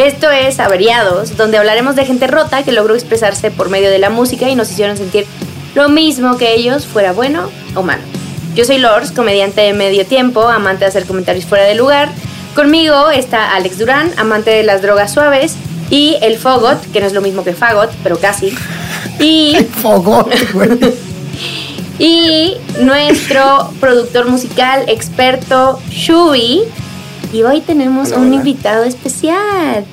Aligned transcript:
Esto 0.00 0.30
es 0.30 0.58
Averiados, 0.60 1.36
donde 1.36 1.58
hablaremos 1.58 1.94
de 1.94 2.06
gente 2.06 2.26
rota 2.26 2.62
que 2.62 2.72
logró 2.72 2.94
expresarse 2.94 3.50
por 3.50 3.68
medio 3.68 3.90
de 3.90 3.98
la 3.98 4.08
música 4.08 4.48
y 4.48 4.54
nos 4.54 4.70
hicieron 4.70 4.96
sentir 4.96 5.26
lo 5.74 5.90
mismo 5.90 6.38
que 6.38 6.54
ellos, 6.54 6.86
fuera 6.86 7.12
bueno 7.12 7.50
o 7.74 7.82
malo. 7.82 8.00
Yo 8.54 8.64
soy 8.64 8.78
Lors, 8.78 9.12
comediante 9.12 9.60
de 9.60 9.74
medio 9.74 10.06
tiempo, 10.06 10.48
amante 10.48 10.84
de 10.84 10.88
hacer 10.88 11.04
comentarios 11.04 11.44
fuera 11.44 11.64
de 11.64 11.74
lugar. 11.74 12.08
Conmigo 12.54 13.10
está 13.10 13.54
Alex 13.54 13.76
Durán, 13.76 14.10
amante 14.16 14.48
de 14.48 14.62
las 14.62 14.80
drogas 14.80 15.12
suaves, 15.12 15.56
y 15.90 16.16
el 16.22 16.38
Fogot, 16.38 16.80
que 16.92 17.00
no 17.02 17.06
es 17.06 17.12
lo 17.12 17.20
mismo 17.20 17.44
que 17.44 17.52
Fagot, 17.52 17.90
pero 18.02 18.18
casi. 18.18 18.54
Y. 19.18 19.54
Fogot, 19.82 20.32
güey. 20.54 20.78
Y 21.98 22.56
nuestro 22.80 23.70
productor 23.78 24.30
musical 24.30 24.84
experto, 24.88 25.78
Shubi. 25.90 26.62
Y 27.32 27.42
hoy 27.42 27.60
tenemos 27.60 28.08
Hola, 28.08 28.18
un 28.20 28.26
hola. 28.28 28.36
invitado 28.36 28.84
especial. 28.84 29.84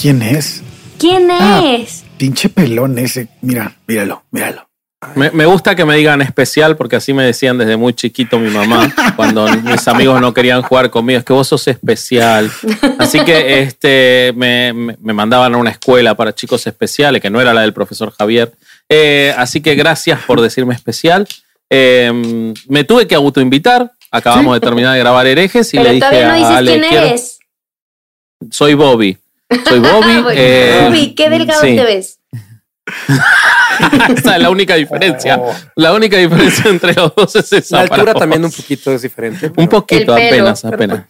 ¿Quién 0.00 0.22
es? 0.22 0.62
¿Quién 0.98 1.28
Ah. 1.30 1.62
es? 1.64 2.04
Pinche 2.16 2.48
pelón 2.48 2.98
ese. 2.98 3.28
Mira, 3.42 3.76
míralo, 3.86 4.24
míralo. 4.30 4.66
Me, 5.14 5.30
me 5.30 5.46
gusta 5.46 5.76
que 5.76 5.84
me 5.84 5.94
digan 5.96 6.20
especial 6.22 6.76
porque 6.76 6.96
así 6.96 7.12
me 7.12 7.22
decían 7.22 7.56
desde 7.56 7.76
muy 7.76 7.92
chiquito 7.92 8.40
mi 8.40 8.50
mamá 8.50 8.92
cuando 9.16 9.46
mis 9.62 9.86
amigos 9.86 10.20
no 10.20 10.34
querían 10.34 10.62
jugar 10.62 10.90
conmigo. 10.90 11.18
Es 11.20 11.24
que 11.24 11.32
vos 11.32 11.46
sos 11.46 11.68
especial. 11.68 12.50
Así 12.98 13.20
que 13.20 13.60
este, 13.60 14.32
me, 14.34 14.72
me- 14.72 14.96
me 15.00 15.12
mandaban 15.12 15.54
a 15.54 15.58
una 15.58 15.70
escuela 15.70 16.16
para 16.16 16.34
chicos 16.34 16.66
especiales, 16.66 17.22
que 17.22 17.30
no 17.30 17.40
era 17.40 17.54
la 17.54 17.60
del 17.60 17.72
profesor 17.74 18.12
Javier. 18.12 18.52
Eh, 18.88 19.32
así 19.36 19.60
que 19.60 19.74
gracias 19.76 20.20
por 20.26 20.40
decirme 20.40 20.74
especial. 20.74 21.28
Eh, 21.70 22.52
me 22.66 22.82
tuve 22.84 23.06
que 23.06 23.14
autoinvitar. 23.14 23.92
Acabamos 24.10 24.54
de 24.54 24.60
terminar 24.60 24.94
de 24.94 25.00
grabar 25.00 25.26
herejes 25.26 25.72
y 25.74 25.76
Pero 25.76 25.88
le 25.88 25.94
dije 25.96 26.06
todavía 26.06 26.28
no 26.28 26.32
a 26.32 26.36
dices 26.36 26.50
Ale, 26.56 26.70
quién 26.78 26.88
"Quiero- 26.90 27.06
eres. 27.06 27.38
soy 28.50 28.74
Bobby. 28.74 29.18
Soy 29.68 29.78
Bobby. 29.80 30.16
Bobby, 30.22 30.34
eh, 30.36 30.80
Bobby, 30.84 31.14
qué 31.14 31.30
delgado 31.30 31.60
sí. 31.60 31.76
te 31.76 31.84
ves. 31.84 32.18
Esa 34.16 34.36
es 34.36 34.42
la 34.42 34.50
única 34.50 34.74
diferencia. 34.74 35.40
La 35.76 35.92
única 35.94 36.16
diferencia 36.16 36.70
entre 36.70 36.94
los 36.94 37.14
dos 37.14 37.36
es 37.36 37.52
esa. 37.52 37.76
La 37.76 37.82
altura 37.82 38.14
también 38.14 38.44
un 38.44 38.50
poquito 38.50 38.92
es 38.92 39.02
diferente. 39.02 39.52
Un 39.56 39.68
poquito, 39.68 40.12
apenas, 40.12 40.64
apenas. 40.64 41.04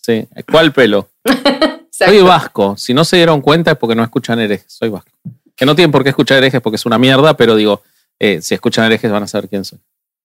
Sí. 0.00 0.26
¿Cuál 0.50 0.72
pelo? 0.72 1.08
Soy 1.90 2.20
vasco. 2.22 2.76
Si 2.76 2.94
no 2.94 3.04
se 3.04 3.16
dieron 3.16 3.40
cuenta 3.40 3.72
es 3.72 3.76
porque 3.78 3.94
no 3.94 4.02
escuchan 4.02 4.38
herejes. 4.38 4.72
Soy 4.72 4.88
vasco. 4.88 5.10
Que 5.56 5.64
no 5.66 5.74
tienen 5.74 5.90
por 5.90 6.02
qué 6.02 6.10
escuchar 6.10 6.38
herejes 6.38 6.60
porque 6.60 6.76
es 6.76 6.86
una 6.86 6.98
mierda, 6.98 7.36
pero 7.36 7.56
digo, 7.56 7.82
eh, 8.18 8.40
si 8.42 8.54
escuchan 8.54 8.84
herejes 8.84 9.10
van 9.10 9.22
a 9.22 9.26
saber 9.26 9.48
quién 9.48 9.64
soy. 9.64 9.78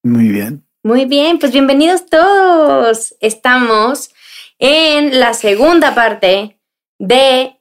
Muy 0.04 0.28
bien. 0.30 0.64
Muy 0.86 1.06
bien, 1.06 1.40
pues 1.40 1.54
bienvenidos 1.54 2.08
todos. 2.08 3.16
Estamos 3.22 4.12
en 4.60 5.18
la 5.18 5.34
segunda 5.34 5.96
parte 5.96 6.60
de 7.00 7.58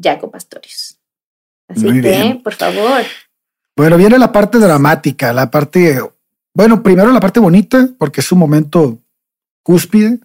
Jaco 0.00 0.30
Pastorius. 0.30 1.00
Así 1.66 1.84
Muy 1.84 2.00
que, 2.00 2.08
bien. 2.08 2.40
por 2.40 2.54
favor. 2.54 3.02
Bueno, 3.74 3.96
viene 3.96 4.20
la 4.20 4.30
parte 4.30 4.58
dramática, 4.58 5.32
la 5.32 5.50
parte. 5.50 6.00
Bueno, 6.54 6.80
primero 6.84 7.10
la 7.10 7.18
parte 7.18 7.40
bonita, 7.40 7.88
porque 7.98 8.20
es 8.20 8.30
un 8.30 8.38
momento 8.38 9.00
cúspide, 9.64 10.20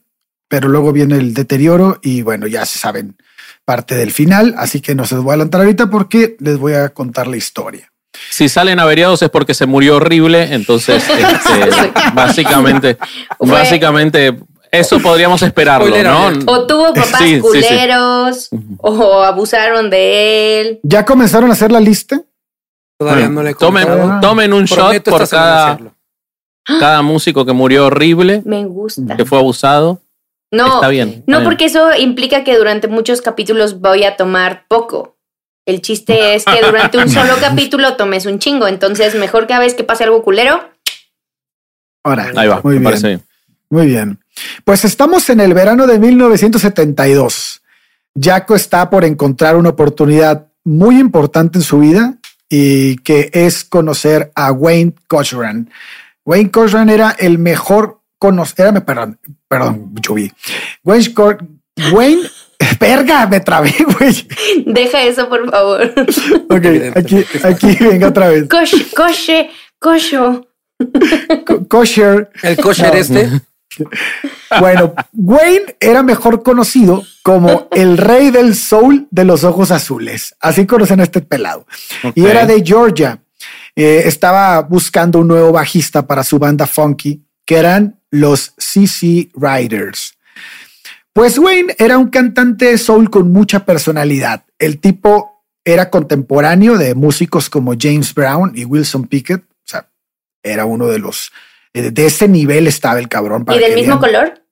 pero 0.47 0.67
luego 0.67 0.93
viene 0.93 1.15
el 1.15 1.33
deterioro 1.33 1.97
y 2.03 2.21
bueno, 2.21 2.45
ya 2.45 2.67
se 2.67 2.77
saben 2.77 3.17
parte 3.65 3.95
del 3.95 4.11
final. 4.11 4.53
Así 4.59 4.81
que 4.81 4.93
no 4.93 5.07
se 5.07 5.15
los 5.15 5.23
voy 5.23 5.31
a 5.31 5.33
adelantar 5.33 5.61
ahorita 5.61 5.89
porque 5.89 6.37
les 6.41 6.59
voy 6.59 6.73
a 6.73 6.89
contar 6.89 7.25
la 7.25 7.37
historia. 7.37 7.91
Si 8.29 8.49
salen 8.49 8.79
averiados 8.79 9.21
es 9.21 9.29
porque 9.29 9.53
se 9.53 9.65
murió 9.65 9.95
horrible, 9.97 10.53
entonces 10.53 11.03
este, 11.09 11.91
básicamente, 12.13 12.97
Fue- 13.37 13.49
básicamente 13.51 14.37
eso 14.71 14.99
podríamos 14.99 15.41
esperarlo, 15.41 15.87
Spoiler 15.87 16.05
¿no? 16.11 16.27
alert. 16.27 16.43
O 16.47 16.67
tuvo 16.67 16.87
papás 16.93 17.15
Sí, 17.19 17.35
sí, 17.35 17.35
sí. 17.35 17.41
culeros, 17.41 18.49
o 18.79 19.23
abusaron 19.23 19.89
de 19.89 20.61
él. 20.61 20.79
¿Ya 20.83 21.05
comenzaron 21.05 21.49
a 21.49 21.53
hacer 21.53 21.71
la 21.71 21.79
lista? 21.79 22.21
Todavía 22.99 23.29
no 23.29 23.43
le 23.43 23.51
he 23.51 23.53
Tomen, 23.55 23.87
contado. 23.87 24.19
tomen 24.21 24.53
un 24.53 24.65
shot 24.65 24.77
Prometo 24.79 25.11
por 25.11 25.21
esta 25.21 25.35
semana 25.37 25.51
cada, 25.55 25.71
hacerlo. 25.73 25.93
cada 26.79 27.01
músico 27.03 27.45
que 27.45 27.53
murió 27.53 27.85
horrible, 27.87 28.41
Me 28.43 28.65
gusta. 28.65 29.15
que 29.15 29.23
fue 29.25 29.37
abusado. 29.37 30.01
No, 30.51 30.75
Está 30.75 30.87
bien. 30.87 31.09
está 31.09 31.23
no, 31.27 31.37
bien. 31.39 31.43
porque 31.49 31.65
eso 31.65 31.93
implica 31.95 32.43
que 32.43 32.57
durante 32.57 32.87
muchos 32.87 33.21
capítulos 33.21 33.79
voy 33.81 34.03
a 34.05 34.15
tomar 34.17 34.63
poco. 34.67 35.16
El 35.67 35.81
chiste 35.81 36.33
es 36.33 36.45
que 36.45 36.61
durante 36.65 36.97
un 36.97 37.09
solo 37.09 37.35
capítulo 37.41 37.95
tomes 37.97 38.25
un 38.25 38.39
chingo. 38.39 38.67
Entonces, 38.67 39.13
mejor 39.15 39.45
cada 39.47 39.59
vez 39.59 39.73
que 39.75 39.83
pase 39.83 40.03
algo 40.05 40.23
culero, 40.23 40.61
Ahora, 42.03 42.31
Ahí 42.37 42.47
va, 42.47 42.61
muy 42.63 42.75
me 42.75 42.79
bien. 42.79 42.83
parece 42.85 43.07
bien. 43.09 43.23
Muy 43.69 43.85
bien. 43.87 44.19
Pues 44.63 44.85
estamos 44.85 45.29
en 45.29 45.41
el 45.41 45.53
verano 45.53 45.85
de 45.87 45.99
1972. 45.99 47.61
Jaco 48.19 48.55
está 48.55 48.89
por 48.89 49.03
encontrar 49.03 49.57
una 49.57 49.69
oportunidad 49.69 50.47
muy 50.63 50.99
importante 50.99 51.57
en 51.57 51.63
su 51.63 51.79
vida 51.79 52.15
y 52.49 52.95
que 52.99 53.29
es 53.33 53.65
conocer 53.65 54.31
a 54.35 54.53
Wayne 54.53 54.93
Cochran. 55.07 55.69
Wayne 56.25 56.49
Cochran 56.49 56.89
era 56.89 57.11
el 57.19 57.39
mejor 57.39 57.99
conocer, 58.17 58.73
perdón, 58.85 59.19
perdón, 59.49 59.93
Chubi. 60.01 60.31
Wayne, 60.85 61.13
Cor- 61.13 61.45
Wayne, 61.91 62.21
verga, 62.79 63.27
me 63.27 63.39
trabé, 63.39 63.73
güey. 63.99 64.27
deja 64.65 65.03
eso, 65.03 65.27
por 65.29 65.49
favor. 65.49 65.93
Ok, 66.49 66.65
aquí, 66.95 67.25
aquí, 67.43 67.77
venga 67.79 68.07
otra 68.07 68.29
vez. 68.29 68.47
Coche, 68.49 68.87
coche, 68.95 69.49
cocho. 69.79 70.47
Co- 71.45 71.67
Kosher 71.67 72.29
El 72.43 72.57
kosher 72.57 72.95
este. 72.95 73.29
Bueno, 74.59 74.93
Wayne 75.13 75.75
era 75.79 76.03
mejor 76.03 76.41
conocido 76.43 77.03
como 77.23 77.67
el 77.71 77.97
rey 77.97 78.31
del 78.31 78.55
soul 78.55 79.07
de 79.11 79.25
los 79.25 79.43
ojos 79.43 79.71
azules. 79.71 80.35
Así 80.39 80.65
conocen 80.65 80.99
a 80.99 81.03
este 81.03 81.21
pelado. 81.21 81.65
Y 82.15 82.25
era 82.25 82.45
de 82.45 82.63
Georgia. 82.65 83.19
Eh, 83.75 84.03
estaba 84.05 84.61
buscando 84.61 85.19
un 85.19 85.27
nuevo 85.27 85.51
bajista 85.51 86.07
para 86.07 86.23
su 86.23 86.39
banda 86.39 86.65
funky, 86.65 87.23
que 87.45 87.57
eran 87.57 87.99
los 88.09 88.53
CC 88.57 89.29
Riders. 89.35 90.16
Pues 91.17 91.39
Wayne 91.39 91.73
era 91.79 91.97
un 91.97 92.09
cantante 92.11 92.65
de 92.65 92.77
soul 92.77 93.09
con 93.09 93.31
mucha 93.31 93.65
personalidad. 93.65 94.45
El 94.59 94.79
tipo 94.79 95.41
era 95.65 95.89
contemporáneo 95.89 96.77
de 96.77 96.93
músicos 96.93 97.49
como 97.49 97.73
James 97.75 98.13
Brown 98.13 98.51
y 98.53 98.65
Wilson 98.65 99.07
Pickett. 99.07 99.41
O 99.41 99.63
sea, 99.63 99.89
era 100.43 100.65
uno 100.65 100.85
de 100.85 100.99
los... 100.99 101.31
eh, 101.73 101.89
De 101.89 102.05
ese 102.05 102.27
nivel 102.27 102.67
estaba 102.67 102.99
el 102.99 103.09
cabrón. 103.09 103.45
para 103.45 103.57
¿Y 103.57 103.61
del 103.63 103.73
mismo 103.73 103.97
color? 103.99 104.43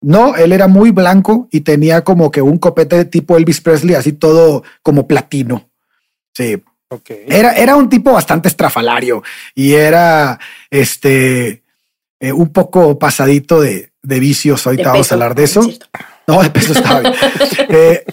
No, 0.00 0.36
él 0.36 0.52
era 0.52 0.68
muy 0.68 0.92
blanco 0.92 1.48
y 1.50 1.62
tenía 1.62 2.04
como 2.04 2.30
que 2.30 2.40
un 2.40 2.58
copete 2.58 3.04
tipo 3.06 3.36
Elvis 3.36 3.60
Presley, 3.60 3.96
así 3.96 4.12
todo 4.12 4.62
como 4.82 5.08
platino. 5.08 5.68
Sí, 6.36 6.62
Ok. 6.88 7.10
era, 7.26 7.52
era 7.54 7.74
un 7.74 7.88
tipo 7.88 8.12
bastante 8.12 8.46
estrafalario 8.46 9.24
y 9.56 9.72
era 9.72 10.38
este 10.70 11.64
eh, 12.20 12.32
un 12.32 12.52
poco 12.52 12.96
pasadito 12.96 13.60
de, 13.60 13.90
de 14.06 14.20
vicios. 14.20 14.64
De 14.64 14.70
Ahorita 14.70 14.90
vamos 14.92 15.10
a 15.10 15.14
hablar 15.14 15.34
de 15.34 15.42
Ah, 15.42 15.44
eso. 15.44 15.60
es 15.60 15.66
cierto. 15.66 15.86
No, 16.28 16.42
de 16.42 16.50
peso 16.50 16.72
estaba 16.72 17.00
bien. 17.00 17.14
Eh, 17.68 18.04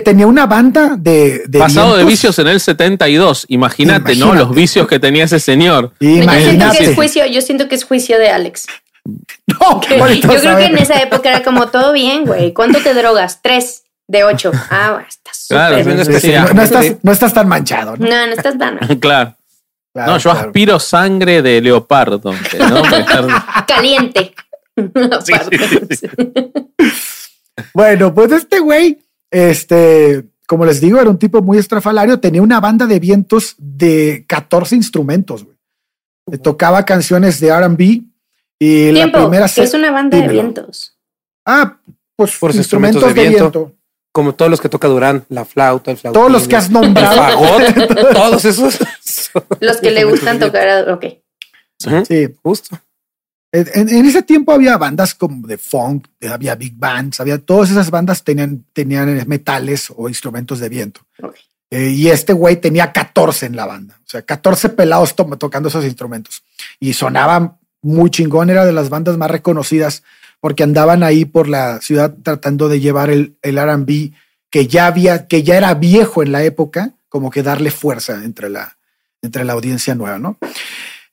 tenía 0.00 0.26
una 0.26 0.46
banda 0.46 0.94
de, 0.96 1.42
de 1.48 1.58
Pasado 1.58 1.96
de 1.96 2.04
vicios 2.04 2.38
en 2.38 2.46
el 2.48 2.60
72. 2.60 3.46
Imagínate, 3.48 4.14
¿no? 4.16 4.26
Imagínate. 4.26 4.38
Los 4.46 4.54
vicios 4.54 4.86
que 4.86 4.98
tenía 5.00 5.24
ese 5.24 5.40
señor. 5.40 5.92
Yo 6.00 6.08
siento, 6.08 6.30
que 6.32 6.40
Imagínate. 6.42 6.84
es 6.84 6.94
juicio, 6.94 7.26
yo 7.26 7.42
siento 7.42 7.68
que 7.68 7.74
es 7.74 7.84
juicio 7.84 8.18
de 8.18 8.28
Alex. 8.30 8.66
No, 9.60 9.80
Que- 9.80 9.98
yo 10.20 10.28
creo 10.28 10.56
que 10.58 10.66
en 10.66 10.78
esa 10.78 11.00
época 11.02 11.28
era 11.30 11.42
como 11.42 11.68
todo 11.68 11.92
bien, 11.92 12.24
güey. 12.24 12.52
¿Cuánto 12.54 12.78
te 12.80 12.94
drogas? 12.94 13.40
Tres 13.42 13.82
de 14.06 14.22
ocho. 14.24 14.52
Ah, 14.70 14.90
bueno, 14.92 15.06
estás 15.08 15.46
Claro, 15.48 15.82
Sí, 15.82 15.90
especial. 15.90 16.46
no, 16.48 16.54
no 16.54 16.62
estás, 16.62 16.86
no 17.02 17.12
estás 17.12 17.34
tan 17.34 17.48
manchado. 17.48 17.96
¿no? 17.96 18.06
No, 18.06 18.26
no 18.26 18.32
estás 18.32 18.56
dando. 18.58 18.80
claro. 19.00 19.34
Claro, 19.92 20.12
No, 20.12 20.18
yo 20.18 20.30
claro. 20.30 20.46
aspiro 20.46 20.78
sangre 20.78 21.42
de 21.42 21.60
leopardo. 21.60 22.32
¿no? 22.32 22.82
Caliente. 23.66 24.34
Sí, 25.24 25.32
Aparte. 25.32 25.58
sí, 25.90 25.96
sí. 25.96 26.06
Bueno, 27.74 28.14
pues 28.14 28.32
este 28.32 28.58
güey, 28.60 28.98
este, 29.30 30.24
como 30.46 30.64
les 30.64 30.80
digo, 30.80 31.00
era 31.00 31.10
un 31.10 31.18
tipo 31.18 31.42
muy 31.42 31.58
estrafalario. 31.58 32.18
Tenía 32.20 32.42
una 32.42 32.60
banda 32.60 32.86
de 32.86 32.98
vientos 32.98 33.54
de 33.58 34.24
14 34.26 34.76
instrumentos. 34.76 35.44
güey. 35.44 35.56
Le 36.30 36.38
tocaba 36.38 36.84
canciones 36.84 37.40
de 37.40 37.50
RB 37.52 38.02
y 38.58 38.92
la 38.92 39.10
primera 39.10 39.46
es 39.46 39.74
una 39.74 39.90
banda 39.90 40.18
de 40.18 40.28
vientos. 40.28 40.96
Ah, 41.46 41.78
pues 42.16 42.36
Por 42.38 42.54
instrumentos, 42.54 43.14
de, 43.14 43.28
viento. 43.28 43.74
Como 44.12 44.34
todos 44.34 44.50
los 44.50 44.60
que 44.60 44.68
toca 44.68 44.88
Durán, 44.88 45.24
la 45.28 45.44
flauta, 45.44 45.90
el 45.90 45.96
flautín. 45.96 46.20
Todos 46.20 46.32
los 46.32 46.46
que 46.48 46.56
has 46.56 46.66
el 46.66 46.72
nombrado. 46.74 47.16
fagot, 47.16 48.12
todos 48.12 48.44
esos. 48.44 48.78
Los 49.60 49.76
que 49.78 49.90
le 49.90 50.04
gustan 50.04 50.38
tocar. 50.38 50.68
a- 50.68 50.94
Ok. 50.94 51.04
Sí. 52.06 52.28
Justo. 52.42 52.78
En, 53.52 53.88
en 53.88 54.06
ese 54.06 54.22
tiempo 54.22 54.52
había 54.52 54.76
bandas 54.78 55.14
como 55.14 55.46
de 55.46 55.58
funk, 55.58 56.06
había 56.30 56.54
big 56.54 56.74
bands, 56.76 57.18
había 57.20 57.38
todas 57.38 57.70
esas 57.70 57.90
bandas 57.90 58.22
tenían, 58.22 58.64
tenían 58.72 59.24
metales 59.26 59.92
o 59.96 60.08
instrumentos 60.08 60.60
de 60.60 60.68
viento. 60.68 61.00
Eh, 61.70 61.90
y 61.90 62.08
este 62.08 62.32
güey 62.32 62.60
tenía 62.60 62.92
14 62.92 63.46
en 63.46 63.56
la 63.56 63.66
banda, 63.66 63.96
o 64.04 64.08
sea, 64.08 64.22
14 64.22 64.70
pelados 64.70 65.14
to- 65.14 65.24
tocando 65.38 65.68
esos 65.68 65.84
instrumentos 65.84 66.42
y 66.80 66.92
sonaban 66.94 67.58
muy 67.82 68.10
chingón. 68.10 68.50
Era 68.50 68.64
de 68.64 68.72
las 68.72 68.88
bandas 68.88 69.16
más 69.16 69.30
reconocidas 69.30 70.02
porque 70.40 70.62
andaban 70.64 71.02
ahí 71.02 71.24
por 71.24 71.48
la 71.48 71.80
ciudad 71.80 72.14
tratando 72.22 72.68
de 72.68 72.80
llevar 72.80 73.10
el, 73.10 73.36
el 73.42 73.56
RB 73.58 74.12
que 74.50 74.66
ya 74.66 74.86
había, 74.86 75.26
que 75.28 75.42
ya 75.44 75.56
era 75.56 75.74
viejo 75.74 76.22
en 76.24 76.32
la 76.32 76.42
época, 76.42 76.94
como 77.08 77.30
que 77.30 77.42
darle 77.44 77.70
fuerza 77.70 78.24
entre 78.24 78.48
la, 78.48 78.76
entre 79.22 79.44
la 79.44 79.52
audiencia 79.52 79.94
nueva, 79.94 80.18
¿no? 80.18 80.38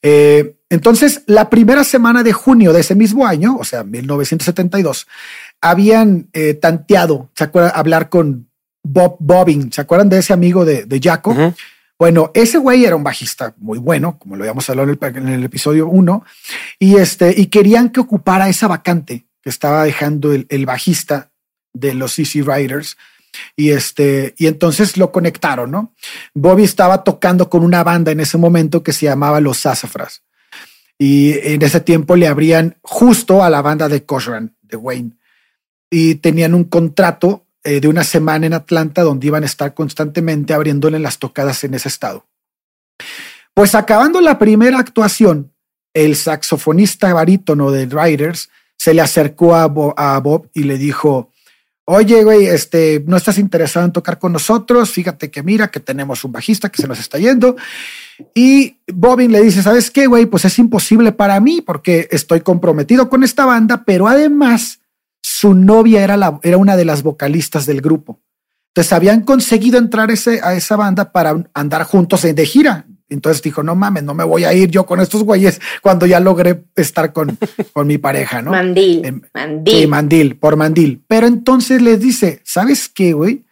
Eh, 0.01 0.56
entonces, 0.69 1.23
la 1.27 1.49
primera 1.49 1.83
semana 1.83 2.23
de 2.23 2.33
junio 2.33 2.73
de 2.73 2.81
ese 2.81 2.95
mismo 2.95 3.25
año, 3.25 3.55
o 3.57 3.63
sea, 3.63 3.83
1972, 3.83 5.07
habían 5.61 6.27
eh, 6.33 6.53
tanteado, 6.55 7.29
¿se 7.35 7.45
acuerdan? 7.45 7.71
Hablar 7.75 8.09
con 8.09 8.49
Bob 8.83 9.15
Bobbing, 9.19 9.71
¿se 9.71 9.81
acuerdan 9.81 10.09
de 10.09 10.19
ese 10.19 10.33
amigo 10.33 10.65
de, 10.65 10.85
de 10.85 10.99
Jaco? 10.99 11.35
Bueno, 11.97 12.31
ese 12.33 12.57
güey 12.57 12.85
era 12.85 12.95
un 12.95 13.03
bajista 13.03 13.55
muy 13.57 13.79
bueno, 13.79 14.19
como 14.19 14.35
lo 14.35 14.43
habíamos 14.43 14.69
hablado 14.69 14.91
en 14.91 14.99
el, 15.01 15.17
en 15.17 15.29
el 15.29 15.43
episodio 15.43 15.87
1, 15.87 16.23
y, 16.79 16.97
este, 16.97 17.33
y 17.35 17.47
querían 17.47 17.89
que 17.89 18.01
ocupara 18.01 18.49
esa 18.49 18.67
vacante 18.67 19.25
que 19.41 19.49
estaba 19.49 19.83
dejando 19.83 20.33
el, 20.33 20.45
el 20.49 20.65
bajista 20.65 21.31
de 21.73 21.93
los 21.93 22.13
CC 22.13 22.43
Riders. 22.43 22.97
Y 23.55 23.71
este, 23.71 24.33
y 24.37 24.47
entonces 24.47 24.97
lo 24.97 25.11
conectaron, 25.11 25.69
¿no? 25.69 25.93
Bobby 26.33 26.63
estaba 26.63 27.03
tocando 27.03 27.49
con 27.49 27.63
una 27.63 27.83
banda 27.83 28.11
en 28.11 28.19
ese 28.19 28.37
momento 28.37 28.83
que 28.83 28.93
se 28.93 29.05
llamaba 29.05 29.41
Los 29.41 29.59
Sassafras. 29.59 30.23
Y 30.99 31.33
en 31.39 31.61
ese 31.61 31.79
tiempo 31.81 32.15
le 32.15 32.27
abrían 32.27 32.77
justo 32.81 33.43
a 33.43 33.49
la 33.49 33.61
banda 33.61 33.87
de 33.87 34.03
Cochran, 34.05 34.55
de 34.61 34.77
Wayne. 34.77 35.11
Y 35.89 36.15
tenían 36.15 36.53
un 36.53 36.65
contrato 36.65 37.45
eh, 37.63 37.79
de 37.79 37.87
una 37.87 38.03
semana 38.03 38.47
en 38.47 38.53
Atlanta 38.53 39.03
donde 39.03 39.27
iban 39.27 39.43
a 39.43 39.45
estar 39.45 39.73
constantemente 39.73 40.53
abriéndole 40.53 40.99
las 40.99 41.19
tocadas 41.19 41.63
en 41.63 41.73
ese 41.73 41.89
estado. 41.89 42.25
Pues 43.53 43.75
acabando 43.75 44.21
la 44.21 44.39
primera 44.39 44.79
actuación, 44.79 45.51
el 45.93 46.15
saxofonista 46.15 47.13
barítono 47.13 47.71
de 47.71 47.85
Riders 47.85 48.49
se 48.77 48.93
le 48.93 49.01
acercó 49.01 49.55
a, 49.55 49.65
Bo 49.67 49.93
a 49.97 50.19
Bob 50.19 50.49
y 50.53 50.63
le 50.63 50.77
dijo, 50.77 51.31
oye, 51.85 52.23
güey, 52.23 52.45
este, 52.45 53.03
no 53.05 53.17
estás 53.17 53.37
interesado 53.37 53.85
en 53.85 53.93
tocar 53.93 54.19
con 54.19 54.31
nosotros, 54.31 54.91
fíjate 54.91 55.31
que 55.31 55.41
mira 55.41 55.69
que 55.69 55.79
tenemos 55.79 56.23
un 56.23 56.31
bajista 56.31 56.69
que 56.69 56.81
se 56.81 56.87
nos 56.87 56.99
está 56.99 57.17
yendo. 57.17 57.55
Y 58.33 58.77
Bobin 58.87 59.31
le 59.31 59.41
dice, 59.41 59.61
¿sabes 59.61 59.91
qué, 59.91 60.07
güey? 60.07 60.25
Pues 60.25 60.45
es 60.45 60.57
imposible 60.59 61.11
para 61.11 61.39
mí 61.39 61.61
porque 61.61 62.07
estoy 62.11 62.41
comprometido 62.41 63.09
con 63.09 63.23
esta 63.23 63.45
banda, 63.45 63.83
pero 63.85 64.07
además 64.07 64.79
su 65.21 65.53
novia 65.53 66.03
era, 66.03 66.17
la, 66.17 66.39
era 66.43 66.57
una 66.57 66.75
de 66.75 66.85
las 66.85 67.03
vocalistas 67.03 67.65
del 67.65 67.81
grupo. 67.81 68.21
Entonces 68.69 68.93
habían 68.93 69.21
conseguido 69.21 69.77
entrar 69.77 70.11
ese, 70.11 70.39
a 70.43 70.53
esa 70.53 70.75
banda 70.75 71.11
para 71.11 71.43
andar 71.53 71.83
juntos 71.83 72.21
de 72.21 72.45
gira. 72.45 72.85
Entonces 73.09 73.41
dijo, 73.41 73.63
no 73.63 73.75
mames, 73.75 74.03
no 74.03 74.13
me 74.13 74.23
voy 74.23 74.43
a 74.43 74.53
ir 74.53 74.69
yo 74.69 74.85
con 74.85 74.99
estos 74.99 75.23
güeyes 75.23 75.61
cuando 75.81 76.05
ya 76.05 76.19
logré 76.19 76.65
estar 76.75 77.13
con, 77.13 77.37
con 77.73 77.87
mi 77.87 77.97
pareja, 77.97 78.41
¿no? 78.41 78.51
Mandil. 78.51 79.05
Eh, 79.05 79.21
mandil. 79.33 79.73
Sí, 79.73 79.87
mandil, 79.87 80.35
por 80.37 80.57
mandil. 80.57 81.03
Pero 81.07 81.27
entonces 81.27 81.81
les 81.81 81.99
dice, 81.99 82.41
¿sabes 82.43 82.89
qué, 82.89 83.13
güey? 83.13 83.45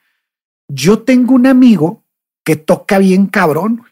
Yo 0.67 0.99
tengo 0.99 1.33
un 1.33 1.47
amigo 1.47 2.03
que 2.43 2.55
toca 2.55 2.99
bien 2.99 3.27
cabrón. 3.27 3.83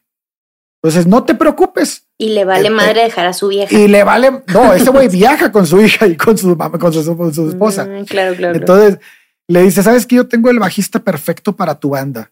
Entonces 0.83 1.07
no 1.07 1.23
te 1.23 1.33
preocupes. 1.33 2.03
Y 2.17 2.29
le 2.29 2.43
vale 2.43 2.67
eh, 2.67 2.71
madre 2.71 3.01
eh, 3.01 3.05
dejar 3.05 3.25
a 3.25 3.33
su 3.33 3.47
vieja. 3.47 3.73
Y 3.73 3.87
le 3.87 4.03
vale, 4.03 4.43
no, 4.53 4.73
ese 4.73 4.89
güey 4.89 5.07
viaja 5.11 5.49
con 5.49 5.65
su 5.65 5.79
hija 5.81 6.05
y 6.07 6.17
con 6.17 6.37
su 6.37 6.55
mamá, 6.57 6.77
con 6.77 6.91
su, 6.91 7.17
con 7.17 7.33
su 7.33 7.47
esposa. 7.47 7.85
Mm, 7.85 8.03
claro, 8.03 8.35
claro. 8.35 8.55
Entonces 8.55 8.99
le 9.47 9.61
dice, 9.61 9.81
¿sabes 9.81 10.05
qué? 10.05 10.17
Yo 10.17 10.27
tengo 10.27 10.49
el 10.49 10.59
bajista 10.59 10.99
perfecto 10.99 11.55
para 11.55 11.79
tu 11.79 11.89
banda 11.89 12.31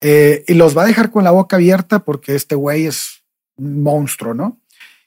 eh, 0.00 0.44
y 0.48 0.54
los 0.54 0.76
va 0.76 0.82
a 0.82 0.86
dejar 0.86 1.12
con 1.12 1.22
la 1.22 1.30
boca 1.30 1.54
abierta 1.54 2.00
porque 2.00 2.34
este 2.34 2.56
güey 2.56 2.86
es 2.86 3.22
un 3.56 3.84
monstruo, 3.84 4.34
¿no? 4.34 4.60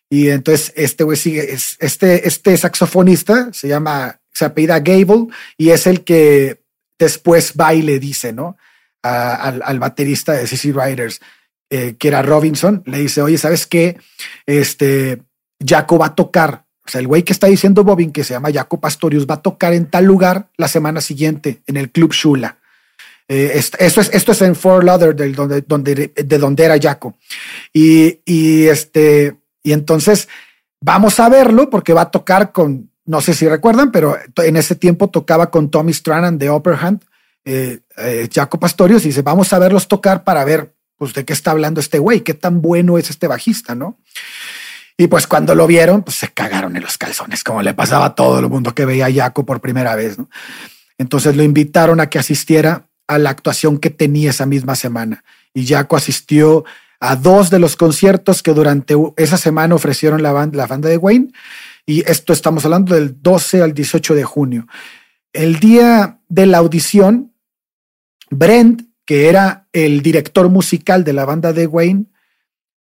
Y 0.09 0.29
entonces 0.29 0.71
este 0.77 1.03
güey 1.03 1.17
sigue, 1.17 1.53
este, 1.53 2.25
este 2.25 2.55
saxofonista 2.55 3.49
se 3.51 3.67
llama, 3.67 4.21
se 4.31 4.45
apellida 4.45 4.79
Gable 4.79 5.27
y 5.57 5.71
es 5.71 5.87
el 5.87 6.05
que 6.05 6.63
después 6.97 7.53
va 7.59 7.73
y 7.73 7.81
le 7.81 7.99
dice, 7.99 8.31
¿no? 8.31 8.55
A, 9.03 9.35
al, 9.35 9.61
al, 9.63 9.79
baterista 9.79 10.33
de 10.33 10.47
CC 10.47 10.73
Riders, 10.73 11.21
eh, 11.69 11.95
que 11.99 12.07
era 12.07 12.21
Robinson, 12.21 12.83
le 12.85 12.99
dice, 12.99 13.21
oye, 13.21 13.37
¿sabes 13.37 13.67
qué? 13.67 13.97
Este, 14.45 15.21
Jaco 15.65 15.97
va 15.97 16.07
a 16.07 16.15
tocar. 16.15 16.63
O 16.85 16.89
sea, 16.89 17.01
el 17.01 17.07
güey 17.07 17.23
que 17.23 17.33
está 17.33 17.47
diciendo 17.47 17.83
Bobin, 17.83 18.11
que 18.11 18.23
se 18.23 18.33
llama 18.33 18.51
Jaco 18.53 18.79
Pastorius, 18.79 19.27
va 19.27 19.35
a 19.35 19.41
tocar 19.41 19.73
en 19.73 19.89
tal 19.89 20.05
lugar 20.05 20.49
la 20.55 20.69
semana 20.69 21.01
siguiente, 21.01 21.61
en 21.67 21.75
el 21.75 21.91
Club 21.91 22.13
Shula. 22.13 22.57
Eh, 23.27 23.51
esto, 23.55 23.77
es, 23.99 24.09
esto 24.13 24.31
es 24.31 24.41
en 24.41 24.55
Fort 24.55 24.85
Lauderdale, 24.85 25.33
donde, 25.33 25.61
donde, 25.61 26.13
de 26.15 26.37
donde 26.37 26.63
era 26.63 26.79
Jaco. 26.79 27.17
Y, 27.73 28.21
y, 28.23 28.67
este, 28.67 29.35
y 29.61 29.73
entonces 29.73 30.29
vamos 30.79 31.19
a 31.19 31.27
verlo 31.27 31.69
porque 31.69 31.91
va 31.91 32.03
a 32.03 32.11
tocar 32.11 32.53
con, 32.53 32.89
no 33.05 33.19
sé 33.19 33.33
si 33.33 33.47
recuerdan, 33.47 33.91
pero 33.91 34.15
en 34.37 34.55
ese 34.55 34.75
tiempo 34.75 35.09
tocaba 35.09 35.51
con 35.51 35.69
Tommy 35.69 35.93
Stranan 35.93 36.37
de 36.37 36.49
Upper 36.49 36.75
Hand, 36.79 37.03
eh, 37.43 37.79
Jaco 38.33 38.59
Pastorius, 38.59 39.03
y 39.03 39.09
dice, 39.09 39.21
vamos 39.21 39.51
a 39.51 39.59
verlos 39.59 39.89
tocar 39.89 40.23
para 40.23 40.45
ver 40.45 40.76
pues, 40.97 41.13
de 41.13 41.25
qué 41.25 41.33
está 41.33 41.51
hablando 41.51 41.79
este 41.79 41.99
güey, 41.99 42.21
qué 42.21 42.33
tan 42.33 42.61
bueno 42.61 42.97
es 42.97 43.09
este 43.09 43.27
bajista, 43.27 43.75
¿no? 43.75 43.97
Y 44.97 45.07
pues 45.07 45.27
cuando 45.27 45.53
lo 45.53 45.67
vieron, 45.67 46.01
pues 46.01 46.17
se 46.17 46.29
cagaron 46.29 46.75
en 46.75 46.81
los 46.81 46.97
calzones, 46.97 47.43
como 47.43 47.61
le 47.61 47.75
pasaba 47.75 48.05
a 48.05 48.15
todo 48.15 48.39
el 48.39 48.49
mundo 48.49 48.73
que 48.73 48.85
veía 48.85 49.05
a 49.05 49.13
Jaco 49.13 49.45
por 49.45 49.61
primera 49.61 49.95
vez, 49.95 50.17
¿no? 50.17 50.27
Entonces 50.97 51.35
lo 51.35 51.43
invitaron 51.43 51.99
a 51.99 52.09
que 52.09 52.17
asistiera 52.17 52.87
a 53.07 53.19
la 53.19 53.29
actuación 53.29 53.77
que 53.77 53.91
tenía 53.91 54.31
esa 54.31 54.47
misma 54.47 54.75
semana. 54.75 55.23
Y 55.53 55.67
Jaco 55.67 55.95
asistió 55.95 56.65
a 56.99 57.15
dos 57.15 57.51
de 57.51 57.59
los 57.59 57.75
conciertos 57.75 58.41
que 58.41 58.53
durante 58.53 58.95
esa 59.17 59.37
semana 59.37 59.75
ofrecieron 59.75 60.23
la 60.23 60.31
banda, 60.31 60.57
la 60.57 60.67
banda 60.67 60.89
de 60.89 60.97
Wayne. 60.97 61.31
Y 61.85 62.09
esto 62.09 62.33
estamos 62.33 62.65
hablando 62.65 62.95
del 62.95 63.21
12 63.21 63.61
al 63.61 63.73
18 63.73 64.15
de 64.15 64.23
junio. 64.23 64.67
El 65.31 65.59
día 65.59 66.19
de 66.27 66.47
la 66.47 66.57
audición, 66.57 67.33
Brent, 68.31 68.86
que 69.07 69.29
era 69.29 69.69
el 69.71 70.01
director 70.01 70.49
musical 70.49 71.05
de 71.05 71.13
la 71.13 71.23
banda 71.23 71.53
de 71.53 71.65
Wayne, 71.65 72.07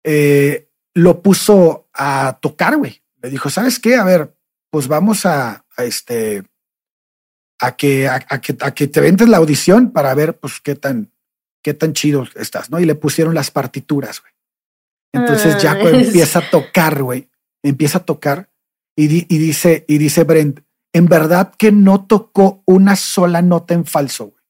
eh, 0.04 0.70
lo 0.94 1.22
puso 1.24 1.90
a 1.94 2.38
tocar, 2.40 2.78
güey. 2.78 3.02
Le 3.24 3.32
dijo, 3.32 3.50
¿sabes 3.50 3.80
qué? 3.80 3.96
A 3.96 4.04
ver, 4.04 4.34
pues 4.70 4.88
vamos 4.88 5.26
a, 5.26 5.66
a 5.76 5.84
este, 5.84 6.44
a 7.60 7.76
que, 7.76 8.08
a, 8.08 8.24
a, 8.30 8.40
que, 8.40 8.56
a 8.62 8.72
que 8.72 8.88
te 8.88 9.02
ventes 9.02 9.28
la 9.28 9.38
audición 9.38 9.92
para 9.92 10.14
ver 10.14 10.38
pues 10.38 10.62
qué 10.62 10.76
tan, 10.76 11.12
qué 11.64 11.74
tan 11.74 11.94
chido 11.94 12.28
estás, 12.36 12.70
¿no? 12.70 12.80
Y 12.80 12.86
le 12.86 12.94
pusieron 12.94 13.34
las 13.34 13.50
partituras, 13.50 14.22
güey. 14.22 14.34
Entonces 15.14 15.56
ah, 15.56 15.60
Jaco 15.60 15.90
es... 15.90 16.08
empieza 16.08 16.40
a 16.40 16.50
tocar, 16.52 17.02
güey. 17.02 17.30
Empieza 17.64 17.98
a 17.98 18.06
tocar 18.06 18.52
y, 18.96 19.08
di, 19.08 19.26
y, 19.28 19.40
dice, 19.40 19.86
y 19.88 19.98
dice 19.98 20.24
Brent, 20.24 20.60
en 20.94 21.08
verdad 21.08 21.52
que 21.58 21.72
no 21.72 22.06
tocó 22.06 22.62
una 22.68 22.96
sola 22.96 23.42
nota 23.42 23.74
en 23.74 23.86
falso, 23.86 24.26
güey. 24.28 24.41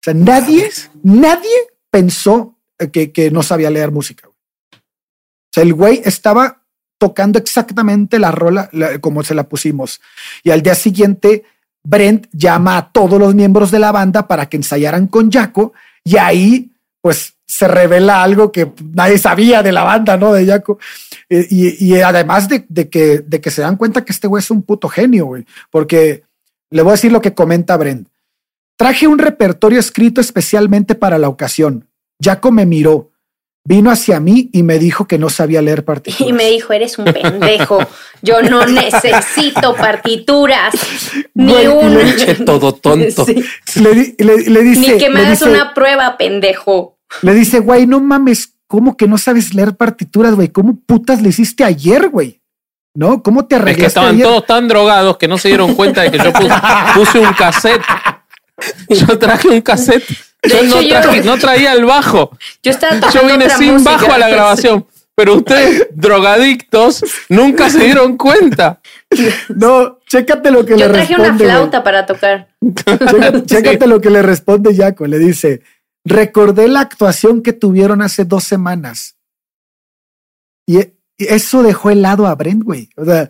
O 0.00 0.02
sea, 0.02 0.14
nadie, 0.14 0.70
nadie 1.02 1.56
pensó 1.90 2.56
que, 2.92 3.12
que 3.12 3.30
no 3.30 3.42
sabía 3.42 3.70
leer 3.70 3.90
música. 3.90 4.28
O 4.28 5.52
sea, 5.52 5.62
el 5.62 5.74
güey 5.74 6.00
estaba 6.04 6.62
tocando 6.98 7.38
exactamente 7.38 8.18
la 8.18 8.30
rola 8.30 8.68
la, 8.72 8.98
como 9.00 9.22
se 9.22 9.34
la 9.34 9.48
pusimos. 9.48 10.00
Y 10.42 10.50
al 10.50 10.62
día 10.62 10.74
siguiente 10.74 11.44
Brent 11.84 12.26
llama 12.32 12.76
a 12.76 12.92
todos 12.92 13.18
los 13.18 13.34
miembros 13.34 13.70
de 13.70 13.78
la 13.78 13.92
banda 13.92 14.28
para 14.28 14.46
que 14.46 14.56
ensayaran 14.56 15.06
con 15.06 15.30
Jaco 15.30 15.72
y 16.04 16.16
ahí 16.16 16.72
pues 17.00 17.34
se 17.46 17.66
revela 17.66 18.22
algo 18.22 18.52
que 18.52 18.72
nadie 18.92 19.16
sabía 19.16 19.62
de 19.62 19.72
la 19.72 19.84
banda, 19.84 20.16
¿no? 20.16 20.32
De 20.32 20.44
Jaco. 20.44 20.78
Y, 21.30 21.86
y, 21.86 22.00
además 22.00 22.48
de, 22.48 22.66
de, 22.68 22.88
que, 22.88 23.20
de 23.20 23.40
que 23.40 23.50
se 23.50 23.62
dan 23.62 23.76
cuenta 23.76 24.04
que 24.04 24.12
este 24.12 24.26
güey 24.26 24.42
es 24.42 24.50
un 24.50 24.62
puto 24.62 24.88
genio, 24.88 25.26
güey, 25.26 25.46
porque 25.70 26.24
le 26.70 26.82
voy 26.82 26.90
a 26.90 26.94
decir 26.94 27.12
lo 27.12 27.20
que 27.20 27.34
comenta 27.34 27.76
Brent. 27.76 28.08
Traje 28.78 29.08
un 29.08 29.18
repertorio 29.18 29.80
escrito 29.80 30.20
especialmente 30.20 30.94
para 30.94 31.18
la 31.18 31.28
ocasión. 31.28 31.88
Jaco 32.22 32.52
me 32.52 32.64
miró, 32.64 33.10
vino 33.64 33.90
hacia 33.90 34.20
mí 34.20 34.50
y 34.52 34.62
me 34.62 34.78
dijo 34.78 35.08
que 35.08 35.18
no 35.18 35.30
sabía 35.30 35.60
leer 35.60 35.84
partituras. 35.84 36.30
Y 36.30 36.32
me 36.32 36.48
dijo, 36.48 36.72
eres 36.72 36.96
un 36.96 37.06
pendejo, 37.06 37.80
yo 38.22 38.40
no 38.40 38.64
necesito 38.66 39.74
partituras, 39.74 40.74
ni 41.34 41.66
bueno. 41.66 41.98
Le, 41.98 42.34
todo 42.36 42.72
tonto. 42.72 43.24
Sí. 43.24 43.44
Le, 43.80 44.14
le, 44.16 44.48
le, 44.48 44.62
dice... 44.62 44.92
Ni 44.92 44.98
que 44.98 45.10
me 45.10 45.22
hagas 45.22 45.40
dice, 45.40 45.50
una 45.50 45.74
prueba, 45.74 46.16
pendejo. 46.16 47.00
Le 47.22 47.34
dice, 47.34 47.58
güey, 47.58 47.84
no 47.88 47.98
mames, 47.98 48.54
¿cómo 48.68 48.96
que 48.96 49.08
no 49.08 49.18
sabes 49.18 49.54
leer 49.54 49.76
partituras, 49.76 50.36
güey? 50.36 50.50
¿Cómo 50.50 50.78
putas 50.86 51.20
le 51.20 51.30
hiciste 51.30 51.64
ayer, 51.64 52.10
güey? 52.10 52.40
¿No? 52.94 53.24
¿Cómo 53.24 53.44
te 53.44 53.56
arreglaste 53.56 53.80
Es 53.80 53.82
que 53.82 53.86
estaban 53.88 54.14
ayer? 54.14 54.24
todos 54.24 54.46
tan 54.46 54.68
drogados 54.68 55.16
que 55.16 55.26
no 55.26 55.36
se 55.36 55.48
dieron 55.48 55.74
cuenta 55.74 56.02
de 56.02 56.12
que 56.12 56.18
yo 56.18 56.32
puse, 56.32 56.54
puse 56.94 57.18
un 57.18 57.32
cassette. 57.32 57.82
Yo 58.88 59.18
traje 59.18 59.48
un 59.48 59.60
cassette. 59.60 60.04
Yo 60.42 60.62
no, 60.62 60.86
traje, 60.86 61.22
yo 61.22 61.24
no, 61.32 61.38
traía 61.38 61.72
el 61.72 61.84
bajo. 61.84 62.30
Yo 62.62 62.70
estaba 62.70 63.10
Yo 63.10 63.26
vine 63.26 63.50
sin 63.50 63.72
música, 63.72 63.90
bajo 63.92 64.12
a 64.12 64.18
la 64.18 64.28
grabación. 64.30 64.86
Pero 65.16 65.34
ustedes, 65.34 65.88
drogadictos, 65.90 67.02
nunca 67.28 67.68
se 67.70 67.80
dieron 67.80 68.16
cuenta. 68.16 68.80
No, 69.48 69.98
chécate 70.06 70.52
lo 70.52 70.64
que 70.64 70.78
yo 70.78 70.86
le 70.86 70.88
responde. 70.88 71.08
Yo 71.08 71.16
traje 71.16 71.30
una 71.30 71.36
flauta 71.36 71.82
para 71.82 72.06
tocar. 72.06 72.48
Chécate, 72.62 73.46
chécate 73.46 73.84
sí. 73.84 73.90
lo 73.90 74.00
que 74.00 74.10
le 74.10 74.22
responde 74.22 74.76
Jaco. 74.76 75.08
Le 75.08 75.18
dice, 75.18 75.62
recordé 76.04 76.68
la 76.68 76.82
actuación 76.82 77.42
que 77.42 77.52
tuvieron 77.52 78.00
hace 78.00 78.24
dos 78.24 78.44
semanas. 78.44 79.16
Y 80.66 80.78
eso 81.16 81.64
dejó 81.64 81.90
helado 81.90 82.28
a 82.28 82.36
Brent, 82.36 82.62
güey. 82.62 82.88
O 82.96 83.04
sea, 83.04 83.28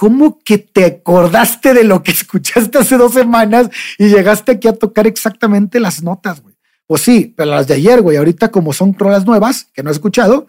¿cómo 0.00 0.38
que 0.42 0.56
te 0.56 0.86
acordaste 0.86 1.74
de 1.74 1.84
lo 1.84 2.02
que 2.02 2.10
escuchaste 2.12 2.78
hace 2.78 2.96
dos 2.96 3.12
semanas 3.12 3.68
y 3.98 4.08
llegaste 4.08 4.52
aquí 4.52 4.66
a 4.66 4.72
tocar 4.72 5.06
exactamente 5.06 5.78
las 5.78 6.02
notas, 6.02 6.40
güey? 6.40 6.54
Pues 6.86 7.02
sí, 7.02 7.34
pero 7.36 7.50
las 7.50 7.68
de 7.68 7.74
ayer, 7.74 8.00
güey, 8.00 8.16
ahorita 8.16 8.50
como 8.50 8.72
son 8.72 8.94
rolas 8.94 9.26
nuevas 9.26 9.66
que 9.74 9.82
no 9.82 9.90
he 9.90 9.92
escuchado, 9.92 10.48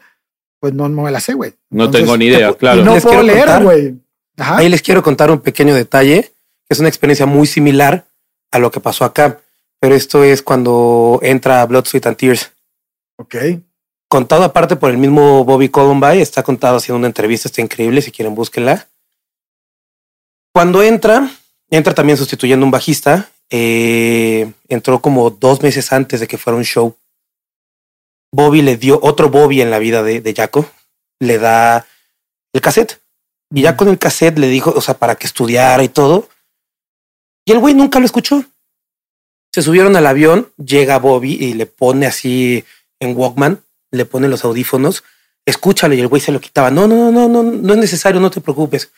pues 0.62 0.74
no, 0.74 0.88
no 0.88 1.02
me 1.02 1.12
las 1.12 1.24
sé, 1.26 1.34
güey. 1.34 1.54
No 1.70 1.92
tengo 1.92 2.16
ni 2.16 2.28
idea, 2.28 2.54
claro. 2.54 2.80
Y 2.80 2.86
no 2.86 2.94
Les 2.94 3.04
puedo 3.04 3.20
quiero 3.20 3.28
leer, 3.28 3.46
contar. 3.46 3.64
güey. 3.64 3.96
Ajá. 4.38 4.58
Ahí 4.58 4.70
les 4.70 4.82
quiero 4.82 5.04
contar 5.04 5.30
un 5.30 5.42
pequeño 5.42 5.76
detalle, 5.76 6.22
que 6.24 6.70
es 6.70 6.80
una 6.80 6.88
experiencia 6.88 7.26
muy 7.26 7.46
similar 7.46 8.06
a 8.52 8.58
lo 8.58 8.72
que 8.72 8.80
pasó 8.80 9.04
acá, 9.04 9.42
pero 9.82 9.96
esto 9.96 10.24
es 10.24 10.42
cuando 10.42 11.20
entra 11.24 11.66
Blood, 11.66 11.88
Sweat 11.88 12.08
and 12.08 12.18
Tears. 12.18 12.52
Ok. 13.18 13.36
Contado 14.08 14.46
aparte 14.46 14.78
por 14.78 14.92
el 14.92 14.98
mismo 14.98 15.44
Bobby 15.44 15.68
Columbine, 15.68 16.22
está 16.22 16.42
contado 16.42 16.78
haciendo 16.78 17.00
una 17.00 17.08
entrevista, 17.08 17.50
está 17.50 17.62
increíble, 17.62 18.02
si 18.02 18.12
quieren 18.12 18.34
búsquenla. 18.34 18.88
Cuando 20.54 20.84
entra, 20.84 21.30
entra 21.70 21.94
también 21.94 22.18
sustituyendo 22.18 22.66
un 22.66 22.72
bajista, 22.72 23.30
eh, 23.50 24.52
entró 24.68 25.02
como 25.02 25.30
dos 25.30 25.62
meses 25.62 25.92
antes 25.92 26.20
de 26.20 26.28
que 26.28 26.38
fuera 26.38 26.58
un 26.58 26.66
show. 26.66 26.96
Bobby 28.34 28.62
le 28.62 28.78
dio 28.78 29.00
otro 29.02 29.30
Bobby 29.30 29.62
en 29.62 29.72
la 29.72 29.80
vida 29.80 30.04
de, 30.04 30.22
de 30.22 30.34
Jaco, 30.34 30.70
le 31.20 31.38
da 31.38 31.86
el 32.54 32.62
cassette. 32.62 33.02
Y 33.54 33.64
ya 33.64 33.76
con 33.76 33.90
el 33.90 34.00
cassette 34.00 34.40
le 34.40 34.48
dijo, 34.48 34.74
o 34.76 34.82
sea, 34.82 34.98
para 34.98 35.16
que 35.16 35.28
estudiara 35.28 35.84
y 35.84 35.90
todo. 35.90 36.30
Y 37.46 37.52
el 37.52 37.60
güey 37.60 37.74
nunca 37.74 38.00
lo 38.00 38.06
escuchó. 38.06 38.46
Se 39.54 39.62
subieron 39.62 39.96
al 39.98 40.08
avión, 40.08 40.52
llega 40.58 41.00
Bobby 41.00 41.34
y 41.34 41.54
le 41.54 41.66
pone 41.66 42.06
así 42.06 42.64
en 43.00 43.18
Walkman, 43.18 43.62
le 43.92 44.06
pone 44.06 44.30
los 44.30 44.46
audífonos, 44.46 45.04
escúchalo 45.46 45.94
y 45.94 46.00
el 46.00 46.08
güey 46.08 46.22
se 46.22 46.32
lo 46.32 46.40
quitaba. 46.40 46.72
No, 46.72 46.88
no, 46.88 47.12
no, 47.12 47.28
no, 47.28 47.44
no, 47.44 47.52
no 47.52 47.74
es 47.74 47.80
necesario, 47.80 48.22
no 48.22 48.32
te 48.32 48.40
preocupes. 48.40 48.92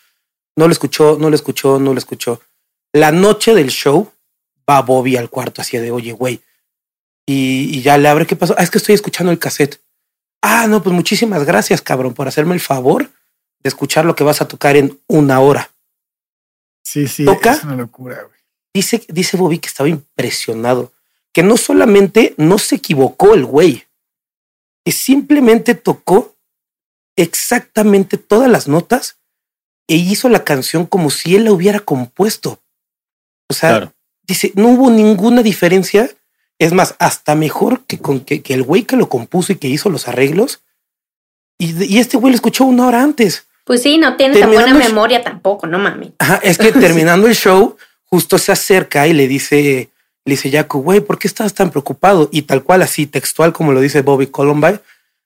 No 0.55 0.67
lo 0.67 0.71
escuchó, 0.71 1.17
no 1.19 1.29
lo 1.29 1.35
escuchó, 1.35 1.79
no 1.79 1.93
lo 1.93 1.97
escuchó. 1.97 2.41
La 2.93 3.11
noche 3.11 3.53
del 3.55 3.69
show 3.69 4.11
va 4.69 4.81
Bobby 4.81 5.17
al 5.17 5.29
cuarto 5.29 5.61
así 5.61 5.77
de, 5.77 5.91
oye, 5.91 6.11
güey. 6.11 6.41
Y, 7.25 7.77
y 7.77 7.81
ya 7.81 7.97
le 7.97 8.07
abre, 8.09 8.27
¿qué 8.27 8.35
pasó? 8.35 8.53
Ah, 8.57 8.63
es 8.63 8.69
que 8.69 8.77
estoy 8.77 8.95
escuchando 8.95 9.31
el 9.31 9.39
cassette. 9.39 9.81
Ah, 10.41 10.67
no, 10.67 10.83
pues 10.83 10.93
muchísimas 10.93 11.45
gracias, 11.45 11.81
cabrón, 11.81 12.13
por 12.13 12.27
hacerme 12.27 12.53
el 12.53 12.59
favor 12.59 13.09
de 13.63 13.69
escuchar 13.69 14.05
lo 14.05 14.15
que 14.15 14.25
vas 14.25 14.41
a 14.41 14.47
tocar 14.47 14.75
en 14.75 14.99
una 15.07 15.39
hora. 15.39 15.71
Sí, 16.83 17.07
sí, 17.07 17.23
¿Toca? 17.23 17.53
es 17.53 17.63
una 17.63 17.75
locura, 17.77 18.23
güey. 18.23 18.39
Dice, 18.73 19.05
dice 19.07 19.37
Bobby 19.37 19.59
que 19.59 19.67
estaba 19.67 19.87
impresionado, 19.87 20.91
que 21.31 21.43
no 21.43 21.57
solamente 21.57 22.33
no 22.37 22.57
se 22.57 22.75
equivocó 22.75 23.33
el 23.33 23.45
güey, 23.45 23.87
que 24.83 24.91
simplemente 24.91 25.75
tocó 25.75 26.35
exactamente 27.15 28.17
todas 28.17 28.49
las 28.49 28.67
notas 28.67 29.19
e 29.87 29.95
hizo 29.95 30.29
la 30.29 30.43
canción 30.43 30.85
como 30.85 31.09
si 31.09 31.35
él 31.35 31.45
la 31.45 31.51
hubiera 31.51 31.79
compuesto. 31.79 32.59
O 33.49 33.53
sea, 33.53 33.69
Claro. 33.69 33.93
dice, 34.23 34.51
no 34.55 34.69
hubo 34.69 34.89
ninguna 34.89 35.43
diferencia. 35.43 36.09
Es 36.59 36.71
más, 36.71 36.95
hasta 36.99 37.35
mejor 37.35 37.81
que 37.85 37.99
con 37.99 38.21
que, 38.21 38.41
que 38.41 38.53
el 38.53 38.63
güey 38.63 38.83
que 38.83 38.95
lo 38.95 39.09
compuso 39.09 39.51
y 39.51 39.57
que 39.57 39.67
hizo 39.67 39.89
los 39.89 40.07
arreglos. 40.07 40.61
Y, 41.57 41.95
y 41.95 41.99
este 41.99 42.17
güey 42.17 42.31
lo 42.31 42.35
escuchó 42.35 42.65
una 42.65 42.87
hora 42.87 43.01
antes. 43.03 43.45
Pues 43.65 43.81
sí, 43.81 43.97
no 43.97 44.15
tiene 44.17 44.39
tan 44.39 44.51
buena 44.51 44.71
el- 44.71 44.77
memoria 44.77 45.23
tampoco, 45.23 45.67
no 45.67 45.79
mames. 45.79 46.11
Ajá, 46.19 46.39
es 46.43 46.57
que 46.57 46.71
terminando 46.71 47.27
el 47.27 47.35
show, 47.35 47.77
justo 48.05 48.37
se 48.37 48.51
acerca 48.51 49.07
y 49.07 49.13
le 49.13 49.27
dice, 49.27 49.89
le 50.25 50.31
dice 50.33 50.51
Jaco, 50.51 50.79
güey, 50.79 50.99
¿por 51.01 51.19
qué 51.19 51.27
estás 51.27 51.53
tan 51.53 51.69
preocupado? 51.71 52.29
Y 52.31 52.43
tal 52.43 52.63
cual, 52.63 52.81
así 52.81 53.07
textual 53.07 53.51
como 53.53 53.71
lo 53.73 53.81
dice 53.81 54.01
Bobby 54.01 54.27
Columbine, 54.27 54.79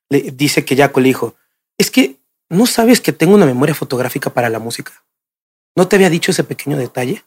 le 0.10 0.22
dice 0.32 0.66
que 0.66 0.76
Jaco 0.76 1.00
le 1.00 1.08
dijo, 1.10 1.36
es 1.78 1.92
que 1.92 2.18
no 2.50 2.66
sabes 2.66 3.02
que 3.02 3.12
tengo 3.14 3.36
una 3.36 3.46
memoria 3.46 3.76
fotográfica 3.76 4.30
para 4.30 4.50
la 4.50 4.60
música. 4.60 4.92
¿No 5.76 5.88
te 5.88 5.96
había 5.96 6.10
dicho 6.10 6.32
ese 6.32 6.44
pequeño 6.44 6.78
detalle? 6.78 7.24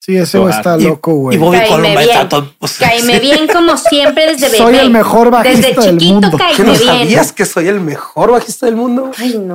Sí, 0.00 0.16
ese 0.16 0.38
güey 0.38 0.52
está 0.52 0.76
Y- 0.78 0.84
loco, 0.84 1.12
güey. 1.14 1.36
Y 1.36 1.40
Bobby 1.40 1.58
Caíme 1.58 1.88
bien. 1.90 2.00
está 2.00 2.28
todo. 2.28 2.54
o 2.58 2.66
sea, 2.68 2.88
Caíme 2.88 3.20
bien 3.20 3.46
como 3.46 3.76
siempre 3.76 4.26
desde 4.32 4.46
bebé. 4.46 4.58
Soy 4.58 4.76
el 4.76 4.90
mejor 4.90 5.30
bajista 5.30 5.68
Desde 5.68 5.80
del 5.82 5.98
chiquito 5.98 6.12
mundo. 6.20 6.30
¿Qué 6.38 6.44
caíme 6.44 6.64
no 6.64 6.72
bien. 6.72 6.84
sabías 6.86 7.32
que 7.32 7.46
soy 7.46 7.68
el 7.68 7.80
mejor 7.80 8.32
bajista 8.32 8.66
del 8.66 8.74
mundo? 8.76 9.12
Ay, 9.16 9.38
no. 9.38 9.54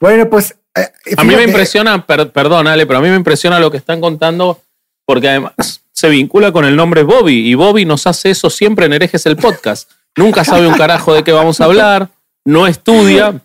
Bueno, 0.00 0.30
pues. 0.30 0.54
eh, 0.76 0.88
A 1.16 1.24
mí 1.24 1.34
me 1.34 1.42
impresiona, 1.42 2.06
per- 2.06 2.30
perdón, 2.30 2.68
Ale, 2.68 2.86
pero 2.86 3.00
a 3.00 3.02
mí 3.02 3.08
me 3.08 3.16
impresiona 3.16 3.58
lo 3.58 3.70
que 3.72 3.76
están 3.78 4.00
contando 4.00 4.60
porque 5.04 5.28
además 5.28 5.82
se 5.90 6.08
vincula 6.08 6.52
con 6.52 6.64
el 6.64 6.76
nombre 6.76 7.02
Bobby 7.02 7.48
y 7.48 7.54
Bobby 7.54 7.84
nos 7.84 8.06
hace 8.06 8.30
eso 8.30 8.50
siempre 8.50 8.86
en 8.86 8.92
Herejes 8.92 9.26
el 9.26 9.36
podcast. 9.36 9.90
Nunca 10.16 10.44
sabe 10.44 10.66
un 10.68 10.74
carajo 10.74 11.12
de 11.12 11.24
qué 11.24 11.32
vamos 11.32 11.60
a 11.60 11.64
hablar, 11.64 12.08
no 12.44 12.66
estudia 12.68 13.42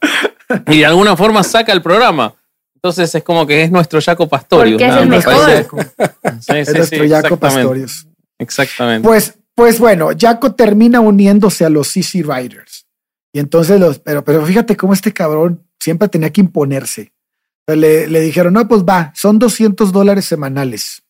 y 0.68 0.80
de 0.80 0.86
alguna 0.86 1.16
forma 1.18 1.44
saca 1.44 1.72
el 1.74 1.82
programa. 1.82 2.34
Entonces 2.76 3.14
es 3.14 3.24
como 3.24 3.46
que 3.48 3.64
es 3.64 3.72
nuestro 3.72 4.00
Jaco 4.02 4.28
Pastorius. 4.30 4.74
Porque 4.82 4.88
es 4.88 4.94
¿no? 4.96 5.02
el 5.02 5.10
Me 5.10 5.18
mejor. 5.18 5.34
parece- 5.36 5.68
Sí, 6.42 6.54
Es 6.58 6.68
sí, 6.68 6.72
sí, 6.74 6.78
nuestro 6.78 7.00
Jaco 7.00 7.36
exactamente. 7.36 7.40
Pastorius. 7.40 8.08
Exactamente. 8.40 9.08
Pues, 9.08 9.34
pues 9.56 9.80
bueno, 9.80 10.10
Jaco 10.18 10.54
termina 10.54 11.00
uniéndose 11.00 11.66
a 11.66 11.70
los 11.70 11.88
CC 11.88 12.22
Riders. 12.24 12.86
Y 13.34 13.40
entonces 13.40 13.80
los, 13.80 14.00
pero, 14.00 14.24
pero 14.24 14.46
fíjate 14.46 14.78
cómo 14.78 14.94
este 14.94 15.12
cabrón 15.12 15.64
siempre 15.80 16.08
tenía 16.08 16.32
que 16.32 16.42
imponerse. 16.42 17.14
Le, 17.68 18.08
le 18.08 18.22
dijeron, 18.22 18.54
no, 18.54 18.68
pues 18.68 18.84
va, 18.84 19.12
son 19.16 19.40
200 19.40 19.92
dólares 19.92 20.26
semanales. 20.26 21.04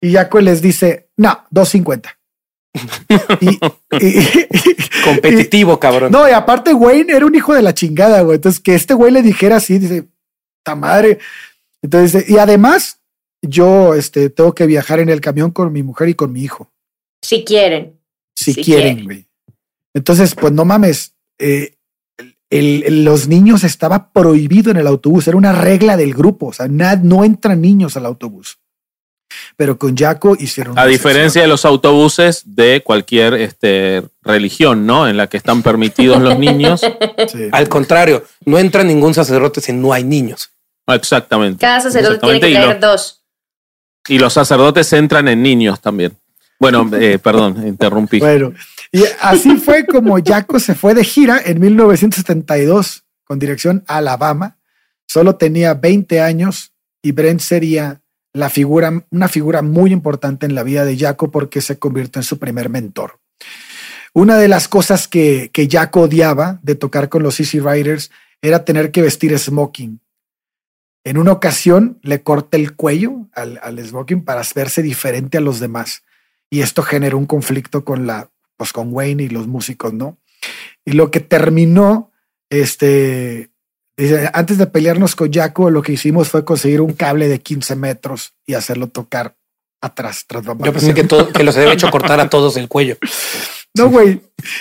Y 0.00 0.12
Jaco 0.14 0.40
les 0.40 0.62
dice, 0.62 1.10
no, 1.16 1.44
250. 1.50 2.15
Y, 3.40 3.48
y- 3.48 3.58
y- 4.00 5.04
Competitivo, 5.04 5.78
cabrón. 5.78 6.10
no, 6.12 6.28
y 6.28 6.32
aparte 6.32 6.74
Wayne 6.74 7.12
era 7.14 7.26
un 7.26 7.34
hijo 7.34 7.54
de 7.54 7.62
la 7.62 7.74
chingada, 7.74 8.22
güey. 8.22 8.36
Entonces, 8.36 8.60
que 8.60 8.74
este 8.74 8.94
güey 8.94 9.12
le 9.12 9.22
dijera 9.22 9.56
así, 9.56 9.78
dice, 9.78 10.08
ta 10.64 10.74
madre. 10.74 11.18
Entonces, 11.82 12.12
dice, 12.12 12.32
y 12.32 12.38
además, 12.38 13.00
yo 13.42 13.94
este, 13.94 14.30
tengo 14.30 14.54
que 14.54 14.66
viajar 14.66 14.98
en 15.00 15.08
el 15.08 15.20
camión 15.20 15.50
con 15.50 15.72
mi 15.72 15.82
mujer 15.82 16.08
y 16.08 16.14
con 16.14 16.32
mi 16.32 16.42
hijo, 16.42 16.72
Si 17.22 17.44
quieren. 17.44 18.00
si 18.34 18.52
Si 18.54 18.62
quieren, 18.64 18.84
quieren. 18.96 19.04
güey. 19.04 19.26
Entonces, 19.94 20.34
pues 20.34 20.52
no 20.52 20.64
mames, 20.64 21.14
eh, 21.38 21.74
el- 22.50 22.82
el- 22.86 23.04
los 23.04 23.28
niños 23.28 23.64
estaba 23.64 24.10
prohibido 24.12 24.70
en 24.70 24.76
el 24.78 24.86
autobús, 24.86 25.26
era 25.28 25.36
una 25.36 25.52
regla 25.52 25.96
del 25.96 26.14
grupo, 26.14 26.46
o 26.46 26.52
sea, 26.52 26.66
nad- 26.66 27.00
no 27.02 27.24
entran 27.24 27.60
niños 27.60 27.96
al 27.96 28.06
autobús. 28.06 28.58
Pero 29.56 29.78
con 29.78 29.96
Jaco 29.96 30.36
hicieron. 30.38 30.78
A 30.78 30.86
diferencia 30.86 31.42
de 31.42 31.48
los 31.48 31.64
autobuses 31.64 32.42
de 32.44 32.82
cualquier 32.82 33.34
este, 33.34 34.02
religión, 34.22 34.86
¿no? 34.86 35.08
En 35.08 35.16
la 35.16 35.26
que 35.28 35.36
están 35.36 35.62
permitidos 35.62 36.20
los 36.20 36.38
niños. 36.38 36.80
Sí. 37.28 37.48
Al 37.50 37.68
contrario, 37.68 38.24
no 38.44 38.58
entra 38.58 38.84
ningún 38.84 39.12
sacerdote 39.14 39.60
si 39.60 39.72
no 39.72 39.92
hay 39.92 40.04
niños. 40.04 40.50
Exactamente. 40.86 41.60
Cada 41.60 41.80
sacerdote 41.80 42.18
tiene 42.18 42.40
que 42.40 42.54
traer 42.54 42.80
dos. 42.80 43.22
Y 44.08 44.18
los 44.18 44.32
sacerdotes 44.32 44.92
entran 44.92 45.26
en 45.28 45.42
niños 45.42 45.80
también. 45.80 46.16
Bueno, 46.58 46.88
eh, 46.94 47.18
perdón, 47.18 47.66
interrumpí. 47.66 48.18
Bueno, 48.18 48.52
y 48.92 49.02
así 49.20 49.56
fue 49.56 49.86
como 49.86 50.16
Jaco 50.24 50.58
se 50.58 50.74
fue 50.74 50.94
de 50.94 51.04
gira 51.04 51.40
en 51.44 51.60
1972 51.60 53.04
con 53.24 53.38
dirección 53.38 53.84
a 53.86 53.98
Alabama. 53.98 54.58
Solo 55.06 55.36
tenía 55.36 55.74
20 55.74 56.20
años 56.20 56.72
y 57.02 57.12
Brent 57.12 57.40
sería 57.40 58.00
la 58.36 58.50
figura, 58.50 59.06
una 59.10 59.28
figura 59.28 59.62
muy 59.62 59.92
importante 59.92 60.44
en 60.44 60.54
la 60.54 60.62
vida 60.62 60.84
de 60.84 60.98
Jaco 60.98 61.30
porque 61.30 61.62
se 61.62 61.78
convirtió 61.78 62.20
en 62.20 62.24
su 62.24 62.38
primer 62.38 62.68
mentor. 62.68 63.18
Una 64.12 64.36
de 64.36 64.48
las 64.48 64.68
cosas 64.68 65.08
que, 65.08 65.50
que 65.52 65.68
Jaco 65.70 66.02
odiaba 66.02 66.60
de 66.62 66.74
tocar 66.74 67.08
con 67.08 67.22
los 67.22 67.40
Easy 67.40 67.60
Riders 67.60 68.10
era 68.42 68.64
tener 68.64 68.92
que 68.92 69.00
vestir 69.00 69.36
smoking. 69.38 70.00
En 71.02 71.16
una 71.16 71.32
ocasión 71.32 71.98
le 72.02 72.22
corta 72.22 72.58
el 72.58 72.76
cuello 72.76 73.26
al, 73.32 73.58
al 73.62 73.82
smoking 73.82 74.22
para 74.22 74.42
verse 74.54 74.82
diferente 74.82 75.38
a 75.38 75.40
los 75.40 75.58
demás 75.58 76.02
y 76.50 76.60
esto 76.60 76.82
generó 76.82 77.16
un 77.16 77.26
conflicto 77.26 77.84
con 77.84 78.06
la 78.06 78.30
pues 78.58 78.72
con 78.72 78.92
Wayne 78.92 79.22
y 79.22 79.28
los 79.28 79.46
músicos, 79.46 79.92
¿no? 79.92 80.18
Y 80.84 80.92
lo 80.92 81.10
que 81.10 81.20
terminó 81.20 82.10
este 82.50 83.50
dice, 83.96 84.30
antes 84.32 84.58
de 84.58 84.66
pelearnos 84.66 85.16
con 85.16 85.32
Jaco, 85.32 85.70
lo 85.70 85.82
que 85.82 85.92
hicimos 85.92 86.28
fue 86.28 86.44
conseguir 86.44 86.80
un 86.80 86.92
cable 86.92 87.28
de 87.28 87.40
15 87.40 87.76
metros 87.76 88.34
y 88.46 88.54
hacerlo 88.54 88.88
tocar 88.88 89.36
atrás 89.80 90.24
tras 90.26 90.42
Yo 90.42 90.48
bambalinas. 90.48 90.82
pensé 90.82 90.94
que, 90.94 91.06
todo, 91.06 91.32
que 91.32 91.44
los 91.44 91.56
había 91.56 91.72
hecho 91.72 91.90
cortar 91.90 92.20
a 92.20 92.28
todos 92.30 92.56
el 92.56 92.68
cuello. 92.68 92.96
No, 93.74 93.90
güey. 93.90 94.20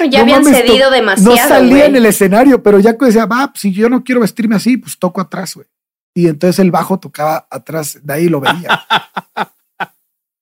Ya 0.09 0.19
no 0.19 0.23
habían 0.23 0.43
mames, 0.43 0.57
cedido 0.57 0.91
demasiado. 0.91 1.35
No 1.35 1.47
salía 1.47 1.85
en 1.85 1.95
el 1.95 2.05
escenario, 2.05 2.61
pero 2.61 2.81
Jaco 2.81 3.05
decía, 3.05 3.25
va, 3.25 3.51
si 3.55 3.71
yo 3.71 3.89
no 3.89 4.03
quiero 4.03 4.21
vestirme 4.21 4.55
así, 4.55 4.77
pues 4.77 4.97
toco 4.99 5.21
atrás, 5.21 5.55
güey. 5.55 5.67
Y 6.13 6.27
entonces 6.27 6.59
el 6.59 6.71
bajo 6.71 6.97
tocaba 6.97 7.47
atrás, 7.49 7.99
de 8.01 8.13
ahí 8.13 8.29
lo 8.29 8.39
veía. 8.39 8.85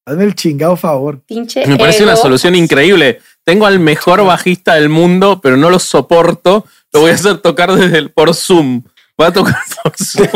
Hazme 0.05 0.25
el 0.25 0.35
chingado 0.35 0.75
favor. 0.75 1.21
Pinche 1.21 1.65
Me 1.65 1.77
parece 1.77 2.03
una 2.03 2.15
solución 2.15 2.55
increíble. 2.55 3.21
Tengo 3.43 3.65
al 3.65 3.79
mejor 3.79 4.23
bajista 4.25 4.75
del 4.75 4.89
mundo, 4.89 5.39
pero 5.41 5.55
no 5.55 5.69
lo 5.69 5.79
soporto. 5.79 6.65
Lo 6.93 7.01
voy 7.01 7.11
a 7.11 7.15
hacer 7.15 7.39
tocar 7.39 7.73
desde 7.73 7.97
el, 7.97 8.11
por 8.11 8.33
Zoom. 8.33 8.83
Voy 9.17 9.27
a 9.27 9.31
tocar 9.31 9.57
por 9.83 9.93
Zoom. 9.97 10.27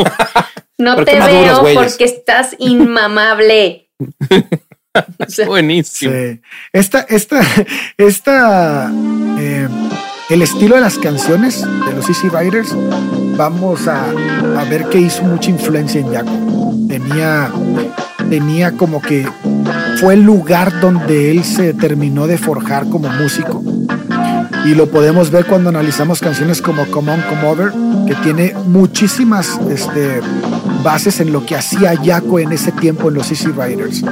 No 0.76 0.96
¿Por 0.96 1.04
te 1.04 1.18
veo 1.20 1.64
porque 1.74 2.04
estás 2.04 2.54
inmamable. 2.58 3.88
O 5.18 5.30
sea, 5.30 5.46
Buenísimo. 5.46 6.12
Sí. 6.12 6.40
Esta, 6.72 7.02
esta, 7.02 7.40
esta, 7.98 8.90
eh, 9.38 9.68
el 10.28 10.42
estilo 10.42 10.74
de 10.74 10.80
las 10.80 10.98
canciones 10.98 11.62
de 11.62 11.92
los 11.94 12.08
Easy 12.08 12.28
Riders 12.28 12.70
vamos 13.36 13.86
a, 13.86 14.10
a 14.10 14.64
ver 14.64 14.88
que 14.88 14.98
hizo 14.98 15.22
mucha 15.22 15.50
influencia 15.50 16.00
en 16.00 16.12
Jaco. 16.12 16.74
Tenía, 16.88 17.52
tenía 18.28 18.72
como 18.72 19.00
que 19.00 19.28
fue 20.00 20.14
el 20.14 20.22
lugar 20.22 20.80
donde 20.80 21.30
él 21.30 21.44
se 21.44 21.74
terminó 21.74 22.26
de 22.26 22.38
forjar 22.38 22.88
como 22.88 23.08
músico. 23.08 23.62
Y 24.68 24.74
lo 24.74 24.90
podemos 24.90 25.30
ver 25.30 25.46
cuando 25.46 25.70
analizamos 25.70 26.20
canciones 26.20 26.60
como 26.60 26.84
Come 26.90 27.12
On, 27.12 27.22
Come 27.22 27.48
Over, 27.48 27.72
que 28.06 28.14
tiene 28.16 28.52
muchísimas 28.66 29.58
este, 29.70 30.20
bases 30.84 31.20
en 31.20 31.32
lo 31.32 31.46
que 31.46 31.56
hacía 31.56 31.96
Jaco 31.96 32.38
en 32.38 32.52
ese 32.52 32.72
tiempo 32.72 33.08
en 33.08 33.14
los 33.14 33.30
Easy 33.30 33.46
Riders. 33.46 34.04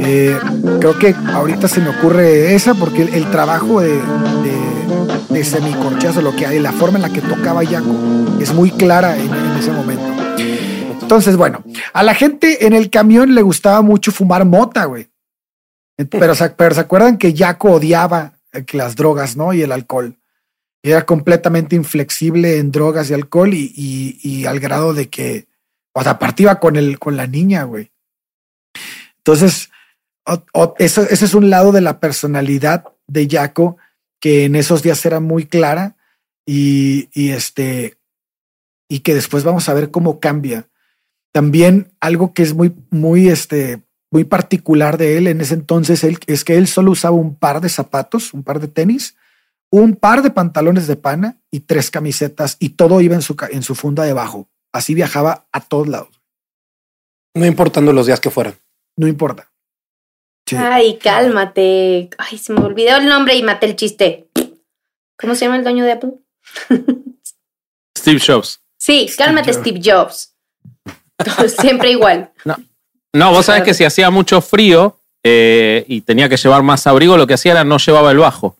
Eh, 0.00 0.38
creo 0.80 0.98
que 0.98 1.14
ahorita 1.34 1.68
se 1.68 1.82
me 1.82 1.90
ocurre 1.90 2.54
esa 2.54 2.72
porque 2.72 3.02
el, 3.02 3.30
trabajo 3.30 3.82
de, 3.82 3.90
de, 3.90 5.34
de 5.34 5.44
semicorchazo, 5.44 6.22
lo 6.22 6.34
que 6.34 6.58
la 6.60 6.72
forma 6.72 6.96
en 6.96 7.02
la 7.02 7.10
que 7.10 7.20
tocaba 7.20 7.62
Jaco, 7.62 7.94
es 8.40 8.54
muy 8.54 8.70
clara 8.70 9.18
en, 9.18 9.26
en 9.34 9.56
ese 9.58 9.70
momento. 9.70 10.06
Entonces, 11.02 11.36
bueno, 11.36 11.62
a 11.92 12.02
la 12.02 12.14
gente 12.14 12.66
en 12.66 12.72
el 12.72 12.88
camión 12.88 13.34
le 13.34 13.42
gustaba 13.42 13.82
mucho 13.82 14.12
fumar 14.12 14.46
mota, 14.46 14.86
güey. 14.86 15.10
Pero, 16.08 16.32
pero 16.56 16.74
se 16.74 16.80
acuerdan 16.80 17.18
que 17.18 17.36
Jaco 17.36 17.72
odiaba 17.72 18.32
las 18.72 18.96
drogas, 18.96 19.36
¿no? 19.36 19.52
Y 19.52 19.62
el 19.62 19.72
alcohol. 19.72 20.16
Era 20.82 21.06
completamente 21.06 21.76
inflexible 21.76 22.58
en 22.58 22.70
drogas 22.70 23.10
y 23.10 23.14
alcohol 23.14 23.54
y, 23.54 23.72
y- 23.74 24.18
y 24.22 24.44
al 24.46 24.60
grado 24.60 24.92
de 24.94 25.08
que, 25.08 25.46
o 25.94 26.02
sea, 26.02 26.12
aparte 26.12 26.42
iba 26.42 26.60
con, 26.60 26.76
el, 26.76 26.98
con 26.98 27.16
la 27.16 27.26
niña, 27.26 27.62
güey. 27.64 27.90
Entonces, 29.18 29.70
eso, 30.78 31.02
ese 31.02 31.24
es 31.24 31.34
un 31.34 31.50
lado 31.50 31.72
de 31.72 31.80
la 31.80 32.00
personalidad 32.00 32.84
de 33.06 33.28
Jaco 33.30 33.76
que 34.20 34.44
en 34.44 34.56
esos 34.56 34.82
días 34.82 35.04
era 35.06 35.20
muy 35.20 35.46
clara 35.46 35.96
y, 36.46 37.08
y 37.12 37.30
este, 37.30 37.98
y 38.88 39.00
que 39.00 39.14
después 39.14 39.44
vamos 39.44 39.68
a 39.68 39.74
ver 39.74 39.90
cómo 39.90 40.20
cambia. 40.20 40.68
También 41.32 41.92
algo 42.00 42.32
que 42.32 42.42
es 42.42 42.54
muy, 42.54 42.74
muy, 42.90 43.28
este, 43.28 43.82
muy 44.14 44.22
particular 44.24 44.96
de 44.96 45.18
él 45.18 45.26
en 45.26 45.40
ese 45.40 45.54
entonces 45.54 46.04
él, 46.04 46.18
es 46.28 46.44
que 46.44 46.56
él 46.56 46.68
solo 46.68 46.92
usaba 46.92 47.16
un 47.16 47.34
par 47.36 47.60
de 47.60 47.68
zapatos, 47.68 48.32
un 48.32 48.44
par 48.44 48.60
de 48.60 48.68
tenis, 48.68 49.16
un 49.72 49.96
par 49.96 50.22
de 50.22 50.30
pantalones 50.30 50.86
de 50.86 50.94
pana 50.94 51.40
y 51.50 51.60
tres 51.60 51.90
camisetas 51.90 52.56
y 52.60 52.70
todo 52.70 53.00
iba 53.00 53.16
en 53.16 53.22
su, 53.22 53.34
ca- 53.34 53.48
en 53.50 53.64
su 53.64 53.74
funda 53.74 54.04
debajo. 54.04 54.48
Así 54.72 54.94
viajaba 54.94 55.46
a 55.50 55.60
todos 55.60 55.88
lados. 55.88 56.20
No 57.34 57.44
importando 57.44 57.92
los 57.92 58.06
días 58.06 58.20
que 58.20 58.30
fueran. 58.30 58.54
No 58.96 59.08
importa. 59.08 59.50
Sí. 60.48 60.54
Ay, 60.56 60.96
cálmate. 60.98 62.08
Ay, 62.18 62.38
se 62.38 62.52
me 62.52 62.60
olvidó 62.60 62.96
el 62.98 63.06
nombre 63.08 63.34
y 63.34 63.42
maté 63.42 63.66
el 63.66 63.74
chiste. 63.74 64.28
¿Cómo 65.18 65.34
se 65.34 65.44
llama 65.46 65.56
el 65.56 65.64
dueño 65.64 65.84
de 65.84 65.92
Apple? 65.92 66.12
Steve 67.98 68.20
Jobs. 68.24 68.60
Sí, 68.78 69.10
cálmate, 69.16 69.52
Jobs. 69.52 69.60
Steve 69.60 69.80
Jobs. 69.82 70.36
Siempre 71.60 71.90
igual. 71.90 72.32
No, 72.44 72.56
vos 73.14 73.46
sabés 73.46 73.62
que 73.62 73.74
si 73.74 73.84
hacía 73.84 74.10
mucho 74.10 74.40
frío 74.40 74.98
eh, 75.22 75.84
y 75.88 76.02
tenía 76.02 76.28
que 76.28 76.36
llevar 76.36 76.62
más 76.62 76.86
abrigo, 76.86 77.16
lo 77.16 77.26
que 77.26 77.34
hacía 77.34 77.52
era 77.52 77.64
no 77.64 77.78
llevaba 77.78 78.10
el 78.10 78.18
bajo. 78.18 78.56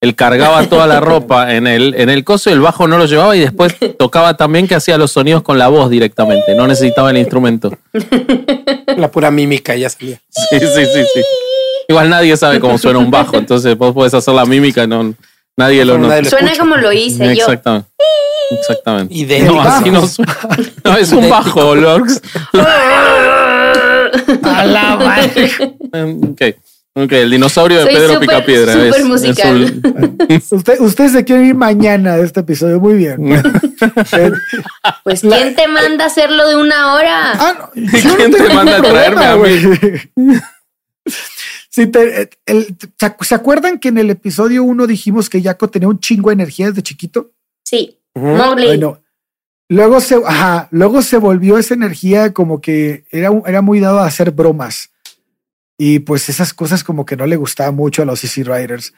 Él 0.00 0.14
cargaba 0.14 0.66
toda 0.66 0.86
la 0.86 1.00
ropa 1.00 1.54
en 1.54 1.66
el, 1.66 1.94
en 1.94 2.10
el 2.10 2.22
coso 2.24 2.50
y 2.50 2.52
el 2.52 2.60
bajo 2.60 2.86
no 2.86 2.98
lo 2.98 3.06
llevaba 3.06 3.36
y 3.36 3.40
después 3.40 3.74
tocaba 3.98 4.36
también 4.36 4.68
que 4.68 4.74
hacía 4.74 4.98
los 4.98 5.12
sonidos 5.12 5.42
con 5.42 5.58
la 5.58 5.68
voz 5.68 5.90
directamente. 5.90 6.54
No 6.54 6.66
necesitaba 6.66 7.10
el 7.10 7.18
instrumento. 7.18 7.76
La 8.96 9.10
pura 9.10 9.30
mímica 9.30 9.74
ya 9.74 9.90
salía. 9.90 10.18
Sí, 10.30 10.58
sí, 10.58 10.66
sí, 10.66 11.04
sí. 11.12 11.20
Igual 11.88 12.08
nadie 12.08 12.34
sabe 12.36 12.60
cómo 12.60 12.78
suena 12.78 12.98
un 12.98 13.10
bajo, 13.10 13.36
entonces 13.36 13.76
vos 13.76 13.92
podés 13.92 14.14
hacer 14.14 14.32
la 14.32 14.46
mímica 14.46 14.84
y 14.84 14.86
no, 14.86 15.14
nadie 15.56 15.84
lo 15.84 15.98
nota. 15.98 16.24
Suena 16.24 16.52
escucha. 16.52 16.58
como 16.58 16.76
lo 16.76 16.92
hice 16.92 17.24
yo. 17.36 17.42
Exactamente. 17.42 17.88
Exactamente. 18.50 19.14
Idéntico. 19.14 19.54
No, 19.54 19.60
así 19.60 19.90
no 19.90 20.06
suena. 20.06 20.36
No, 20.82 20.96
es 20.96 21.12
un 21.12 21.28
bajo, 21.28 21.74
Lorx. 21.74 22.22
A 24.42 24.64
la 24.66 24.96
madre. 24.96 25.50
Ok. 26.30 26.42
Ok, 26.98 27.12
el 27.12 27.30
dinosaurio 27.30 27.76
de 27.80 27.84
Soy 27.84 27.94
Pedro 27.94 28.14
súper, 28.14 28.28
Picapiedra. 28.28 28.72
súper 28.72 28.88
es- 28.88 28.96
es 28.96 29.04
musical. 29.04 29.80
un- 29.84 30.42
Usted, 30.50 30.80
ustedes 30.80 31.12
se 31.12 31.24
quieren 31.24 31.44
ir 31.44 31.54
mañana 31.54 32.16
de 32.16 32.24
este 32.24 32.40
episodio. 32.40 32.80
Muy 32.80 32.94
bien. 32.94 33.18
Eh, 34.16 34.32
Pues, 35.04 35.20
¿quién 35.20 35.54
te 35.54 35.68
manda 35.68 36.04
a 36.04 36.06
hacerlo 36.06 36.48
de 36.48 36.56
una 36.56 36.94
hora? 36.94 37.32
ah, 37.34 37.70
no, 37.74 37.90
¿Quién 38.16 38.32
te 38.32 38.54
manda 38.54 38.78
a 38.78 38.82
traerme 38.82 39.24
a 39.26 39.36
mí? 39.36 39.50
güey. 39.62 40.00
Sí, 41.68 41.86
te- 41.88 42.30
el- 42.46 42.74
¿se 42.98 43.06
acu- 43.06 43.24
¿Se 43.24 43.34
acuerdan 43.34 43.78
que 43.78 43.88
en 43.88 43.98
el 43.98 44.08
episodio 44.10 44.64
1 44.64 44.86
dijimos 44.86 45.28
que 45.28 45.42
Jaco 45.42 45.68
tenía 45.68 45.88
un 45.88 46.00
chingo 46.00 46.30
de 46.30 46.34
energía 46.34 46.68
desde 46.68 46.82
chiquito? 46.82 47.32
Sí, 47.64 47.98
Ujú. 48.14 48.26
Mowgli. 48.26 48.66
Bueno, 48.68 48.98
luego 49.68 50.00
se, 50.00 50.16
ajá, 50.24 50.68
luego 50.70 51.02
se 51.02 51.18
volvió 51.18 51.58
esa 51.58 51.74
energía 51.74 52.32
como 52.32 52.60
que 52.60 53.04
era, 53.10 53.30
era 53.46 53.62
muy 53.62 53.80
dado 53.80 54.00
a 54.00 54.06
hacer 54.06 54.30
bromas. 54.30 54.90
Y 55.78 56.00
pues 56.00 56.28
esas 56.28 56.54
cosas 56.54 56.84
como 56.84 57.04
que 57.04 57.16
no 57.16 57.26
le 57.26 57.36
gustaba 57.36 57.70
mucho 57.70 58.02
a 58.02 58.06
los 58.06 58.24
Easy 58.24 58.42
Riders. 58.42 58.94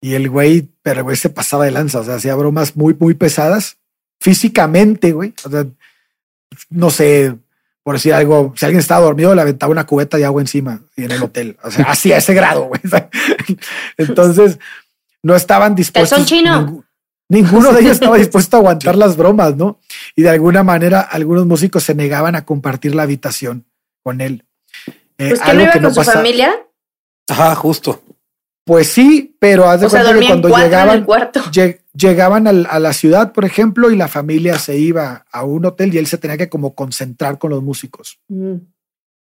Y 0.00 0.14
el 0.14 0.28
güey, 0.28 0.68
pero 0.82 1.00
el 1.00 1.04
güey 1.04 1.16
se 1.16 1.30
pasaba 1.30 1.64
de 1.64 1.70
lanza, 1.70 2.00
o 2.00 2.04
sea, 2.04 2.16
hacía 2.16 2.34
bromas 2.34 2.76
muy, 2.76 2.94
muy 2.98 3.14
pesadas 3.14 3.78
físicamente, 4.20 5.12
güey. 5.12 5.34
O 5.44 5.50
sea, 5.50 5.66
no 6.70 6.90
sé, 6.90 7.36
por 7.82 7.94
decir 7.94 8.12
algo, 8.12 8.52
si 8.56 8.66
alguien 8.66 8.80
estaba 8.80 9.00
dormido, 9.00 9.34
le 9.34 9.40
aventaba 9.40 9.72
una 9.72 9.86
cubeta 9.86 10.16
de 10.16 10.24
agua 10.24 10.42
encima 10.42 10.82
y 10.96 11.04
en 11.04 11.12
el 11.12 11.22
hotel. 11.22 11.56
O 11.62 11.70
sea, 11.70 11.86
así 11.86 12.12
a 12.12 12.18
ese 12.18 12.34
grado, 12.34 12.64
güey. 12.64 12.80
Entonces, 13.96 14.58
no 15.22 15.34
estaban 15.34 15.74
dispuestos. 15.74 16.10
Calzón 16.10 16.26
chino. 16.26 16.84
Ninguno 17.28 17.72
de 17.72 17.80
ellos 17.80 17.92
estaba 18.00 18.16
dispuesto 18.16 18.56
a 18.56 18.60
aguantar 18.60 18.96
las 18.96 19.16
bromas, 19.16 19.56
¿no? 19.56 19.78
Y 20.16 20.22
de 20.22 20.30
alguna 20.30 20.62
manera, 20.62 21.00
algunos 21.00 21.46
músicos 21.46 21.82
se 21.84 21.94
negaban 21.94 22.34
a 22.36 22.44
compartir 22.44 22.94
la 22.94 23.02
habitación 23.02 23.66
con 24.02 24.20
él. 24.20 24.44
Eh, 25.18 25.30
Pues 25.30 25.40
que 25.40 25.54
no 25.54 25.62
iba 25.62 25.72
que 25.72 25.80
con 25.82 25.94
su 25.94 26.02
familia. 26.02 26.54
Ajá, 27.28 27.54
justo. 27.54 28.02
Pues 28.64 28.88
sí, 28.88 29.34
pero 29.38 29.68
haz 29.68 29.80
de 29.80 29.86
O 29.86 29.90
sea, 29.90 30.02
cuenta 30.02 30.20
que 30.20 30.26
cuando 30.26 30.48
llegaban, 30.56 30.98
el 30.98 31.04
cuarto. 31.04 31.40
lleg- 31.52 31.80
llegaban 31.94 32.46
al- 32.46 32.66
a 32.70 32.78
la 32.78 32.92
ciudad, 32.92 33.32
por 33.32 33.44
ejemplo, 33.44 33.90
y 33.90 33.96
la 33.96 34.08
familia 34.08 34.58
se 34.58 34.76
iba 34.78 35.24
a 35.32 35.44
un 35.44 35.64
hotel 35.64 35.94
y 35.94 35.98
él 35.98 36.06
se 36.06 36.18
tenía 36.18 36.36
que 36.36 36.48
como 36.48 36.74
concentrar 36.74 37.38
con 37.38 37.50
los 37.50 37.62
músicos. 37.62 38.18
Mm. 38.28 38.56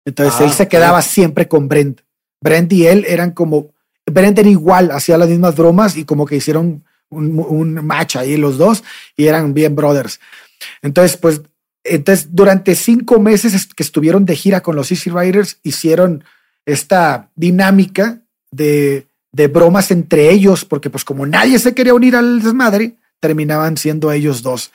Entonces 0.05 0.35
Ah, 0.39 0.43
él 0.43 0.51
se 0.51 0.67
quedaba 0.67 1.01
siempre 1.01 1.47
con 1.47 1.67
Brent. 1.67 2.01
Brent 2.41 2.71
y 2.73 2.87
él 2.87 3.05
eran 3.07 3.31
como, 3.31 3.73
Brent 4.05 4.37
era 4.39 4.49
igual, 4.49 4.91
hacía 4.91 5.17
las 5.17 5.29
mismas 5.29 5.55
bromas 5.55 5.97
y 5.97 6.05
como 6.05 6.25
que 6.25 6.35
hicieron 6.37 6.83
un, 7.09 7.73
match 7.85 8.15
ahí 8.15 8.37
los 8.37 8.57
dos 8.57 8.83
y 9.15 9.27
eran 9.27 9.53
bien 9.53 9.75
brothers. 9.75 10.19
Entonces, 10.81 11.17
pues, 11.17 11.41
entonces 11.83 12.29
durante 12.31 12.75
cinco 12.75 13.19
meses 13.19 13.67
que 13.67 13.83
estuvieron 13.83 14.25
de 14.25 14.35
gira 14.35 14.61
con 14.61 14.75
los 14.75 14.91
Easy 14.91 15.09
Riders, 15.09 15.59
hicieron 15.63 16.23
esta 16.65 17.29
dinámica 17.35 18.21
de, 18.51 19.07
de 19.31 19.47
bromas 19.47 19.91
entre 19.91 20.31
ellos, 20.31 20.65
porque 20.65 20.89
pues 20.89 21.05
como 21.05 21.25
nadie 21.25 21.59
se 21.59 21.73
quería 21.73 21.93
unir 21.93 22.15
al 22.15 22.41
desmadre, 22.41 22.95
terminaban 23.19 23.77
siendo 23.77 24.11
ellos 24.11 24.41
dos. 24.41 24.71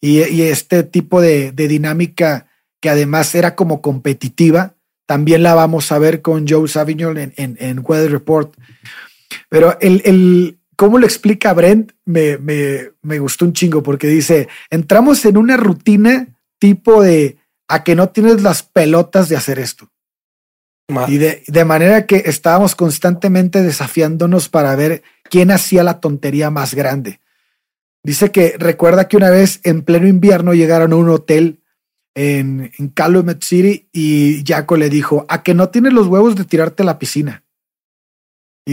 Y, 0.00 0.20
este 0.42 0.82
tipo 0.82 1.20
de, 1.20 1.52
dinámica 1.52 2.46
que 2.80 2.88
además 2.88 3.34
era 3.34 3.54
como 3.54 3.82
competitiva, 3.82 4.74
también 5.06 5.42
la 5.42 5.54
vamos 5.54 5.92
a 5.92 5.98
ver 5.98 6.22
con 6.22 6.48
Joe 6.48 6.68
Savignon 6.68 7.18
en, 7.18 7.32
en, 7.36 7.80
Weather 7.84 8.10
Report. 8.10 8.54
Pero 9.50 9.76
el 9.80 10.59
cómo 10.80 10.96
lo 10.98 11.04
explica 11.04 11.52
Brent 11.52 11.92
me, 12.06 12.38
me, 12.38 12.92
me 13.02 13.18
gustó 13.18 13.44
un 13.44 13.52
chingo 13.52 13.82
porque 13.82 14.06
dice, 14.06 14.48
entramos 14.70 15.22
en 15.26 15.36
una 15.36 15.58
rutina 15.58 16.40
tipo 16.58 17.02
de 17.02 17.36
a 17.68 17.84
que 17.84 17.94
no 17.94 18.08
tienes 18.08 18.40
las 18.40 18.62
pelotas 18.62 19.28
de 19.28 19.36
hacer 19.36 19.58
esto. 19.58 19.90
Y 21.06 21.18
de, 21.18 21.42
de 21.46 21.64
manera 21.66 22.06
que 22.06 22.22
estábamos 22.24 22.74
constantemente 22.74 23.62
desafiándonos 23.62 24.48
para 24.48 24.74
ver 24.74 25.02
quién 25.24 25.50
hacía 25.50 25.84
la 25.84 26.00
tontería 26.00 26.48
más 26.48 26.72
grande. 26.72 27.20
Dice 28.02 28.32
que 28.32 28.56
recuerda 28.58 29.06
que 29.06 29.18
una 29.18 29.28
vez 29.28 29.60
en 29.64 29.82
pleno 29.82 30.08
invierno 30.08 30.54
llegaron 30.54 30.94
a 30.94 30.96
un 30.96 31.10
hotel 31.10 31.60
en, 32.14 32.72
en 32.78 32.88
Calumet 32.88 33.44
City 33.44 33.90
y 33.92 34.42
Jaco 34.46 34.78
le 34.78 34.88
dijo, 34.88 35.26
a 35.28 35.42
que 35.42 35.52
no 35.52 35.68
tienes 35.68 35.92
los 35.92 36.06
huevos 36.06 36.36
de 36.36 36.46
tirarte 36.46 36.84
a 36.84 36.86
la 36.86 36.98
piscina. 36.98 37.44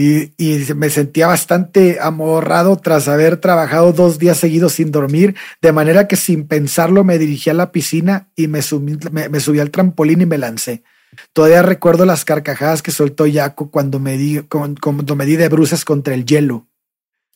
Y, 0.00 0.32
y 0.38 0.64
me 0.76 0.90
sentía 0.90 1.26
bastante 1.26 1.98
amorrado 2.00 2.76
tras 2.76 3.08
haber 3.08 3.38
trabajado 3.38 3.92
dos 3.92 4.20
días 4.20 4.38
seguidos 4.38 4.74
sin 4.74 4.92
dormir, 4.92 5.34
de 5.60 5.72
manera 5.72 6.06
que 6.06 6.14
sin 6.14 6.46
pensarlo 6.46 7.02
me 7.02 7.18
dirigí 7.18 7.50
a 7.50 7.54
la 7.54 7.72
piscina 7.72 8.28
y 8.36 8.46
me, 8.46 8.62
subí, 8.62 8.96
me, 9.10 9.28
me 9.28 9.40
subí 9.40 9.58
al 9.58 9.72
trampolín 9.72 10.20
y 10.20 10.26
me 10.26 10.38
lancé. 10.38 10.84
Todavía 11.32 11.62
recuerdo 11.62 12.04
las 12.04 12.24
carcajadas 12.24 12.80
que 12.80 12.92
soltó 12.92 13.24
Jaco 13.28 13.72
cuando 13.72 13.98
me 13.98 14.16
di, 14.16 14.38
cuando 14.42 15.16
me 15.16 15.26
di 15.26 15.34
de 15.34 15.48
bruces 15.48 15.84
contra 15.84 16.14
el 16.14 16.24
hielo. 16.24 16.68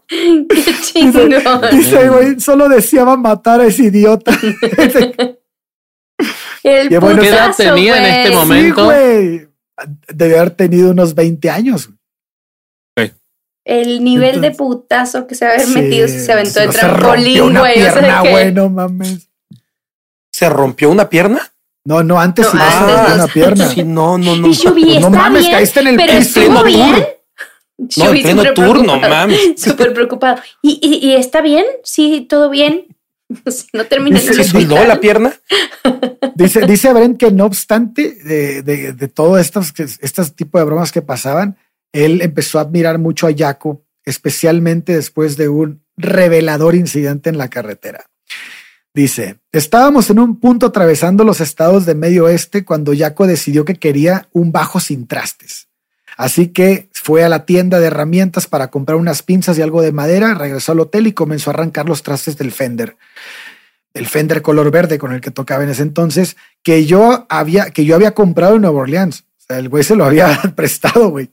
Qué 0.48 0.74
chingón. 0.80 1.30
Dice, 1.70 2.08
güey, 2.08 2.40
solo 2.40 2.68
deseaba 2.68 3.16
matar 3.16 3.60
a 3.60 3.66
ese 3.66 3.84
idiota. 3.84 4.36
El 6.68 6.88
Qué 6.88 6.98
bueno. 6.98 7.20
¿Qué 7.22 7.28
edad 7.28 7.50
putazo, 7.52 7.74
tenía 7.74 7.96
en 7.96 8.02
güey. 8.02 8.12
este 8.24 8.30
momento? 8.34 8.80
Sí, 8.80 8.84
güey. 8.86 9.48
Debe 10.08 10.38
haber 10.38 10.50
tenido 10.50 10.90
unos 10.90 11.14
20 11.14 11.50
años. 11.50 11.90
El 13.64 14.04
nivel 14.04 14.40
de 14.40 14.52
putazo 14.52 15.26
que 15.26 15.34
se 15.34 15.44
va 15.44 15.50
a 15.50 15.54
haber 15.54 15.66
metido 15.68 16.06
si 16.06 16.20
se 16.20 16.32
aventó 16.32 16.60
de 16.60 16.66
no 16.66 16.72
trampolín, 16.72 17.38
rompió 17.40 17.46
una 17.46 17.60
güey. 17.60 17.72
O 17.80 17.82
sea, 17.82 17.92
pierna, 17.94 18.22
que- 18.22 18.30
güey, 18.30 18.52
no 18.52 18.68
mames. 18.70 19.28
¿Se 20.32 20.48
rompió 20.48 20.88
una 20.90 21.08
pierna? 21.08 21.52
No, 21.84 22.02
no, 22.04 22.20
antes 22.20 22.44
No, 22.46 22.52
sí 22.52 22.58
antes 22.60 23.08
no. 23.08 23.14
una 23.16 23.26
pierna. 23.26 23.68
Sí, 23.68 23.82
no, 23.82 24.18
no, 24.18 24.36
no. 24.36 24.46
Y 24.48 24.52
Shubi, 24.52 24.84
Pues 24.84 25.00
no 25.00 25.10
mames, 25.10 25.40
bien, 25.42 25.52
caíste 25.52 25.80
en 25.80 25.86
el 25.88 25.96
pero 25.96 26.12
piso. 26.18 26.40
estuvo 26.40 26.62
Pleno 26.62 26.64
bien. 26.64 26.92
tour. 26.94 27.06
No, 27.96 28.04
en 28.14 28.22
pleno 28.22 28.40
súper 28.42 28.54
tour, 28.54 28.66
no 28.66 28.82
preocupado, 28.84 29.08
mames. 29.14 29.40
Súper 29.56 29.92
preocupado. 29.94 30.42
¿Y, 30.62 30.78
y, 30.80 31.08
y 31.08 31.14
está 31.16 31.40
bien? 31.40 31.64
Sí, 31.82 32.24
todo 32.28 32.48
bien. 32.50 32.86
Si 33.50 33.66
no 33.72 33.84
termina 33.86 34.18
¿Se 34.18 34.34
la 34.86 35.00
pierna? 35.00 35.34
Dice, 36.34 36.66
dice 36.66 36.92
Brent 36.92 37.18
que 37.18 37.30
no 37.30 37.46
obstante 37.46 38.14
de, 38.22 38.62
de, 38.62 38.92
de 38.92 39.08
todo 39.08 39.38
estos, 39.38 39.72
que- 39.72 39.84
estos 40.00 40.36
tipo 40.36 40.58
de 40.58 40.64
bromas 40.64 40.92
que 40.92 41.00
pasaban, 41.02 41.56
él 41.92 42.20
empezó 42.20 42.58
a 42.58 42.62
admirar 42.62 42.98
mucho 42.98 43.26
a 43.26 43.32
Jaco, 43.34 43.84
especialmente 44.04 44.94
después 44.94 45.36
de 45.38 45.48
un 45.48 45.82
revelador 45.96 46.74
incidente 46.74 47.30
en 47.30 47.38
la 47.38 47.48
carretera. 47.48 48.04
Dice, 48.92 49.40
estábamos 49.52 50.10
en 50.10 50.18
un 50.18 50.40
punto 50.40 50.66
atravesando 50.66 51.24
los 51.24 51.40
estados 51.40 51.86
de 51.86 51.94
medio 51.94 52.24
oeste 52.24 52.64
cuando 52.64 52.92
Jaco 52.96 53.26
decidió 53.26 53.64
que 53.64 53.74
quería 53.76 54.28
un 54.32 54.52
bajo 54.52 54.78
sin 54.80 55.06
trastes. 55.06 55.65
Así 56.16 56.48
que 56.48 56.88
fue 56.92 57.24
a 57.24 57.28
la 57.28 57.44
tienda 57.44 57.78
de 57.78 57.86
herramientas 57.86 58.46
para 58.46 58.68
comprar 58.68 58.96
unas 58.96 59.22
pinzas 59.22 59.58
y 59.58 59.62
algo 59.62 59.82
de 59.82 59.92
madera, 59.92 60.34
regresó 60.34 60.72
al 60.72 60.80
hotel 60.80 61.06
y 61.06 61.12
comenzó 61.12 61.50
a 61.50 61.54
arrancar 61.54 61.88
los 61.88 62.02
trastes 62.02 62.36
del 62.36 62.52
Fender 62.52 62.96
el 63.96 64.06
Fender 64.06 64.42
color 64.42 64.70
verde 64.70 64.98
con 64.98 65.12
el 65.12 65.20
que 65.20 65.30
tocaba 65.30 65.64
en 65.64 65.70
ese 65.70 65.82
entonces, 65.82 66.36
que 66.62 66.84
yo 66.84 67.26
había, 67.28 67.70
que 67.70 67.84
yo 67.84 67.94
había 67.94 68.12
comprado 68.12 68.56
en 68.56 68.62
Nueva 68.62 68.82
Orleans. 68.82 69.24
O 69.38 69.44
sea, 69.48 69.58
el 69.58 69.68
güey 69.68 69.84
se 69.84 69.96
lo 69.96 70.04
había 70.04 70.38
prestado, 70.56 71.08
güey. 71.08 71.30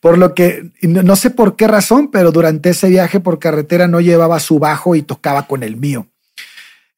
Por 0.00 0.18
lo 0.18 0.34
que 0.34 0.70
no 0.82 1.16
sé 1.16 1.30
por 1.30 1.56
qué 1.56 1.66
razón, 1.66 2.10
pero 2.10 2.32
durante 2.32 2.70
ese 2.70 2.88
viaje 2.88 3.20
por 3.20 3.38
carretera 3.38 3.88
no 3.88 4.00
llevaba 4.00 4.40
su 4.40 4.58
bajo 4.58 4.94
y 4.94 5.02
tocaba 5.02 5.46
con 5.46 5.62
el 5.62 5.76
mío. 5.76 6.06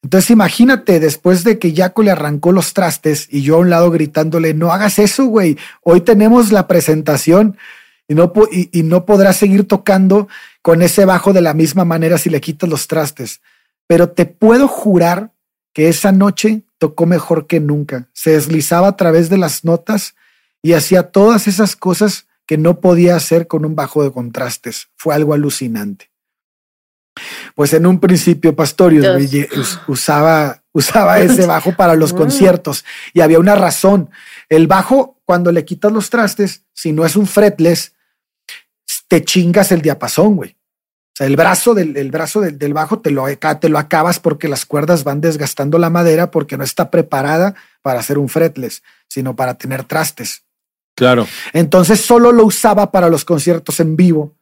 Entonces 0.01 0.29
imagínate, 0.29 0.99
después 0.99 1.43
de 1.43 1.59
que 1.59 1.75
Jaco 1.75 2.03
le 2.03 2.11
arrancó 2.11 2.51
los 2.51 2.73
trastes 2.73 3.27
y 3.29 3.41
yo 3.41 3.55
a 3.55 3.59
un 3.59 3.69
lado 3.69 3.91
gritándole, 3.91 4.53
no 4.53 4.71
hagas 4.71 4.97
eso, 4.97 5.25
güey, 5.25 5.57
hoy 5.81 6.01
tenemos 6.01 6.51
la 6.51 6.67
presentación 6.67 7.57
y 8.07 8.15
no, 8.15 8.31
y 8.51 8.83
no 8.83 9.05
podrás 9.05 9.35
seguir 9.35 9.67
tocando 9.67 10.27
con 10.61 10.81
ese 10.81 11.05
bajo 11.05 11.33
de 11.33 11.41
la 11.41 11.53
misma 11.53 11.85
manera 11.85 12.17
si 12.17 12.29
le 12.29 12.41
quitas 12.41 12.69
los 12.69 12.87
trastes. 12.87 13.41
Pero 13.87 14.09
te 14.09 14.25
puedo 14.25 14.67
jurar 14.67 15.31
que 15.73 15.89
esa 15.89 16.11
noche 16.11 16.63
tocó 16.77 17.05
mejor 17.05 17.45
que 17.45 17.59
nunca. 17.59 18.07
Se 18.13 18.31
deslizaba 18.31 18.87
a 18.87 18.95
través 18.95 19.29
de 19.29 19.37
las 19.37 19.63
notas 19.63 20.15
y 20.61 20.73
hacía 20.73 21.11
todas 21.11 21.47
esas 21.47 21.75
cosas 21.75 22.25
que 22.45 22.57
no 22.57 22.79
podía 22.79 23.15
hacer 23.15 23.47
con 23.47 23.65
un 23.65 23.75
bajo 23.75 24.03
de 24.03 24.11
contrastes. 24.11 24.87
Fue 24.95 25.13
algo 25.13 25.33
alucinante. 25.33 26.08
Pues 27.55 27.73
en 27.73 27.85
un 27.85 27.99
principio 27.99 28.55
Pastorius 28.55 29.05
us- 29.57 29.79
usaba, 29.87 30.63
usaba 30.71 31.19
ese 31.19 31.45
bajo 31.45 31.75
para 31.75 31.95
los 31.95 32.13
Mm. 32.13 32.17
conciertos 32.17 32.85
y 33.13 33.21
había 33.21 33.39
una 33.39 33.55
razón. 33.55 34.09
El 34.49 34.67
bajo, 34.67 35.19
cuando 35.25 35.51
le 35.51 35.65
quitas 35.65 35.91
los 35.91 36.09
trastes, 36.09 36.63
si 36.73 36.91
no 36.91 37.05
es 37.05 37.15
un 37.15 37.27
fretless, 37.27 37.93
te 39.07 39.23
chingas 39.23 39.71
el 39.71 39.81
diapasón, 39.81 40.35
güey. 40.35 40.51
O 40.51 41.15
sea, 41.19 41.27
el 41.27 41.35
brazo 41.35 41.73
del, 41.73 41.97
el 41.97 42.11
brazo 42.11 42.41
del, 42.41 42.57
del 42.57 42.73
bajo 42.73 42.99
te 42.99 43.11
lo, 43.11 43.25
te 43.59 43.69
lo 43.69 43.77
acabas 43.77 44.19
porque 44.19 44.47
las 44.47 44.65
cuerdas 44.65 45.03
van 45.03 45.19
desgastando 45.21 45.77
la 45.77 45.89
madera 45.89 46.31
porque 46.31 46.57
no 46.57 46.63
está 46.63 46.89
preparada 46.89 47.55
para 47.81 47.99
hacer 47.99 48.17
un 48.17 48.29
fretless, 48.29 48.83
sino 49.07 49.35
para 49.35 49.55
tener 49.55 49.83
trastes. 49.83 50.43
Claro. 50.95 51.27
Entonces 51.53 52.01
solo 52.01 52.31
lo 52.31 52.45
usaba 52.45 52.91
para 52.91 53.09
los 53.09 53.25
conciertos 53.25 53.79
en 53.79 53.95
vivo 53.95 54.35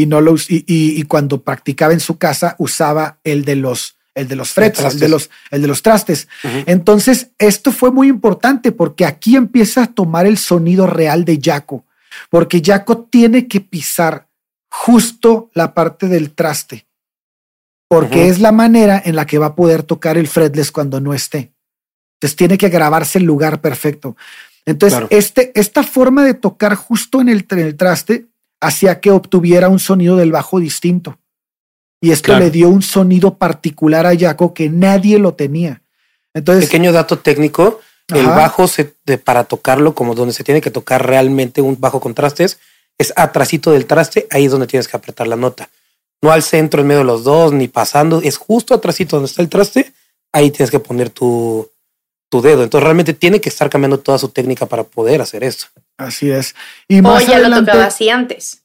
y 0.00 0.06
no 0.06 0.20
lo 0.20 0.34
y, 0.36 0.64
y- 0.66 1.00
y 1.00 1.02
cuando 1.04 1.42
practicaba 1.42 1.92
en 1.92 2.00
su 2.00 2.18
casa 2.18 2.54
usaba 2.58 3.18
el 3.24 3.44
de 3.44 3.56
los 3.56 3.96
el 4.14 4.26
de 4.28 4.36
los 4.36 4.50
frets, 4.50 4.80
el 4.94 4.98
de 5.00 5.08
los 5.08 5.30
el 5.50 5.62
de 5.62 5.68
los 5.68 5.82
trastes. 5.82 6.28
Entonces 6.66 7.28
esto 7.38 7.70
fue 7.72 7.90
muy 7.92 8.08
importante 8.08 8.72
porque 8.72 9.04
aquí 9.06 9.36
empieza 9.36 9.84
a 9.84 9.86
tomar 9.92 10.26
el 10.26 10.36
sonido 10.38 10.86
real 10.86 11.24
de 11.24 11.38
Jaco, 11.42 11.84
porque 12.28 12.60
Jaco 12.64 13.04
tiene 13.10 13.46
que 13.46 13.60
pisar 13.60 14.26
justo 14.68 15.50
la 15.54 15.74
parte 15.74 16.08
del 16.08 16.32
traste, 16.32 16.86
porque 17.88 18.28
es 18.28 18.38
la 18.40 18.52
manera 18.52 19.00
en 19.04 19.16
la 19.16 19.26
que 19.26 19.38
va 19.38 19.46
a 19.46 19.54
poder 19.54 19.82
tocar 19.82 20.16
el 20.18 20.28
fretless 20.28 20.70
cuando 20.72 21.00
no 21.00 21.14
esté. 21.14 21.52
Entonces 22.14 22.36
tiene 22.36 22.58
que 22.58 22.68
grabarse 22.68 23.18
el 23.18 23.24
lugar 23.24 23.60
perfecto. 23.60 24.16
Entonces, 24.66 24.98
Claro. 24.98 25.08
este, 25.10 25.52
esta 25.58 25.82
forma 25.82 26.22
de 26.22 26.34
tocar 26.34 26.74
justo 26.74 27.20
en 27.20 27.28
el, 27.30 27.46
en 27.50 27.58
el 27.60 27.76
traste 27.76 28.26
hacía 28.60 29.00
que 29.00 29.10
obtuviera 29.10 29.68
un 29.68 29.78
sonido 29.78 30.16
del 30.16 30.32
bajo 30.32 30.60
distinto. 30.60 31.18
Y 32.00 32.12
esto 32.12 32.26
Claro. 32.26 32.44
le 32.44 32.50
dio 32.50 32.68
un 32.68 32.82
sonido 32.82 33.36
particular 33.36 34.06
a 34.06 34.16
Jaco 34.16 34.54
que 34.54 34.68
nadie 34.68 35.18
lo 35.18 35.34
tenía. 35.34 35.82
Entonces, 36.34 36.66
Pequeño 36.66 36.92
dato 36.92 37.18
técnico. 37.18 37.80
El 38.08 38.26
bajo 38.26 38.66
se, 38.66 38.94
de, 39.06 39.18
para 39.18 39.44
tocarlo 39.44 39.94
como 39.94 40.16
donde 40.16 40.34
se 40.34 40.42
tiene 40.42 40.60
que 40.60 40.72
tocar 40.72 41.06
realmente 41.06 41.60
un 41.60 41.78
bajo 41.78 42.00
con 42.00 42.12
trastes 42.12 42.58
es 42.98 43.14
atrasito 43.16 43.70
del 43.70 43.86
traste, 43.86 44.26
ahí 44.30 44.44
es 44.44 44.50
donde 44.50 44.66
tienes 44.66 44.86
que 44.86 44.96
apretar 44.96 45.26
la 45.26 45.36
nota. 45.36 45.70
No 46.22 46.32
al 46.32 46.42
centro 46.42 46.82
en 46.82 46.86
medio 46.86 46.98
de 46.98 47.06
los 47.06 47.24
dos, 47.24 47.50
ni 47.50 47.66
pasando, 47.66 48.20
es 48.20 48.36
justo 48.36 48.74
atrasito 48.74 49.16
donde 49.16 49.30
está 49.30 49.40
el 49.40 49.48
traste, 49.48 49.94
ahí 50.32 50.50
tienes 50.50 50.70
que 50.70 50.80
poner 50.80 51.08
tu, 51.08 51.70
tu 52.30 52.40
dedo. 52.40 52.62
Entonces 52.62 52.84
realmente 52.84 53.12
tiene 53.12 53.40
que 53.40 53.48
estar 53.50 53.68
cambiando 53.68 53.98
toda 54.00 54.16
su 54.18 54.28
técnica 54.30 54.64
para 54.66 54.84
poder 54.84 55.20
hacer 55.20 55.44
esto. 55.44 55.66
así 55.98 56.30
es. 56.30 56.54
Y 56.88 57.00
O 57.00 57.02
más 57.02 57.26
ya 57.26 57.38
lo 57.40 57.54
tocaba 57.60 57.84
así 57.84 58.08
antes. 58.08 58.62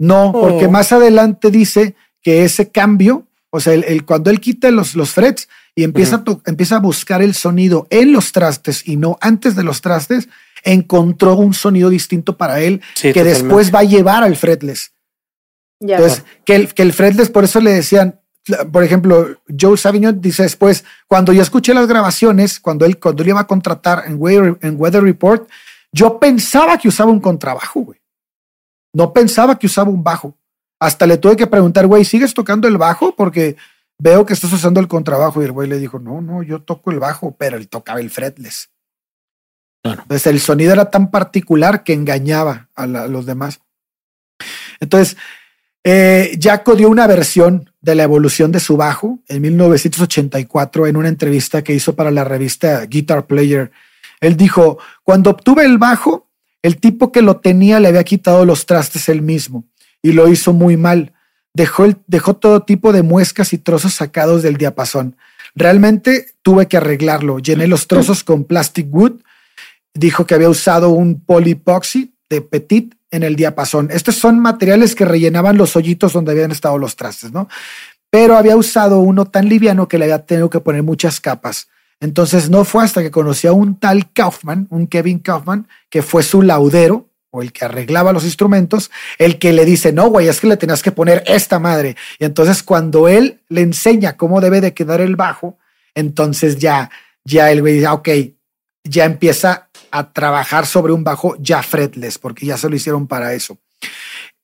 No, 0.00 0.32
porque 0.32 0.66
Oh. 0.66 0.70
más 0.72 0.90
adelante 0.90 1.50
dice 1.52 1.94
que 2.20 2.44
ese 2.44 2.70
cambio, 2.70 3.28
o 3.50 3.60
sea, 3.60 3.74
el, 3.74 3.84
el- 3.84 4.04
cuando 4.04 4.30
él 4.30 4.40
quita 4.40 4.70
los, 4.72 4.96
los 4.96 5.10
frets 5.10 5.48
y 5.76 5.84
empieza, 5.84 6.16
a 6.16 6.24
to- 6.24 6.42
empieza 6.46 6.76
a 6.76 6.80
buscar 6.80 7.22
el 7.22 7.34
sonido 7.34 7.86
en 7.90 8.12
los 8.12 8.32
trastes 8.32 8.88
y 8.88 8.96
no 8.96 9.18
antes 9.20 9.54
de 9.54 9.62
los 9.62 9.80
trastes, 9.82 10.28
encontró 10.64 11.36
un 11.36 11.54
sonido 11.54 11.90
distinto 11.90 12.36
para 12.36 12.60
él 12.60 12.80
Sí, 12.94 13.08
que 13.12 13.20
totalmente. 13.20 13.42
después 13.44 13.72
va 13.74 13.78
a 13.80 13.84
llevar 13.84 14.24
al 14.24 14.34
fretless. 14.34 14.92
Ya. 15.80 15.96
Entonces, 15.96 16.24
que 16.44 16.54
el, 16.56 16.74
que 16.74 16.82
el 16.82 16.92
fretless, 16.92 17.28
por 17.30 17.44
eso 17.44 17.60
le 17.60 17.70
decían, 17.72 18.20
por 18.72 18.84
ejemplo, 18.84 19.40
Joe 19.58 19.76
Savignon 19.76 20.20
dice 20.20 20.42
después, 20.42 20.84
cuando 21.06 21.32
yo 21.32 21.42
escuché 21.42 21.72
las 21.72 21.86
grabaciones, 21.86 22.60
cuando 22.60 22.84
él, 22.84 22.98
cuando 22.98 23.22
él 23.22 23.30
iba 23.30 23.40
a 23.40 23.46
contratar 23.46 24.04
en 24.06 24.16
Weather, 24.18 24.58
en 24.60 24.78
Weather 24.78 25.02
Report, 25.02 25.48
yo 25.92 26.18
pensaba 26.18 26.76
que 26.76 26.88
usaba 26.88 27.10
un 27.10 27.20
contrabajo, 27.20 27.80
güey. 27.80 28.00
No 28.92 29.12
pensaba 29.12 29.58
que 29.58 29.66
usaba 29.66 29.90
un 29.90 30.02
bajo. 30.04 30.36
Hasta 30.80 31.06
le 31.06 31.16
tuve 31.16 31.36
que 31.36 31.46
preguntar, 31.46 31.86
güey, 31.86 32.04
¿sigues 32.04 32.34
tocando 32.34 32.68
el 32.68 32.76
bajo? 32.76 33.14
Porque 33.16 33.56
veo 33.98 34.26
que 34.26 34.34
estás 34.34 34.52
usando 34.52 34.80
el 34.80 34.88
contrabajo. 34.88 35.40
Y 35.40 35.46
el 35.46 35.52
güey 35.52 35.68
le 35.68 35.78
dijo, 35.78 35.98
no, 35.98 36.20
no, 36.20 36.42
yo 36.42 36.62
toco 36.62 36.90
el 36.90 36.98
bajo, 36.98 37.34
pero 37.36 37.56
él 37.56 37.68
tocaba 37.68 38.00
el 38.00 38.10
fretless. 38.10 38.70
Claro. 39.82 40.02
Entonces 40.02 40.26
el 40.26 40.40
sonido 40.40 40.72
era 40.72 40.90
tan 40.90 41.10
particular 41.10 41.82
que 41.84 41.92
engañaba 41.92 42.68
a, 42.74 42.86
la- 42.86 43.02
a 43.04 43.08
los 43.08 43.24
demás. 43.26 43.60
Entonces, 44.80 45.16
eh, 45.84 46.38
Jaco 46.40 46.74
dio 46.74 46.88
una 46.88 47.06
versión 47.06 47.70
de 47.84 47.94
la 47.94 48.02
evolución 48.02 48.50
de 48.50 48.60
su 48.60 48.78
bajo 48.78 49.20
en 49.28 49.42
1984 49.42 50.86
en 50.86 50.96
una 50.96 51.08
entrevista 51.08 51.62
que 51.62 51.74
hizo 51.74 51.94
para 51.94 52.10
la 52.10 52.24
revista 52.24 52.86
Guitar 52.86 53.26
Player. 53.26 53.70
Él 54.20 54.38
dijo, 54.38 54.78
cuando 55.02 55.30
obtuve 55.30 55.66
el 55.66 55.76
bajo, 55.76 56.30
el 56.62 56.78
tipo 56.78 57.12
que 57.12 57.20
lo 57.20 57.36
tenía 57.36 57.80
le 57.80 57.88
había 57.88 58.02
quitado 58.04 58.46
los 58.46 58.64
trastes 58.64 59.10
él 59.10 59.20
mismo 59.20 59.66
y 60.02 60.12
lo 60.12 60.28
hizo 60.28 60.54
muy 60.54 60.78
mal. 60.78 61.12
Dejó, 61.52 61.86
dejó 62.06 62.34
todo 62.36 62.62
tipo 62.62 62.90
de 62.90 63.02
muescas 63.02 63.52
y 63.52 63.58
trozos 63.58 63.92
sacados 63.92 64.42
del 64.42 64.56
diapasón. 64.56 65.16
Realmente 65.54 66.32
tuve 66.40 66.66
que 66.66 66.78
arreglarlo. 66.78 67.38
Llené 67.38 67.66
los 67.66 67.86
trozos 67.86 68.24
con 68.24 68.44
plastic 68.44 68.86
wood. 68.90 69.20
Dijo 69.92 70.26
que 70.26 70.34
había 70.34 70.48
usado 70.48 70.88
un 70.88 71.20
polypoxy 71.20 72.14
de 72.30 72.40
petit 72.40 72.94
en 73.14 73.22
el 73.22 73.36
diapasón. 73.36 73.88
Estos 73.92 74.16
son 74.16 74.40
materiales 74.40 74.94
que 74.96 75.04
rellenaban 75.04 75.56
los 75.56 75.76
hoyitos 75.76 76.12
donde 76.12 76.32
habían 76.32 76.50
estado 76.50 76.78
los 76.78 76.96
trastes, 76.96 77.30
¿no? 77.32 77.48
Pero 78.10 78.36
había 78.36 78.56
usado 78.56 78.98
uno 78.98 79.24
tan 79.24 79.48
liviano 79.48 79.86
que 79.86 79.98
le 79.98 80.06
había 80.06 80.26
tenido 80.26 80.50
que 80.50 80.58
poner 80.58 80.82
muchas 80.82 81.20
capas. 81.20 81.68
Entonces 82.00 82.50
no 82.50 82.64
fue 82.64 82.84
hasta 82.84 83.02
que 83.02 83.12
conocí 83.12 83.46
a 83.46 83.52
un 83.52 83.78
tal 83.78 84.10
Kaufman, 84.12 84.66
un 84.70 84.88
Kevin 84.88 85.20
Kaufman, 85.20 85.68
que 85.88 86.02
fue 86.02 86.24
su 86.24 86.42
laudero 86.42 87.08
o 87.30 87.40
el 87.40 87.52
que 87.52 87.64
arreglaba 87.64 88.12
los 88.12 88.24
instrumentos, 88.24 88.90
el 89.18 89.38
que 89.38 89.52
le 89.52 89.64
dice, 89.64 89.92
no, 89.92 90.08
güey, 90.08 90.26
es 90.28 90.40
que 90.40 90.48
le 90.48 90.56
tenías 90.56 90.82
que 90.82 90.92
poner 90.92 91.22
esta 91.26 91.60
madre. 91.60 91.96
Y 92.18 92.24
entonces 92.24 92.64
cuando 92.64 93.06
él 93.06 93.40
le 93.48 93.60
enseña 93.60 94.16
cómo 94.16 94.40
debe 94.40 94.60
de 94.60 94.74
quedar 94.74 95.00
el 95.00 95.14
bajo, 95.14 95.56
entonces 95.94 96.58
ya, 96.58 96.90
ya 97.24 97.52
el 97.52 97.60
güey 97.60 97.74
dice, 97.74 97.86
"Ah, 97.86 97.94
ok, 97.94 98.08
ya 98.84 99.04
empieza 99.04 99.68
a 99.96 100.12
trabajar 100.12 100.66
sobre 100.66 100.92
un 100.92 101.04
bajo 101.04 101.36
ya 101.38 101.62
fretless, 101.62 102.18
porque 102.18 102.46
ya 102.46 102.56
se 102.56 102.68
lo 102.68 102.76
hicieron 102.76 103.06
para 103.06 103.32
eso. 103.34 103.58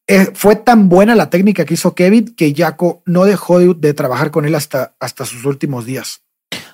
Eh, 0.07 0.29
fue 0.35 0.57
tan 0.57 0.89
buena 0.89 1.15
la 1.15 1.31
técnica 1.31 1.65
que 1.65 1.75
hizo 1.75 1.95
Kevin 1.95 2.35
que 2.35 2.55
Jaco 2.57 3.03
no 3.07 3.25
dejó 3.25 3.59
de, 3.59 3.75
de 3.75 3.95
trabajar 3.95 4.31
con 4.31 4.45
él 4.45 4.55
hasta, 4.55 4.95
hasta 4.99 5.25
sus 5.25 5.45
últimos 5.45 5.85
días. 5.85 6.23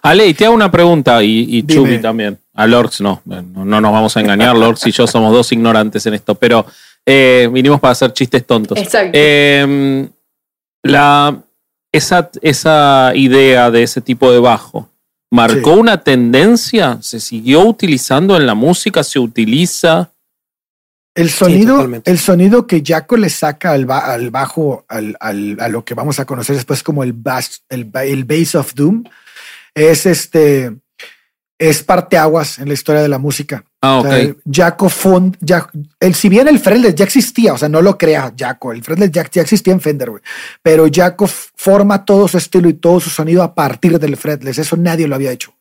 Ale, 0.02 0.26
y 0.26 0.34
te 0.34 0.44
hago 0.46 0.54
una 0.54 0.70
pregunta, 0.70 1.22
y, 1.22 1.46
y. 1.48 1.62
Chubi 1.66 1.98
también. 1.98 2.38
A 2.54 2.66
Lords 2.66 3.00
no, 3.00 3.20
no, 3.24 3.64
no 3.64 3.80
nos 3.80 3.92
vamos 3.92 4.16
a 4.16 4.20
engañar, 4.20 4.56
Lords 4.62 4.86
y 4.86 4.92
yo 4.92 5.06
somos 5.06 5.32
dos 5.32 5.52
ignorantes 5.52 6.06
en 6.06 6.14
esto, 6.14 6.34
pero 6.34 6.64
Eh, 7.08 7.48
vinimos 7.52 7.78
para 7.78 7.92
hacer 7.92 8.12
chistes 8.12 8.44
tontos. 8.44 8.76
Exacto. 8.76 9.12
Eh, 9.14 10.08
la, 10.82 11.40
esa, 11.92 12.30
esa 12.42 13.12
idea 13.14 13.70
de 13.70 13.84
ese 13.84 14.00
tipo 14.00 14.32
de 14.32 14.40
bajo 14.40 14.88
marcó 15.30 15.74
Sí. 15.74 15.80
una 15.80 16.02
tendencia, 16.02 16.98
se 17.02 17.20
siguió 17.20 17.62
utilizando 17.64 18.36
en 18.36 18.46
la 18.46 18.54
música, 18.54 19.02
se 19.02 19.18
utiliza. 19.18 20.12
El 21.14 21.30
sonido, 21.30 21.88
el 22.04 22.18
sonido 22.18 22.66
que 22.66 22.82
Jaco 22.84 23.16
le 23.16 23.30
saca 23.30 23.72
al, 23.72 23.86
ba- 23.86 24.12
al 24.12 24.30
bajo, 24.30 24.84
al, 24.88 25.16
al- 25.20 25.56
a 25.60 25.68
lo 25.68 25.84
que 25.84 25.94
vamos 25.94 26.20
a 26.20 26.26
conocer 26.26 26.56
después 26.56 26.82
como 26.82 27.02
el 27.02 27.14
bass, 27.14 27.62
el, 27.70 27.86
ba- 27.86 28.04
el 28.04 28.24
bass 28.24 28.54
of 28.54 28.74
doom, 28.74 29.04
es 29.74 30.04
este, 30.06 30.76
es 31.58 31.82
parteaguas 31.82 32.58
en 32.58 32.68
la 32.68 32.74
historia 32.74 33.00
de 33.02 33.08
la 33.08 33.18
música. 33.18 33.64
Ah, 33.80 33.96
O 33.98 34.00
ok. 34.00 34.06
sea, 34.08 34.34
Jaco 34.52 34.88
fund, 34.88 35.36
ya, 35.40 35.68
el, 36.00 36.14
si 36.14 36.28
bien 36.28 36.48
el 36.48 36.58
fretless 36.58 36.94
ya 36.94 37.04
existía, 37.04 37.54
o 37.54 37.58
sea, 37.58 37.68
no 37.68 37.80
lo 37.80 37.96
crea 37.96 38.34
Jaco, 38.36 38.72
el 38.72 38.82
fretless 38.82 39.10
ya, 39.10 39.28
ya 39.30 39.42
existía 39.42 39.72
en 39.72 39.80
Fender, 39.80 40.10
güey, 40.10 40.22
pero 40.62 40.86
Jaco 40.92 41.26
forma 41.26 42.04
todo 42.04 42.28
su 42.28 42.36
estilo 42.38 42.68
y 42.68 42.74
todo 42.74 43.00
su 43.00 43.10
sonido 43.10 43.42
a 43.42 43.54
partir 43.54 43.98
del 43.98 44.16
fretless. 44.16 44.58
Eso 44.58 44.76
nadie 44.76 45.06
lo 45.08 45.14
había 45.14 45.32
hecho. 45.32 45.54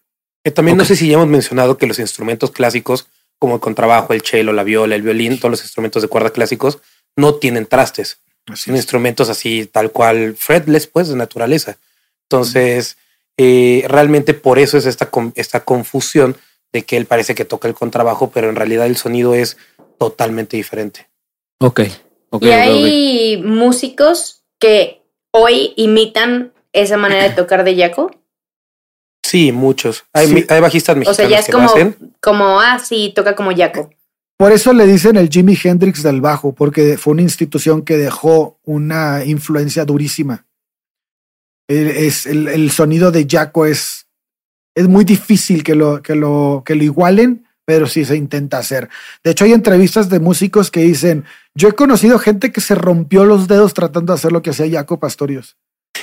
Que 0.43 0.51
también 0.51 0.77
no 0.77 0.85
sé 0.85 0.95
si 0.95 1.07
ya 1.07 1.13
hemos 1.15 1.27
mencionado 1.27 1.77
que 1.77 1.87
los 1.87 1.97
instrumentos 1.99 2.51
clásicos, 2.51 3.07
como 3.39 3.55
el 3.55 3.61
contrabajo, 3.61 4.13
el 4.13 4.21
cello, 4.21 4.53
la 4.53 4.63
viola, 4.63 4.95
el 4.95 5.01
violín, 5.01 5.37
todos 5.39 5.51
los 5.51 5.61
instrumentos 5.61 6.01
de 6.01 6.07
cuerda 6.07 6.29
clásicos, 6.31 6.79
no 7.15 7.35
tienen 7.35 7.65
trastes. 7.65 8.17
Así 8.47 8.65
Son 8.65 8.75
es. 8.75 8.81
instrumentos 8.81 9.29
así, 9.29 9.65
tal 9.65 9.91
cual, 9.91 10.35
fretless, 10.37 10.85
pues, 10.87 11.07
de 11.07 11.15
naturaleza. 11.15 11.77
Entonces, 12.29 12.97
eh, 13.37 13.85
realmente 13.87 14.33
por 14.33 14.59
eso 14.59 14.77
es 14.77 14.85
esta, 14.85 15.09
esta 15.35 15.63
confusión 15.65 16.37
de 16.73 16.83
que 16.83 16.97
él 16.97 17.05
parece 17.05 17.35
que 17.35 17.45
toca 17.45 17.67
el 17.67 17.73
contrabajo, 17.73 18.31
pero 18.31 18.49
en 18.49 18.55
realidad 18.55 18.85
el 18.85 18.97
sonido 18.97 19.33
es 19.33 19.57
totalmente 19.97 20.57
diferente. 20.57 21.07
Ok. 21.61 21.81
ok, 22.31 22.43
y 22.43 22.49
hay 22.49 23.41
músicos 23.43 24.43
que 24.59 25.01
hoy 25.31 25.73
imitan 25.77 26.53
esa 26.73 26.97
manera 26.97 27.23
de 27.23 27.29
tocar 27.35 27.63
de 27.63 27.75
Jaco. 27.77 28.11
Sí, 29.25 29.51
muchos. 29.51 30.03
Hay, 30.13 30.27
Sí. 30.27 30.33
mi- 30.35 30.45
hay 30.49 30.59
bajistas 30.61 30.95
O 30.95 30.99
mexicanos 30.99 31.15
sea, 31.17 31.29
ya 31.29 31.39
es 31.39 31.45
que 31.45 31.51
lo 31.53 31.57
como, 31.59 31.69
hacen. 31.69 32.13
como, 32.21 32.59
ah, 32.61 32.79
sí, 32.79 33.11
toca 33.15 33.35
como 33.35 33.55
Jaco. 33.55 33.89
Por 34.37 34.51
eso 34.51 34.73
le 34.73 34.85
dicen 34.85 35.15
el 35.15 35.29
Jimi 35.29 35.57
Hendrix 35.61 36.03
del 36.03 36.19
bajo, 36.19 36.53
porque 36.53 36.97
fue 36.97 37.13
una 37.13 37.21
institución 37.21 37.83
que 37.83 37.95
dejó 37.97 38.59
una 38.63 39.23
influencia 39.25 39.85
durísima. 39.85 40.45
El, 41.67 41.87
es, 41.87 42.25
el, 42.25 42.47
el 42.47 42.71
sonido 42.71 43.11
de 43.11 43.25
Jaco 43.29 43.65
es, 43.65 44.05
es 44.75 44.87
muy 44.87 45.03
difícil 45.03 45.63
que 45.63 45.75
lo, 45.75 46.01
que, 46.01 46.15
lo, 46.15 46.63
que 46.65 46.75
lo 46.75 46.83
igualen, 46.83 47.45
pero 47.65 47.87
sí 47.87 48.05
se 48.05 48.15
intenta 48.15 48.59
hacer. 48.59 48.89
De 49.23 49.31
hecho, 49.31 49.45
hay 49.45 49.53
entrevistas 49.53 50.07
de 50.09 50.19
músicos 50.19 50.69
que 50.69 50.81
dicen, 50.81 51.25
yo 51.55 51.69
he 51.69 51.73
conocido 51.73 52.19
gente 52.19 52.51
que 52.51 52.61
se 52.61 52.75
rompió 52.75 53.25
los 53.25 53.47
dedos 53.47 53.73
tratando 53.73 54.13
de 54.13 54.19
hacer 54.19 54.31
lo 54.31 54.41
que 54.43 54.51
hacía 54.51 54.69
Jaco 54.69 54.99
Pastorius. 54.99 55.55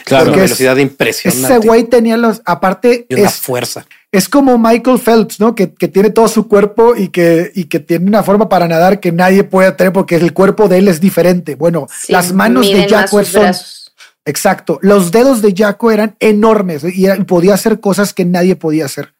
Claro, 0.04 0.24
Porque 0.24 0.38
una 0.38 0.44
es- 0.46 0.50
velocidad 0.50 0.76
impresionante. 0.78 1.46
Ese 1.58 1.66
güey 1.66 1.84
tenía 1.84 2.16
los, 2.16 2.42
aparte, 2.44 3.06
y 3.08 3.14
una 3.14 3.28
es, 3.28 3.34
fuerza. 3.36 3.86
es 4.10 4.28
como 4.28 4.58
Michael 4.58 4.98
Phelps, 4.98 5.38
¿no? 5.38 5.54
Que, 5.54 5.72
que 5.74 5.86
tiene 5.86 6.10
todo 6.10 6.26
su 6.26 6.48
cuerpo 6.48 6.96
y 6.96 7.08
que, 7.08 7.52
y 7.54 7.64
que 7.66 7.78
tiene 7.78 8.06
una 8.08 8.24
forma 8.24 8.48
para 8.48 8.66
nadar 8.66 8.98
que 8.98 9.12
nadie 9.12 9.44
puede 9.44 9.70
tener 9.72 9.92
porque 9.92 10.16
el 10.16 10.32
cuerpo 10.32 10.66
de 10.66 10.78
él 10.78 10.88
es 10.88 10.98
diferente. 11.00 11.54
Bueno, 11.54 11.86
Sí, 11.96 12.10
las 12.12 12.32
manos 12.32 12.66
de 12.68 12.88
Jaco 12.88 13.22
son... 13.22 13.42
brazos. 13.42 13.81
Exacto. 14.24 14.78
Los 14.82 15.10
dedos 15.10 15.42
de 15.42 15.52
Jaco 15.56 15.90
eran 15.90 16.16
enormes 16.20 16.84
y 16.84 17.06
era- 17.06 17.22
podía 17.24 17.54
hacer 17.54 17.80
cosas 17.80 18.14
que 18.14 18.24
nadie 18.24 18.56
podía 18.56 18.84
hacer. 18.86 19.12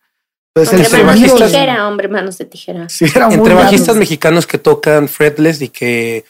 Entonces, 0.55 0.75
Hombre, 0.75 0.87
el 0.87 0.93
entre 0.93 1.05
manos 1.05 1.41
de 1.41 1.47
tijera, 1.47 1.89
hombre, 1.89 2.09
manos 2.09 2.39
de 2.39 2.45
tijera. 2.45 2.89
Sí, 2.89 3.07
era 3.07 3.27
muy 3.27 3.37
Entre 3.37 3.55
raro. 3.55 3.65
bajistas 3.65 3.97
mexicanos 3.97 4.47
que 4.47 4.59
tocan 4.59 5.09
fretless 5.09 5.63
y 5.63 5.69
que 5.71 6.25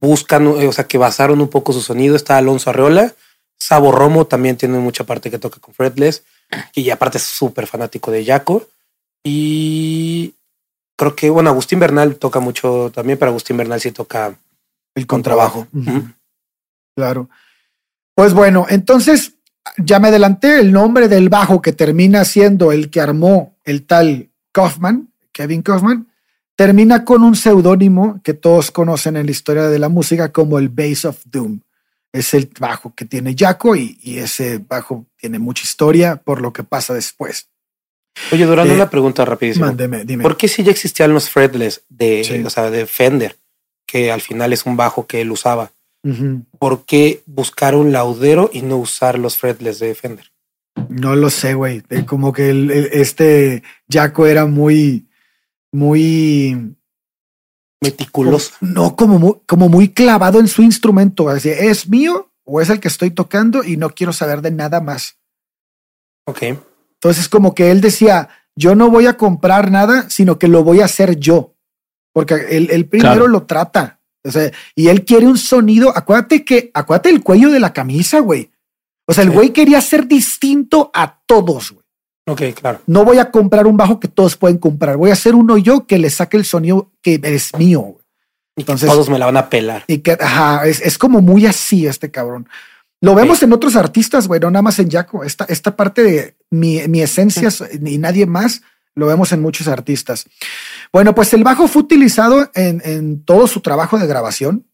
buscan, 0.00 0.46
o 0.46 0.72
sea, 0.72 0.86
que 0.86 0.98
basaron 0.98 1.40
un 1.40 1.48
poco 1.48 1.72
su 1.72 1.82
sonido, 1.82 2.14
está 2.16 2.36
Alonso 2.38 2.70
Arreola. 2.70 3.12
Sabo 3.58 3.90
Romo 3.90 4.26
también 4.26 4.56
tiene 4.56 4.78
mucha 4.78 5.04
parte 5.04 5.30
que 5.30 5.38
toca 5.38 5.58
con 5.58 5.74
fretless, 5.74 6.22
y 6.74 6.90
aparte 6.90 7.18
es 7.18 7.24
súper 7.24 7.66
fanático 7.66 8.10
de 8.10 8.24
Jaco. 8.24 8.68
Y 9.24 10.34
creo 10.96 11.16
que, 11.16 11.30
bueno, 11.30 11.50
Agustín 11.50 11.80
Bernal 11.80 12.16
toca 12.16 12.38
mucho 12.38 12.92
también, 12.94 13.18
pero 13.18 13.30
Agustín 13.30 13.56
Bernal 13.56 13.80
sí 13.80 13.90
toca 13.90 14.26
el 14.94 15.06
con 15.06 15.16
contrabajo. 15.18 15.66
Claro. 16.94 17.28
Pues 18.16 18.32
bueno, 18.32 18.66
entonces 18.70 19.34
ya 19.76 19.98
me 20.00 20.08
adelanté 20.08 20.58
el 20.58 20.72
nombre 20.72 21.06
del 21.06 21.28
bajo 21.28 21.60
que 21.60 21.72
termina 21.72 22.24
siendo 22.24 22.72
el 22.72 22.88
que 22.88 23.02
armó 23.02 23.58
el 23.64 23.84
tal 23.86 24.30
Kaufman, 24.52 25.12
Kevin 25.32 25.60
Kaufman, 25.60 26.08
termina 26.56 27.04
con 27.04 27.22
un 27.22 27.36
seudónimo 27.36 28.20
que 28.24 28.32
todos 28.32 28.70
conocen 28.70 29.18
en 29.18 29.26
la 29.26 29.32
historia 29.32 29.64
de 29.68 29.78
la 29.78 29.90
música 29.90 30.32
como 30.32 30.58
el 30.58 30.70
Bass 30.70 31.04
of 31.04 31.18
Doom. 31.26 31.60
Es 32.10 32.32
el 32.32 32.50
bajo 32.58 32.94
que 32.94 33.04
tiene 33.04 33.34
Jaco 33.38 33.76
y, 33.76 33.98
y 34.02 34.16
ese 34.18 34.58
bajo 34.66 35.04
tiene 35.18 35.38
mucha 35.38 35.64
historia 35.64 36.16
por 36.16 36.40
lo 36.40 36.54
que 36.54 36.64
pasa 36.64 36.94
después. 36.94 37.50
Oye, 38.32 38.46
Durán, 38.46 38.70
Eh, 38.70 38.74
una 38.74 38.88
pregunta 38.88 39.26
rapidísima. 39.26 39.66
Mándeme, 39.66 40.06
dime. 40.06 40.22
¿Por 40.22 40.38
qué 40.38 40.48
si 40.48 40.62
ya 40.62 40.70
existían 40.70 41.12
los 41.12 41.28
fretless 41.28 41.82
de, 41.90 42.24
Sí. 42.24 42.42
o 42.42 42.48
sea, 42.48 42.70
de 42.70 42.86
Fender, 42.86 43.36
que 43.84 44.10
al 44.10 44.22
final 44.22 44.54
es 44.54 44.64
un 44.64 44.78
bajo 44.78 45.06
que 45.06 45.20
él 45.20 45.30
usaba? 45.30 45.70
¿Por 46.58 46.84
qué 46.84 47.22
buscar 47.26 47.74
un 47.74 47.90
laudero 47.92 48.48
y 48.52 48.62
no 48.62 48.76
usar 48.76 49.18
los 49.18 49.36
fretless 49.36 49.78
de 49.80 49.94
Fender? 49.94 50.32
No 50.88 51.16
lo 51.16 51.30
sé, 51.30 51.54
güey. 51.54 51.82
Eh, 51.90 52.04
Como 52.04 52.32
que 52.32 52.50
el- 52.50 52.70
el- 52.70 52.88
este 52.92 53.62
Jaco 53.90 54.26
era 54.26 54.46
muy, 54.46 55.08
muy 55.72 56.74
Meticuloso. 57.82 58.52
No, 58.60 58.96
como 58.96 59.18
muy, 59.18 59.34
como 59.46 59.68
muy 59.68 59.90
clavado 59.90 60.40
en 60.40 60.48
su 60.48 60.62
instrumento. 60.62 61.28
Así, 61.28 61.50
¿es 61.50 61.88
mío 61.88 62.30
o 62.44 62.60
es 62.60 62.70
el 62.70 62.80
que 62.80 62.88
estoy 62.88 63.10
tocando? 63.10 63.62
Y 63.62 63.76
no 63.76 63.90
quiero 63.90 64.12
saber 64.12 64.40
de 64.40 64.50
nada 64.50 64.80
más. 64.80 65.18
Ok. 66.26 66.42
Entonces, 66.94 67.28
como 67.28 67.54
que 67.54 67.70
él 67.70 67.80
decía, 67.82 68.28
yo 68.56 68.74
no 68.74 68.90
voy 68.90 69.06
a 69.06 69.16
comprar 69.18 69.70
nada, 69.70 70.08
sino 70.08 70.38
que 70.38 70.48
lo 70.48 70.64
voy 70.64 70.80
a 70.80 70.86
hacer 70.86 71.18
yo. 71.18 71.54
Porque 72.12 72.34
él, 72.50 72.68
él 72.70 72.86
primero 72.88 73.12
Claro. 73.14 73.28
lo 73.28 73.42
trata. 73.44 73.95
O 74.26 74.30
sea, 74.30 74.50
y 74.74 74.88
él 74.88 75.04
quiere 75.04 75.26
un 75.26 75.38
sonido. 75.38 75.96
Acuérdate 75.96 76.44
que, 76.44 76.70
acuérdate 76.74 77.10
el 77.10 77.22
cuello 77.22 77.50
de 77.50 77.60
la 77.60 77.72
camisa, 77.72 78.20
güey. 78.20 78.50
O 79.06 79.14
sea, 79.14 79.22
el 79.24 79.30
Sí. 79.30 79.34
güey 79.36 79.50
quería 79.50 79.80
ser 79.80 80.06
distinto 80.08 80.90
a 80.92 81.20
todos, 81.26 81.70
güey. 81.72 81.84
Ok, 82.28 82.58
claro. 82.60 82.80
No 82.86 83.04
voy 83.04 83.18
a 83.18 83.30
comprar 83.30 83.66
un 83.68 83.76
bajo 83.76 84.00
que 84.00 84.08
todos 84.08 84.36
pueden 84.36 84.58
comprar. 84.58 84.96
Voy 84.96 85.10
a 85.10 85.12
hacer 85.12 85.34
uno 85.36 85.56
yo 85.58 85.86
que 85.86 85.98
le 85.98 86.10
saque 86.10 86.36
el 86.36 86.44
sonido 86.44 86.90
que 87.02 87.20
es 87.22 87.54
mío. 87.56 87.80
güey. 87.80 88.04
Y 88.56 88.62
Entonces- 88.62 88.88
que 88.88 88.92
todos 88.94 89.08
me 89.08 89.18
la 89.18 89.26
van 89.26 89.36
a 89.36 89.48
pelar. 89.48 89.84
Y 89.86 89.98
que, 89.98 90.12
ajá, 90.18 90.66
es, 90.66 90.80
es 90.80 90.98
como 90.98 91.20
muy 91.20 91.46
así 91.46 91.86
este 91.86 92.10
cabrón. 92.10 92.48
Lo 93.02 93.14
vemos 93.14 93.42
en 93.42 93.52
otros 93.52 93.76
artistas, 93.76 94.26
güey, 94.26 94.40
no 94.40 94.50
nada 94.50 94.62
más 94.62 94.78
en 94.78 94.90
Jaco. 94.90 95.22
Esta, 95.22 95.44
esta 95.44 95.76
parte 95.76 96.02
de 96.02 96.36
mi, 96.50 96.80
mi 96.88 97.02
esencia 97.02 97.50
y 97.80 97.98
nadie 97.98 98.24
más, 98.26 98.62
lo 98.96 99.06
vemos 99.06 99.30
en 99.32 99.42
muchos 99.42 99.68
artistas. 99.68 100.26
Bueno, 100.92 101.14
pues 101.14 101.32
el 101.34 101.44
bajo 101.44 101.68
fue 101.68 101.82
utilizado 101.82 102.50
en, 102.54 102.82
en 102.84 103.24
todo 103.24 103.46
su 103.46 103.60
trabajo 103.60 103.98
de 103.98 104.06
grabación, 104.06 104.66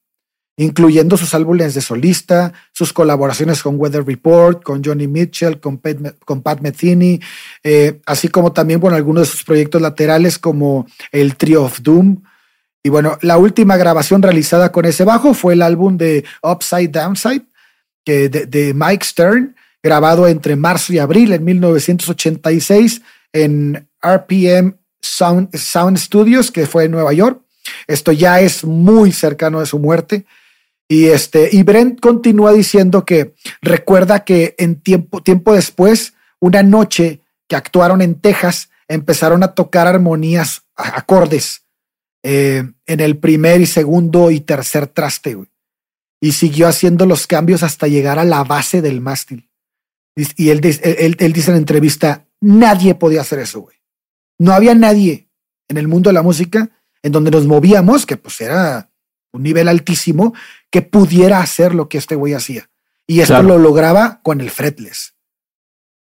incluyendo 0.57 1.17
sus 1.17 1.35
álbumes 1.35 1.75
de 1.75 1.81
solista, 1.81 2.53
sus 2.73 2.93
colaboraciones 2.93 3.63
con 3.63 3.79
Weather 3.79 4.07
Report, 4.07 4.63
con 4.63 4.83
Johnny 4.83 5.09
Mitchell, 5.09 5.61
con 5.61 5.79
Pat, 5.79 5.97
con 6.25 6.43
Metheny, 6.61 7.21
eh, 7.65 8.01
así 8.07 8.29
como 8.29 8.53
también, 8.53 8.79
bueno, 8.79 8.97
algunos 8.97 9.25
de 9.25 9.33
sus 9.33 9.45
proyectos 9.45 9.83
laterales 9.83 10.39
como 10.39 10.87
el 11.11 11.37
Trio 11.37 11.65
of 11.65 11.81
Doom, 11.83 12.23
y 12.85 12.89
bueno, 12.89 13.17
la 13.23 13.39
última 13.39 13.77
grabación 13.77 14.23
realizada 14.23 14.73
con 14.73 14.85
ese 14.85 15.05
bajo 15.05 15.35
fue 15.35 15.55
el 15.55 15.63
álbum 15.63 15.97
de 15.97 16.25
Upside 16.43 16.89
Downside, 16.89 17.45
que 18.05 18.29
de, 18.29 18.47
de 18.47 18.75
Mike 18.75 19.05
Stern, 19.05 19.57
grabado 19.83 20.27
entre 20.27 20.57
marzo 20.57 20.93
y 20.93 20.99
abril 20.99 21.33
en 21.33 21.45
1986 21.45 23.03
en 23.33 23.89
RPM 24.03 24.77
Sound, 25.01 25.99
Studios, 25.99 26.51
que 26.51 26.67
fue 26.67 26.85
en 26.85 26.93
Nueva 26.93 27.13
York. 27.13 27.43
Esto 27.87 28.13
ya 28.13 28.41
es 28.41 28.65
muy 28.65 29.13
cercano 29.13 29.61
de 29.61 29.67
su 29.67 29.79
muerte. 29.79 30.27
Y, 30.89 31.07
este, 31.07 31.49
y 31.53 31.63
Brent 31.63 32.01
continúa 32.01 32.53
diciendo 32.53 33.05
que 33.05 33.35
recuerda 33.61 34.25
que 34.25 34.55
en 34.59 34.81
tiempo, 34.81 35.23
tiempo 35.23 35.55
después, 35.55 36.15
una 36.41 36.63
noche 36.63 37.21
que 37.49 37.57
actuaron 37.57 38.03
en 38.03 38.17
Texas, 38.17 38.71
empezaron 38.89 39.43
a 39.43 39.55
tocar 39.55 39.87
armonías, 39.87 40.63
acordes 40.75 41.63
eh, 42.23 42.65
en 42.87 43.01
el 43.01 43.17
primer 43.19 43.61
y 43.61 43.67
segundo 43.67 44.31
y 44.31 44.41
tercer 44.41 44.87
traste, 44.87 45.35
güey. 45.35 45.49
Y 46.21 46.33
siguió 46.33 46.69
haciendo 46.69 47.07
los 47.07 47.27
cambios 47.27 47.63
hasta 47.63 47.89
llegar 47.89 48.19
a 48.19 48.25
la 48.25 48.45
base 48.45 48.81
del 48.81 49.01
mástil. 49.01 49.49
Y, 50.15 50.51
él, 50.51 50.61
él, 50.83 51.17
él 51.19 51.33
dice 51.33 51.51
en 51.51 51.57
entrevista, 51.57 52.27
nadie 52.41 52.95
podía 52.95 53.23
hacer 53.23 53.41
eso, 53.41 53.63
güey. 53.63 53.82
No 54.43 54.53
había 54.53 54.75
nadie 54.75 55.29
en 55.69 55.77
el 55.77 55.87
mundo 55.87 56.11
de 56.11 56.15
la 56.15 56.23
música 56.23 56.69
en 57.03 57.13
donde 57.13 57.31
nos 57.31 57.47
movíamos, 57.47 58.07
que 58.07 58.17
pues 58.17 58.41
era 58.41 58.91
un 59.33 59.43
nivel 59.45 59.69
altísimo, 59.69 60.35
que 60.69 60.83
pudiera 60.83 61.39
hacer 61.41 61.75
lo 61.77 61.89
que 61.89 61.99
este 61.99 62.17
güey 62.17 62.35
hacía. 62.35 62.69
Y 63.07 63.21
esto 63.21 63.35
Claro. 63.35 63.49
lo 63.49 63.59
lograba 63.59 64.21
con 64.23 64.41
el 64.41 64.51
fretless. 64.51 65.15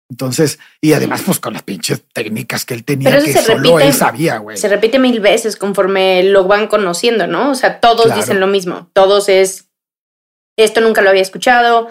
Entonces, 0.09 0.59
y 0.81 0.93
además, 0.93 1.23
pues 1.27 1.39
con 1.41 1.53
las 1.55 1.63
pinches 1.63 2.03
técnicas 2.13 2.65
que 2.65 2.75
él 2.75 2.85
tenía, 2.85 3.11
Pero 3.11 3.25
que 3.25 3.33
se 3.33 3.43
solo 3.43 3.77
repite- 3.79 3.87
él 3.87 3.95
sabía, 3.95 4.39
güey. 4.39 4.57
Se 4.57 4.69
repite 4.69 4.99
mil 4.99 5.21
veces 5.21 5.57
conforme 5.57 6.23
lo 6.25 6.45
van 6.45 6.67
conociendo, 6.69 7.27
¿no? 7.27 7.51
O 7.51 7.55
sea, 7.55 7.81
todos 7.81 8.07
Claro. 8.07 8.21
dicen 8.21 8.41
lo 8.41 8.47
mismo. 8.47 8.91
Todos 8.93 9.29
es, 9.29 9.69
esto 10.57 10.81
nunca 10.81 11.01
lo 11.03 11.11
había 11.11 11.23
escuchado, 11.23 11.89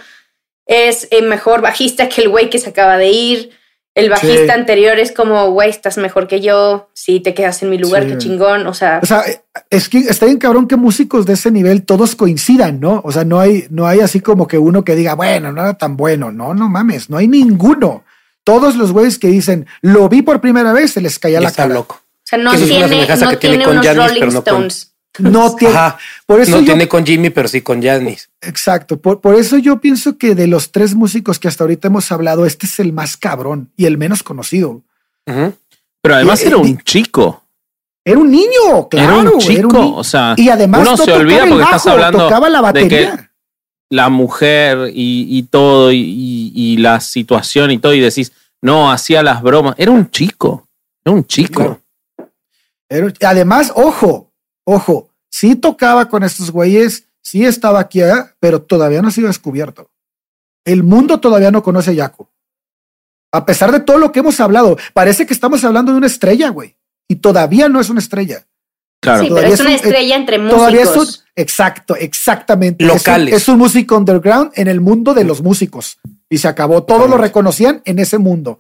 es 0.65 1.07
el 1.11 1.27
mejor 1.27 1.61
bajista 1.61 2.07
que 2.09 2.21
el 2.21 2.29
güey 2.29 2.49
que 2.49 2.59
se 2.59 2.69
acaba 2.69 2.97
de 2.97 3.09
ir. 3.09 3.58
El 3.95 4.09
bajista 4.09 4.45
Sí. 4.53 4.59
anterior 4.59 4.97
es 4.99 5.11
como, 5.11 5.51
güey, 5.51 5.69
estás 5.69 5.97
mejor 5.97 6.27
que 6.27 6.39
yo, 6.41 6.89
si 6.93 7.19
te 7.19 7.33
quedas 7.33 7.61
en 7.63 7.69
mi 7.69 7.77
lugar, 7.77 8.03
Sí. 8.03 8.09
qué 8.09 8.17
chingón. 8.17 8.65
O 8.67 8.73
sea, 8.73 8.99
O 9.01 9.05
sea, 9.05 9.23
es 9.69 9.89
que 9.89 9.97
está 9.99 10.25
bien 10.25 10.37
cabrón 10.37 10.67
que 10.67 10.75
músicos 10.77 11.25
de 11.25 11.33
ese 11.33 11.51
nivel 11.51 11.83
todos 11.83 12.15
coincidan, 12.15 12.79
¿no? 12.79 13.01
O 13.03 13.11
sea, 13.11 13.25
no 13.25 13.39
hay, 13.39 13.65
no 13.69 13.87
hay 13.87 13.99
así 13.99 14.21
como 14.21 14.47
que 14.47 14.57
uno 14.57 14.83
que 14.83 14.95
diga, 14.95 15.15
bueno, 15.15 15.51
no 15.51 15.61
era 15.61 15.73
tan 15.73 15.97
bueno. 15.97 16.31
No, 16.31 16.53
no 16.53 16.69
mames, 16.69 17.09
no 17.09 17.17
hay 17.17 17.27
ninguno. 17.27 18.03
Todos 18.43 18.75
los 18.75 18.91
güeyes 18.93 19.19
que 19.19 19.27
dicen, 19.27 19.67
lo 19.81 20.07
vi 20.07 20.21
por 20.21 20.39
primera 20.39 20.71
vez, 20.71 20.91
se 20.91 21.01
les 21.01 21.19
caía 21.19 21.41
la 21.41 21.49
está 21.49 21.63
cara. 21.63 21.73
loco. 21.73 21.95
o 21.95 22.27
sea 22.29 22.37
no 22.37 22.51
tiene, 22.51 22.79
no 22.87 23.29
que 23.29 23.37
tiene 23.37 23.37
tiene 23.37 23.63
con 23.65 23.73
unos 23.73 23.85
Janis, 23.85 24.03
Rolling 24.21 24.37
Stones. 24.37 24.88
No 25.17 25.55
tiene. 25.55 25.73
Ajá. 25.75 25.97
Por 26.25 26.39
eso 26.39 26.51
No 26.51 26.59
yo, 26.59 26.65
tiene 26.65 26.87
con 26.87 27.05
Jimmy, 27.05 27.29
pero 27.31 27.47
sí 27.47 27.61
con 27.61 27.81
Janis. 27.81 28.29
exacto. 28.41 28.99
Por, 29.01 29.19
por 29.21 29.35
eso 29.35 29.57
yo 29.57 29.81
pienso 29.81 30.17
que 30.17 30.35
de 30.35 30.47
los 30.47 30.71
tres 30.71 30.93
músicos 30.95 31.39
que 31.39 31.47
hasta 31.47 31.63
ahorita 31.63 31.87
hemos 31.87 32.11
hablado, 32.11 32.45
este 32.45 32.67
es 32.67 32.79
el 32.79 32.93
más 32.93 33.17
cabrón 33.17 33.71
y 33.75 33.85
el 33.85 33.97
menos 33.97 34.21
conocido. 34.23 34.83
Pero 35.25 36.15
además 36.15 36.41
Y- 36.43 36.47
era 36.47 36.57
un 36.57 36.77
chico. 36.79 37.43
Era 38.05 38.17
un 38.17 38.31
niño, 38.31 38.87
claro. 38.89 39.19
era 39.21 39.29
un 39.31 39.39
chico. 39.39 39.67
ni- 39.81 39.93
o 39.95 40.03
sea, 40.03 40.33
y 40.37 40.49
además 40.49 40.81
uno 40.81 40.91
no 40.91 40.97
se 40.97 41.03
tocaba 41.05 41.19
olvida 41.21 41.39
porque 41.39 41.53
bajo, 41.55 41.63
estás 41.75 41.87
hablando 41.87 42.17
tocaba 42.19 42.49
la 42.49 42.71
de 42.71 42.87
que 42.87 43.03
batería. 43.05 43.31
la 43.89 44.09
mujer 44.09 44.91
y, 44.93 45.27
y 45.37 45.43
todo, 45.43 45.91
y, 45.91 45.97
y- 45.99 46.51
y 46.55 46.77
la 46.77 47.01
situación 47.01 47.71
y 47.71 47.77
todo, 47.77 47.93
y 47.93 47.99
decís, 47.99 48.31
no, 48.61 48.91
hacía 48.91 49.21
las 49.21 49.41
bromas. 49.41 49.75
Era 49.77 49.91
un 49.91 50.09
chico. 50.09 50.67
Era 51.03 51.13
un 51.15 51.25
chico. 51.25 51.53
Claro. 51.61 51.81
Era- 52.89 53.13
además, 53.29 53.71
ojo, 53.75 54.28
ojo, 54.73 55.09
sí 55.29 55.55
tocaba 55.55 56.09
con 56.09 56.23
estos 56.23 56.51
güeyes, 56.51 57.05
sí 57.21 57.45
estaba 57.45 57.79
aquí, 57.79 58.01
¿eh? 58.01 58.13
pero 58.39 58.61
todavía 58.61 59.01
no 59.01 59.07
ha 59.07 59.11
sido 59.11 59.27
descubierto. 59.27 59.89
El 60.65 60.83
mundo 60.83 61.19
todavía 61.19 61.51
no 61.51 61.63
conoce 61.63 61.91
a 61.91 61.93
Yaco. 61.93 62.29
A 63.31 63.45
pesar 63.45 63.71
de 63.71 63.79
todo 63.79 63.97
lo 63.97 64.11
que 64.11 64.19
hemos 64.19 64.39
hablado, 64.39 64.77
parece 64.93 65.25
que 65.25 65.33
estamos 65.33 65.63
hablando 65.63 65.91
de 65.91 65.97
una 65.99 66.07
estrella, 66.07 66.49
güey. 66.49 66.75
Y 67.07 67.17
todavía 67.17 67.69
no 67.69 67.79
es 67.79 67.89
una 67.89 67.99
estrella. 67.99 68.45
Claro. 69.01 69.23
Sí, 69.23 69.29
pero 69.33 69.47
es 69.47 69.53
es 69.53 69.59
una 69.61 69.69
un- 69.69 69.75
estrella 69.75 70.15
entre 70.15 70.37
Todavía 70.49 70.81
es 70.81 70.89
un, 70.89 70.95
músicos. 70.97 71.25
exacto, 71.35 71.95
exactamente. 71.95 72.83
Es 72.83 72.91
un- 72.91 72.97
Locales. 72.97 73.33
Es 73.33 73.47
un, 73.47 73.57
músico 73.57 73.97
underground 73.97 74.51
en 74.55 74.67
el 74.67 74.81
mundo 74.81 75.13
de 75.13 75.23
los 75.23 75.41
músicos. 75.41 75.99
Y 76.29 76.37
se 76.39 76.47
acabó. 76.47 76.83
Todos 76.83 77.09
lo 77.09 77.17
reconocían 77.17 77.81
en 77.85 77.99
ese 77.99 78.17
mundo. 78.17 78.59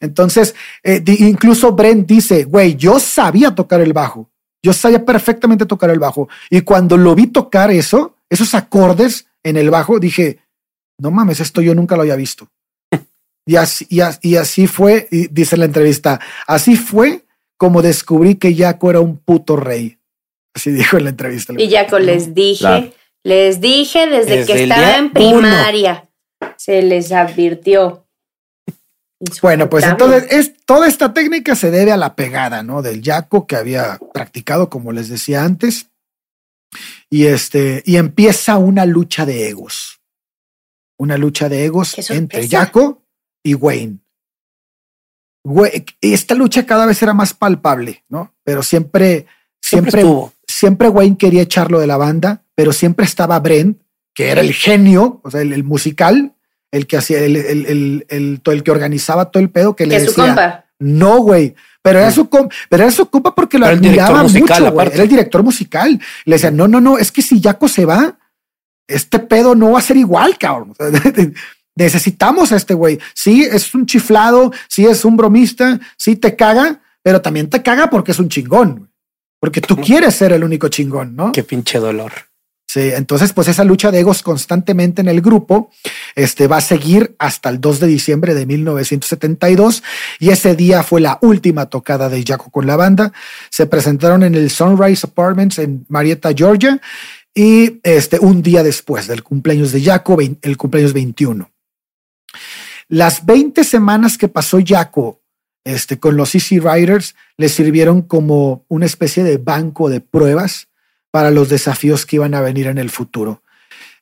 Entonces, 0.00 0.54
eh, 0.82 1.02
incluso 1.18 1.72
Brent 1.72 2.06
dice, 2.06 2.44
güey, 2.44 2.76
yo 2.76 2.98
sabía 3.00 3.54
tocar 3.54 3.80
el 3.80 3.92
bajo. 3.92 4.30
Yo 4.64 4.72
sabía 4.72 5.04
perfectamente 5.04 5.66
tocar 5.66 5.90
el 5.90 5.98
bajo. 5.98 6.28
Y 6.50 6.62
cuando 6.62 6.96
lo 6.96 7.14
vi 7.14 7.28
tocar 7.28 7.70
eso, 7.70 8.16
esos 8.30 8.54
acordes 8.54 9.26
en 9.44 9.56
el 9.56 9.70
bajo, 9.70 9.98
dije, 10.00 10.38
no 11.00 11.10
mames, 11.10 11.40
esto 11.40 11.60
yo 11.60 11.74
nunca 11.74 11.94
lo 11.96 12.02
había 12.02 12.16
visto. 12.16 12.48
Y 13.48 13.54
así, 13.56 13.86
y 13.88 14.00
as- 14.00 14.18
y 14.22 14.36
así 14.36 14.66
fue, 14.66 15.06
y 15.10 15.28
dice 15.28 15.54
en 15.54 15.60
la 15.60 15.66
entrevista, 15.66 16.18
así 16.48 16.74
fue 16.76 17.22
como 17.56 17.80
descubrí 17.80 18.34
que 18.34 18.54
Jaco 18.56 18.90
era 18.90 19.00
un 19.00 19.18
puto 19.18 19.54
rey. 19.56 19.98
Así 20.54 20.70
dijo 20.72 20.96
en 20.96 21.04
la 21.04 21.10
entrevista. 21.10 21.52
Y 21.56 21.70
Jaco 21.70 21.98
les 21.98 22.34
dije, 22.34 22.58
Claro. 22.60 22.90
les 23.22 23.60
dije 23.60 24.06
desde, 24.08 24.38
Desde 24.38 24.52
que 24.52 24.62
estaba 24.64 24.96
en 24.96 25.10
primaria. 25.12 26.08
Se 26.56 26.82
les 26.82 27.12
advirtió. 27.12 28.05
Bueno, 29.42 29.68
pues 29.68 29.84
entonces 29.84 30.26
es, 30.30 30.52
toda 30.64 30.88
esta 30.88 31.12
técnica 31.12 31.54
se 31.54 31.70
debe 31.70 31.92
a 31.92 31.96
la 31.96 32.16
pegada, 32.16 32.62
¿no? 32.62 32.82
Del 32.82 33.02
yaco 33.02 33.46
que 33.46 33.56
había 33.56 33.98
practicado, 34.12 34.68
como 34.70 34.92
les 34.92 35.08
decía 35.08 35.44
antes. 35.44 35.90
Y 37.08 37.26
este, 37.26 37.82
y 37.86 37.96
empieza 37.96 38.58
una 38.58 38.86
lucha 38.86 39.24
de 39.26 39.48
egos. 39.48 40.00
Una 40.98 41.16
lucha 41.18 41.48
de 41.48 41.64
egos 41.64 42.10
entre. 42.10 42.48
Jaco 42.48 43.02
y 43.42 43.54
Wayne. 43.54 43.98
Esta 46.00 46.34
lucha 46.34 46.66
cada 46.66 46.86
vez 46.86 47.02
era 47.02 47.14
más 47.14 47.32
palpable, 47.32 48.04
¿no? 48.08 48.34
Pero 48.42 48.62
siempre, 48.62 49.26
Siempre 49.66 50.04
siempre, 50.46 50.88
Wayne 50.88 51.16
quería 51.16 51.42
echarlo 51.42 51.80
de 51.80 51.88
la 51.88 51.96
banda, 51.96 52.44
pero 52.54 52.72
siempre 52.72 53.04
estaba 53.04 53.40
Brent, 53.40 53.82
que 54.14 54.28
era 54.30 54.40
el 54.40 54.52
genio, 54.52 55.20
o 55.24 55.30
sea, 55.30 55.40
el, 55.40 55.52
el 55.52 55.64
musical, 55.64 56.35
el 56.72 56.86
que 56.86 56.96
hacía, 56.96 57.20
el, 57.20 57.36
el, 57.36 58.04
el, 58.08 58.40
el- 58.44 58.62
que 58.62 58.70
organizaba 58.70 59.30
todo 59.30 59.42
el 59.42 59.50
pedo, 59.50 59.74
que 59.76 59.84
que 59.84 59.90
le 59.90 59.96
es 59.96 60.04
su 60.04 60.10
decía, 60.10 60.26
compa. 60.26 60.64
no, 60.78 61.18
güey. 61.18 61.54
Pero 61.82 62.00
era 62.00 62.10
su 62.10 62.28
compa, 62.28 62.54
pero 62.68 62.82
era 62.82 62.92
su 62.92 63.08
compa 63.08 63.34
porque 63.34 63.58
lo 63.58 63.66
admiraba 63.66 64.22
musical, 64.24 64.60
mucho, 64.62 64.72
güey. 64.72 64.88
Era 64.92 65.02
el 65.04 65.08
director 65.08 65.42
musical. 65.44 66.00
Le 66.24 66.34
decía, 66.34 66.50
no, 66.50 66.66
no, 66.66 66.80
no, 66.80 66.98
es 66.98 67.12
que 67.12 67.22
si 67.22 67.40
Jaco 67.40 67.68
se 67.68 67.84
va, 67.84 68.18
este 68.88 69.20
pedo 69.20 69.54
no 69.54 69.70
va 69.72 69.78
a 69.78 69.82
ser 69.82 69.96
igual, 69.96 70.36
cabrón. 70.36 70.74
Necesitamos 71.76 72.52
a 72.52 72.56
este 72.56 72.74
güey. 72.74 72.98
Sí, 73.14 73.44
es 73.44 73.74
un 73.74 73.86
chiflado, 73.86 74.50
sí 74.68 74.86
es 74.86 75.04
un 75.04 75.16
bromista, 75.16 75.78
sí 75.96 76.16
te 76.16 76.34
caga, 76.34 76.80
pero 77.02 77.20
también 77.20 77.50
te 77.50 77.62
caga 77.62 77.88
porque 77.90 78.12
es 78.12 78.18
un 78.18 78.28
chingón. 78.28 78.90
Porque 79.40 79.60
tú 79.60 79.76
quieres 79.84 80.14
ser 80.14 80.32
el 80.32 80.42
único 80.42 80.68
chingón, 80.68 81.14
¿no? 81.14 81.32
Qué 81.32 81.42
pinche 81.44 81.78
dolor. 81.78 82.12
Entonces 82.76 83.32
pues 83.32 83.48
esa 83.48 83.64
lucha 83.64 83.90
de 83.90 84.00
egos 84.00 84.22
constantemente 84.22 85.00
en 85.00 85.08
el 85.08 85.20
grupo 85.20 85.70
este, 86.14 86.46
va 86.46 86.58
a 86.58 86.60
seguir 86.60 87.14
hasta 87.18 87.48
el 87.48 87.60
2 87.60 87.80
de 87.80 87.86
diciembre 87.86 88.34
de 88.34 88.46
1972 88.46 89.82
y 90.18 90.30
ese 90.30 90.54
día 90.54 90.82
fue 90.82 91.00
la 91.00 91.18
última 91.22 91.66
tocada 91.66 92.08
de 92.08 92.22
Jaco 92.22 92.50
con 92.50 92.66
la 92.66 92.76
banda. 92.76 93.12
Se 93.50 93.66
presentaron 93.66 94.22
en 94.22 94.34
el 94.34 94.50
Sunrise 94.50 95.06
Apartments 95.06 95.58
en 95.58 95.86
Marietta, 95.88 96.32
Georgia 96.34 96.80
y 97.34 97.80
este, 97.82 98.18
un 98.18 98.42
día 98.42 98.62
después 98.62 99.06
del 99.06 99.22
cumpleaños 99.22 99.72
de 99.72 99.82
Jaco, 99.82 100.18
el 100.20 100.56
cumpleaños 100.56 100.92
21. 100.92 101.50
Las 102.88 103.26
20 103.26 103.64
semanas 103.64 104.16
que 104.16 104.28
pasó 104.28 104.58
Jaco 104.64 105.22
este, 105.64 105.98
con 105.98 106.16
los 106.16 106.34
Easy 106.34 106.60
Riders 106.60 107.16
le 107.36 107.48
sirvieron 107.48 108.02
como 108.02 108.64
una 108.68 108.86
especie 108.86 109.24
de 109.24 109.36
banco 109.36 109.90
de 109.90 110.00
pruebas 110.00 110.68
para 111.16 111.30
los 111.30 111.48
desafíos 111.48 112.04
que 112.04 112.16
iban 112.16 112.34
a 112.34 112.42
venir 112.42 112.66
en 112.66 112.76
el 112.76 112.90
futuro. 112.90 113.42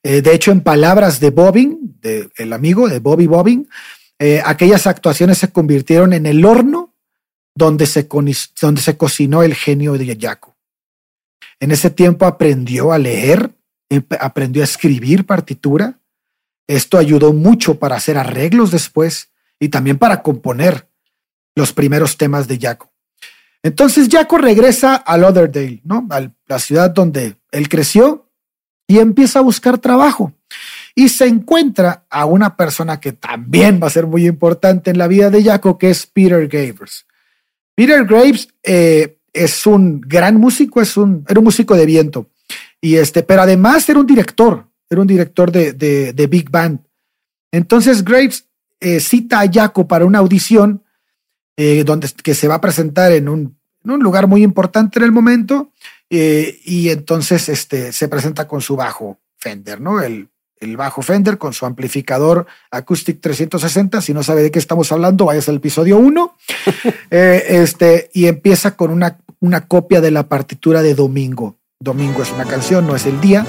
Eh, 0.03 0.20
de 0.20 0.35
hecho, 0.35 0.50
en 0.50 0.62
palabras 0.62 1.20
de 1.20 1.31
Bobbin, 1.31 1.96
de, 2.00 2.29
el 2.38 2.53
amigo 2.53 2.88
de 2.88 2.98
Bobby 2.98 3.29
Bobbin, 3.29 3.68
eh, 4.18 4.42
aquellas 4.44 4.88
actuaciones 4.88 5.38
se 5.38 5.53
convirtieron 5.53 6.12
en 6.12 6.27
el 6.27 6.44
horno 6.44 6.92
donde 7.55 7.87
se, 7.87 8.09
donde 8.61 8.83
se 8.83 8.96
cocinó 8.96 9.44
el 9.44 9.55
genio 9.55 9.92
de 9.96 10.18
Jaco. 10.20 10.57
En 11.61 11.70
ese 11.70 11.88
tiempo 11.88 12.27
aprendió 12.27 12.92
a 12.92 12.98
leer, 12.98 13.53
empe- 13.88 14.18
aprendió 14.20 14.62
a 14.62 14.64
escribir 14.64 15.24
partitura. 15.24 16.00
Esto 16.66 16.98
ayudó 16.98 17.33
mucho 17.33 17.77
para 17.79 17.94
hacer 17.94 18.18
arreglos 18.18 18.72
después 18.72 19.29
y 19.61 19.68
también 19.68 19.98
para 19.98 20.20
componer 20.20 20.88
los 21.55 21.72
primeros 21.72 22.16
temas 22.16 22.48
de 22.48 22.59
Jaco. 22.59 22.90
Entonces 23.64 24.09
Jaco 24.11 24.37
regresa 24.37 24.94
a 24.94 25.16
Lauderdale, 25.16 25.81
¿no? 25.85 26.07
A 26.11 26.31
la 26.46 26.59
ciudad 26.59 26.90
donde 26.90 27.37
él 27.50 27.68
creció 27.70 28.29
y 28.87 28.98
empieza 28.98 29.38
a 29.38 29.42
buscar 29.42 29.79
trabajo. 29.79 30.35
Y 30.94 31.09
se 31.09 31.27
encuentra 31.27 32.05
a 32.11 32.27
una 32.27 32.57
persona 32.57 33.00
que 33.00 33.12
también 33.12 33.81
va 33.83 33.87
a 33.87 33.90
ser 33.90 34.07
muy 34.07 34.27
importante 34.27 34.90
en 34.90 34.98
la 34.98 35.09
vida 35.09 35.31
de 35.31 35.42
Jaco, 35.42 35.79
que 35.79 35.88
es 35.88 36.07
Peter 36.07 36.46
Graves. 36.46 37.07
Peter 37.74 38.05
Graves 38.05 38.48
eh, 38.62 39.16
es 39.33 39.66
un 39.66 39.98
gran 40.03 40.37
músico, 40.37 40.83
es 40.83 40.98
un, 40.98 41.24
era 41.27 41.40
un 41.40 41.44
músico 41.44 41.74
de 41.74 41.87
viento. 41.87 42.29
Y 42.83 42.96
este, 42.96 43.23
pero 43.23 43.40
además 43.40 43.88
era 43.88 43.98
un 43.98 44.06
director, 44.06 44.69
era 44.90 45.00
un 45.00 45.06
director 45.06 45.50
de, 45.50 45.73
de, 45.73 46.27
Big 46.27 46.50
Band. 46.50 46.81
Entonces 47.50 48.04
Graves 48.04 48.46
eh, 48.79 49.00
cita 49.00 49.40
a 49.40 49.50
Jaco 49.50 49.88
para 49.88 50.04
una 50.04 50.19
audición 50.19 50.84
eh, 51.57 51.85
donde 51.85 52.09
que 52.23 52.35
se 52.35 52.48
va 52.48 52.57
a 52.57 52.61
presentar 52.61 53.13
en 53.13 53.29
un, 53.29 53.57
en 53.85 53.90
un 53.90 54.00
lugar 54.00 54.27
muy 54.27 54.42
importante 54.42 54.98
en 54.98 55.05
el 55.05 55.13
momento 55.13 55.71
eh, 56.11 56.61
y 56.65 56.90
entonces 56.90 57.48
este, 57.48 57.92
se 57.92 58.09
presenta 58.09 58.46
con 58.46 58.61
su 58.61 58.77
bajo 58.77 59.19
Fender, 59.38 59.81
¿no? 59.81 60.00
El, 60.00 60.29
el 60.59 60.77
bajo 60.77 61.02
Fender 61.02 61.38
con 61.38 61.52
su 61.52 61.67
amplificador 61.67 62.46
Acoustic 62.71 63.21
360. 63.21 64.00
Si 64.00 64.15
no 64.15 64.23
sabe 64.23 64.42
de 64.42 64.50
qué 64.50 64.59
estamos 64.59 64.90
hablando, 64.92 65.27
vayas 65.27 65.48
al 65.48 65.57
episodio 65.57 65.98
1. 65.98 66.37
Eh, 67.11 67.61
este, 67.63 68.11
y 68.13 68.27
empieza 68.27 68.75
con 68.75 68.90
una, 68.90 69.19
una 69.38 69.69
copia 69.69 70.00
de 70.00 70.11
la 70.11 70.27
partitura 70.27 70.83
de 70.83 70.94
Domingo. 70.96 71.59
Domingo 71.79 72.23
es 72.23 72.33
una 72.33 72.44
canción, 72.44 72.88
no 72.88 72.96
es 72.96 73.07
el 73.07 73.21
día, 73.21 73.46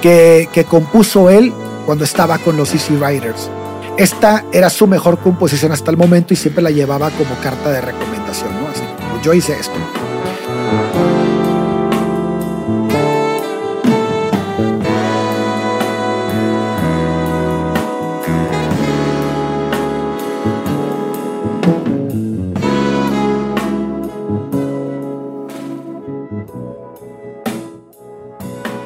que, 0.00 0.48
que 0.52 0.62
compuso 0.62 1.28
él 1.28 1.52
cuando 1.86 2.04
estaba 2.04 2.38
con 2.38 2.56
los 2.56 2.72
Easy 2.72 2.94
Riders. 2.94 3.50
Esta 3.98 4.44
era 4.52 4.68
su 4.68 4.86
mejor 4.86 5.18
composición 5.20 5.72
hasta 5.72 5.90
el 5.90 5.96
momento 5.96 6.34
y 6.34 6.36
siempre 6.36 6.62
la 6.62 6.70
llevaba 6.70 7.08
como 7.10 7.34
carta 7.42 7.70
de 7.70 7.80
recomendación, 7.80 8.50
¿no? 8.60 8.68
Así 8.68 8.82
como 8.98 9.22
yo 9.22 9.32
hice 9.32 9.58
esto. 9.58 9.72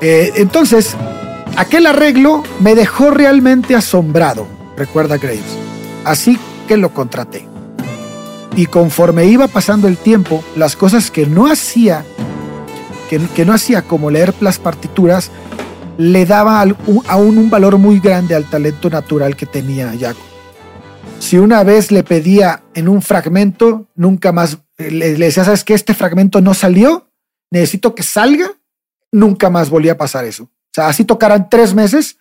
Eh, 0.01 0.33
entonces, 0.37 0.97
aquel 1.57 1.87
arreglo 1.87 2.45
me 2.61 2.77
dejó 2.77 3.11
realmente 3.11 3.75
asombrado 3.75 4.60
recuerda 4.81 5.19
Graves. 5.19 5.57
Así 6.05 6.39
que 6.67 6.77
lo 6.77 6.93
contraté. 6.93 7.47
Y 8.57 8.67
conforme 8.67 9.27
iba 9.27 9.47
pasando 9.47 9.87
el 9.87 9.97
tiempo, 9.97 10.43
las 10.57 10.75
cosas 10.75 11.11
que 11.11 11.27
no 11.27 11.47
hacía, 11.47 12.05
que, 13.09 13.45
no 13.45 13.53
hacía 13.53 13.83
como 13.83 14.11
leer 14.11 14.35
las 14.41 14.59
partituras, 14.59 15.31
le 15.99 16.25
daba 16.27 16.63
aún 16.63 17.39
un 17.39 17.51
valor 17.51 17.79
muy 17.79 18.01
grande 18.01 18.35
al 18.35 18.49
talento 18.49 18.91
natural 18.91 19.37
que 19.37 19.47
tenía 19.47 19.93
Jaco. 19.99 20.21
Si 21.19 21.37
una 21.37 21.63
vez 21.63 21.93
le 21.93 22.03
pedía 22.03 22.63
en 22.75 22.89
un 22.89 23.03
fragmento, 23.03 23.87
nunca 23.95 24.33
más 24.33 24.59
le, 24.79 25.15
decía, 25.15 25.45
¿sabes 25.45 25.63
qué? 25.63 25.75
Este 25.75 25.93
fragmento 25.93 26.41
no 26.41 26.55
salió, 26.55 27.07
necesito 27.51 27.95
que 27.95 28.03
salga, 28.03 28.51
nunca 29.13 29.51
más 29.51 29.69
volvía 29.69 29.93
a 29.93 29.99
pasar 29.99 30.25
eso. 30.25 30.45
O 30.45 30.73
sea, 30.75 30.89
así 30.89 31.05
tocaran 31.05 31.51
tres 31.51 31.75
meses, 31.75 32.17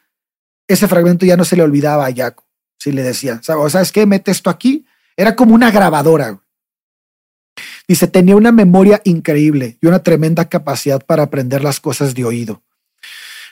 ese 0.68 0.88
fragmento 0.88 1.26
ya 1.26 1.38
no 1.38 1.46
se 1.46 1.56
le 1.56 1.64
olvidaba 1.64 2.06
a 2.06 2.14
Jaco. 2.14 2.49
Si 2.80 2.92
le 2.92 3.04
decía, 3.04 3.42
¿sabes 3.44 3.92
qué? 3.92 4.06
Mete 4.06 4.32
esto 4.32 4.50
aquí. 4.50 4.86
Era 5.18 5.36
como 5.36 5.54
una 5.54 5.70
grabadora. 5.70 6.40
Dice, 7.88 8.08
tenía 8.08 8.38
una 8.38 8.54
memoria 8.54 9.02
increíble 9.04 9.78
y 9.82 9.88
una 9.88 10.02
tremenda 10.02 10.48
capacidad 10.48 11.04
para 11.06 11.24
aprender 11.24 11.62
las 11.62 11.80
cosas 11.80 12.16
de 12.16 12.24
oído. 12.24 12.64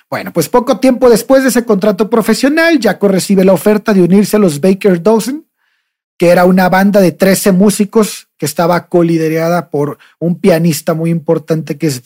Bueno, 0.10 0.32
pues 0.32 0.48
poco 0.48 0.80
tiempo 0.80 1.10
después 1.10 1.44
de 1.44 1.50
ese 1.50 1.66
contrato 1.66 2.10
profesional, 2.10 2.80
Jaco 2.82 3.10
recibe 3.10 3.44
la 3.44 3.52
oferta 3.52 3.94
de 3.94 4.02
unirse 4.02 4.38
a 4.38 4.40
los 4.40 4.62
Baker 4.62 5.04
Dozen, 5.04 5.46
que 6.18 6.30
era 6.30 6.46
una 6.46 6.70
banda 6.70 7.02
de 7.02 7.12
13 7.12 7.52
músicos 7.52 8.30
que 8.38 8.46
estaba 8.46 8.88
coliderada 8.88 9.70
por 9.70 9.98
un 10.20 10.40
pianista 10.40 10.94
muy 10.94 11.10
importante 11.10 11.78
que 11.78 11.88
es, 11.88 12.02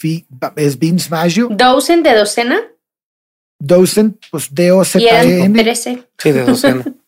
Vince 0.80 1.10
Maggio. 1.12 1.50
¿Dozen 1.52 2.02
de 2.02 2.16
docena? 2.16 2.60
Dozen, 3.60 4.18
pues 4.32 4.48
D-O-Z-N. 4.52 5.62
E 5.62 5.76
sí, 5.76 6.32
de 6.32 6.44
docena. 6.44 6.84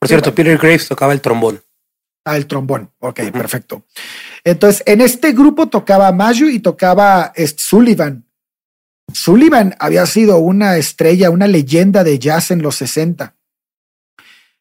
Por 0.00 0.08
cierto, 0.08 0.34
Peter 0.34 0.58
Graves 0.58 0.88
tocaba 0.88 1.12
el 1.12 1.20
trombón. 1.20 1.62
Ah, 2.24 2.36
el 2.36 2.46
trombón. 2.46 2.90
Ok, 2.98 3.20
perfecto. 3.30 3.84
Entonces, 4.42 4.82
en 4.86 5.00
este 5.00 5.32
grupo 5.32 5.68
tocaba 5.68 6.10
Maggio 6.10 6.50
y 6.50 6.58
tocaba 6.58 7.32
este, 7.36 7.62
Sullivan, 7.62 8.24
Sullivan 9.12 9.74
había 9.78 10.06
sido 10.06 10.38
una 10.38 10.76
estrella, 10.76 11.30
una 11.30 11.46
leyenda 11.46 12.04
de 12.04 12.18
jazz 12.18 12.50
en 12.50 12.62
los 12.62 12.76
60. 12.76 13.34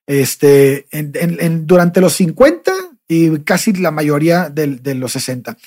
Este, 0.07 0.87
en, 0.91 1.67
durante 1.67 2.01
los 2.01 2.13
50 2.13 2.71
y 3.07 3.39
casi 3.39 3.73
la 3.73 3.91
mayoría 3.91 4.49
de, 4.49 4.95
los 4.95 5.11
60. 5.13 5.57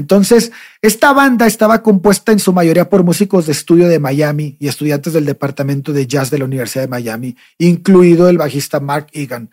Entonces, 0.00 0.50
esta 0.82 1.12
banda 1.12 1.46
estaba 1.46 1.82
compuesta 1.82 2.32
en 2.32 2.38
su 2.38 2.52
mayoría 2.52 2.88
por 2.88 3.04
músicos 3.04 3.46
de 3.46 3.52
estudio 3.52 3.86
de 3.86 3.98
Miami 3.98 4.56
y 4.58 4.66
estudiantes 4.66 5.12
del 5.12 5.26
departamento 5.26 5.92
de 5.92 6.06
jazz 6.06 6.30
de 6.30 6.38
la 6.38 6.46
Universidad 6.46 6.84
de 6.84 6.88
Miami, 6.88 7.36
incluido 7.58 8.28
el 8.28 8.38
bajista 8.38 8.80
Mark 8.80 9.08
Egan. 9.12 9.50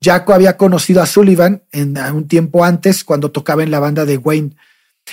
Jaco 0.00 0.32
había 0.32 0.56
conocido 0.56 1.02
a 1.02 1.06
Sullivan 1.06 1.62
en 1.72 1.98
un 2.14 2.28
tiempo 2.28 2.64
antes 2.64 3.02
cuando 3.02 3.32
tocaba 3.32 3.64
en 3.64 3.72
la 3.72 3.80
banda 3.80 4.04
de 4.04 4.16
Wayne. 4.16 4.52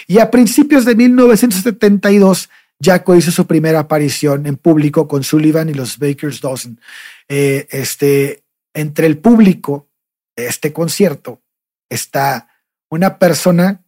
Y 0.08 0.20
a 0.20 0.30
principios 0.30 0.86
de 0.86 0.96
1972 0.96 2.50
Jaco 2.80 3.16
hizo 3.16 3.32
su 3.32 3.48
primera 3.48 3.80
aparición 3.80 4.46
en 4.46 4.58
público 4.58 5.08
con 5.08 5.24
Sullivan 5.24 5.70
y 5.70 5.74
los 5.74 5.98
Bakers 5.98 6.42
Dozen. 6.42 6.80
Eh, 7.28 7.68
este, 7.72 8.44
entre 8.74 9.08
el 9.08 9.18
público 9.18 9.90
de 10.36 10.48
este 10.48 10.72
concierto 10.74 11.42
está 11.90 12.50
una 12.90 13.18
persona 13.18 13.85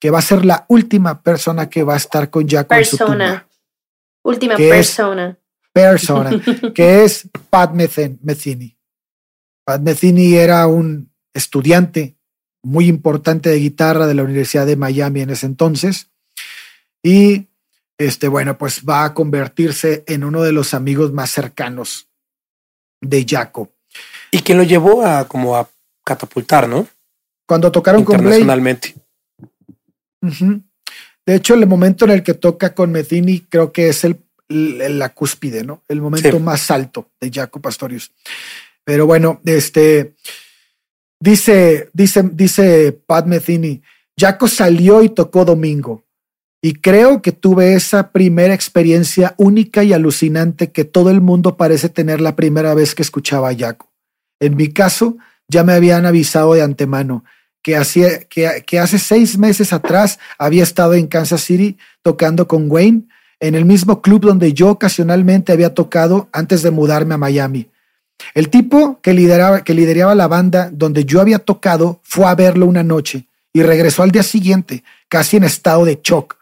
que 0.00 0.10
va 0.10 0.18
a 0.18 0.22
ser 0.22 0.44
la 0.44 0.64
última 0.68 1.22
persona 1.22 1.68
que 1.68 1.84
va 1.84 1.94
a 1.94 1.98
estar 1.98 2.30
con 2.30 2.48
Jaco 2.48 2.74
en 2.74 2.84
su 2.84 2.96
tumba. 2.96 3.46
Última 4.22 4.56
persona. 4.56 5.38
persona, 5.72 6.30
que 6.74 7.04
es 7.04 7.28
Pat 7.50 7.72
Metheny. 7.72 8.76
Pat 9.64 9.80
Metheny 9.80 10.34
era 10.36 10.66
un 10.66 11.12
estudiante 11.34 12.16
muy 12.62 12.88
importante 12.88 13.50
de 13.50 13.58
guitarra 13.58 14.06
de 14.06 14.14
la 14.14 14.22
Universidad 14.22 14.66
de 14.66 14.76
Miami 14.76 15.20
en 15.20 15.30
ese 15.30 15.46
entonces 15.46 16.10
y 17.02 17.48
este, 17.98 18.28
bueno, 18.28 18.56
pues 18.56 18.82
va 18.88 19.04
a 19.04 19.14
convertirse 19.14 20.04
en 20.06 20.24
uno 20.24 20.42
de 20.42 20.52
los 20.52 20.72
amigos 20.72 21.12
más 21.12 21.30
cercanos 21.30 22.08
de 23.00 23.26
Jaco. 23.28 23.70
Y 24.30 24.40
que 24.40 24.54
lo 24.54 24.62
llevó 24.62 25.04
a 25.04 25.28
como 25.28 25.56
a 25.56 25.68
catapultar, 26.04 26.68
¿no? 26.68 26.86
Cuando 27.46 27.70
tocaron 27.70 28.04
con 28.04 28.16
Blake. 28.16 28.38
Internacionalmente. 28.38 28.94
De 30.20 31.34
hecho, 31.34 31.54
el 31.54 31.66
momento 31.66 32.04
en 32.04 32.12
el 32.12 32.22
que 32.22 32.34
toca 32.34 32.74
con 32.74 32.92
Metheny 32.92 33.46
creo 33.48 33.72
que 33.72 33.88
es 33.88 34.04
el, 34.04 34.20
la 34.48 35.10
cúspide, 35.14 35.64
¿no? 35.64 35.82
El 35.88 36.00
momento 36.00 36.40
más 36.40 36.70
alto 36.70 37.10
de 37.20 37.30
Jaco 37.30 37.60
Pastorius. 37.60 38.12
Pero 38.84 39.06
bueno, 39.06 39.40
este 39.44 40.14
dice, 41.20 41.90
dice, 41.92 42.22
dice 42.32 42.92
Pat 43.06 43.26
Metheny, 43.26 43.82
Jaco 44.18 44.48
salió 44.48 45.02
y 45.02 45.10
tocó 45.10 45.44
domingo. 45.44 46.04
Y 46.62 46.74
creo 46.74 47.22
que 47.22 47.32
tuve 47.32 47.74
esa 47.74 48.12
primera 48.12 48.52
experiencia 48.52 49.34
única 49.38 49.82
y 49.82 49.94
alucinante 49.94 50.72
que 50.72 50.84
todo 50.84 51.10
el 51.10 51.22
mundo 51.22 51.56
parece 51.56 51.88
tener 51.88 52.20
la 52.20 52.36
primera 52.36 52.74
vez 52.74 52.94
que 52.94 53.02
escuchaba 53.02 53.48
a 53.48 53.56
Jaco. 53.56 53.90
En 54.40 54.56
mi 54.56 54.68
caso, 54.72 55.16
ya 55.48 55.64
me 55.64 55.72
habían 55.72 56.04
avisado 56.04 56.54
de 56.54 56.62
antemano 56.62 57.24
que, 57.62 57.76
hacía, 57.76 58.20
que, 58.20 58.64
que 58.66 58.78
hace 58.78 58.98
seis 58.98 59.38
meses 59.38 59.72
atrás 59.72 60.18
había 60.38 60.62
estado 60.62 60.94
en 60.94 61.06
Kansas 61.06 61.42
City 61.42 61.76
tocando 62.02 62.48
con 62.48 62.70
Wayne, 62.70 63.02
en 63.40 63.54
el 63.54 63.64
mismo 63.64 64.02
club 64.02 64.22
donde 64.22 64.52
yo 64.52 64.70
ocasionalmente 64.70 65.52
había 65.52 65.74
tocado 65.74 66.28
antes 66.32 66.62
de 66.62 66.70
mudarme 66.70 67.14
a 67.14 67.18
Miami. 67.18 67.70
El 68.34 68.50
tipo 68.50 69.00
que 69.00 69.14
lideraba, 69.14 69.64
que 69.64 69.72
lideraba 69.72 70.14
la 70.14 70.28
banda 70.28 70.70
donde 70.72 71.04
yo 71.04 71.20
había 71.20 71.38
tocado 71.38 72.00
fue 72.02 72.26
a 72.26 72.34
verlo 72.34 72.66
una 72.66 72.82
noche 72.82 73.26
y 73.52 73.62
regresó 73.62 74.02
al 74.02 74.10
día 74.10 74.22
siguiente, 74.22 74.84
casi 75.08 75.38
en 75.38 75.44
estado 75.44 75.84
de 75.84 75.98
shock 76.02 76.36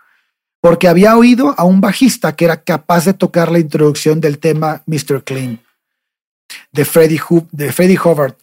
porque 0.60 0.88
había 0.88 1.16
oído 1.16 1.54
a 1.56 1.64
un 1.64 1.80
bajista 1.80 2.34
que 2.34 2.44
era 2.44 2.62
capaz 2.62 3.04
de 3.04 3.14
tocar 3.14 3.50
la 3.50 3.58
introducción 3.58 4.20
del 4.20 4.38
tema 4.38 4.82
Mr. 4.86 5.22
Clean 5.24 5.60
de 6.72 6.84
Freddie, 6.84 7.20
de 7.52 7.72
Freddie 7.72 7.98
Hubbard, 8.02 8.34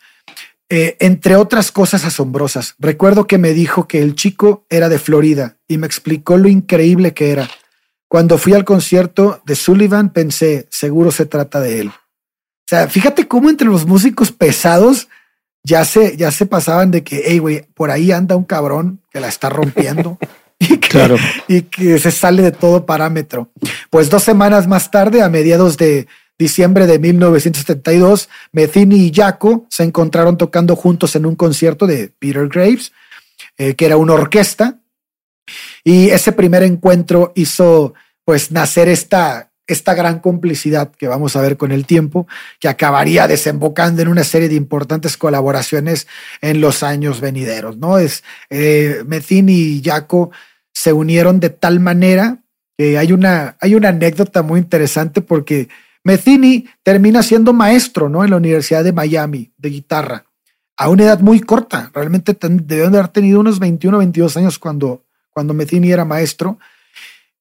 eh, 0.69 0.97
entre 0.99 1.35
otras 1.35 1.71
cosas 1.71 2.05
asombrosas. 2.05 2.75
Recuerdo 2.79 3.27
que 3.27 3.37
me 3.37 3.53
dijo 3.53 3.87
que 3.87 4.01
el 4.01 4.15
chico 4.15 4.65
era 4.69 4.89
de 4.89 4.99
Florida 4.99 5.57
y 5.67 5.77
me 5.77 5.85
explicó 5.85 6.37
lo 6.37 6.47
increíble 6.47 7.13
que 7.13 7.31
era. 7.31 7.49
Cuando 8.07 8.37
fui 8.37 8.53
al 8.53 8.65
concierto 8.65 9.41
de 9.45 9.55
Sullivan 9.55 10.09
pensé, 10.09 10.67
seguro 10.71 11.11
se 11.11 11.25
trata 11.25 11.59
de 11.59 11.81
él. 11.81 11.87
O 11.89 12.67
sea, 12.67 12.87
fíjate 12.87 13.27
cómo 13.27 13.49
entre 13.49 13.67
los 13.67 13.85
músicos 13.85 14.31
pesados 14.31 15.07
ya 15.63 15.85
se, 15.85 16.17
ya 16.17 16.31
se 16.31 16.45
pasaban 16.45 16.91
de 16.91 17.03
que, 17.03 17.23
hey, 17.25 17.39
güey, 17.39 17.67
por 17.73 17.91
ahí 17.91 18.11
anda 18.11 18.35
un 18.35 18.43
cabrón 18.43 19.01
que 19.11 19.19
la 19.19 19.27
está 19.27 19.49
rompiendo. 19.49 20.17
y 20.59 20.77
que, 20.77 20.89
claro. 20.89 21.17
y 21.47 21.63
que 21.63 21.99
se 21.99 22.11
sale 22.11 22.41
de 22.41 22.51
todo 22.51 22.85
parámetro. 22.85 23.51
Pues 23.89 24.09
dos 24.09 24.23
semanas 24.23 24.67
más 24.67 24.89
tarde, 24.89 25.21
a 25.21 25.29
mediados 25.29 25.77
de 25.77 26.07
diciembre 26.37 26.87
de 26.87 26.99
1972, 26.99 28.29
Metheny 28.51 29.07
y 29.07 29.13
Jaco 29.13 29.65
se 29.69 29.83
encontraron 29.83 30.37
tocando 30.37 30.75
juntos 30.75 31.15
en 31.15 31.25
un 31.25 31.35
concierto 31.35 31.87
de 31.87 32.11
Peter 32.19 32.47
Graves, 32.47 32.91
eh, 33.57 33.75
que 33.75 33.85
era 33.85 33.97
una 33.97 34.13
orquesta. 34.13 34.79
Y 35.83 36.09
ese 36.09 36.31
primer 36.31 36.63
encuentro 36.63 37.31
hizo 37.35 37.93
pues 38.25 38.51
nacer 38.51 38.89
esta, 38.89 39.51
esta 39.67 39.93
gran 39.93 40.19
complicidad 40.19 40.91
que 40.91 41.07
vamos 41.07 41.35
a 41.35 41.41
ver 41.41 41.57
con 41.57 41.71
el 41.71 41.85
tiempo, 41.85 42.27
que 42.59 42.67
acabaría 42.67 43.27
desembocando 43.27 44.01
en 44.01 44.07
una 44.07 44.23
serie 44.23 44.49
de 44.49 44.55
importantes 44.55 45.17
colaboraciones 45.17 46.07
en 46.41 46.61
los 46.61 46.83
años 46.83 47.21
venideros, 47.21 47.77
¿no? 47.77 47.97
Es 47.97 48.23
eh, 48.49 49.03
y 49.29 49.81
Jaco 49.83 50.31
se 50.73 50.91
unieron 50.91 51.39
de 51.39 51.49
tal 51.49 51.79
manera 51.79 52.39
que 52.77 52.97
hay 52.97 53.11
una, 53.11 53.55
hay 53.61 53.75
una 53.75 53.89
anécdota 53.89 54.43
muy 54.43 54.59
interesante 54.59 55.21
porque 55.21 55.69
Metheny 56.05 56.69
termina 56.83 57.21
siendo 57.23 57.51
maestro, 57.51 58.07
¿no? 58.07 58.23
En 58.23 58.29
la 58.29 58.37
Universidad 58.37 58.83
de 58.83 58.93
Miami 58.93 59.51
de 59.57 59.69
guitarra 59.69 60.25
a 60.77 60.89
una 60.89 61.03
edad 61.03 61.19
muy 61.19 61.41
corta. 61.41 61.91
Realmente 61.93 62.37
debieron 62.39 62.93
de 62.93 62.99
haber 62.99 63.11
tenido 63.11 63.39
unos 63.39 63.59
21 63.59 63.97
o 63.97 63.99
22 63.99 64.37
años 64.37 64.59
cuando, 64.59 65.03
cuando 65.31 65.53
Metheny 65.53 65.91
era 65.91 66.05
maestro 66.05 66.59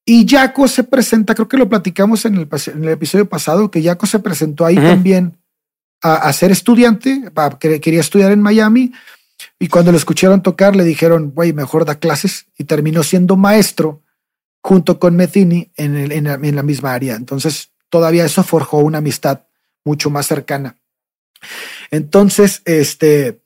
y 0.07 0.27
Jaco 0.29 0.69
se 0.69 0.85
presenta, 0.85 1.35
creo 1.35 1.49
que 1.49 1.57
lo 1.57 1.69
platicamos 1.69 2.25
en 2.25 2.37
el, 2.37 2.49
en 2.67 2.85
el 2.85 2.91
episodio 2.91 3.29
pasado, 3.29 3.71
que 3.71 3.83
Jaco 3.83 4.07
se 4.07 4.19
presentó 4.19 4.67
ahí 4.67 4.77
también 4.77 5.39
a, 6.03 6.31
ser 6.35 6.51
estudiante, 6.51 7.23
quería 7.59 8.01
estudiar 8.01 8.31
en 8.31 8.43
Miami, 8.43 8.93
y 9.59 9.69
cuando 9.69 9.91
lo 9.93 9.97
escucharon 9.97 10.43
tocar 10.43 10.77
le 10.77 10.85
dijeron, 10.85 11.31
güey, 11.31 11.55
mejor 11.55 11.87
da 11.87 11.95
clases, 11.95 12.47
y 12.59 12.65
terminó 12.65 13.03
siendo 13.03 13.37
maestro 13.39 14.03
junto 14.63 14.99
con 14.99 15.17
Metheny 15.17 15.71
en, 15.77 15.97
en, 15.97 16.27
en 16.27 16.57
la 16.57 16.63
misma 16.63 16.93
área. 16.93 17.15
Entonces, 17.15 17.71
todavía 17.95 18.25
eso 18.25 18.43
forjó 18.43 18.79
una 18.79 18.99
amistad 18.99 19.43
mucho 19.85 20.11
más 20.11 20.27
cercana. 20.27 20.75
Entonces, 21.93 22.61
este, 22.65 23.39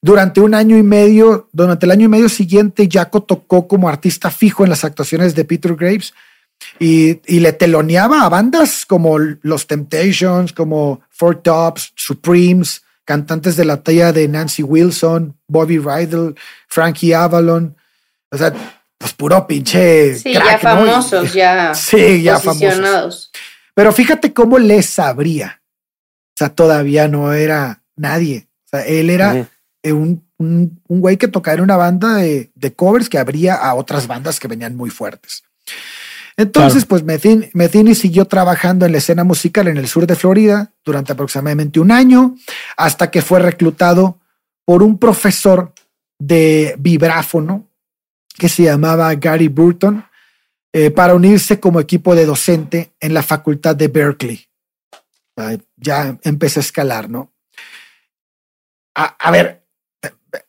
durante 0.00 0.40
un 0.40 0.54
año 0.54 0.76
y 0.76 0.82
medio, 0.82 1.48
durante 1.52 1.86
el 1.86 1.92
año 1.92 2.06
y 2.06 2.08
medio 2.08 2.28
siguiente, 2.28 2.88
Jaco 2.90 3.22
tocó 3.22 3.68
como 3.68 3.88
artista 3.88 4.32
fijo 4.32 4.64
en 4.64 4.70
las 4.70 4.84
actuaciones 4.84 5.36
de 5.36 5.44
Peter 5.44 5.76
Graves 5.76 6.14
y, 6.80 7.20
y 7.32 7.38
le 7.38 7.52
teloneaba 7.52 8.22
a 8.22 8.28
bandas 8.28 8.84
como 8.84 9.20
los 9.20 9.68
Temptations, 9.68 10.52
como 10.52 11.02
Four 11.08 11.40
Tops, 11.42 11.92
Supremes, 11.94 12.82
cantantes 13.04 13.54
de 13.54 13.66
la 13.66 13.84
talla 13.84 14.12
de 14.12 14.26
Nancy 14.26 14.64
Wilson, 14.64 15.38
Bobby 15.46 15.78
Rydell, 15.78 16.34
Frankie 16.66 17.14
Avalon. 17.14 17.76
O 18.32 18.36
sea, 18.36 18.52
pues 18.98 19.12
puro 19.12 19.46
pinche. 19.46 20.16
Sí, 20.16 20.32
ya 20.32 20.58
famosos, 20.58 21.32
ya. 21.32 21.72
Sí, 21.76 22.20
ya 22.24 22.40
famosos. 22.40 23.30
Pero 23.74 23.92
fíjate 23.92 24.32
cómo 24.32 24.58
les 24.58 24.86
sabría. 24.86 25.62
O 26.28 26.36
sea, 26.36 26.50
todavía 26.50 27.08
no 27.08 27.32
era 27.32 27.82
nadie. 27.96 28.48
O 28.66 28.68
sea, 28.68 28.80
él 28.86 29.10
era 29.10 29.48
un, 29.84 30.24
un, 30.38 30.80
güey 30.88 31.16
que 31.16 31.28
tocaba 31.28 31.56
en 31.56 31.62
una 31.62 31.76
banda 31.76 32.16
de, 32.16 32.50
de, 32.54 32.72
covers 32.74 33.08
que 33.08 33.18
abría 33.18 33.54
a 33.54 33.74
otras 33.74 34.06
bandas 34.06 34.40
que 34.40 34.48
venían 34.48 34.76
muy 34.76 34.90
fuertes. 34.90 35.42
Entonces, 36.36 36.86
pues 36.86 37.02
Metheny, 37.04 37.94
siguió 37.94 38.24
trabajando 38.24 38.86
en 38.86 38.92
la 38.92 38.98
escena 38.98 39.24
musical 39.24 39.68
en 39.68 39.76
el 39.76 39.88
sur 39.88 40.06
de 40.06 40.16
Florida 40.16 40.72
durante 40.84 41.12
aproximadamente 41.12 41.78
un 41.78 41.92
año, 41.92 42.34
hasta 42.76 43.10
que 43.10 43.22
fue 43.22 43.38
reclutado 43.38 44.18
por 44.64 44.82
un 44.82 44.98
profesor 44.98 45.74
de 46.18 46.74
vibráfono 46.78 47.68
que 48.38 48.48
se 48.48 48.64
llamaba 48.64 49.14
Gary 49.14 49.48
Burton 49.48 50.04
eh, 50.72 50.90
para 50.90 51.14
unirse 51.14 51.60
como 51.60 51.80
equipo 51.80 52.14
de 52.14 52.24
docente 52.24 52.92
en 52.98 53.12
la 53.12 53.22
facultad 53.22 53.76
de 53.76 53.88
Berkeley. 53.88 54.48
ya 55.76 56.18
empecé 56.22 56.60
a 56.60 56.62
escalar, 56.62 57.10
¿no? 57.10 57.32
A, 58.94 59.30
ver, 59.30 59.66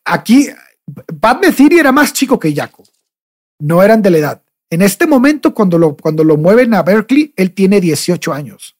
aquí 0.04 0.48
Pat 1.20 1.40
Metheny 1.40 1.78
era 1.78 1.92
más 1.92 2.12
chico 2.12 2.38
que 2.38 2.54
Jaco. 2.54 2.84
No 3.58 3.82
eran 3.82 4.02
de 4.02 4.10
la 4.10 4.18
edad. 4.18 4.42
En 4.70 4.82
este 4.82 5.06
momento, 5.06 5.54
cuando 5.54 5.78
lo, 5.78 5.96
cuando 5.96 6.24
lo 6.24 6.36
mueven 6.36 6.74
a 6.74 6.82
Berkeley, 6.82 7.32
él 7.36 7.52
tiene 7.52 7.80
18 7.80 8.32
años. 8.32 8.76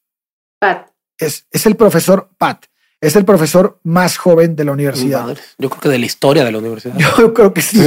Pat. 0.59 0.91
Es, 1.19 1.47
es 1.51 1.67
el 1.67 1.77
profesor 1.77 2.31
Pat. 2.37 2.67
Es 3.05 3.17
el 3.17 3.27
profesor 3.27 3.79
más 3.83 4.17
joven 4.17 4.57
de 4.57 4.65
la 4.65 4.73
universidad. 4.73 5.37
Yo 5.59 5.69
creo 5.69 5.81
que 5.81 5.89
de 5.91 5.99
la 5.99 6.07
historia 6.07 6.43
de 6.43 6.51
la 6.51 6.57
universidad. 6.57 6.97
Yo 7.19 7.35
creo 7.35 7.53
que 7.53 7.61
sí. 7.61 7.79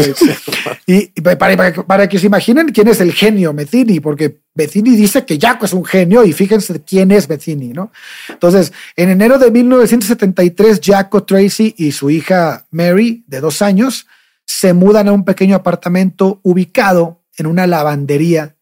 y, 0.85 1.07
para, 1.21 1.73
para, 1.73 2.07
que 2.07 2.19
se 2.19 2.27
imaginen 2.27 2.69
quién 2.69 2.87
es 2.87 3.01
el 3.01 3.11
genio 3.13 3.51
Mezzini, 3.51 3.99
porque 3.99 4.41
Mezzini 4.53 4.95
dice 4.95 5.25
que 5.25 5.39
Jaco 5.39 5.65
es 5.65 5.73
un 5.73 5.83
genio 5.83 6.23
y 6.23 6.33
fíjense 6.33 6.83
quién 6.83 7.11
es 7.11 7.27
Mezzini, 7.27 7.69
¿no? 7.69 7.91
Entonces, 8.29 8.71
en 8.95 9.09
enero 9.09 9.39
de 9.39 9.49
1973, 9.49 10.79
Jaco 10.83 11.23
Tracy 11.23 11.73
y 11.77 11.93
su 11.93 12.11
hija 12.11 12.67
Mary, 12.69 13.23
de 13.25 13.41
dos 13.41 13.63
años, 13.63 14.05
se 14.45 14.73
mudan 14.73 15.07
a 15.07 15.13
un 15.13 15.25
pequeño 15.25 15.55
apartamento 15.55 16.41
ubicado 16.43 17.23
en 17.37 17.47
una 17.47 17.65
lavandería 17.65 18.55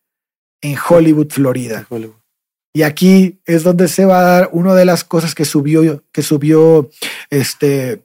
en 0.62 0.78
Hollywood, 0.88 1.32
Florida. 1.32 1.86
Y 2.76 2.84
aquí 2.84 3.40
es 3.46 3.64
donde 3.64 3.88
se 3.88 4.04
va 4.04 4.20
a 4.20 4.24
dar 4.24 4.50
una 4.52 4.76
de 4.76 4.84
las 4.84 5.06
cosas 5.06 5.34
que 5.34 5.46
subió, 5.46 6.04
que 6.12 6.22
subió, 6.22 6.90
este, 7.30 8.04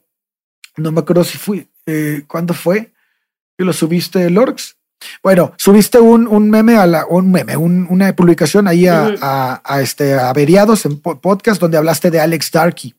no 0.77 0.93
me 0.93 1.01
acuerdo 1.01 1.25
si 1.25 1.37
fui, 1.37 1.67
eh, 1.85 2.23
¿cuándo 2.25 2.53
fue? 2.53 2.93
Que 3.57 3.65
lo 3.65 3.73
subiste, 3.73 4.29
Lorx. 4.29 4.77
Bueno, 5.21 5.53
subiste 5.57 5.99
un, 5.99 6.25
un 6.25 6.49
meme 6.49 6.77
a 6.77 6.85
la, 6.87 7.05
un 7.05 7.33
meme, 7.33 7.57
una 7.57 8.15
publicación 8.15 8.65
ahí 8.65 8.87
a, 8.87 9.61
a, 9.61 9.81
este 9.81 10.17
Averiados 10.17 10.85
en 10.85 11.01
podcast 11.01 11.59
donde 11.59 11.77
hablaste 11.77 12.09
de 12.09 12.21
Alex 12.21 12.49
Darky. 12.49 12.95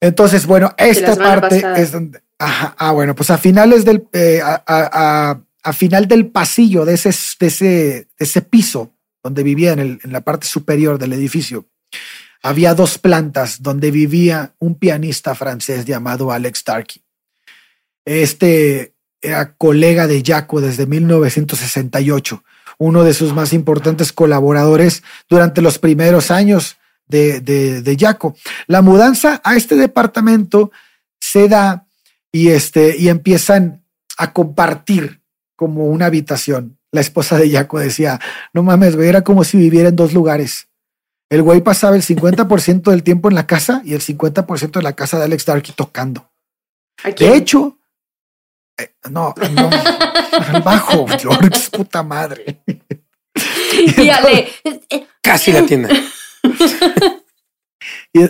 Entonces, 0.00 0.46
bueno, 0.46 0.72
esta 0.78 1.14
parte 1.14 1.62
es 1.76 1.92
donde, 1.92 2.22
ah, 2.38 2.90
bueno, 2.94 3.14
pues 3.14 3.28
a 3.28 3.36
finales 3.36 3.84
del, 3.84 4.08
eh, 4.14 4.40
a, 4.42 5.38
a 5.62 5.72
final 5.74 6.08
del 6.08 6.28
pasillo 6.28 6.86
de 6.86 6.94
ese, 6.94 7.10
de 7.38 7.46
ese, 7.48 8.08
ese 8.16 8.40
piso 8.40 8.95
donde 9.26 9.42
vivía 9.42 9.72
en, 9.72 9.98
la 10.04 10.20
parte 10.20 10.46
superior 10.46 11.00
del 11.00 11.12
edificio, 11.12 11.66
había 12.44 12.74
dos 12.74 12.96
plantas 12.96 13.60
donde 13.60 13.90
vivía 13.90 14.54
un 14.60 14.76
pianista 14.76 15.34
francés 15.34 15.84
llamado 15.84 16.30
Alex 16.30 16.62
Tarky. 16.62 17.02
Este 18.04 18.94
era 19.20 19.56
colega 19.56 20.06
de 20.06 20.22
Jaco 20.24 20.60
desde 20.60 20.86
1968, 20.86 22.44
uno 22.78 23.02
de 23.02 23.14
sus 23.14 23.34
más 23.34 23.52
importantes 23.52 24.12
colaboradores 24.12 25.02
durante 25.28 25.60
los 25.60 25.80
primeros 25.80 26.30
años 26.30 26.76
de, 27.08 27.40
de, 27.40 27.82
de 27.82 27.96
Jaco. 27.98 28.36
La 28.68 28.80
mudanza 28.80 29.40
a 29.42 29.56
este 29.56 29.74
departamento 29.74 30.70
se 31.18 31.48
da 31.48 31.88
y, 32.30 32.50
este, 32.50 32.96
y 32.96 33.08
empiezan 33.08 33.82
a 34.18 34.32
compartir 34.32 35.20
como 35.56 35.86
una 35.86 36.06
habitación. 36.06 36.75
La 36.96 37.02
esposa 37.02 37.38
de 37.38 37.50
Jaco 37.50 37.78
decía, 37.78 38.18
no 38.54 38.62
mames, 38.62 38.96
güey, 38.96 39.08
era 39.08 39.22
como 39.22 39.44
si 39.44 39.58
viviera 39.58 39.90
en 39.90 39.96
dos 39.96 40.14
lugares. 40.14 40.68
El 41.28 41.42
güey 41.42 41.60
pasaba 41.60 41.94
el 41.94 42.02
50% 42.02 42.90
del 42.90 43.02
tiempo 43.02 43.28
en 43.28 43.34
la 43.34 43.46
casa 43.46 43.82
y 43.84 43.92
el 43.94 44.00
50% 44.00 44.78
en 44.78 44.82
la 44.82 44.94
casa 44.94 45.18
de 45.18 45.24
Alex 45.24 45.44
Darky 45.44 45.72
tocando. 45.72 46.30
De 47.18 47.36
hecho, 47.36 47.78
eh, 48.78 48.94
no, 49.10 49.34
no, 49.52 49.70
bajo, 50.64 51.06
George, 51.18 51.70
puta 51.70 52.02
madre. 52.02 52.62
Y 53.98 54.08
Ale, 54.08 54.48
casi 55.20 55.52
la 55.52 55.66
tiene. 55.66 55.88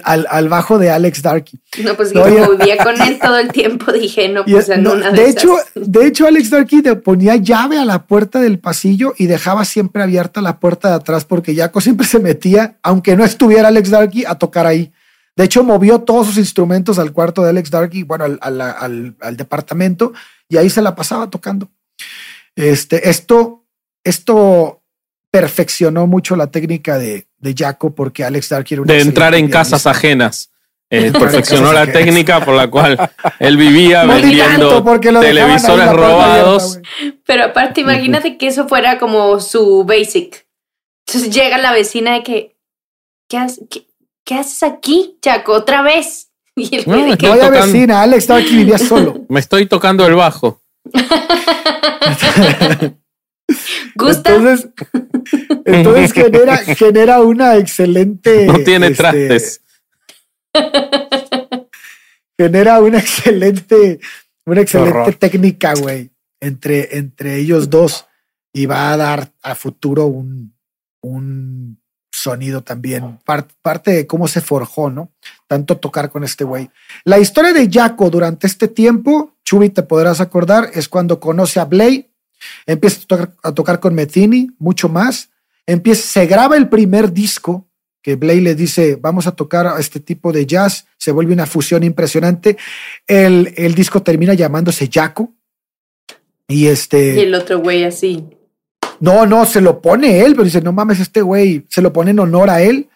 al, 0.05 0.27
al, 0.29 0.49
bajo 0.49 0.79
de 0.79 0.91
Alex 0.91 1.23
Darky. 1.23 1.59
No, 1.83 1.95
pues 1.97 2.13
yo 2.13 2.25
vivía 2.57 2.77
con 2.83 3.01
él 3.01 3.19
todo 3.21 3.39
el 3.39 3.53
tiempo, 3.53 3.93
dije, 3.93 4.29
no, 4.29 4.45
pues 4.45 4.69
en 4.69 4.87
una 4.87 5.11
de, 5.11 5.23
de 5.23 5.31
hecho, 5.31 5.57
de 5.75 6.07
hecho, 6.07 6.27
Alex 6.27 6.51
Darky 6.51 6.83
le 6.83 6.97
ponía 6.97 7.37
llave 7.37 7.79
a 7.79 7.85
la 7.85 8.07
puerta 8.07 8.41
del 8.41 8.59
pasillo 8.59 9.15
y 9.17 9.27
dejaba 9.27 9.65
siempre 9.65 10.03
abierta 10.03 10.41
la 10.41 10.59
puerta 10.59 10.89
de 10.89 10.95
atrás 10.95 11.25
porque 11.25 11.55
Jaco 11.55 11.81
siempre 11.81 12.07
se 12.07 12.19
metía, 12.19 12.79
aunque 12.83 13.17
no 13.17 13.25
estuviera 13.25 13.69
Alex 13.69 13.91
Darky, 13.91 14.25
a 14.25 14.37
tocar 14.37 14.67
ahí. 14.67 14.93
De 15.37 15.45
hecho, 15.45 15.63
movió 15.63 16.01
todos 16.01 16.29
sus 16.29 16.39
instrumentos 16.39 16.99
al 16.99 17.13
cuarto 17.13 17.43
de 17.43 17.51
Alex 17.51 17.71
Darky, 17.71 18.03
bueno, 18.03 18.25
al, 18.25 18.39
al, 18.41 19.17
al 19.21 19.37
departamento, 19.37 20.13
y 20.49 20.57
ahí 20.57 20.71
se 20.71 20.81
la 20.81 20.95
pasaba 20.95 21.29
tocando. 21.29 21.69
Este, 22.55 23.11
esto, 23.11 23.67
esto 24.03 24.83
perfeccionó 25.41 26.07
mucho 26.07 26.35
la 26.35 26.51
técnica 26.51 26.99
de, 26.99 27.27
de 27.39 27.55
Jaco 27.55 27.95
porque 27.95 28.25
Alex 28.25 28.49
Dark 28.49 28.67
era 28.71 28.83
De 28.85 29.01
entrar 29.01 29.35
en 29.35 29.51
casas 29.51 29.87
ajenas. 29.87 30.51
Eh, 30.89 31.13
perfeccionó 31.19 31.75
la 31.75 31.93
técnica 31.93 32.43
por 32.43 32.55
la 32.55 32.71
cual 32.71 32.97
él 33.39 33.57
vivía 33.59 34.05
vendiendo 34.07 34.83
televisores 35.21 35.93
robados. 35.93 36.81
Pero 37.27 37.45
aparte, 37.45 37.83
imagínate 37.83 38.39
que 38.39 38.47
eso 38.47 38.67
fuera 38.67 38.99
como 38.99 39.39
su 39.41 39.85
basic. 39.85 40.47
Entonces 41.07 41.35
llega 41.35 41.59
la 41.59 41.73
vecina 41.73 42.15
de 42.15 42.23
que, 42.23 42.57
¿qué, 43.29 44.35
haces 44.35 44.63
aquí, 44.63 45.19
Jaco? 45.23 45.53
Otra 45.53 45.83
vez. 45.83 46.31
Y 46.59 46.75
el 46.75 46.87
no, 46.87 46.97
Vaya 46.97 47.51
vecina, 47.51 48.01
Alex 48.01 48.29
Dark 48.29 48.47
vivía 48.47 48.79
solo. 48.79 49.27
Me 49.29 49.41
estoy 49.41 49.67
tocando 49.67 50.07
el 50.07 50.15
bajo. 50.15 50.63
¿Gusta? 53.95 54.35
Entonces, 54.35 54.69
entonces 55.65 56.13
genera, 56.13 56.57
genera 56.59 57.21
una 57.21 57.57
excelente. 57.57 58.47
No 58.47 58.59
tiene 58.61 58.89
este, 58.89 58.97
trastes. 58.97 59.63
genera 62.39 62.81
una 62.81 62.99
excelente, 62.99 64.01
una 64.45 64.61
excelente 64.63 65.13
técnica, 65.13 65.75
güey, 65.75 66.11
entre, 66.41 66.99
entre 66.99 67.37
ellos 67.37 67.71
dos. 67.71 68.07
Y 68.53 68.67
va 68.67 68.93
a 68.93 68.97
dar 68.97 69.33
a 69.43 69.55
futuro 69.55 70.07
un, 70.07 70.55
un 71.03 71.79
sonido 72.11 72.63
también. 72.63 73.19
parte 73.63 73.91
de 73.91 74.07
cómo 74.07 74.29
se 74.29 74.41
forjó, 74.41 74.91
¿no? 74.91 75.13
Tanto 75.47 75.77
tocar 75.77 76.11
con 76.11 76.25
este 76.25 76.45
güey. 76.45 76.71
La 77.05 77.19
historia 77.19 77.53
de 77.53 77.69
Jaco 77.71 78.09
durante 78.09 78.47
este 78.47 78.69
tiempo, 78.69 79.37
Chubi, 79.45 79.69
te 79.69 79.83
podrás 79.83 80.21
acordar, 80.21 80.71
es 80.73 80.89
cuando 80.89 81.21
conoce 81.21 81.61
a 81.61 81.67
Blay 81.67 82.11
Empieza 82.67 83.01
a 83.43 83.53
tocar, 83.53 83.81
con 83.81 83.95
Metheny, 83.95 84.51
mucho 84.59 84.89
más. 84.89 85.31
Empieza, 85.67 86.03
se 86.03 86.27
graba 86.27 86.57
el 86.57 86.69
primer 86.69 87.13
disco 87.13 87.67
que 88.03 88.15
Blay 88.15 88.41
le 88.41 88.55
dice, 88.55 88.97
vamos 89.01 89.27
a 89.27 89.33
tocar 89.33 89.67
a 89.67 89.81
este 89.81 89.99
tipo 89.99 90.33
de 90.33 90.47
jazz, 90.47 90.87
se 90.97 91.11
vuelve 91.11 91.33
una 91.33 91.47
fusión 91.47 91.83
impresionante. 91.83 92.57
El, 93.07 93.53
el 93.57 93.75
disco 93.75 94.03
termina 94.03 94.35
llamándose 94.35 94.89
Jaco. 94.93 95.33
Y 96.47 96.67
este... 96.67 97.17
Y 97.17 97.21
el 97.21 97.35
otro 97.35 97.59
güey 97.59 97.83
así. 97.83 98.25
No, 99.01 99.27
no, 99.27 99.45
se 99.45 99.61
lo 99.61 99.81
pone 99.81 100.21
él, 100.21 100.33
pero 100.33 100.45
dice, 100.45 100.61
no 100.61 100.73
mames, 100.73 101.01
este 101.01 101.21
güey, 101.21 101.67
se 101.69 101.83
lo 101.83 101.93
pone 101.93 102.13
en 102.13 102.21
honor 102.21 102.51
a 102.51 102.63
él. 102.63 102.89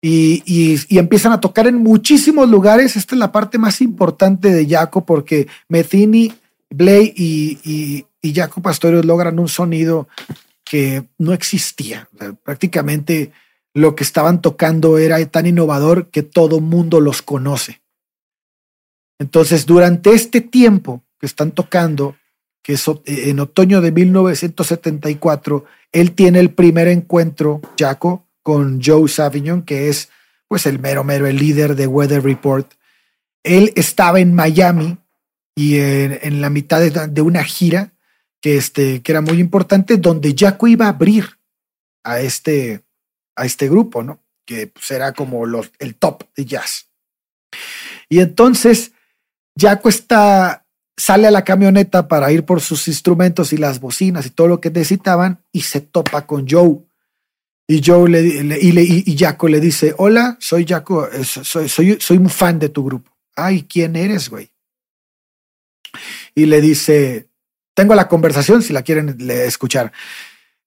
Y, 0.00 0.42
y, 0.46 0.98
empiezan 0.98 1.32
a 1.32 1.40
tocar 1.40 1.66
en 1.66 1.76
muchísimos 1.76 2.48
lugares. 2.48 2.96
Esta 2.96 3.16
es 3.16 3.18
la 3.18 3.32
parte 3.32 3.58
más 3.58 3.80
importante 3.80 4.52
de 4.52 4.66
Jaco 4.66 5.04
porque 5.04 5.48
Metheny, 5.68 6.32
Blay 6.70 7.12
y, 7.16 8.04
y 8.20 8.34
Jaco 8.34 8.60
Pastorius 8.60 9.04
logran 9.04 9.38
un 9.38 9.48
sonido 9.48 10.08
que 10.64 11.04
no 11.18 11.32
existía. 11.32 12.08
prácticamente 12.42 13.32
lo 13.74 13.94
que 13.94 14.04
estaban 14.04 14.42
tocando 14.42 14.98
era 14.98 15.24
tan 15.26 15.46
innovador 15.46 16.10
que 16.10 16.22
todo 16.22 16.60
mundo 16.60 17.00
los 17.00 17.22
conoce. 17.22 17.80
Entonces, 19.18 19.66
durante 19.66 20.12
este 20.12 20.40
tiempo 20.40 21.02
que 21.18 21.26
están 21.26 21.52
tocando, 21.52 22.16
que 22.62 22.74
es 22.74 22.84
en 23.06 23.40
otoño 23.40 23.80
de 23.80 23.92
1974, 23.92 25.64
él 25.92 26.12
tiene 26.12 26.40
el 26.40 26.50
primer 26.50 26.88
encuentro, 26.88 27.60
Jaco, 27.78 28.26
con 28.42 28.80
Joe 28.82 29.08
Savignon, 29.08 29.62
que 29.62 29.88
es 29.88 30.08
pues 30.48 30.66
el 30.66 30.78
mero 30.78 31.04
mero, 31.04 31.26
el 31.26 31.36
líder 31.36 31.76
de 31.76 31.86
Weather 31.86 32.22
Report. 32.22 32.72
Él 33.42 33.72
estaba 33.76 34.20
en 34.20 34.34
Miami 34.34 34.98
y 35.54 35.78
en, 35.78 36.40
la 36.40 36.50
mitad 36.50 36.80
de 36.80 37.20
una 37.20 37.44
gira 37.44 37.92
que, 38.40 38.56
este, 38.56 39.02
que 39.02 39.12
era 39.12 39.20
muy 39.20 39.38
importante, 39.40 39.96
donde 39.96 40.34
Jaco 40.36 40.66
iba 40.68 40.86
a 40.86 40.90
abrir 40.90 41.38
a 42.04 42.20
este, 42.20 42.84
a 43.36 43.44
este 43.44 43.68
grupo, 43.68 44.02
¿no? 44.02 44.20
Que 44.46 44.66
pues, 44.68 44.90
era 44.90 45.12
como 45.12 45.46
los, 45.46 45.70
el 45.78 45.94
top 45.96 46.24
de 46.36 46.44
jazz. 46.44 46.88
Y 48.08 48.20
entonces 48.20 48.92
Jaco 49.58 49.88
está, 49.88 50.66
sale 50.96 51.26
a 51.26 51.30
la 51.30 51.44
camioneta 51.44 52.08
para 52.08 52.30
ir 52.32 52.44
por 52.44 52.60
sus 52.60 52.88
instrumentos 52.88 53.52
y 53.52 53.56
las 53.56 53.80
bocinas 53.80 54.26
y 54.26 54.30
todo 54.30 54.48
lo 54.48 54.60
que 54.60 54.70
necesitaban 54.70 55.44
y 55.52 55.62
se 55.62 55.80
topa 55.80 56.26
con 56.26 56.46
Joe. 56.48 56.78
Y 57.70 57.82
Joe 57.84 58.08
le, 58.08 58.22
le- 58.44 58.58
y, 58.62 59.02
y 59.04 59.18
Jaco 59.18 59.46
le 59.48 59.60
dice, 59.60 59.94
hola, 59.98 60.38
soy 60.40 60.64
Jaco, 60.66 61.06
eh, 61.10 61.24
soy, 61.24 61.68
soy, 61.68 61.98
soy 62.00 62.16
un 62.16 62.30
fan 62.30 62.58
de 62.58 62.70
tu 62.70 62.82
grupo. 62.84 63.10
Ay, 63.36 63.64
¿quién 63.64 63.94
eres, 63.96 64.30
güey? 64.30 64.50
Y 66.34 66.46
le 66.46 66.60
dice, 66.60 67.28
tengo 67.78 67.94
la 67.94 68.08
conversación 68.08 68.60
si 68.60 68.72
la 68.72 68.82
quieren 68.82 69.16
escuchar. 69.30 69.92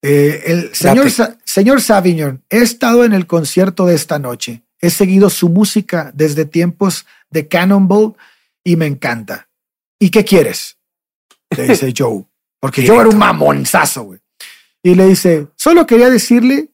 Eh, 0.01 0.43
el 0.45 0.74
señor. 0.74 1.12
Sa- 1.12 1.38
señor 1.43 1.82
Savignon, 1.82 2.41
he 2.49 2.59
estado 2.59 3.03
en 3.03 3.12
el 3.12 3.28
concierto 3.28 3.86
de 3.86 3.95
esta 3.95 4.18
noche. 4.18 4.64
He 4.80 4.89
seguido 4.89 5.30
su 5.30 5.49
música 5.49 6.09
desde 6.16 6.45
tiempos 6.45 7.05
de 7.30 7.49
Cannonball 7.49 8.14
y 8.64 8.78
me 8.78 8.86
encanta. 8.86 9.49
¿Y 9.99 10.09
qué 10.09 10.24
quieres? 10.24 10.78
Le 11.57 11.64
dice 11.68 11.93
Joe. 11.97 12.24
Porque 12.62 12.88
Joe 12.88 12.99
era 13.01 13.09
un 13.09 13.18
mamonzazo, 13.18 14.03
güey. 14.03 14.20
Y 14.82 14.95
le 14.95 15.05
dice, 15.07 15.47
solo 15.57 15.86
quería 15.86 16.09
decirle 16.09 16.70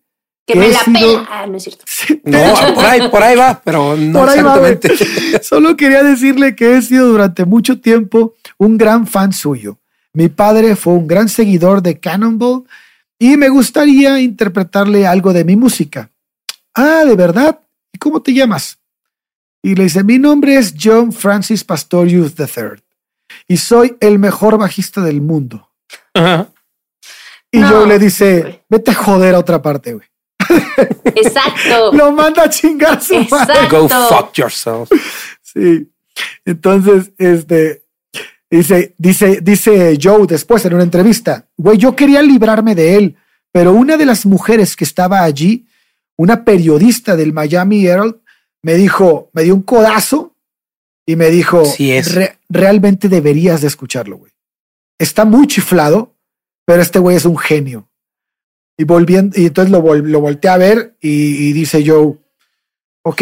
Que 0.45 0.53
que 0.53 0.59
me 0.59 0.67
la 0.69 0.79
sido- 0.81 0.99
pela. 0.99 1.27
Ah, 1.31 1.47
no 1.47 1.57
es 1.57 1.63
cierto. 1.63 1.83
No, 2.23 2.75
por 2.75 2.85
ahí, 2.85 3.09
por 3.09 3.23
ahí 3.23 3.35
va, 3.35 3.59
pero 3.65 3.95
no 3.97 4.19
Por 4.19 4.29
ahí 4.29 4.41
va, 4.43 4.57
güey. 4.59 4.73
exactamente. 4.73 5.43
Solo 5.43 5.75
quería 5.75 6.03
decirle 6.03 6.55
que 6.55 6.77
he 6.77 6.81
sido 6.83 7.07
durante 7.07 7.43
mucho 7.45 7.81
tiempo 7.81 8.35
un 8.57 8.77
gran 8.77 9.07
fan 9.07 9.33
suyo. 9.33 9.79
Mi 10.17 10.29
padre 10.29 10.75
fue 10.75 10.93
un 10.93 11.05
gran 11.05 11.29
seguidor 11.29 11.83
de 11.83 11.99
Cannonball 11.99 12.63
y 13.19 13.37
me 13.37 13.49
gustaría 13.49 14.19
interpretarle 14.19 15.05
algo 15.05 15.31
de 15.31 15.43
mi 15.43 15.55
música. 15.55 16.09
Ah, 16.73 17.03
¿de 17.05 17.15
verdad? 17.15 17.59
¿Y 17.93 17.99
cómo 17.99 18.19
te 18.23 18.33
llamas? 18.33 18.79
Y 19.61 19.75
le 19.75 19.83
dice, 19.83 20.03
mi 20.03 20.17
nombre 20.17 20.57
es 20.57 20.73
John 20.75 21.13
Francis 21.13 21.63
Pastorius 21.63 22.33
III 22.35 22.81
y 23.47 23.57
soy 23.57 23.95
el 23.99 24.17
mejor 24.17 24.57
bajista 24.57 25.01
del 25.01 25.21
mundo. 25.21 25.69
Ajá. 26.15 26.47
Y 27.51 27.59
No, 27.59 27.69
Joe 27.69 27.87
le 27.87 27.99
dice, 27.99 28.63
vete 28.69 28.89
a 28.89 28.95
joder 28.95 29.35
a 29.35 29.39
otra 29.39 29.61
parte, 29.61 29.93
güey. 29.93 30.07
Exacto. 31.15 31.91
Lo 31.93 32.11
manda 32.11 32.45
a 32.45 32.49
chingar 32.49 32.97
a 32.97 33.01
su 33.01 33.13
madre. 33.29 33.67
Go 33.69 33.87
fuck 33.87 34.33
yourself. 34.33 34.89
Sí. 35.43 35.91
Entonces, 36.43 37.11
este 37.19 37.83
dice, 38.49 38.95
dice, 38.97 39.41
dice 39.41 39.97
Joe 40.01 40.25
después 40.27 40.63
en 40.65 40.73
una 40.73 40.83
entrevista, 40.83 41.47
güey, 41.57 41.77
yo 41.77 41.95
quería 41.95 42.21
librarme 42.21 42.75
de 42.75 42.95
él, 42.95 43.15
pero 43.51 43.73
una 43.73 43.97
de 43.97 44.05
las 44.05 44.25
mujeres 44.25 44.75
que 44.75 44.83
estaba 44.83 45.23
allí, 45.23 45.67
una 46.17 46.43
periodista 46.45 47.15
del 47.15 47.33
Miami 47.33 47.85
Herald, 47.85 48.15
me 48.63 48.75
dijo, 48.75 49.29
me 49.33 49.43
dio 49.43 49.55
un 49.55 49.61
codazo 49.61 50.35
y 51.05 51.15
me 51.15 51.29
dijo, 51.29 51.63
Sí 51.65 51.91
es. 51.91 52.13
"Re- 52.13 52.37
realmente 52.49 53.07
deberías 53.07 53.61
de 53.61 53.67
escucharlo, 53.67 54.17
güey. 54.17 54.31
Está 54.99 55.25
muy 55.25 55.47
chiflado, 55.47 56.15
pero 56.65 56.81
este 56.81 56.99
güey 56.99 57.15
es 57.15 57.25
un 57.25 57.37
genio. 57.37 57.89
Y 58.77 58.83
volviendo, 58.83 59.39
y 59.39 59.45
entonces 59.45 59.71
lo, 59.71 59.81
vol- 59.83 60.03
lo 60.03 60.19
volteé 60.19 60.49
a 60.51 60.57
ver 60.57 60.97
y, 60.99 61.47
y 61.49 61.53
dice 61.53 61.83
Joe, 61.85 62.17
ok, 63.03 63.21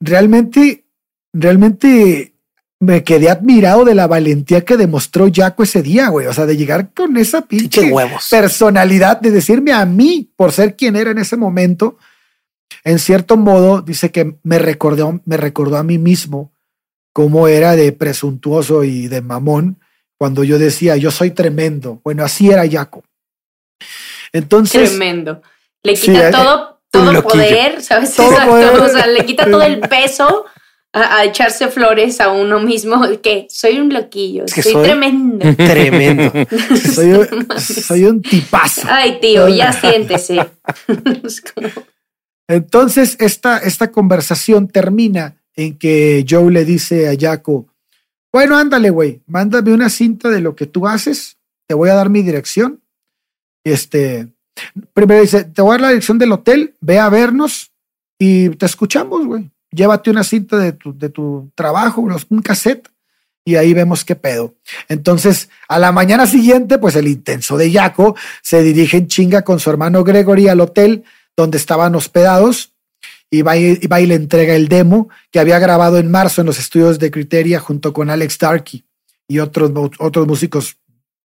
realmente, 0.00 0.86
realmente 1.32 2.35
me 2.78 3.04
quedé 3.04 3.30
admirado 3.30 3.84
de 3.84 3.94
la 3.94 4.06
valentía 4.06 4.64
que 4.64 4.76
demostró 4.76 5.28
Jaco 5.32 5.62
ese 5.62 5.82
día, 5.82 6.08
güey. 6.08 6.26
O 6.26 6.32
sea, 6.32 6.46
de 6.46 6.56
llegar 6.56 6.92
con 6.92 7.16
esa 7.16 7.42
pinche 7.42 7.90
huevos. 7.90 8.28
personalidad, 8.30 9.20
de 9.20 9.30
decirme 9.30 9.72
a 9.72 9.84
mí, 9.86 10.30
por 10.36 10.52
ser 10.52 10.76
quien 10.76 10.96
era 10.96 11.10
en 11.10 11.18
ese 11.18 11.36
momento, 11.36 11.96
en 12.84 12.98
cierto 12.98 13.36
modo, 13.36 13.80
dice 13.80 14.10
que 14.10 14.36
me 14.42 14.58
recordó, 14.58 15.20
me 15.24 15.36
recordó 15.36 15.76
a 15.78 15.82
mí 15.82 15.98
mismo 15.98 16.52
cómo 17.12 17.48
era 17.48 17.76
de 17.76 17.92
presuntuoso 17.92 18.84
y 18.84 19.08
de 19.08 19.22
mamón 19.22 19.80
cuando 20.18 20.44
yo 20.44 20.58
decía, 20.58 20.96
yo 20.96 21.10
soy 21.10 21.30
tremendo. 21.30 22.00
Bueno, 22.04 22.24
así 22.24 22.50
era 22.50 22.68
Jaco. 22.68 23.04
Entonces, 24.32 24.90
Tremendo. 24.90 25.42
Le 25.82 25.94
quita 25.94 26.28
eh, 26.28 26.32
todo, 26.32 26.80
un 26.94 27.12
todo 27.12 27.22
poder, 27.22 27.82
¿sabes? 27.82 28.14
Todo 28.14 28.30
Exacto. 28.30 28.50
poder. 28.50 28.80
O 28.80 28.88
sea, 28.88 29.06
le 29.06 29.24
quita 29.24 29.50
todo 29.50 29.62
el 29.62 29.80
peso 29.80 30.46
a, 30.96 31.16
a 31.18 31.24
echarse 31.24 31.68
flores 31.68 32.20
a 32.20 32.32
uno 32.32 32.60
mismo. 32.60 33.00
Que 33.22 33.46
soy 33.50 33.78
un 33.78 33.92
loquillo, 33.92 34.44
Es 34.44 34.54
que 34.54 34.62
soy, 34.62 34.72
soy- 34.72 34.84
tremendo. 34.84 35.54
Tremendo. 35.56 36.32
soy, 36.94 37.12
un- 37.12 37.48
soy 37.60 38.04
un 38.04 38.22
tipazo. 38.22 38.82
Ay, 38.88 39.18
tío, 39.20 39.48
ya 39.48 39.72
siéntese. 39.72 40.38
Entonces, 42.48 43.16
esta, 43.20 43.58
esta 43.58 43.90
conversación 43.90 44.68
termina 44.68 45.36
en 45.56 45.76
que 45.78 46.24
Joe 46.28 46.52
le 46.52 46.64
dice 46.64 47.08
a 47.08 47.16
Jaco, 47.18 47.66
bueno, 48.32 48.56
ándale, 48.56 48.90
güey, 48.90 49.22
mándame 49.26 49.72
una 49.72 49.88
cinta 49.88 50.28
de 50.28 50.40
lo 50.40 50.54
que 50.54 50.66
tú 50.66 50.86
haces, 50.86 51.38
te 51.66 51.74
voy 51.74 51.88
a 51.88 51.94
dar 51.94 52.10
mi 52.10 52.22
dirección. 52.22 52.82
Este, 53.64 54.28
primero 54.92 55.22
dice, 55.22 55.44
te 55.44 55.62
voy 55.62 55.70
a 55.70 55.72
dar 55.74 55.80
la 55.80 55.88
dirección 55.88 56.18
del 56.18 56.32
hotel, 56.32 56.74
ve 56.80 56.98
a 56.98 57.08
vernos 57.08 57.72
y 58.18 58.50
te 58.50 58.66
escuchamos, 58.66 59.26
güey. 59.26 59.50
Llévate 59.70 60.10
una 60.10 60.24
cinta 60.24 60.58
de 60.58 60.72
tu, 60.72 60.96
de 60.96 61.08
tu 61.08 61.50
trabajo, 61.54 62.00
un 62.00 62.42
cassette, 62.42 62.88
y 63.44 63.54
ahí 63.54 63.72
vemos 63.74 64.04
qué 64.04 64.16
pedo. 64.16 64.56
Entonces, 64.88 65.48
a 65.68 65.78
la 65.78 65.92
mañana 65.92 66.26
siguiente, 66.26 66.78
pues 66.78 66.96
el 66.96 67.06
intenso 67.06 67.56
de 67.56 67.70
Jaco 67.70 68.16
se 68.42 68.62
dirige 68.62 68.96
en 68.96 69.06
chinga 69.06 69.42
con 69.42 69.60
su 69.60 69.70
hermano 69.70 70.02
Gregory 70.02 70.48
al 70.48 70.60
hotel 70.60 71.04
donde 71.36 71.56
estaban 71.56 71.94
hospedados 71.94 72.72
y 73.30 73.42
va 73.42 73.56
y, 73.56 73.78
y 73.80 74.06
le 74.06 74.14
entrega 74.14 74.54
el 74.54 74.68
demo 74.68 75.08
que 75.30 75.38
había 75.38 75.58
grabado 75.58 75.98
en 75.98 76.10
marzo 76.10 76.40
en 76.40 76.48
los 76.48 76.58
estudios 76.58 76.98
de 76.98 77.10
Criteria 77.10 77.60
junto 77.60 77.92
con 77.92 78.10
Alex 78.10 78.38
Darky 78.38 78.84
y 79.28 79.38
otros, 79.38 79.70
otros 79.98 80.26
músicos 80.26 80.76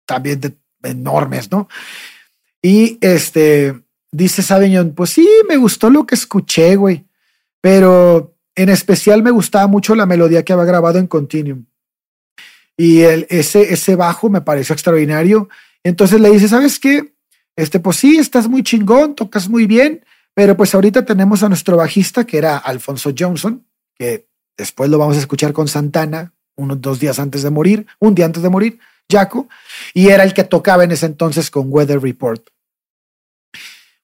también 0.05 0.57
enormes, 0.83 1.51
¿no? 1.51 1.67
Y 2.61 2.97
este 3.01 3.75
dice 4.11 4.43
Sabeñón, 4.43 4.93
pues 4.93 5.11
sí, 5.11 5.27
me 5.47 5.57
gustó 5.57 5.89
lo 5.89 6.05
que 6.05 6.15
escuché, 6.15 6.75
güey, 6.75 7.05
pero 7.67 8.33
en 8.55 8.69
especial 8.69 9.21
me 9.21 9.29
gustaba 9.29 9.67
mucho 9.67 9.93
la 9.93 10.05
melodía 10.05 10.45
que 10.45 10.53
había 10.53 10.63
grabado 10.63 10.99
en 10.99 11.07
Continuum. 11.07 11.65
Y 12.77 13.01
el, 13.01 13.27
ese, 13.29 13.73
ese 13.73 13.97
bajo 13.97 14.29
me 14.29 14.39
pareció 14.39 14.71
extraordinario. 14.71 15.49
Entonces 15.83 16.21
le 16.21 16.29
dice, 16.29 16.47
¿sabes 16.47 16.79
qué? 16.79 17.13
Este, 17.57 17.81
pues 17.81 17.97
sí, 17.97 18.19
estás 18.19 18.47
muy 18.47 18.63
chingón, 18.63 19.15
tocas 19.15 19.49
muy 19.49 19.65
bien, 19.65 20.05
pero 20.33 20.55
pues 20.55 20.73
ahorita 20.75 21.03
tenemos 21.03 21.43
a 21.43 21.49
nuestro 21.49 21.75
bajista 21.75 22.25
que 22.25 22.37
era 22.37 22.57
Alfonso 22.57 23.11
Johnson, 23.19 23.67
que 23.95 24.29
después 24.57 24.89
lo 24.89 24.97
vamos 24.97 25.17
a 25.17 25.19
escuchar 25.19 25.51
con 25.51 25.67
Santana 25.67 26.31
unos 26.55 26.79
dos 26.79 27.01
días 27.01 27.19
antes 27.19 27.43
de 27.43 27.49
morir, 27.49 27.85
un 27.99 28.15
día 28.15 28.27
antes 28.27 28.43
de 28.43 28.49
morir, 28.49 28.79
Jaco, 29.11 29.49
y 29.93 30.07
era 30.07 30.23
el 30.23 30.33
que 30.33 30.45
tocaba 30.45 30.85
en 30.85 30.93
ese 30.93 31.07
entonces 31.07 31.51
con 31.51 31.65
Weather 31.67 32.01
Report. 32.01 32.47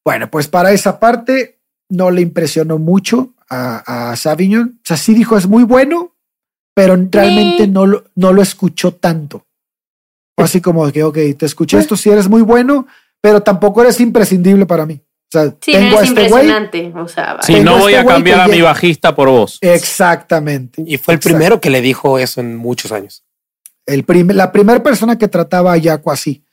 Bueno, 0.03 0.29
pues 0.29 0.49
para 0.49 0.73
esa 0.73 0.99
parte 0.99 1.61
no 1.87 2.11
le 2.11 2.19
impresionó 2.21 2.77
mucho 2.77 3.32
a, 3.49 4.11
a 4.11 4.15
Savignon. 4.15 4.79
O 4.79 4.81
sea, 4.85 4.97
sí 4.97 5.13
dijo 5.13 5.37
es 5.37 5.47
muy 5.47 5.63
bueno, 5.63 6.15
pero 6.75 6.95
realmente 7.09 7.67
no 7.67 7.85
lo, 7.85 8.03
no 8.15 8.33
lo 8.33 8.41
escuchó 8.41 8.93
tanto. 8.93 9.45
Así 10.37 10.61
como 10.61 10.91
que, 10.91 11.03
ok, 11.03 11.17
te 11.37 11.45
escuché 11.45 11.77
esto, 11.77 11.95
sí 11.95 12.09
eres 12.09 12.27
muy 12.27 12.41
bueno, 12.41 12.87
pero 13.21 13.41
tampoco 13.41 13.81
eres 13.83 13.99
imprescindible 13.99 14.65
para 14.65 14.85
mí. 14.85 14.95
O 14.95 15.31
sea, 15.31 15.45
Sí, 15.61 15.71
tengo 15.71 15.99
a 15.99 16.03
este 16.03 16.29
güey. 16.29 16.51
O 16.95 17.07
sea, 17.07 17.39
Tengo 17.45 17.63
no 17.63 17.71
este 17.71 17.81
voy 17.81 17.93
a 17.95 18.03
güey 18.03 18.15
cambiar 18.15 18.39
a 18.41 18.47
mi 18.47 18.61
bajista 18.61 19.15
por 19.15 19.29
vos. 19.29 19.57
Exactamente. 19.61 20.83
Y 20.85 20.97
fue 20.97 21.15
el 21.15 21.19
primero 21.19 21.59
que 21.61 21.69
le 21.69 21.81
dijo 21.81 22.19
eso 22.19 22.41
en 22.41 22.55
muchos 22.55 22.91
años. 22.91 23.23
El 23.85 24.03
prim- 24.03 24.31
la 24.31 24.51
primera 24.51 24.81
persona 24.81 25.17
que 25.17 25.27
trataba 25.27 25.73
a 25.73 25.77
Yaco 25.77 26.11
así. 26.11 26.43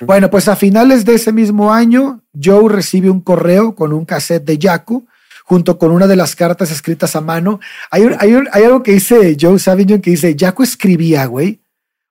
Bueno, 0.00 0.30
pues 0.30 0.48
a 0.48 0.56
finales 0.56 1.04
de 1.04 1.14
ese 1.14 1.32
mismo 1.32 1.72
año, 1.72 2.22
Joe 2.42 2.68
recibe 2.72 3.08
un 3.10 3.20
correo 3.20 3.74
con 3.74 3.92
un 3.92 4.04
cassette 4.04 4.44
de 4.44 4.58
Yaco 4.58 5.04
junto 5.52 5.76
con 5.76 5.90
una 5.90 6.06
de 6.06 6.16
las 6.16 6.34
cartas 6.34 6.70
escritas 6.70 7.14
a 7.14 7.20
mano. 7.20 7.60
Hay, 7.90 8.04
un- 8.04 8.16
hay, 8.18 8.32
un- 8.32 8.48
hay 8.52 8.64
algo 8.64 8.82
que 8.82 8.92
dice 8.92 9.36
Joe 9.38 9.58
Savignon 9.58 10.00
que 10.00 10.12
dice, 10.12 10.34
Yaco 10.34 10.62
escribía, 10.62 11.26
güey. 11.26 11.60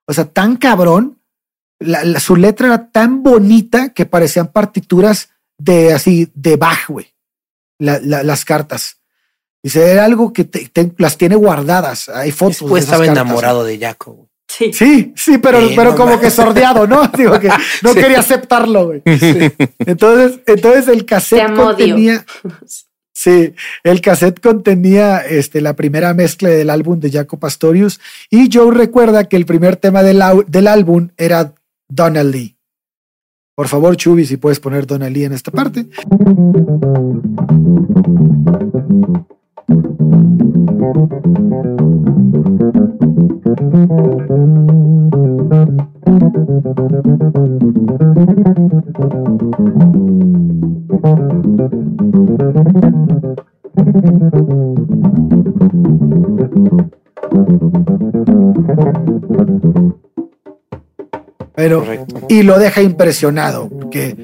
O 0.08 0.14
sea, 0.14 0.26
tan 0.26 0.58
cabrón. 0.58 1.18
La- 1.80 2.04
la- 2.04 2.20
su 2.20 2.36
letra 2.36 2.68
era 2.68 2.92
tan 2.92 3.24
bonita 3.24 3.90
que 3.96 4.06
parecían 4.06 4.52
partituras 4.52 5.30
de 5.58 5.92
así, 5.92 6.30
de 6.36 6.56
Bach, 6.56 6.88
güey. 6.88 7.08
La- 7.80 8.00
la- 8.00 8.22
las 8.22 8.46
cartas. 8.46 8.98
Dice, 9.64 9.90
era 9.92 10.06
algo 10.06 10.32
que 10.34 10.44
te- 10.44 10.70
te- 10.70 10.94
las 11.00 11.18
tiene 11.18 11.36
guardadas. 11.36 12.10
Hay 12.10 12.32
fotos. 12.32 12.60
de 12.60 12.66
Después 12.66 12.84
esas 12.84 12.94
estaba 12.94 13.06
cartas, 13.08 13.24
enamorado 13.26 13.64
de 13.64 13.80
Jaco. 13.80 14.12
güey. 14.14 14.28
Sí. 14.48 14.72
Sí, 14.74 15.14
sí, 15.16 15.38
pero, 15.40 15.62
Sí, 15.68 15.74
pero 15.76 15.92
no 15.92 15.98
como 15.98 16.20
que 16.20 16.30
sordeado, 16.30 16.86
¿no? 16.86 17.08
Digo 17.18 17.40
que 17.40 17.50
no 17.82 17.94
quería 17.96 18.20
aceptarlo, 18.20 18.86
güey. 18.86 19.02
Entonces, 19.80 20.42
entonces 20.46 20.88
el 20.90 21.00
Te 21.00 21.06
cassette 21.06 21.78
Dio. 21.78 22.24
Sí, 23.14 23.54
el 23.84 24.02
cassette 24.02 24.40
contenía 24.40 25.20
este, 25.20 25.62
la 25.62 25.76
primera 25.76 26.14
mezcla 26.14 26.50
del 26.50 26.70
álbum 26.70 27.00
de 27.00 27.12
Jaco 27.12 27.40
Pastorius 27.40 28.00
y 28.30 28.50
Joe 28.52 28.74
recuerda 28.74 29.26
que 29.26 29.36
el 29.36 29.46
primer 29.46 29.76
tema 29.76 30.02
del, 30.02 30.22
del 30.48 30.68
álbum 30.68 31.10
era 31.18 31.54
Lee. 32.24 32.58
Por 33.56 33.68
favor, 33.68 33.96
Chubi, 33.98 34.26
si 34.26 34.38
puedes 34.38 34.60
poner 34.60 34.88
Lee 35.10 35.26
en 35.26 35.34
esta 35.34 35.52
parte. 35.52 35.88
Pero, 61.56 61.84
y 62.30 62.44
lo 62.44 62.58
deja 62.58 62.82
impresionado 62.82 63.70
porque, 63.70 64.16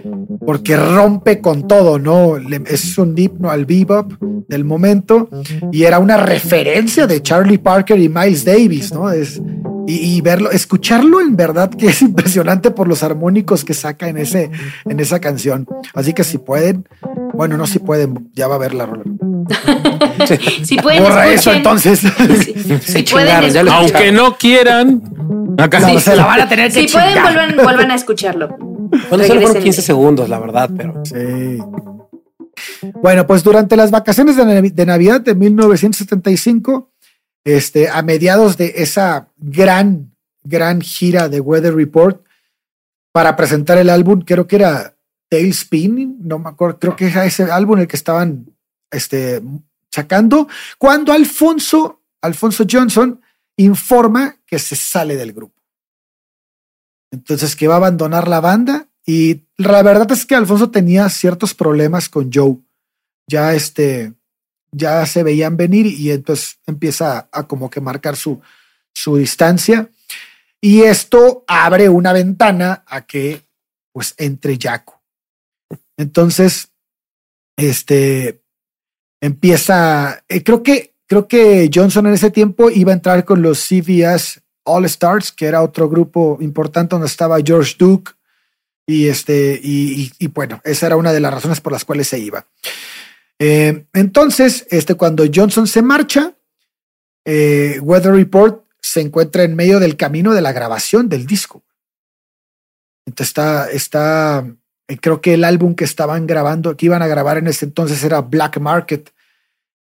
porque 0.46 0.78
rompe 0.78 1.40
con 1.42 1.68
todo, 1.68 2.00
¿no? 2.00 2.38
Le- 2.38 2.64
es 2.68 2.98
un 2.98 3.16
himno 3.18 3.52
al 3.52 3.66
bebop 3.66 4.14
del 4.48 4.64
momento 4.64 5.30
y 5.72 5.84
era 5.84 6.00
una 6.00 6.18
referencia 6.18 7.06
de 7.06 7.22
Charlie 7.22 7.58
Parker 7.58 8.00
y 8.00 8.08
Miles 8.08 8.46
Davis, 8.46 8.94
¿no? 8.94 9.12
Es, 9.12 9.42
y, 9.88 10.18
y 10.18 10.22
verlo, 10.22 10.52
escucharlo 10.52 11.22
en 11.22 11.38
verdad 11.38 11.70
que 11.70 11.88
es 11.88 12.02
impresionante 12.04 12.72
por 12.72 12.88
los 12.88 13.04
armónicos 13.04 13.64
que 13.64 13.74
saca 13.74 14.10
en, 14.10 14.18
ese, 14.18 14.52
en 14.86 15.00
esa 15.00 15.20
canción. 15.20 15.66
Así 15.94 16.14
que 16.14 16.24
si 16.24 16.38
pueden, 16.38 16.88
bueno, 17.34 17.58
no 17.58 17.66
si 17.66 17.80
pueden, 17.80 18.30
ya 18.34 18.48
va 18.48 18.56
a 18.56 18.58
ver 18.60 18.74
la 18.74 18.86
rola. 18.86 19.04
Si 20.64 20.78
pueden, 20.78 21.04
Borra 21.04 21.30
eso 21.30 21.54
entonces. 21.54 22.00
Si, 22.00 22.80
si 22.80 23.04
pueden. 23.12 23.70
Aunque 23.70 24.12
no 24.12 24.38
quieran, 24.38 25.02
acá 25.58 25.80
No, 25.80 26.00
se 26.00 26.16
la 26.16 26.26
van 26.26 26.42
a 26.42 26.50
tener 26.50 26.72
que 26.72 26.88
Si 26.88 26.94
pueden, 26.94 27.24
vuelvan, 27.24 27.56
vuelvan 27.56 27.92
a 27.92 27.96
escucharlo. 27.96 28.50
Bueno, 28.58 28.90
solo 29.10 29.24
fueron 29.24 29.40
Regrésenle. 29.40 29.64
15 29.64 29.82
segundos, 29.82 30.30
la 30.30 30.40
verdad, 30.40 30.70
pero 30.76 31.02
Sí. 31.06 31.16
Bueno, 33.02 33.28
pues 33.28 33.44
durante 33.44 33.76
las 33.76 33.92
vacaciones 33.92 34.36
de 34.36 34.86
Navidad 34.86 35.22
de 35.22 35.36
1975, 35.36 36.90
este, 37.48 37.88
a 37.88 38.02
mediados 38.02 38.58
de 38.58 38.74
esa 38.76 39.30
gran, 39.38 40.14
gran 40.44 40.82
gira 40.82 41.30
de 41.30 41.40
Weather 41.40 41.74
Report 41.74 42.22
para 43.14 43.38
presentar 43.38 43.78
el 43.78 43.90
álbum, 43.90 44.20
creo 44.20 44.46
que 44.48 44.58
era 44.58 44.98
Tailspin, 45.30 46.18
no 46.28 46.40
me 46.40 46.50
acuerdo, 46.50 46.78
creo 46.78 46.96
que 46.98 47.08
era 47.08 47.26
ese 47.26 47.44
álbum 47.44 47.80
el 47.80 47.88
que 47.88 47.96
estaban 47.96 48.54
este, 48.92 49.42
sacando, 49.90 50.50
cuando 50.78 51.14
Alfonso, 51.14 52.02
Alfonso 52.22 52.66
Johnson 52.70 53.22
informa 53.56 54.36
que 54.46 54.60
se 54.60 54.76
sale 54.76 55.16
del 55.16 55.32
grupo. 55.32 55.56
Entonces 57.12 57.56
que 57.56 57.70
va 57.70 57.76
a 57.76 57.78
abandonar 57.78 58.28
la 58.28 58.42
banda 58.42 58.90
y 59.06 59.46
la 59.56 59.82
verdad 59.84 60.12
es 60.12 60.26
que 60.26 60.36
Alfonso 60.36 60.70
tenía 60.70 61.08
ciertos 61.08 61.54
problemas 61.54 62.10
con 62.10 62.30
Joe. 62.30 62.58
Ya 63.26 63.54
este, 63.54 64.17
ya 64.72 65.06
se 65.06 65.24
veían 65.24 65.58
venir 65.58 65.86
y 65.88 66.12
entonces 66.12 66.60
empieza 66.68 67.30
a, 67.32 67.48
como 67.48 67.70
que 67.70 67.82
marcar 67.82 68.16
su, 68.16 68.42
su 68.94 69.18
distancia. 69.18 69.90
Y 70.62 70.82
esto 70.82 71.44
abre 71.48 71.90
una 71.90 72.14
ventana 72.14 72.84
a 72.88 73.06
que 73.06 73.42
pues 73.94 74.14
entre 74.18 74.58
Jaco. 74.62 75.02
Entonces, 75.98 76.70
este 77.58 78.42
empieza, 79.22 80.24
eh, 80.28 80.44
creo 80.44 80.62
que, 80.64 80.94
creo 81.08 81.28
que 81.28 81.70
Johnson 81.74 82.08
en 82.08 82.14
ese 82.14 82.30
tiempo 82.30 82.70
iba 82.70 82.92
a 82.92 82.96
entrar 82.96 83.26
con 83.26 83.42
los 83.42 83.60
CBS 83.60 84.42
All 84.64 84.86
Stars, 84.86 85.32
que 85.32 85.46
era 85.48 85.64
otro 85.64 85.90
grupo 85.90 86.38
importante 86.42 86.92
donde 86.96 87.08
estaba 87.08 87.40
George 87.44 87.76
Duke. 87.80 88.12
Y 88.90 89.08
este, 89.10 89.60
y, 89.62 90.04
y- 90.04 90.12
y 90.20 90.28
bueno, 90.28 90.62
esa 90.64 90.86
era 90.86 90.96
una 90.96 91.12
de 91.12 91.20
las 91.20 91.34
razones 91.34 91.60
por 91.60 91.74
las 91.74 91.84
cuales 91.84 92.08
se 92.08 92.20
iba. 92.20 92.46
Eh, 93.40 93.86
entonces, 93.94 94.66
este, 94.70 94.96
cuando 94.96 95.24
Johnson 95.34 95.68
se 95.68 95.82
marcha, 95.82 96.36
eh, 97.26 97.80
Weather 97.82 98.14
Report 98.14 98.66
se 98.82 99.02
encuentra 99.02 99.44
en 99.44 99.56
medio 99.56 99.80
del 99.80 99.98
camino 99.98 100.34
de 100.34 100.42
la 100.42 100.54
grabación 100.54 101.10
del 101.10 101.26
disco. 101.26 101.64
Entonces 103.06 103.30
está, 103.30 103.70
está, 103.70 104.46
eh, 104.88 104.98
creo 104.98 105.22
que 105.22 105.34
el 105.34 105.44
álbum 105.44 105.76
que 105.76 105.84
estaban 105.84 106.28
grabando, 106.28 106.76
que 106.76 106.86
iban 106.88 107.02
a 107.02 107.08
grabar 107.08 107.38
en 107.38 107.48
ese 107.48 107.66
entonces 107.66 108.04
era 108.04 108.22
Black 108.22 108.60
Market. 108.60 109.12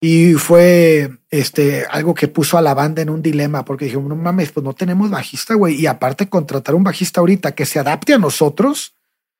Y 0.00 0.34
fue 0.34 1.18
este, 1.30 1.86
algo 1.86 2.14
que 2.14 2.28
puso 2.28 2.58
a 2.58 2.62
la 2.62 2.74
banda 2.74 3.00
en 3.00 3.08
un 3.08 3.22
dilema, 3.22 3.64
porque 3.64 3.86
dijeron, 3.86 4.08
no 4.08 4.16
mames, 4.16 4.52
pues 4.52 4.62
no 4.62 4.74
tenemos 4.74 5.10
bajista, 5.10 5.54
güey. 5.54 5.80
Y 5.80 5.86
aparte, 5.86 6.28
contratar 6.28 6.74
un 6.74 6.84
bajista 6.84 7.20
ahorita 7.20 7.54
que 7.54 7.64
se 7.64 7.78
adapte 7.78 8.12
a 8.12 8.18
nosotros 8.18 8.94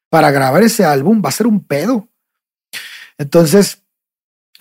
para 0.08 0.30
grabar 0.30 0.62
ese 0.62 0.84
álbum 0.84 1.20
va 1.22 1.28
a 1.28 1.32
ser 1.32 1.46
un 1.46 1.64
pedo. 1.64 2.08
Entonces, 3.18 3.83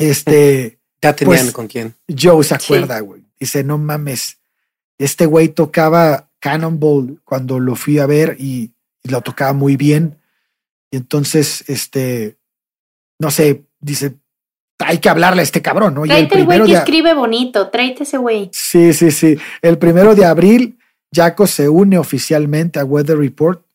este, 0.10 0.80
ya 1.02 1.16
tenían 1.16 1.38
Pues- 1.40 1.52
con 1.54 1.68
quién. 1.68 1.96
Joe 2.08 2.44
se 2.44 2.56
acuerda, 2.56 3.00
güey. 3.00 3.24
Dice, 3.40 3.64
no 3.64 3.78
mames, 3.78 4.38
este 4.98 5.26
güey 5.26 5.50
tocaba 5.50 6.30
Cannonball 6.40 7.20
cuando 7.24 7.60
lo 7.60 7.76
fui 7.76 8.00
a 8.00 8.06
ver 8.06 8.38
y, 8.40 8.74
y 9.04 9.10
lo 9.10 9.22
tocaba 9.22 9.54
muy 9.54 9.76
bien. 9.76 10.18
Y 10.92 10.98
entonces, 10.98 11.64
este, 11.68 12.38
no 13.20 13.32
sé, 13.32 13.64
dice, 13.80 14.16
hay 14.80 15.00
que 15.00 15.10
hablarle 15.10 15.42
a 15.42 15.44
este 15.44 15.62
cabrón, 15.62 15.94
¿no? 15.96 16.06
Y 16.06 16.10
Tráete 16.10 16.38
el 16.40 16.46
güey 16.46 16.62
que 16.64 16.72
de- 16.74 16.78
escribe 16.78 17.14
bonito. 17.14 17.70
Tráete 17.70 18.04
ese 18.04 18.18
güey. 18.18 18.50
Sí, 18.54 18.94
sí, 18.94 19.12
sí. 19.12 19.38
El 19.62 19.78
primero 19.78 20.14
de 20.16 20.26
abril, 20.26 20.78
Jaco 21.14 21.48
se 21.48 21.70
une 21.70 21.98
oficialmente 21.98 22.80
a 22.80 22.86
Weather 22.86 23.18
Report. 23.18 23.66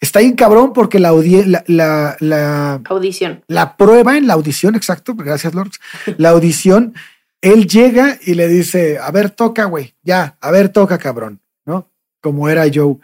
Está 0.00 0.20
bien 0.20 0.34
cabrón 0.34 0.72
porque 0.72 0.98
la, 0.98 1.10
la, 1.12 1.64
la, 1.66 2.16
la, 2.20 2.80
Audición. 2.88 3.42
la 3.48 3.76
prueba 3.76 4.16
en 4.16 4.26
la 4.26 4.34
audición, 4.34 4.74
exacto, 4.74 5.14
gracias, 5.14 5.54
Lord. 5.54 5.70
La 6.18 6.30
audición, 6.30 6.94
él 7.40 7.66
llega 7.66 8.18
y 8.24 8.34
le 8.34 8.46
dice, 8.48 8.98
a 8.98 9.10
ver, 9.10 9.30
toca, 9.30 9.64
güey, 9.64 9.94
ya, 10.02 10.36
a 10.40 10.50
ver, 10.50 10.68
toca, 10.68 10.98
cabrón, 10.98 11.40
¿no? 11.64 11.90
Como 12.20 12.48
era 12.48 12.64
Joe. 12.72 12.96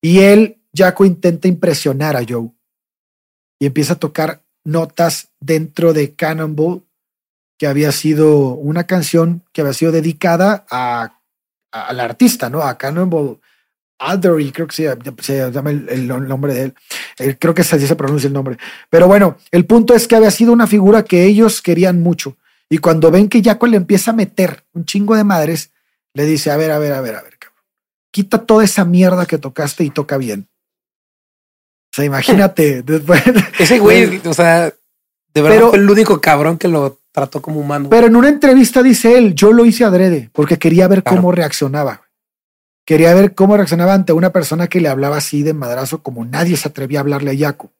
Y 0.00 0.20
él, 0.20 0.60
Jaco, 0.74 1.04
intenta 1.04 1.48
impresionar 1.48 2.16
a 2.16 2.24
Joe 2.28 2.50
y 3.58 3.66
empieza 3.66 3.94
a 3.94 3.98
tocar 3.98 4.42
notas 4.64 5.30
dentro 5.40 5.92
de 5.92 6.14
Cannonball, 6.14 6.82
que 7.58 7.66
había 7.66 7.90
sido 7.90 8.48
una 8.54 8.84
canción 8.84 9.42
que 9.52 9.62
había 9.62 9.72
sido 9.72 9.90
dedicada 9.92 10.66
a, 10.70 11.18
a- 11.72 11.86
al 11.86 12.00
artista, 12.00 12.50
¿no? 12.50 12.60
A 12.62 12.76
Cannonball 12.78 13.40
Adderley, 13.98 14.52
creo 14.52 14.66
que 14.66 14.74
se, 14.74 14.96
se 15.20 15.50
llama 15.50 15.70
el, 15.70 15.88
el 15.88 16.06
nombre 16.06 16.52
de 16.54 16.62
él. 16.64 16.74
Eh, 17.18 17.36
creo 17.38 17.54
que 17.54 17.62
así 17.62 17.86
se 17.86 17.96
pronuncia 17.96 18.26
el 18.28 18.32
nombre. 18.34 18.58
Pero 18.90 19.06
bueno, 19.06 19.38
el 19.50 19.64
punto 19.64 19.94
es 19.94 20.06
que 20.06 20.16
había 20.16 20.30
sido 20.30 20.52
una 20.52 20.66
figura 20.66 21.02
que 21.04 21.24
ellos 21.24 21.62
querían 21.62 22.02
mucho. 22.02 22.36
Y 22.68 22.78
cuando 22.78 23.10
ven 23.10 23.28
que 23.28 23.42
Jaco 23.42 23.66
le 23.66 23.76
empieza 23.76 24.10
a 24.10 24.14
meter 24.14 24.64
un 24.74 24.84
chingo 24.84 25.14
de 25.16 25.24
madres, 25.24 25.70
le 26.14 26.24
dice, 26.24 26.50
a 26.50 26.56
ver, 26.56 26.70
a 26.72 26.78
ver, 26.78 26.92
a 26.92 27.00
ver, 27.00 27.14
a 27.14 27.22
ver, 27.22 27.38
cabrón. 27.38 27.62
Quita 28.10 28.38
toda 28.44 28.64
esa 28.64 28.84
mierda 28.84 29.24
que 29.26 29.38
tocaste 29.38 29.84
y 29.84 29.90
toca 29.90 30.16
bien. 30.18 30.48
O 31.92 31.96
sea, 31.96 32.04
imagínate, 32.04 32.82
después, 32.86 33.22
Ese 33.58 33.78
güey, 33.78 34.20
o 34.26 34.34
sea, 34.34 34.64
de 35.34 35.42
verdad 35.42 35.56
Pero- 35.56 35.68
fue 35.70 35.78
el 35.78 35.88
único 35.90 36.20
cabrón 36.20 36.58
que 36.58 36.68
lo 36.68 36.98
trató 37.12 37.40
como 37.40 37.60
humano. 37.60 37.88
Pero 37.88 38.08
en 38.08 38.16
una 38.16 38.28
entrevista 38.28 38.82
dice 38.82 39.16
él, 39.16 39.34
yo 39.34 39.52
lo 39.52 39.64
hice 39.64 39.84
adrede 39.84 40.28
porque 40.32 40.58
quería 40.58 40.86
ver 40.88 41.02
Claro. 41.02 41.16
cómo 41.18 41.32
reaccionaba. 41.32 42.02
Quería 42.86 43.12
ver 43.14 43.34
cómo 43.34 43.56
reaccionaba 43.56 43.92
ante 43.94 44.12
una 44.14 44.30
persona 44.30 44.68
que 44.68 44.80
le 44.80 44.88
hablaba 44.88 45.16
así 45.18 45.42
de 45.42 45.52
madrazo 45.52 46.02
como 46.02 46.24
nadie 46.24 46.56
se 46.56 46.68
atrevía 46.68 47.00
a 47.00 47.02
hablarle 47.02 47.32
a 47.32 47.34
Yaco. 47.34 47.72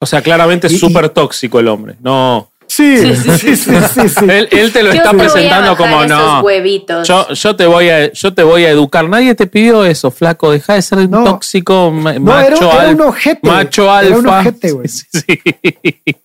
O 0.00 0.06
sea, 0.06 0.20
claramente 0.22 0.66
es 0.66 0.78
súper 0.78 1.08
tóxico 1.10 1.60
el 1.60 1.68
hombre. 1.68 1.94
No. 2.00 2.50
Sí, 2.66 2.98
Sí, 2.98 3.16
sí, 3.16 3.30
sí, 3.38 3.56
sí, 3.56 3.72
sí, 3.94 4.08
sí. 4.08 4.24
Él, 4.28 4.48
él 4.52 4.72
te 4.72 4.82
lo 4.84 4.90
Yo 4.90 4.98
está 4.98 5.10
te 5.10 5.16
voy 5.16 5.26
a 5.26 5.30
presentando 5.32 5.70
bajar 5.72 5.76
como 5.76 6.02
esos 6.04 6.18
no. 6.18 6.40
huevitos. 6.42 7.06
Yo, 7.08 7.28
yo 7.32 7.56
te 7.56 7.66
voy 7.66 7.88
a, 7.90 8.12
yo 8.12 8.32
te 8.32 8.42
voy 8.44 8.64
a 8.64 8.70
educar. 8.70 9.08
Nadie 9.08 9.34
te 9.34 9.46
pidió 9.48 9.84
eso, 9.84 10.10
flaco. 10.12 10.50
Deja 10.52 10.74
de 10.74 10.82
ser 10.82 11.08
No. 11.10 11.24
tóxico, 11.24 11.90
ma- 11.90 12.12
No, 12.14 12.38
era, 12.40 12.50
macho 12.50 12.72
era 12.80 12.88
un 12.90 13.00
ojete. 13.00 13.48
Macho 13.48 13.90
alfa. 13.90 14.08
Era 14.08 14.18
un 14.18 14.26
ojete, 14.28 14.70
güey. 14.72 14.88
Sí, 14.88 15.04
sí. 15.10 15.40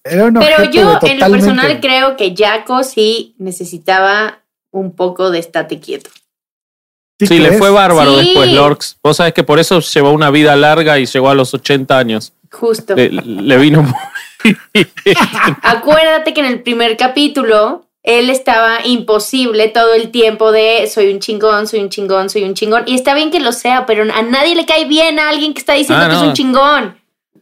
Era 0.03 0.25
un 0.25 0.33
Pero 0.35 0.55
ojete, 0.57 0.71
yo, 0.77 0.99
en 1.03 1.19
lo 1.19 1.29
personal, 1.31 1.79
creo 1.79 2.15
que 2.15 2.33
Jaco 2.37 2.83
sí 2.83 3.35
necesitaba 3.39 4.43
un 4.71 4.95
poco 4.95 5.31
de 5.31 5.39
estate 5.39 5.79
quieto. 5.79 6.09
Sí, 7.19 7.39
le 7.39 7.53
fue 7.53 7.69
bárbaro 7.69 8.11
Sí. 8.19 8.25
después, 8.25 8.51
Lorx. 8.51 8.97
Vos 9.03 9.17
sabés 9.17 9.33
que 9.33 9.43
por 9.43 9.59
eso 9.59 9.79
llevó 9.79 10.11
una 10.11 10.29
vida 10.31 10.55
larga 10.55 10.99
y 10.99 11.05
llegó 11.05 11.29
a 11.29 11.35
los 11.35 11.53
80 11.53 11.97
años. 11.97 12.33
Justo. 12.51 12.95
Le, 12.95 13.09
le 13.09 13.57
vino. 13.57 13.85
Acuérdate 15.61 16.33
que 16.33 16.39
en 16.41 16.45
el 16.47 16.61
primer 16.61 16.97
capítulo 16.97 17.85
él 18.03 18.29
estaba 18.29 18.85
imposible 18.85 19.67
todo 19.69 19.93
el 19.95 20.11
tiempo 20.11 20.51
de 20.51 20.87
soy 20.93 21.11
un 21.11 21.19
chingón, 21.19 21.67
soy 21.67 21.79
un 21.79 21.89
chingón, 21.89 22.29
soy 22.29 22.43
un 22.43 22.53
chingón. 22.53 22.83
Y 22.85 22.93
está 22.95 23.13
bien 23.15 23.31
que 23.31 23.39
lo 23.39 23.51
sea, 23.51 23.85
pero 23.85 24.03
a 24.13 24.21
nadie 24.21 24.55
le 24.55 24.65
cae 24.65 24.85
bien 24.85 25.17
a 25.19 25.29
alguien 25.29 25.53
que 25.53 25.59
está 25.59 25.73
diciendo 25.73 26.03
Ah, 26.05 26.09
que 26.09 26.15
es 26.15 26.21
un 26.21 26.33
chingón. 26.33 26.97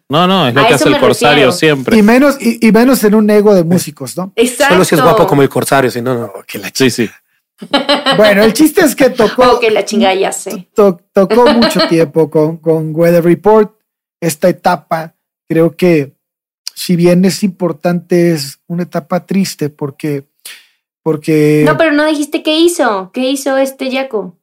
No, 0.08 0.28
no, 0.28 0.48
es 0.48 0.54
lo 0.54 0.62
A 0.62 0.68
que 0.68 0.74
hace 0.76 0.90
el 0.90 1.00
corsario 1.00 1.48
refiero. 1.48 1.52
siempre. 1.52 1.98
Y 1.98 2.02
menos, 2.04 2.38
y, 2.40 2.66
y 2.66 2.72
menos 2.72 3.04
en 3.04 3.16
un 3.16 3.30
ego 3.30 3.54
de 3.56 3.64
músicos, 3.64 4.16
¿no? 4.16 4.32
Exacto. 4.36 4.76
Solo 4.76 4.86
si 4.86 4.96
es 4.96 5.02
guapo 5.02 5.26
como 5.28 5.42
el 5.42 5.50
corsario, 5.50 5.90
si 5.90 6.02
no, 6.02 6.14
no. 6.14 6.32
Que 6.46 6.60
la 6.60 6.70
Sí, 6.74 6.90
sí. 6.90 7.10
Bueno, 8.18 8.44
el 8.44 8.54
chiste 8.54 8.82
es 8.82 8.96
que 8.96 9.10
tocó, 9.10 9.44
Oh, 9.54 9.60
que 9.60 9.72
la 9.72 9.86
chingada 9.86 10.14
ya 10.16 10.32
sé. 10.32 10.70
to- 10.76 11.00
tocó 11.12 11.46
mucho 11.54 11.80
tiempo 11.90 12.30
con, 12.30 12.58
con 12.58 12.96
Weather 12.96 13.24
Report. 13.24 13.74
Esta 14.22 14.48
etapa, 14.50 15.16
creo 15.48 15.76
que 15.76 16.16
si 16.74 16.96
bien 16.96 17.24
es 17.26 17.44
importante, 17.44 18.32
es 18.34 18.60
una 18.68 18.84
etapa 18.84 19.26
triste 19.26 19.70
porque, 19.70 20.28
porque 21.02 21.64
No, 21.66 21.78
pero 21.78 21.92
no 21.92 22.06
dijiste 22.06 22.42
qué 22.44 22.58
hizo. 22.58 23.12
¿Qué 23.14 23.30
hizo 23.30 23.58
este 23.58 23.90
Yaco? 23.90 24.38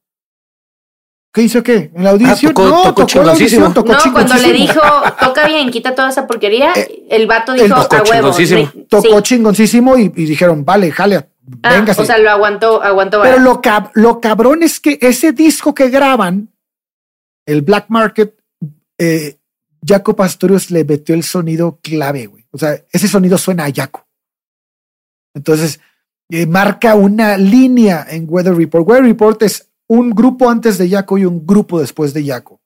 ¿qué 1.33 1.43
hizo 1.43 1.63
qué? 1.63 1.93
¿En 1.95 2.03
la 2.03 2.11
audición? 2.11 2.53
tocó- 2.53 2.69
no, 2.69 2.83
tocó 2.83 3.07
tocó 3.07 3.23
la 3.25 3.33
audición, 3.33 3.73
chingoncísimo. 3.73 3.75
tocó 3.75 3.93
No, 4.09 4.13
cuando 4.13 4.35
le 4.35 4.53
dijo, 4.53 4.81
toca 5.21 5.47
bien, 5.47 5.71
quita 5.71 5.95
toda 5.95 6.09
esa 6.11 6.27
porquería, 6.27 6.73
Eh, 6.75 7.05
el 7.09 7.27
vato 7.29 7.53
dijo 7.53 7.69
tocó 7.69 7.97
a 7.97 8.03
huevo. 8.03 8.33
Tocó 8.89 9.17
sí. 9.19 9.23
chingoncísimo 9.23 9.97
y, 9.97 10.07
y 10.07 10.25
dijeron, 10.27 10.65
vale, 10.65 10.91
jale, 10.91 11.29
Ah, 11.63 11.85
o 11.97 12.05
sea, 12.05 12.19
lo 12.19 12.31
aguantó, 12.31 12.83
aguantó. 12.83 13.23
Pero 13.23 13.39
lo, 13.39 13.61
cab- 13.61 13.91
lo 13.95 14.21
cabrón 14.21 14.63
es 14.63 14.79
que 14.79 14.99
ese 15.01 15.33
disco 15.33 15.75
que 15.75 15.89
graban, 15.89 16.51
el 17.47 17.63
Black 17.63 17.87
Market, 17.89 18.35
eh, 18.99 19.39
Jaco 19.85 20.15
Pastorius 20.15 20.71
le 20.71 20.85
metió 20.85 21.15
el 21.15 21.25
sonido 21.25 21.79
clave, 21.83 22.27
güey. 22.27 22.47
O 22.51 22.59
sea, 22.59 22.81
ese 22.93 23.09
sonido 23.09 23.39
suena 23.39 23.65
a 23.65 23.73
Jaco. 23.73 24.07
Entonces, 25.35 25.81
eh, 26.31 26.47
marca 26.47 26.95
una 26.95 27.37
línea 27.37 28.07
en 28.09 28.27
Weather 28.29 28.55
Report. 28.55 28.87
Weather 28.87 29.05
Report 29.05 29.43
es 29.43 29.69
un 29.89 30.11
grupo 30.11 30.49
antes 30.51 30.79
de 30.79 30.89
Jaco 30.89 31.19
y 31.19 31.25
un 31.25 31.47
grupo 31.47 31.81
después 31.81 32.13
de 32.15 32.25
Jaco. 32.25 32.61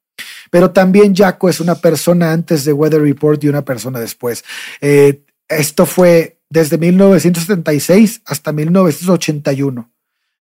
Pero 0.51 0.71
también 0.73 1.15
Jaco 1.15 1.49
es 1.49 1.61
una 1.61 1.75
persona 1.77 2.33
antes 2.33 2.65
de 2.65 2.73
Weather 2.73 3.01
Report 3.01 3.43
y 3.43 3.49
una 3.49 3.65
persona 3.65 3.99
después. 4.01 4.45
Eh, 4.81 5.23
esto 5.49 5.87
fue 5.87 6.41
desde 6.55 6.79
1976 6.79 8.23
hasta 8.27 8.53
1981 8.53 9.91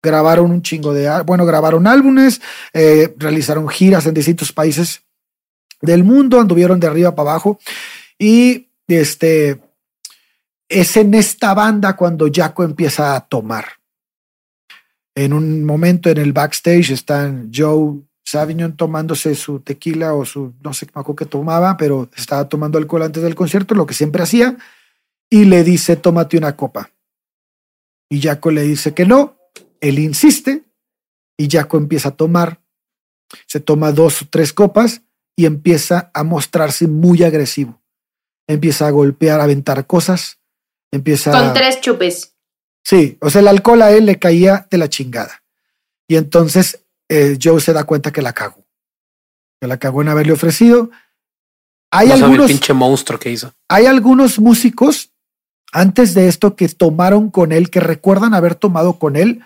grabaron 0.03 0.51
un 0.51 0.61
chingo 0.61 0.93
de, 0.93 1.09
bueno, 1.23 1.47
grabaron 1.47 1.87
álbumes, 1.87 2.41
eh, 2.73 3.15
realizaron 3.17 3.69
giras 3.69 4.07
en 4.07 4.15
distintos 4.15 4.53
países 4.53 5.03
del 5.81 6.03
mundo, 6.03 6.41
anduvieron 6.41 6.81
de 6.81 6.89
arriba 6.89 7.15
para 7.15 7.31
abajo 7.31 7.61
y 8.19 8.67
este 8.89 9.61
es 10.69 10.97
en 10.97 11.15
esta 11.15 11.55
banda 11.55 11.95
cuando 11.95 12.29
Jaco 12.33 12.65
empieza 12.65 13.15
a 13.15 13.21
tomar. 13.21 13.67
En 15.15 15.33
un 15.33 15.65
momento 15.65 16.11
en 16.11 16.19
el 16.19 16.33
backstage 16.33 16.91
están 16.91 17.53
Joe 17.55 18.01
Savignon 18.25 18.75
tomándose 18.75 19.37
su 19.37 19.61
tequila 19.61 20.15
o 20.15 20.25
su, 20.25 20.55
no 20.61 20.75
sé 20.75 20.89
qué 21.17 21.25
tomaba, 21.27 21.77
pero 21.77 22.09
estaba 22.17 22.49
tomando 22.49 22.79
alcohol 22.79 23.03
antes 23.03 23.23
del 23.23 23.37
concierto, 23.37 23.77
lo 23.77 23.87
que 23.87 23.95
siempre 23.95 24.25
hacía, 24.25 24.57
y 25.31 25.45
le 25.45 25.63
dice, 25.63 25.97
tómate 25.97 26.37
una 26.37 26.57
copa. 26.57 26.91
Y 28.11 28.21
Jaco 28.21 28.51
le 28.51 28.63
dice 28.63 28.93
que 28.93 29.07
no, 29.07 29.39
él 29.81 29.99
insiste 30.01 30.65
y 31.39 31.49
Jaco 31.49 31.77
empieza 31.77 32.11
a 32.11 32.17
tomar, 32.17 32.61
se 33.47 33.61
toma 33.61 33.93
dos 33.93 34.23
o 34.23 34.27
tres 34.29 34.53
copas 34.53 35.03
y 35.37 35.47
empieza 35.47 36.11
a 36.13 36.25
mostrarse 36.25 36.89
muy 36.89 37.23
agresivo. 37.23 37.81
Empieza 38.49 38.89
a 38.89 38.91
golpear, 38.91 39.41
a 39.41 39.45
aventar 39.45 39.87
cosas, 39.87 40.41
empieza 40.91 41.31
Con 41.31 41.55
tres 41.55 41.81
chupes. 41.81 42.35
Sí, 42.85 43.17
o 43.21 43.31
sea, 43.31 43.41
el 43.41 43.49
alcohol 43.49 43.83
a 43.83 43.93
él 43.93 44.07
le 44.07 44.19
caía 44.19 44.67
de 44.71 44.79
la 44.79 44.89
chingada. 44.89 45.45
Y 46.09 46.17
entonces 46.17 46.85
eh, 47.09 47.39
Joe 47.41 47.61
se 47.61 47.73
da 47.73 47.85
cuenta 47.85 48.11
que 48.13 48.23
la 48.23 48.33
cagó. 48.33 48.67
Que 49.61 49.69
la 49.69 49.79
cagó 49.79 50.03
en 50.03 50.09
haberle 50.09 50.33
ofrecido. 50.33 50.91
Hay 51.93 52.09
No 52.09 52.15
sabe 52.15 52.19
el 52.19 52.25
algunos, 52.25 52.51
pinche 52.51 52.73
monstruo 52.73 53.19
que 53.21 53.31
hizo. 53.31 53.55
hay 53.69 53.87
algunos 53.87 54.39
músicos 54.41 55.10
antes 55.73 56.15
de 56.15 56.29
esto 56.29 56.57
que 56.57 56.69
tomaron 56.69 57.31
con 57.31 57.53
él, 57.53 57.71
que 57.71 57.81
recuerdan 57.81 58.35
haber 58.35 58.55
tomado 58.55 58.99
con 58.99 59.17
él 59.17 59.43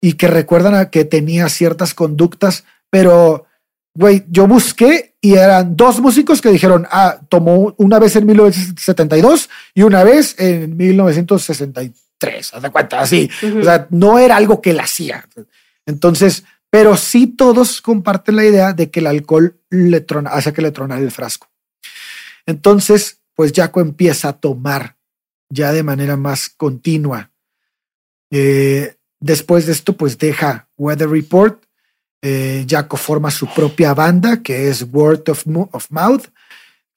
y 0.00 0.14
que 0.14 0.28
recuerdan 0.28 0.74
a 0.74 0.90
que 0.90 1.04
tenía 1.04 1.48
ciertas 1.48 1.94
conductas, 1.94 2.64
pero, 2.90 3.46
güey, 3.94 4.24
yo 4.28 4.46
busqué 4.46 5.14
y 5.20 5.34
eran 5.34 5.76
dos 5.76 6.00
músicos 6.00 6.42
que 6.42 6.50
dijeron, 6.50 6.86
ah, 6.90 7.18
tomó 7.28 7.74
una 7.78 7.98
vez 7.98 8.14
en 8.16 8.26
1972 8.26 9.48
y 9.74 9.82
una 9.82 10.04
vez 10.04 10.38
en 10.38 10.76
1963, 10.76 12.54
haz 12.54 12.62
de 12.62 12.70
cuenta, 12.70 13.00
así. 13.00 13.30
O 13.58 13.64
sea, 13.64 13.86
no 13.90 14.18
era 14.18 14.36
algo 14.36 14.60
que 14.60 14.70
él 14.70 14.80
hacía. 14.80 15.26
Entonces, 15.86 16.44
pero 16.70 16.96
sí 16.96 17.26
todos 17.26 17.80
comparten 17.80 18.36
la 18.36 18.44
idea 18.44 18.72
de 18.72 18.90
que 18.90 19.00
el 19.00 19.06
alcohol 19.06 19.58
le 19.70 20.00
trona, 20.00 20.30
hace 20.30 20.52
que 20.52 20.60
le 20.60 20.72
tronara 20.72 21.00
el 21.00 21.10
frasco. 21.10 21.48
Entonces, 22.46 23.20
pues 23.34 23.52
Jaco 23.54 23.80
empieza 23.80 24.28
a 24.28 24.32
tomar 24.34 24.93
ya 25.50 25.72
de 25.72 25.82
manera 25.82 26.16
más 26.16 26.48
continua. 26.48 27.30
Eh, 28.30 28.96
después 29.20 29.66
de 29.66 29.72
esto, 29.72 29.96
pues 29.96 30.18
deja 30.18 30.68
Weather 30.76 31.08
Report. 31.08 31.62
Eh, 32.22 32.64
Jaco 32.68 32.96
forma 32.96 33.30
su 33.30 33.46
propia 33.52 33.92
banda, 33.94 34.42
que 34.42 34.68
es 34.68 34.86
Word 34.90 35.28
of, 35.28 35.44
of 35.72 35.90
Mouth, 35.90 36.24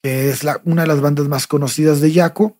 que 0.02 0.30
es 0.30 0.42
la- 0.42 0.60
una 0.64 0.82
de 0.82 0.88
las 0.88 1.00
bandas 1.00 1.28
más 1.28 1.46
conocidas 1.46 2.00
de 2.00 2.12
Jaco, 2.12 2.58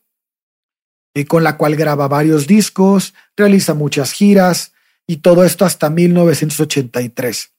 y 1.14 1.24
con 1.24 1.43
la 1.43 1.57
cual 1.57 1.76
graba 1.76 2.07
varios 2.09 2.47
discos, 2.47 3.14
realiza 3.36 3.72
muchas 3.74 4.12
giras, 4.12 4.72
y 5.07 5.16
todo 5.16 5.45
esto 5.45 5.64
hasta 5.64 5.89
1983. 5.89 7.53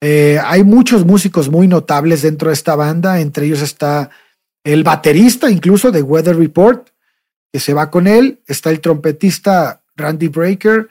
Eh, 0.00 0.40
hay 0.42 0.64
muchos 0.64 1.04
músicos 1.04 1.50
muy 1.50 1.68
notables 1.68 2.22
dentro 2.22 2.48
de 2.48 2.54
esta 2.54 2.74
banda, 2.74 3.20
entre 3.20 3.46
ellos 3.46 3.60
está 3.60 4.10
el 4.64 4.82
baterista 4.82 5.50
incluso 5.50 5.90
de 5.90 6.02
Weather 6.02 6.36
Report, 6.36 6.88
que 7.52 7.60
se 7.60 7.74
va 7.74 7.90
con 7.90 8.06
él, 8.06 8.40
está 8.46 8.70
el 8.70 8.80
trompetista 8.80 9.82
Randy 9.96 10.28
Breaker, 10.28 10.88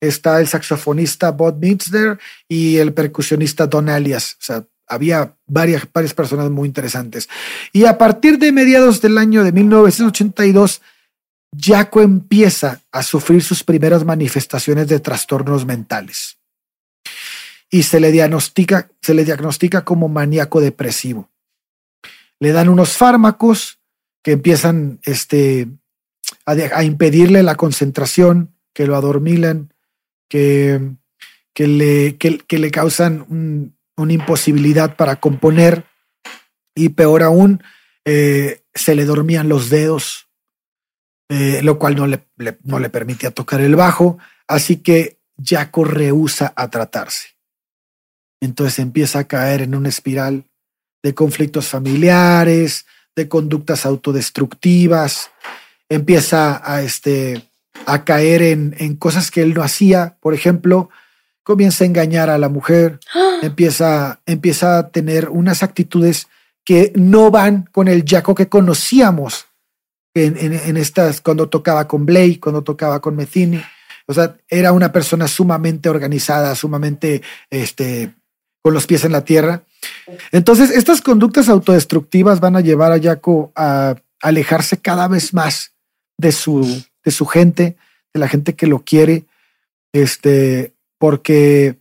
está 0.00 0.40
el 0.40 0.48
saxofonista 0.48 1.30
Bob 1.30 1.58
Mitzler 1.58 2.18
y 2.48 2.76
el 2.76 2.92
percusionista 2.92 3.66
Don 3.66 3.88
Alias. 3.88 4.36
O 4.40 4.44
sea, 4.44 4.64
había 4.86 5.34
varias, 5.46 5.86
varias 5.92 6.14
personas 6.14 6.50
muy 6.50 6.66
interesantes. 6.66 7.28
Y 7.72 7.84
a 7.84 7.98
partir 7.98 8.38
de 8.38 8.52
mediados 8.52 9.00
del 9.00 9.18
año 9.18 9.44
de 9.44 9.52
1982, 9.52 10.80
Jaco 11.58 12.02
empieza 12.02 12.80
a 12.92 13.02
sufrir 13.02 13.42
sus 13.42 13.64
primeras 13.64 14.04
manifestaciones 14.04 14.88
de 14.88 15.00
trastornos 15.00 15.64
mentales. 15.66 16.38
Y 17.70 17.82
se 17.82 18.00
le 18.00 18.12
diagnostica, 18.12 18.88
se 19.02 19.14
le 19.14 19.24
diagnostica 19.24 19.84
como 19.84 20.08
maníaco 20.08 20.60
depresivo. 20.60 21.28
Le 22.40 22.52
dan 22.52 22.68
unos 22.68 22.96
fármacos 22.96 23.78
que 24.22 24.32
empiezan 24.32 25.00
este, 25.04 25.68
a, 26.46 26.84
impedirle 26.84 27.42
la 27.42 27.54
concentración, 27.56 28.54
que 28.74 28.86
lo 28.86 28.96
adormilan, 28.96 29.72
que, 30.28 30.80
que, 31.54 31.66
le, 31.66 32.16
que, 32.16 32.58
le 32.58 32.70
causan 32.70 33.26
un- 33.28 33.76
una 33.96 34.12
imposibilidad 34.12 34.96
para 34.96 35.16
componer 35.16 35.84
y 36.74 36.90
peor 36.90 37.22
aún, 37.22 37.62
eh, 38.04 38.62
se 38.74 38.94
le 38.94 39.04
dormían 39.04 39.48
los 39.48 39.68
dedos, 39.68 40.28
eh, 41.28 41.60
lo 41.62 41.78
cual 41.78 41.96
no 41.96 42.06
le, 42.06 42.24
le- 42.36 42.58
no 42.62 42.78
le 42.78 42.88
permitía 42.90 43.30
tocar 43.32 43.60
el 43.60 43.74
bajo, 43.74 44.18
así 44.46 44.76
que 44.76 45.18
Jaco 45.42 45.84
rehúsa 45.84 46.52
a 46.56 46.68
tratarse. 46.70 47.36
Entonces 48.40 48.78
empieza 48.78 49.20
a 49.20 49.24
caer 49.28 49.62
en 49.62 49.74
una 49.74 49.88
espiral 49.88 50.44
de 51.02 51.14
conflictos 51.14 51.66
familiares, 51.68 52.86
de 53.16 53.28
conductas 53.28 53.84
autodestructivas, 53.84 55.30
empieza 55.88 56.60
a, 56.64 56.82
este, 56.82 57.48
a 57.86 58.04
caer 58.04 58.42
en, 58.42 58.74
en 58.78 58.96
cosas 58.96 59.30
que 59.30 59.42
él 59.42 59.54
no 59.54 59.62
hacía, 59.62 60.16
por 60.20 60.34
ejemplo, 60.34 60.90
comienza 61.42 61.84
a 61.84 61.86
engañar 61.86 62.28
a 62.30 62.38
la 62.38 62.48
mujer, 62.48 63.00
empieza, 63.42 64.20
empieza 64.26 64.78
a 64.78 64.88
tener 64.90 65.28
unas 65.28 65.62
actitudes 65.62 66.28
que 66.64 66.92
no 66.94 67.30
van 67.30 67.68
con 67.72 67.88
el 67.88 68.04
Jaco 68.06 68.34
que 68.34 68.48
conocíamos 68.48 69.46
en, 70.14 70.36
en- 70.36 70.52
en 70.52 70.76
estas, 70.76 71.20
cuando 71.20 71.48
tocaba 71.48 71.88
con 71.88 72.04
Blake, 72.04 72.40
cuando 72.40 72.62
tocaba 72.62 73.00
con 73.00 73.16
Metheny. 73.16 73.62
O 74.06 74.14
sea, 74.14 74.36
era 74.48 74.72
una 74.72 74.90
persona 74.92 75.28
sumamente 75.28 75.88
organizada, 75.88 76.54
sumamente 76.54 77.22
este, 77.50 78.14
con 78.62 78.72
los 78.74 78.86
pies 78.86 79.04
en 79.04 79.12
la 79.12 79.22
tierra. 79.24 79.62
Entonces, 80.32 80.70
estas 80.70 81.00
conductas 81.02 81.48
autodestructivas 81.48 82.40
van 82.40 82.56
a 82.56 82.60
llevar 82.60 82.92
a 82.92 83.00
Jaco 83.00 83.52
a 83.54 83.96
alejarse 84.20 84.78
cada 84.78 85.08
vez 85.08 85.32
más 85.34 85.72
de 86.18 86.32
su, 86.32 86.84
de 87.04 87.10
su 87.10 87.26
gente, 87.26 87.76
de 88.12 88.20
la 88.20 88.28
gente 88.28 88.54
que 88.54 88.66
lo 88.66 88.80
quiere, 88.80 89.24
este, 89.92 90.74
porque 90.98 91.76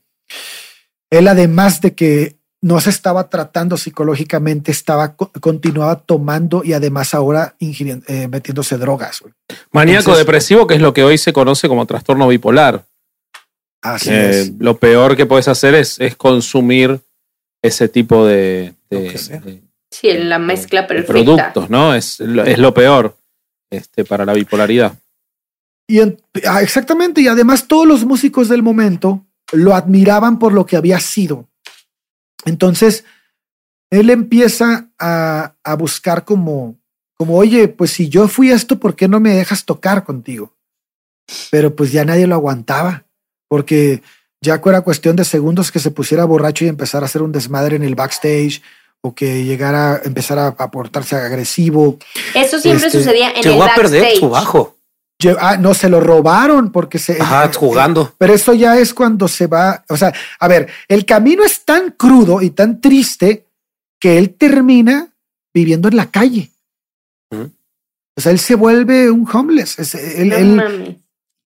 él 1.10 1.28
además 1.28 1.82
de 1.82 1.94
que 1.96 2.36
no 2.62 2.80
se 2.80 2.90
estaba 2.90 3.30
tratando 3.30 3.78
psicológicamente, 3.78 4.72
estaba 4.72 5.16
continuaba 5.16 6.00
tomando 6.00 6.64
y 6.64 6.74
además 6.74 7.14
ahora 7.14 7.56
eh, 7.60 8.28
metiéndose 8.28 8.78
drogas. 8.78 9.24
Maníaco 9.72 10.16
depresivo, 10.18 10.66
que 10.66 10.76
es 10.76 10.82
lo 10.82 10.94
que 10.94 11.04
hoy 11.04 11.18
se 11.18 11.34
conoce 11.34 11.68
como 11.68 11.86
trastorno 11.86 12.28
bipolar. 12.28 12.86
Así 13.82 14.10
es. 14.12 14.54
Lo 14.60 14.78
peor 14.78 15.16
que 15.16 15.28
puedes 15.28 15.48
hacer 15.48 15.76
es, 15.76 16.00
es 16.00 16.16
consumir 16.16 17.00
ese 17.62 17.88
tipo 17.88 18.26
de, 18.26 18.74
sí, 19.92 20.10
en 20.10 20.30
la 20.30 20.40
mezcla 20.40 20.88
perfecta. 20.88 21.14
productos, 21.14 21.70
¿no? 21.70 21.94
Es, 21.94 22.20
es 22.20 22.58
lo 22.58 22.74
peor 22.74 23.16
este, 23.70 24.06
para 24.06 24.26
la 24.26 24.34
bipolaridad. 24.34 24.98
Y 25.88 26.00
ah, 26.00 26.62
exactamente, 26.62 27.22
y 27.22 27.28
además 27.28 27.68
todos 27.68 27.88
los 27.88 28.04
músicos 28.06 28.50
del 28.50 28.62
momento 28.62 29.26
lo 29.54 29.74
admiraban 29.74 30.38
por 30.40 30.54
lo 30.54 30.66
que 30.66 30.76
había 30.76 31.00
sido. 31.00 31.48
Entonces, 32.46 33.06
él 33.90 34.10
empieza 34.10 34.90
a, 35.00 35.56
a 35.64 35.76
buscar 35.76 36.26
como, 36.26 36.78
como, 37.16 37.38
oye, 37.38 37.70
pues 37.70 37.92
si 37.92 38.10
yo 38.10 38.28
fui 38.28 38.52
esto, 38.52 38.80
¿por 38.80 38.96
qué 38.96 39.08
no 39.08 39.20
me 39.20 39.34
dejas 39.34 39.64
tocar 39.64 40.04
contigo? 40.04 40.56
Pero 41.52 41.76
pues 41.76 41.92
ya 41.92 42.04
nadie 42.04 42.28
lo 42.28 42.36
aguantaba, 42.36 43.06
porque 43.48 44.02
ya 44.42 44.62
era 44.66 44.82
cuestión 44.82 45.16
de 45.16 45.26
segundos 45.26 45.72
que 45.72 45.80
se 45.80 45.92
pusiera 45.92 46.26
borracho 46.26 46.66
y 46.66 46.68
empezara 46.68 47.06
a 47.06 47.08
hacer 47.08 47.22
un 47.22 47.32
desmadre 47.32 47.76
en 47.76 47.84
el 47.84 47.96
backstage 47.96 48.62
o 49.02 49.14
que 49.14 49.44
llegara 49.46 49.96
a 49.96 50.02
empezar 50.04 50.40
a, 50.40 50.72
portarse 50.72 51.16
agresivo. 51.16 51.98
Eso 52.34 52.60
siempre 52.60 52.88
este, 52.88 53.00
sucedía 53.00 53.32
en 53.32 53.48
el 53.48 53.58
backstage. 53.58 53.72
a 53.72 53.76
perder 53.76 54.18
su 54.18 54.30
bajo. 54.30 54.78
Ah, 55.40 55.58
no, 55.58 55.74
se 55.74 55.90
lo 55.90 56.00
robaron 56.00 56.72
porque 56.72 57.00
se... 57.00 57.20
Ajá, 57.20 57.46
eh, 57.46 57.52
jugando. 57.56 58.14
Pero 58.18 58.34
eso 58.34 58.54
ya 58.54 58.78
es 58.78 58.94
cuando 58.94 59.28
se 59.28 59.48
va, 59.48 59.84
o 59.90 59.98
sea, 59.98 60.14
a 60.40 60.48
ver, 60.48 60.68
el 60.88 61.06
camino 61.06 61.44
es 61.44 61.66
tan 61.66 61.92
crudo 61.92 62.42
y 62.42 62.52
tan 62.52 62.80
triste 62.82 63.46
que 64.00 64.20
él 64.20 64.36
termina 64.36 65.10
viviendo 65.54 65.88
en 65.88 65.96
la 65.96 66.12
calle. 66.12 66.52
O 67.32 68.22
sea, 68.22 68.32
él 68.32 68.40
se 68.40 68.56
vuelve 68.56 69.12
un 69.12 69.28
homeless. 69.32 69.78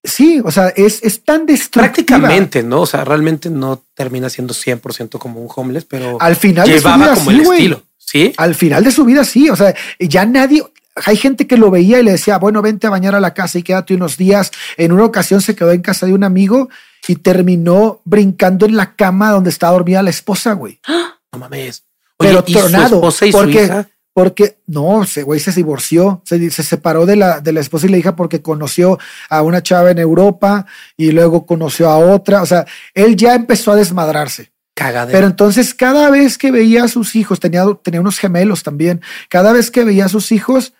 Sí, 0.03 0.41
o 0.43 0.51
sea, 0.51 0.69
es, 0.69 1.03
es 1.03 1.23
tan 1.23 1.45
destructiva. 1.45 1.93
Prácticamente, 1.93 2.63
¿no? 2.63 2.81
O 2.81 2.85
sea, 2.85 3.03
realmente 3.03 3.49
no 3.49 3.83
termina 3.93 4.29
siendo 4.29 4.53
100% 4.53 5.17
como 5.19 5.41
un 5.41 5.49
homeless, 5.53 5.85
pero 5.85 6.17
al 6.19 6.35
final 6.35 6.67
de 6.67 6.79
su 6.79 6.87
vida, 6.87 7.15
como 7.15 7.31
el 7.31 7.41
estilo. 7.41 7.83
Sí. 7.97 8.33
Al 8.37 8.55
final 8.55 8.83
de 8.83 8.91
su 8.91 9.05
vida, 9.05 9.23
sí. 9.23 9.49
O 9.49 9.55
sea, 9.55 9.73
ya 9.99 10.25
nadie, 10.25 10.63
hay 10.95 11.15
gente 11.15 11.47
que 11.47 11.57
lo 11.57 11.71
veía 11.71 11.99
y 11.99 12.03
le 12.03 12.11
decía, 12.11 12.37
bueno, 12.37 12.61
vente 12.61 12.87
a 12.87 12.89
bañar 12.89 13.15
a 13.15 13.19
la 13.19 13.33
casa 13.33 13.59
y 13.59 13.63
quédate 13.63 13.95
unos 13.95 14.17
días. 14.17 14.51
En 14.77 14.91
una 14.91 15.05
ocasión 15.05 15.41
se 15.41 15.55
quedó 15.55 15.71
en 15.71 15.81
casa 15.81 16.05
de 16.05 16.13
un 16.13 16.23
amigo 16.23 16.69
y 17.07 17.15
terminó 17.15 18.01
brincando 18.03 18.65
en 18.65 18.75
la 18.75 18.95
cama 18.95 19.31
donde 19.31 19.49
estaba 19.49 19.73
dormida 19.73 20.03
la 20.03 20.09
esposa, 20.09 20.53
güey. 20.53 20.79
No 21.33 21.39
mames. 21.39 21.85
Pero 22.17 22.43
tornado. 22.43 22.99
porque, 23.31 23.85
porque 24.13 24.57
no, 24.67 25.03
ese 25.03 25.23
güey 25.23 25.39
se 25.39 25.51
divorció, 25.51 26.21
se, 26.25 26.49
se, 26.51 26.63
separó 26.63 27.05
de 27.05 27.15
la, 27.15 27.39
de 27.39 27.53
la 27.53 27.61
esposa 27.61 27.87
y 27.87 27.89
la 27.89 27.97
hija 27.97 28.15
porque 28.15 28.41
conoció 28.41 28.99
a 29.29 29.41
una 29.41 29.63
chava 29.63 29.91
en 29.91 29.99
Europa 29.99 30.65
y 30.97 31.11
luego 31.11 31.45
conoció 31.45 31.89
a 31.89 31.97
otra. 31.97 32.41
O 32.41 32.45
sea, 32.45 32.65
él 32.93 33.15
ya 33.15 33.35
empezó 33.35 33.71
a 33.71 33.75
desmadrarse. 33.75 34.51
Cagadero. 34.75 35.17
Pero 35.17 35.27
entonces 35.27 35.73
cada 35.73 36.09
vez 36.09 36.37
que 36.37 36.51
veía 36.51 36.83
a 36.83 36.87
sus 36.87 37.15
hijos, 37.15 37.39
tenía, 37.39 37.63
tenía 37.83 38.01
unos 38.01 38.19
gemelos 38.19 38.63
también, 38.63 39.01
cada 39.29 39.53
vez 39.53 39.71
que 39.71 39.83
veía 39.83 40.05
a 40.05 40.09
sus 40.09 40.31
hijos, 40.31 40.73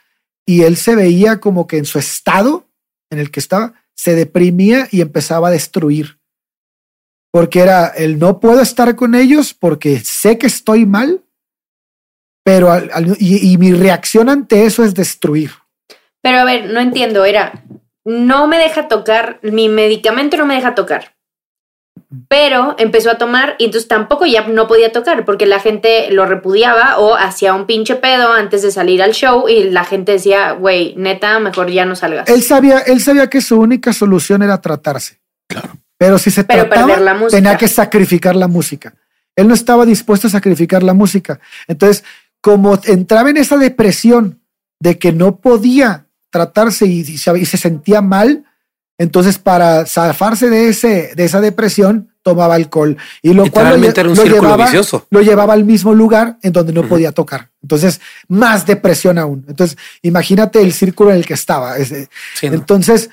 y 0.46 0.64
él 0.64 0.76
se 0.76 0.96
veía 0.96 1.40
como 1.40 1.68
que 1.68 1.78
en 1.78 1.86
su 1.86 2.00
estado 2.00 2.68
en 3.10 3.20
el 3.20 3.32
que 3.32 3.40
estaba, 3.40 3.74
se 3.94 4.16
deprimía 4.16 4.88
y 4.92 5.02
empezaba 5.02 5.50
a 5.50 5.52
destruir. 5.52 6.20
Porque 7.32 7.60
era 7.60 7.88
el 7.88 8.20
no 8.20 8.40
puedo 8.40 8.62
estar 8.62 8.96
con 8.96 9.16
ellos 9.16 9.54
porque 9.54 10.00
sé 10.00 10.38
que 10.38 10.48
estoy 10.48 10.86
mal, 10.86 11.24
pero 12.44 12.72
y, 13.20 13.58
mi 13.58 13.74
reacción 13.74 14.30
ante 14.30 14.66
eso 14.66 14.84
es 14.84 14.94
destruir. 14.94 15.52
Pero 16.22 16.40
a 16.40 16.44
ver, 16.44 16.72
no 16.72 16.80
entiendo, 16.80 17.26
era, 17.26 17.64
no 18.06 18.48
me 18.48 18.58
deja 18.58 18.88
tocar, 18.88 19.40
mi 19.42 19.70
medicamento 19.70 20.38
no 20.38 20.46
me 20.46 20.56
deja 20.56 20.76
tocar 20.76 21.16
pero 22.28 22.76
empezó 22.78 23.10
a 23.10 23.18
tomar 23.18 23.56
y 23.58 23.66
entonces 23.66 23.88
tampoco 23.88 24.26
ya 24.26 24.46
no 24.48 24.68
podía 24.68 24.92
tocar 24.92 25.24
porque 25.24 25.46
la 25.46 25.60
gente 25.60 26.12
lo 26.12 26.26
repudiaba 26.26 26.98
o 26.98 27.16
hacía 27.16 27.54
un 27.54 27.66
pinche 27.66 27.96
pedo 27.96 28.34
antes 28.34 28.62
de 28.62 28.72
salir 28.72 29.02
al 29.02 29.14
show 29.14 29.48
y 29.48 29.70
la 29.70 29.86
gente 29.86 30.14
decía, 30.14 30.52
güey, 30.52 30.94
neta, 30.98 31.40
mejor 31.40 31.70
ya 31.70 31.86
no 31.86 31.96
salgas. 31.96 32.28
Él 32.28 32.42
sabía, 32.44 32.80
él 32.80 33.02
sabía 33.02 33.30
que 33.30 33.40
su 33.40 33.60
única 33.60 33.94
solución 33.94 34.44
era 34.44 34.60
tratarse. 34.60 35.20
Claro. 35.48 35.70
Pero 35.98 36.18
si 36.18 36.32
se 36.32 36.44
trataba, 36.44 36.98
tenía 37.30 37.58
que 37.58 37.68
sacrificar 37.68 38.36
la 38.36 38.48
música. 38.48 38.94
Él 39.36 39.48
no 39.48 39.54
estaba 39.54 39.86
dispuesto 39.86 40.28
a 40.28 40.32
sacrificar 40.32 40.84
la 40.84 40.94
música. 40.94 41.40
Entonces, 41.68 42.04
como 42.42 42.80
entraba 42.86 43.30
en 43.30 43.38
esa 43.38 43.58
depresión 43.58 44.42
de 44.80 44.98
que 44.98 45.12
no 45.12 45.38
podía 45.38 46.08
tratarse 46.30 46.86
y, 46.88 47.02
y 47.02 47.18
se 47.18 47.58
sentía 47.58 48.02
mal, 48.02 48.46
entonces, 49.02 49.40
para 49.40 49.88
zafarse 49.88 50.48
de, 50.52 50.70
ese, 50.70 51.14
de 51.16 51.26
esa 51.26 51.42
depresión, 51.42 52.12
tomaba 52.22 52.54
alcohol. 52.54 52.98
Y 53.24 53.34
lo 53.34 53.50
cual 53.50 53.82
lo, 53.82 54.24
llevaba, 54.26 54.70
lo 55.10 55.22
llevaba 55.22 55.54
al 55.54 55.64
mismo 55.64 55.96
lugar 55.96 56.38
en 56.44 56.54
donde 56.54 56.72
no 56.72 56.88
podía 56.88 57.12
tocar. 57.12 57.50
Entonces, 57.64 58.00
más 58.28 58.68
depresión 58.68 59.18
aún. 59.18 59.44
Entonces, 59.48 59.76
imagínate 60.04 60.62
el 60.62 60.72
círculo 60.72 61.10
en 61.10 61.18
el 61.18 61.26
que 61.26 61.34
estaba. 61.34 61.78
Entonces, 62.44 63.10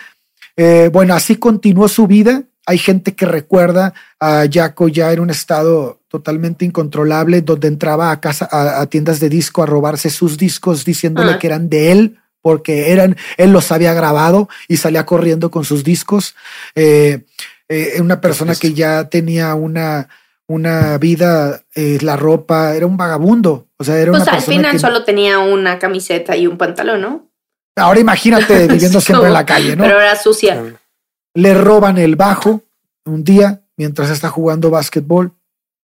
eh, 0.58 0.90
bueno, 0.92 1.14
así 1.14 1.36
continuó 1.36 1.88
su 1.88 2.06
vida. 2.06 2.42
Hay 2.68 2.76
gente 2.76 3.14
que 3.14 3.24
recuerda 3.24 3.94
a 4.20 4.44
Jaco 4.52 4.88
ya 4.88 5.10
en 5.10 5.20
un 5.20 5.30
estado 5.30 6.02
totalmente 6.08 6.66
incontrolable, 6.66 7.40
donde 7.40 7.66
entraba 7.66 8.10
a 8.10 8.20
casa, 8.20 8.46
a, 8.52 8.84
tiendas 8.88 9.20
de 9.20 9.30
disco 9.30 9.62
a 9.62 9.66
robarse 9.66 10.10
sus 10.10 10.36
discos 10.36 10.84
diciéndole 10.84 11.38
que 11.38 11.46
eran 11.46 11.70
de 11.70 11.92
él 11.92 12.18
porque 12.42 12.92
eran, 12.92 13.16
él 13.38 13.52
los 13.52 13.72
había 13.72 13.94
grabado 13.94 14.50
y 14.68 14.76
salía 14.76 15.06
corriendo 15.06 15.50
con 15.50 15.64
sus 15.64 15.82
discos. 15.82 16.34
Eh, 16.74 17.24
eh, 17.70 18.02
una 18.02 18.20
persona 18.20 18.54
que 18.54 18.74
ya 18.74 19.08
tenía 19.08 19.54
una, 19.54 20.10
una 20.46 20.98
vida, 20.98 21.62
eh, 21.74 21.96
la 22.02 22.16
ropa, 22.16 22.74
era 22.74 22.86
un 22.86 22.98
vagabundo. 22.98 23.68
O 23.78 23.84
sea, 23.84 23.98
era 23.98 24.10
pues 24.10 24.24
una 24.24 24.32
al 24.32 24.42
final 24.42 24.78
solo 24.78 25.04
tenía 25.04 25.38
una 25.38 25.78
camiseta 25.78 26.36
y 26.36 26.46
un 26.46 26.58
pantalón, 26.58 27.00
¿no? 27.00 27.30
Ahora 27.76 27.98
imagínate 27.98 28.66
viviendo 28.68 29.00
siempre 29.00 29.28
en 29.28 29.32
la 29.32 29.46
calle, 29.46 29.74
¿no? 29.74 29.84
Pero 29.84 29.98
era 29.98 30.16
sucia. 30.16 30.62
Le 31.38 31.54
roban 31.54 31.98
el 31.98 32.16
bajo 32.16 32.62
un 33.04 33.24
día 33.24 33.62
mientras 33.76 34.10
está 34.10 34.28
jugando 34.28 34.70
básquetbol. 34.70 35.32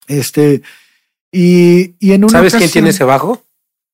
Este, 0.06 0.62
y, 1.30 1.94
y 1.98 2.12
en 2.12 2.24
una 2.24 2.38
¿Sabes 2.38 2.54
quién 2.54 2.70
tiene 2.70 2.90
ese 2.90 3.04
bajo? 3.04 3.42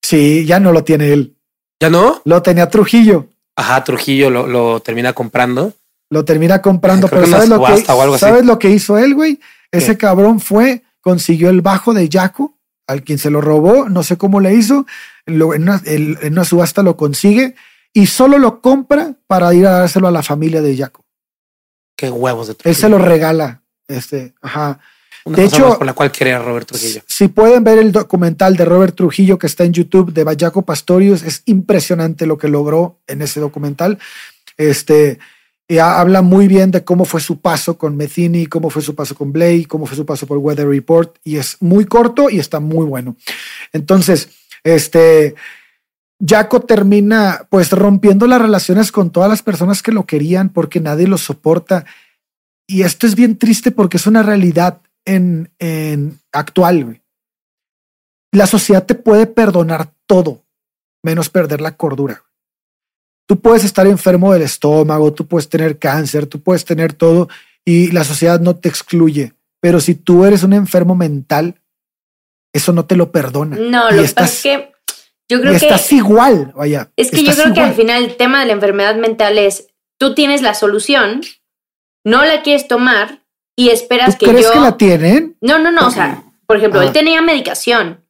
Sí, 0.03 0.45
ya 0.47 0.61
no 0.61 0.73
lo 0.73 0.85
tiene 0.85 1.13
él. 1.13 1.37
¿Ya 1.81 1.91
no? 1.91 2.21
Lo 2.25 2.43
tenía 2.43 2.69
Trujillo. 2.69 3.29
Ajá, 3.57 3.83
Trujillo 3.85 4.31
lo, 4.31 4.81
termina 4.81 5.13
comprando. 5.13 5.73
Lo 6.11 6.25
termina 6.25 6.63
comprando, 6.63 7.09
pero 7.09 7.27
¿sabes, 7.27 7.49
lo 7.49 7.63
que, 7.63 8.19
¿sabes 8.19 8.45
lo 8.45 8.59
que 8.59 8.71
hizo 8.71 8.97
él, 8.99 9.15
güey? 9.15 9.41
Ese 9.71 9.99
cabrón 9.99 10.41
fue, 10.41 10.83
consiguió 11.01 11.51
el 11.51 11.61
bajo 11.61 11.93
de 11.93 12.09
Jaco, 12.11 12.55
al 12.87 13.03
quien 13.03 13.19
se 13.19 13.31
lo 13.31 13.41
robó, 13.41 13.89
no 13.89 14.03
sé 14.03 14.17
cómo 14.17 14.41
le 14.41 14.55
hizo, 14.55 14.87
en, 15.27 15.43
una, 15.43 16.45
subasta 16.45 16.83
lo 16.83 16.97
consigue 16.97 17.55
y 17.93 18.07
solo 18.07 18.39
lo 18.39 18.63
compra 18.63 19.15
para 19.27 19.53
ir 19.53 19.67
a 19.67 19.73
dárselo 19.73 20.09
a 20.09 20.13
la 20.13 20.23
familia 20.23 20.63
de 20.63 20.77
Jaco. 20.77 21.05
Qué 21.99 22.09
huevos 22.09 22.47
de 22.47 22.55
Trujillo. 22.55 22.71
Él 22.71 22.81
se 22.81 22.89
lo 22.89 22.97
regala, 22.97 23.61
este, 23.89 24.33
ajá 24.41 24.81
de 25.37 25.45
hecho, 25.45 25.79
por 25.79 25.87
la 25.87 25.93
cual 25.93 26.11
quería 26.11 26.39
Robert 26.39 26.67
Trujillo. 26.67 27.03
Si 27.07 27.29
pueden 27.29 27.65
ver 27.65 27.79
el 27.79 27.93
documental 27.93 28.57
de 28.57 28.65
Robert 28.65 28.97
Trujillo 28.97 29.39
que 29.39 29.47
está 29.47 29.65
en 29.65 29.73
YouTube 29.73 30.13
de 30.13 30.25
Bayaco 30.25 30.63
Pastorius, 30.63 31.23
es 31.23 31.43
impresionante 31.47 32.27
lo 32.27 32.39
que 32.39 32.49
logró 32.49 32.99
en 33.07 33.23
ese 33.23 33.41
documental. 33.41 33.99
Este 34.57 35.19
y 35.71 35.79
habla 35.79 36.23
muy 36.23 36.49
bien 36.49 36.71
de 36.71 36.83
cómo 36.83 37.05
fue 37.05 37.21
su 37.21 37.41
paso 37.43 37.77
con 37.77 37.95
Metheny, 37.95 38.47
cómo 38.47 38.71
fue 38.71 38.81
su 38.81 38.95
paso 38.95 39.15
con 39.15 39.33
Blake, 39.33 39.67
cómo 39.69 39.85
fue 39.85 39.99
su 39.99 40.07
paso 40.07 40.27
por 40.27 40.39
Weather 40.39 40.67
Report 40.67 41.17
y 41.25 41.37
es 41.37 41.59
muy 41.61 41.85
corto 41.85 42.31
y 42.31 42.39
está 42.39 42.59
muy 42.59 42.87
bueno. 42.87 43.17
Entonces, 43.75 44.31
este 44.65 45.35
Jaco 46.25 46.61
termina 46.61 47.47
pues 47.51 47.71
rompiendo 47.71 48.27
las 48.27 48.41
relaciones 48.41 48.91
con 48.91 49.11
todas 49.11 49.31
las 49.31 49.43
personas 49.43 49.83
que 49.83 49.93
lo 49.93 50.05
querían 50.05 50.49
porque 50.49 50.81
nadie 50.81 51.07
lo 51.07 51.19
soporta. 51.19 51.85
Y 52.67 52.83
esto 52.83 53.07
es 53.07 53.15
bien 53.15 53.39
triste 53.39 53.71
porque 53.71 53.97
es 53.97 54.07
una 54.07 54.23
realidad 54.23 54.81
en, 55.05 55.51
actual. 56.33 57.01
La 58.33 58.47
sociedad 58.47 58.85
te 58.85 58.95
puede 58.95 59.27
perdonar 59.27 59.93
todo, 60.07 60.43
menos 61.03 61.31
perder 61.31 61.61
la 61.61 61.77
cordura. 61.77 62.25
Tú 63.27 63.41
puedes 63.41 63.65
estar 63.65 63.87
enfermo 63.87 64.33
del 64.33 64.43
estómago, 64.43 65.13
tú 65.13 65.27
puedes 65.27 65.49
tener 65.49 65.79
cáncer, 65.79 66.27
tú 66.27 66.41
puedes 66.41 66.65
tener 66.65 66.93
todo 66.93 67.29
y 67.65 67.91
la 67.93 68.05
sociedad 68.05 68.41
no 68.41 68.57
te 68.57 68.69
excluye. 68.69 69.35
Pero 69.61 69.81
si 69.81 69.95
tú 69.95 70.25
eres 70.25 70.43
un 70.43 70.53
enfermo 70.53 70.95
mental, 70.95 71.61
eso 72.53 72.73
no 72.73 72.87
te 72.87 72.97
lo 72.97 73.13
perdona. 73.13 73.57
No, 73.57 73.91
lo 73.91 74.03
que 74.03 74.09
pasa 74.09 74.25
es 74.25 74.43
que 74.43 74.73
yo 75.29 75.41
creo 75.41 75.51
que 75.53 75.57
estás 75.59 75.93
igual, 75.93 76.53
vaya. 76.57 76.91
Es 76.97 77.11
que 77.11 77.23
yo 77.23 77.35
creo 77.35 77.53
que 77.55 77.61
al 77.61 77.75
final 77.75 78.05
el 78.05 78.17
tema 78.17 78.41
de 78.41 78.47
la 78.47 78.53
enfermedad 78.53 78.97
mental 78.97 79.39
es 79.39 79.69
tú 79.99 80.15
tienes 80.15 80.43
la 80.43 80.55
solución, 80.55 81.21
no 82.05 82.25
la 82.25 82.43
quieres 82.43 82.69
tomar 82.69 83.21
y 83.57 83.71
esperas 83.71 84.17
¿Tú 84.19 84.27
que 84.27 84.33
crees 84.33 84.51
que 84.51 84.61
la 84.61 84.77
tienen? 84.77 85.37
No, 85.41 85.59
no, 85.59 85.71
no, 85.73 85.89
o 85.89 85.91
sea, 85.91 86.23
Por 86.47 86.57
ejemplo, 86.57 86.81
él 86.81 86.89
Ah. 86.89 86.93
tenía 86.93 87.21
medicación. 87.21 88.01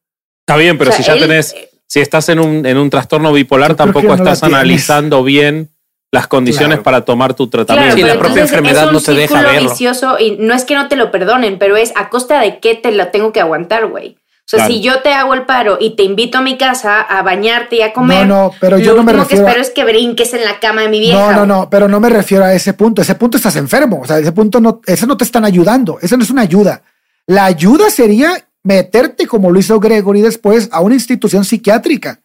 Está 0.46 0.56
bien, 0.56 0.78
pero 0.78 0.90
O 0.90 0.92
sea, 0.92 1.02
si 1.02 1.08
ya 1.08 1.14
él- 1.14 1.20
tenés, 1.20 1.56
si 1.88 1.98
estás 2.00 2.28
en 2.28 2.38
un, 2.38 2.64
en 2.64 2.78
un 2.78 2.88
trastorno 2.88 3.32
bipolar, 3.32 3.70
Yo 3.70 3.76
tampoco 3.76 4.06
no 4.06 4.14
estás 4.14 4.44
analizando 4.44 5.24
bien 5.24 5.70
las 6.12 6.28
condiciones 6.28 6.76
Claro. 6.76 6.82
para 6.84 7.04
tomar 7.04 7.34
tu 7.34 7.48
tratamiento. 7.48 7.96
Pero 7.96 8.06
la 8.06 8.18
propia 8.20 8.42
enfermedad 8.42 8.82
es 8.84 8.88
un 8.88 8.94
no 8.94 9.00
te 9.00 9.12
deja 9.12 9.28
círculo 9.34 9.52
verlo. 9.52 9.70
vicioso 9.70 10.18
y 10.20 10.36
no 10.38 10.54
es 10.54 10.64
que 10.64 10.74
no 10.76 10.86
te 10.88 10.94
lo 10.96 11.10
perdonen, 11.10 11.58
pero 11.58 11.76
es 11.76 11.92
a 11.96 12.08
costa 12.10 12.40
de 12.40 12.60
qué 12.60 12.76
te 12.76 12.92
la 12.92 13.10
tengo 13.10 13.32
que 13.32 13.40
aguantar, 13.40 13.88
güey. 13.88 14.16
O 14.48 14.50
sea, 14.50 14.60
Claro. 14.60 14.72
si 14.72 14.80
yo 14.80 15.02
te 15.02 15.12
hago 15.12 15.34
el 15.34 15.44
paro 15.44 15.76
y 15.78 15.94
te 15.94 16.04
invito 16.04 16.38
a 16.38 16.40
mi 16.40 16.56
casa 16.56 17.02
a 17.02 17.20
bañarte 17.22 17.76
y 17.76 17.82
a 17.82 17.88
No, 17.88 17.92
comer, 17.92 18.26
no, 18.26 18.50
pero 18.58 18.78
yo 18.78 18.92
lo 18.94 18.96
no 18.98 19.02
me 19.04 19.12
último 19.12 19.24
que 19.28 19.34
refiero 19.34 19.46
a- 19.46 19.50
espero 19.50 19.62
es 19.62 19.70
que 19.74 19.84
brinques 19.84 20.32
en 20.32 20.42
la 20.46 20.58
cama 20.58 20.80
de 20.82 20.88
mi 20.88 21.00
vieja. 21.00 21.18
No, 21.32 21.32
no, 21.32 21.46
no, 21.46 21.68
pero 21.68 21.86
no 21.86 22.00
me 22.00 22.08
refiero 22.08 22.44
a 22.46 22.54
ese 22.54 22.72
punto. 22.72 23.02
Ese 23.02 23.14
punto 23.14 23.36
estás 23.36 23.56
enfermo. 23.56 24.00
O 24.00 24.06
sea, 24.06 24.18
ese 24.18 24.32
punto 24.32 24.58
no, 24.58 24.80
ese 24.86 25.06
no 25.06 25.18
te 25.18 25.24
están 25.24 25.44
ayudando. 25.44 25.98
Ese 26.00 26.16
no 26.16 26.22
es 26.22 26.30
una 26.30 26.40
ayuda. 26.42 26.80
La 27.26 27.44
ayuda 27.44 27.90
sería 27.90 28.46
meterte, 28.64 29.26
como 29.26 29.50
lo 29.50 29.58
hizo 29.58 29.78
Gregory 29.80 30.22
después, 30.22 30.70
a 30.72 30.80
una 30.80 30.94
institución 30.94 31.44
psiquiátrica. 31.44 32.20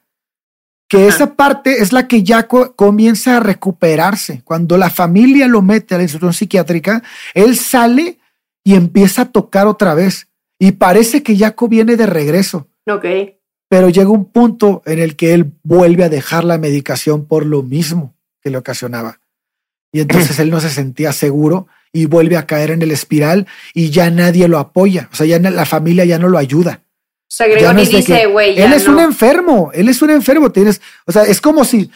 Que 0.88 1.08
esa 1.10 1.34
parte 1.34 1.82
es 1.82 1.92
la 1.92 2.08
que 2.08 2.24
ya 2.24 2.44
co- 2.48 2.74
comienza 2.76 3.36
a 3.36 3.40
recuperarse. 3.42 4.44
Cuando 4.46 4.78
la 4.78 4.90
familia 4.90 5.48
lo 5.48 5.62
mete 5.62 5.96
a 5.96 5.98
la 5.98 6.04
institución 6.04 6.34
psiquiátrica, 6.34 7.04
él 7.34 7.58
sale 7.58 8.20
y 8.64 8.76
empieza 8.76 9.24
a 9.24 9.32
tocar 9.32 9.68
otra 9.68 9.94
vez. 9.94 10.28
Y 10.60 10.74
parece 10.74 11.24
que 11.24 11.38
Jaco 11.38 11.68
viene 11.68 11.96
de 11.96 12.06
regreso 12.06 12.68
Ok. 12.88 13.06
pero 13.70 13.90
llega 13.90 14.10
un 14.10 14.26
punto 14.26 14.82
en 14.86 15.00
el 15.00 15.16
que 15.16 15.34
él 15.34 15.54
vuelve 15.64 16.04
a 16.04 16.10
dejar 16.10 16.44
la 16.44 16.58
medicación 16.58 17.26
por 17.26 17.46
lo 17.46 17.64
mismo 17.64 18.16
que 18.42 18.50
le 18.50 18.58
ocasionaba. 18.58 19.20
Y 19.92 20.00
entonces 20.02 20.40
él 20.40 20.50
no 20.50 20.60
se 20.60 20.70
sentía 20.70 21.12
seguro 21.14 21.68
y 21.92 22.06
vuelve 22.06 22.38
a 22.38 22.48
caer 22.48 22.72
en 22.72 22.82
el 22.82 22.92
espiral 22.92 23.48
y 23.74 23.90
ya 23.92 24.10
nadie 24.10 24.48
lo 24.48 24.58
apoya. 24.60 25.10
O 25.12 25.16
sea, 25.16 25.26
ya 25.26 25.40
la 25.40 25.66
familia 25.66 26.06
ya 26.06 26.18
no 26.18 26.28
lo 26.30 26.38
ayuda. 26.38 26.82
O 26.86 27.36
sea, 27.36 27.48
Gregory 27.48 27.76
no 27.76 27.82
es 27.82 27.92
de 27.92 27.98
dice, 27.98 28.26
güey, 28.28 28.56
ya 28.56 28.66
él 28.66 28.74
es 28.74 28.86
no. 28.86 28.94
un 28.94 29.00
enfermo, 29.00 29.72
él 29.74 29.90
es 29.90 30.02
un 30.02 30.12
enfermo. 30.12 30.52
Tienes, 30.52 30.82
o 31.06 31.12
sea, 31.12 31.24
es 31.24 31.42
como 31.42 31.64
si, 31.66 31.90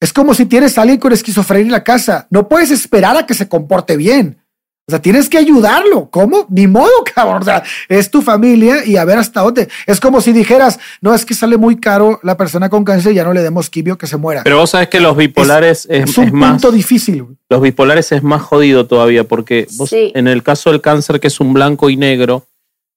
es 0.00 0.12
como 0.12 0.34
si 0.34 0.46
tienes 0.46 0.76
a 0.76 0.82
alguien 0.82 0.98
con 1.00 1.12
esquizofrenia 1.12 1.66
en 1.66 1.72
la 1.72 1.84
casa. 1.84 2.26
No 2.30 2.46
puedes 2.48 2.70
esperar 2.70 3.16
a 3.16 3.26
que 3.26 3.32
se 3.34 3.48
comporte 3.48 3.96
bien. 3.96 4.41
O 4.88 4.90
sea, 4.90 5.00
tienes 5.00 5.28
que 5.28 5.38
ayudarlo. 5.38 6.10
¿Cómo? 6.10 6.46
Ni 6.50 6.66
modo, 6.66 6.90
cabrón. 7.14 7.42
O 7.42 7.44
sea, 7.44 7.62
es 7.88 8.10
tu 8.10 8.20
familia 8.20 8.84
y 8.84 8.96
a 8.96 9.04
ver 9.04 9.18
hasta 9.18 9.40
dónde. 9.42 9.68
Es 9.86 10.00
como 10.00 10.20
si 10.20 10.32
dijeras, 10.32 10.78
no, 11.00 11.14
es 11.14 11.24
que 11.24 11.34
sale 11.34 11.56
muy 11.56 11.76
caro 11.78 12.18
la 12.24 12.36
persona 12.36 12.68
con 12.68 12.84
cáncer, 12.84 13.14
ya 13.14 13.22
no 13.24 13.32
le 13.32 13.42
demos 13.42 13.70
quimio 13.70 13.96
que 13.96 14.06
se 14.08 14.16
muera. 14.16 14.42
Pero 14.42 14.58
vos 14.58 14.70
sabés 14.70 14.88
que 14.88 14.98
los 15.00 15.16
bipolares 15.16 15.86
es, 15.88 16.10
es 16.10 16.18
un 16.18 16.24
es 16.24 16.32
más. 16.32 16.50
punto 16.52 16.72
difícil. 16.72 17.22
güey. 17.22 17.36
Los 17.48 17.60
bipolares 17.62 18.10
es 18.12 18.22
más 18.24 18.42
jodido 18.42 18.86
todavía 18.86 19.22
porque 19.24 19.66
vos, 19.76 19.88
Sí. 19.90 20.10
en 20.14 20.26
el 20.26 20.42
caso 20.42 20.70
del 20.70 20.80
cáncer, 20.80 21.20
que 21.20 21.28
es 21.28 21.38
un 21.38 21.52
blanco 21.52 21.88
y 21.88 21.96
negro, 21.96 22.46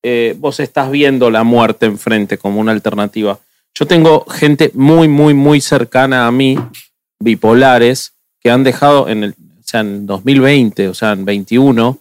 eh, 0.03 0.35
vos 0.39 0.59
estás 0.59 0.89
viendo 0.91 1.29
la 1.29 1.43
muerte 1.43 1.85
enfrente 1.85 2.37
como 2.39 2.59
una 2.59 2.71
alternativa. 2.71 3.37
Yo 3.77 3.85
tengo 3.85 4.25
gente 4.25 4.71
muy, 4.73 5.07
muy, 5.07 5.33
muy 5.33 5.61
cercana 5.61 6.25
a 6.27 6.31
mí, 6.31 6.57
bipolares, 7.19 8.13
que 8.41 8.49
han 8.51 8.63
dejado 8.63 9.09
en 9.09 9.23
el, 9.23 9.35
sea, 9.67 9.81
en 9.81 10.05
2020, 10.05 10.87
o 10.89 10.93
sea, 10.93 11.11
en 11.13 11.25
21, 11.25 11.97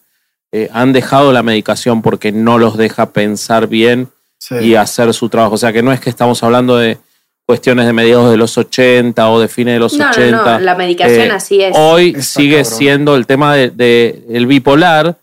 eh, 0.53 0.69
han 0.73 0.93
dejado 0.93 1.33
la 1.33 1.43
medicación 1.43 2.03
porque 2.03 2.31
no 2.33 2.59
los 2.59 2.77
deja 2.77 3.11
pensar 3.13 3.67
bien 3.69 4.09
Sí. 4.39 4.57
y 4.57 4.75
hacer 4.75 5.13
su 5.15 5.29
trabajo. 5.31 5.55
O 5.55 5.59
sea, 5.59 5.73
que 5.73 5.83
no 5.83 5.91
es 5.93 6.01
que 6.01 6.11
estamos 6.11 6.43
hablando 6.43 6.77
de 6.77 6.99
cuestiones 7.47 7.87
de 7.87 7.93
mediados 7.95 8.31
de 8.31 8.37
los 8.37 8.57
80 8.59 9.29
o 9.31 9.41
de 9.41 9.49
fines 9.49 9.75
de 9.75 9.79
los 9.81 9.95
No, 9.95 10.05
no, 10.05 10.11
80. 10.11 10.53
no, 10.59 10.59
la 10.61 10.75
medicación 10.75 11.29
Eh, 11.29 11.31
así 11.31 11.61
es. 11.63 11.75
Hoy 11.79 12.09
Está 12.11 12.23
sigue 12.23 12.63
cabrón. 12.63 12.79
siendo 12.79 13.17
el 13.17 13.27
tema 13.27 13.55
de, 13.55 13.71
de 13.71 14.25
el 14.31 14.47
bipolar. 14.47 15.17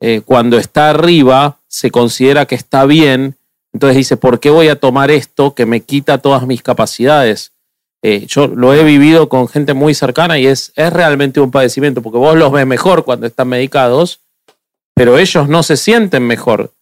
eh, 0.00 0.20
cuando 0.24 0.58
está 0.58 0.90
arriba, 0.90 1.56
se 1.66 1.90
considera 1.90 2.44
que 2.46 2.54
está 2.54 2.84
bien. 2.84 3.34
Entonces 3.72 3.96
dice, 3.96 4.16
¿por 4.16 4.38
qué 4.38 4.48
voy 4.50 4.68
a 4.68 4.76
tomar 4.78 5.10
esto 5.10 5.54
que 5.54 5.66
me 5.66 5.80
quita 5.80 6.18
todas 6.18 6.46
mis 6.46 6.62
capacidades? 6.62 7.50
Eh, 8.02 8.26
yo 8.26 8.46
lo 8.46 8.72
he 8.74 8.84
vivido 8.84 9.28
con 9.28 9.48
gente 9.48 9.74
muy 9.74 9.92
cercana 9.94 10.38
y 10.38 10.46
es, 10.46 10.72
es 10.76 10.92
realmente 10.92 11.40
un 11.40 11.50
padecimiento, 11.50 12.00
porque 12.02 12.18
vos 12.18 12.36
los 12.36 12.52
ves 12.52 12.66
mejor 12.66 13.04
cuando 13.04 13.26
están 13.26 13.48
medicados, 13.48 14.20
pero 14.94 15.18
ellos 15.18 15.48
no 15.48 15.62
se 15.62 15.76
sienten 15.76 16.26
mejor. 16.26 16.72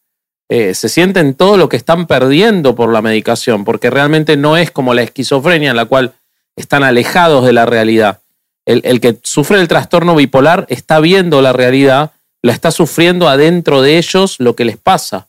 Eh, 0.49 0.75
se 0.75 0.89
sienten 0.89 1.35
todo 1.35 1.57
lo 1.57 1.69
que 1.69 1.77
están 1.77 2.07
perdiendo 2.07 2.75
por 2.77 2.93
la 2.93 3.03
medicación, 3.03 3.65
porque 3.65 3.91
realmente 3.91 4.37
no 4.37 4.57
es 4.57 4.71
como 4.71 4.95
la 4.95 5.03
esquizofrenia 5.03 5.71
en 5.71 5.77
la 5.77 5.87
cual 5.87 6.13
están 6.55 6.85
alejados 6.85 7.45
de 7.45 7.53
la 7.53 7.67
realidad. 7.67 8.21
El, 8.65 8.81
el 8.85 9.01
que 9.01 9.19
sufre 9.23 9.61
el 9.61 9.69
trastorno 9.69 10.15
bipolar 10.15 10.67
está 10.69 11.01
viendo 11.01 11.41
la 11.43 11.53
realidad, 11.53 12.13
la 12.43 12.53
está 12.53 12.71
sufriendo 12.71 13.29
adentro 13.29 13.83
de 13.83 13.99
ellos 13.99 14.37
lo 14.39 14.55
que 14.55 14.65
les 14.65 14.77
pasa 14.77 15.29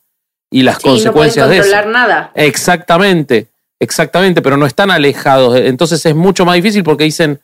y 0.52 0.62
las 0.64 0.76
Sí, 0.78 0.82
no 0.84 0.84
pueden 0.92 1.04
consecuencias 1.04 1.50
de 1.50 1.58
eso. 1.58 1.64
controlar 1.64 1.88
nada. 1.88 2.32
Exactamente, 2.36 3.48
exactamente, 3.80 4.42
pero 4.42 4.58
no 4.58 4.66
están 4.66 4.92
alejados. 4.92 5.58
Entonces 5.58 6.06
es 6.06 6.16
mucho 6.16 6.46
más 6.46 6.56
difícil 6.56 6.84
porque 6.84 7.04
dicen, 7.04 7.40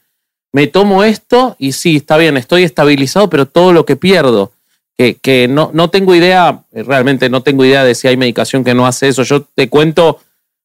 me 0.51 0.67
tomo 0.67 1.03
esto 1.03 1.55
y 1.59 1.71
sí, 1.71 1.97
está 1.97 2.17
bien, 2.17 2.37
estoy 2.37 2.63
estabilizado, 2.63 3.29
pero 3.29 3.47
todo 3.47 3.73
lo 3.73 3.85
que 3.85 3.95
pierdo, 3.95 4.51
que, 4.97 5.47
no, 5.49 5.71
no 5.73 5.89
tengo 5.89 6.15
idea, 6.15 6.63
realmente 6.71 7.29
no 7.29 7.41
tengo 7.41 7.65
idea 7.65 7.83
de 7.83 7.95
si 7.95 8.07
hay 8.07 8.17
medicación 8.17 8.63
que 8.63 8.73
no 8.73 8.85
hace 8.85 9.07
eso. 9.07 9.23
Yo 9.23 9.43
te 9.43 9.67
cuento 9.67 10.19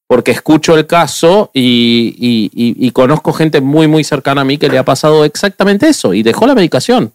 porque 0.07 0.31
escucho 0.31 0.77
el 0.77 0.87
caso 0.87 1.51
y 1.53 2.91
conozco 2.91 3.33
gente 3.33 3.61
muy, 3.61 3.87
muy 3.87 4.03
cercana 4.03 4.41
a 4.41 4.45
mí 4.45 4.57
que 4.57 4.69
le 4.69 4.77
ha 4.77 4.85
pasado 4.85 5.25
exactamente 5.25 5.87
eso 5.87 6.13
y 6.13 6.23
dejó 6.23 6.47
la 6.47 6.55
medicación. 6.55 7.13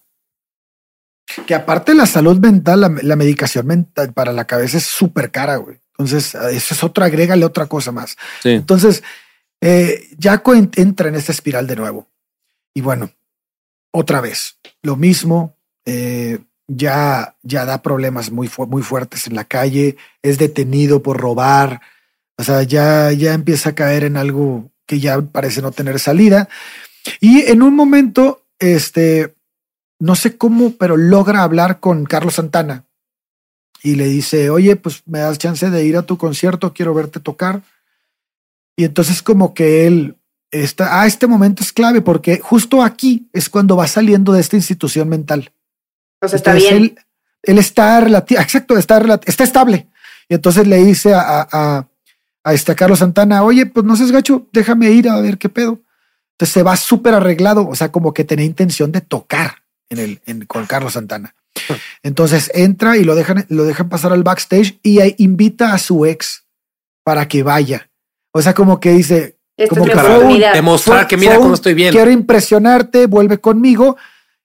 Que 1.46 1.55
aparte 1.55 1.94
la 1.94 2.07
salud 2.07 2.38
mental, 2.38 2.80
la, 2.80 2.94
la 3.02 3.16
medicación 3.16 3.66
mental 3.66 4.12
para 4.12 4.32
la 4.32 4.46
cabeza 4.46 4.78
es 4.78 4.84
súper 4.84 5.30
cara, 5.30 5.57
güey. 5.57 5.78
Entonces, 5.97 6.34
a 6.34 6.51
eso 6.51 6.74
es 6.74 6.82
otra, 6.82 7.07
agrégale 7.07 7.45
otra 7.45 7.66
cosa 7.66 7.92
más. 7.92 8.16
Sí. 8.42 8.51
Entonces, 8.51 9.03
eh, 9.61 10.09
Jaco 10.20 10.55
en- 10.55 10.70
entra 10.76 11.09
en 11.09 11.14
esta 11.14 11.32
espiral 11.32 11.66
de 11.66 11.76
nuevo. 11.76 12.09
Y 12.74 12.80
bueno, 12.80 13.11
otra 13.92 14.20
vez, 14.20 14.59
lo 14.82 14.97
mismo, 14.97 15.57
eh, 15.86 16.38
ya, 16.66 17.36
ya 17.42 17.64
da 17.64 17.80
problemas 17.82 18.30
muy, 18.32 18.49
fu- 18.49 18.66
muy 18.66 18.82
fuertes 18.82 19.26
en 19.26 19.34
la 19.36 19.45
calle, 19.45 19.97
es 20.22 20.38
detenido 20.38 21.03
por 21.03 21.18
robar, 21.20 21.80
o 22.36 22.42
sea, 22.42 22.62
ya, 22.64 23.12
ya 23.12 23.32
empieza 23.34 23.70
a 23.70 23.74
caer 23.74 24.03
en 24.05 24.16
algo 24.16 24.70
que 24.86 24.99
ya 24.99 25.20
parece 25.20 25.62
no 25.62 25.70
tener 25.70 26.01
salida. 26.01 26.49
Y 27.20 27.42
en 27.42 27.62
un 27.62 27.76
momento, 27.76 28.42
este, 28.59 29.34
no 30.01 30.16
sé 30.16 30.36
cómo, 30.36 30.72
pero 30.76 30.97
logra 30.97 31.42
hablar 31.42 31.78
con 31.80 32.05
Carlos 32.05 32.34
Santana 32.34 32.84
y 33.85 33.95
le 33.97 34.07
dice, 34.07 34.49
oye, 34.51 34.76
pues 34.76 35.03
me 35.07 35.18
das 35.20 35.39
chance 35.39 35.68
de 35.70 35.85
ir 35.85 35.96
a 35.96 36.03
tu 36.03 36.17
concierto, 36.18 36.72
quiero 36.72 36.95
verte 36.95 37.21
tocar. 37.21 37.63
Y 38.76 38.84
entonces 38.84 39.22
como 39.22 39.54
que 39.54 39.87
él 39.87 40.17
está, 40.50 41.00
ah, 41.00 41.07
este 41.07 41.26
momento 41.26 41.63
es 41.63 41.72
clave 41.72 42.00
porque 42.00 42.41
justo 42.41 42.83
aquí 42.83 43.29
es 43.33 43.49
cuando 43.50 43.76
va 43.76 43.87
saliendo 43.87 44.33
de 44.33 44.41
esta 44.41 44.57
institución 44.57 45.08
mental. 45.08 45.53
O 46.22 46.26
sea, 46.29 46.37
está 46.37 46.53
Entonces, 46.53 46.71
bien. 46.72 46.83
Él, 46.83 46.99
él 47.42 47.58
está 47.58 48.00
relativo, 48.00 48.41
exacto, 48.41 48.76
está, 48.79 48.99
relati- 49.00 49.25
está 49.26 49.45
estable. 49.45 49.87
Y 50.30 50.34
entonces 50.34 50.67
le 50.67 50.83
dice 50.83 51.13
a, 51.13 51.21
a, 51.21 51.49
a, 51.53 51.88
a 52.42 52.54
este 52.54 52.75
Carlos 52.75 53.00
Santana, 53.00 53.42
oye, 53.45 53.67
pues 53.67 53.84
no 53.84 53.95
seas 53.96 54.11
gacho, 54.11 54.49
déjame 54.53 54.91
ir 54.92 55.08
a 55.11 55.21
ver 55.21 55.37
qué 55.37 55.50
pedo. 55.50 55.80
Entonces 56.33 56.54
se 56.54 56.63
va 56.63 56.76
súper 56.76 57.13
arreglado, 57.14 57.68
o 57.68 57.75
sea, 57.75 57.92
como 57.92 58.14
que 58.14 58.25
tenía 58.25 58.46
intención 58.46 58.91
de 58.92 59.03
tocar 59.03 59.63
en 59.91 59.99
el, 59.99 60.21
en- 60.25 60.46
con 60.46 60.64
Carlos 60.67 60.95
Santana. 60.95 61.34
Entonces 62.03 62.51
entra 62.55 62.97
y 62.97 63.05
lo 63.05 63.14
dejan, 63.14 63.47
lo 63.49 63.64
dejan 63.64 63.89
pasar 63.89 64.13
al 64.13 64.22
backstage 64.22 64.79
y 64.83 65.01
ahí 65.01 65.14
invita 65.18 65.72
a 65.72 65.79
su 65.79 66.05
ex 66.07 66.45
para 67.05 67.29
que 67.29 67.43
vaya. 67.43 67.91
O 68.33 68.43
sea, 68.43 68.55
como 68.55 68.81
que 68.81 68.91
dice, 68.91 69.39
Esta 69.57 69.75
como 69.75 69.85
es 69.85 69.89
mi 69.89 69.93
que 69.95 69.99
fue 70.01 70.09
un- 70.11 70.17
oportunidad. 70.17 70.53
Demostrar 70.55 70.99
fue- 71.01 71.09
que 71.09 71.17
mira 71.17 71.37
cómo 71.37 71.55
estoy 71.55 71.75
bien. 71.75 71.93
quiero 71.93 72.11
impresionarte, 72.11 73.07
vuelve 73.07 73.39
conmigo. 73.39 73.97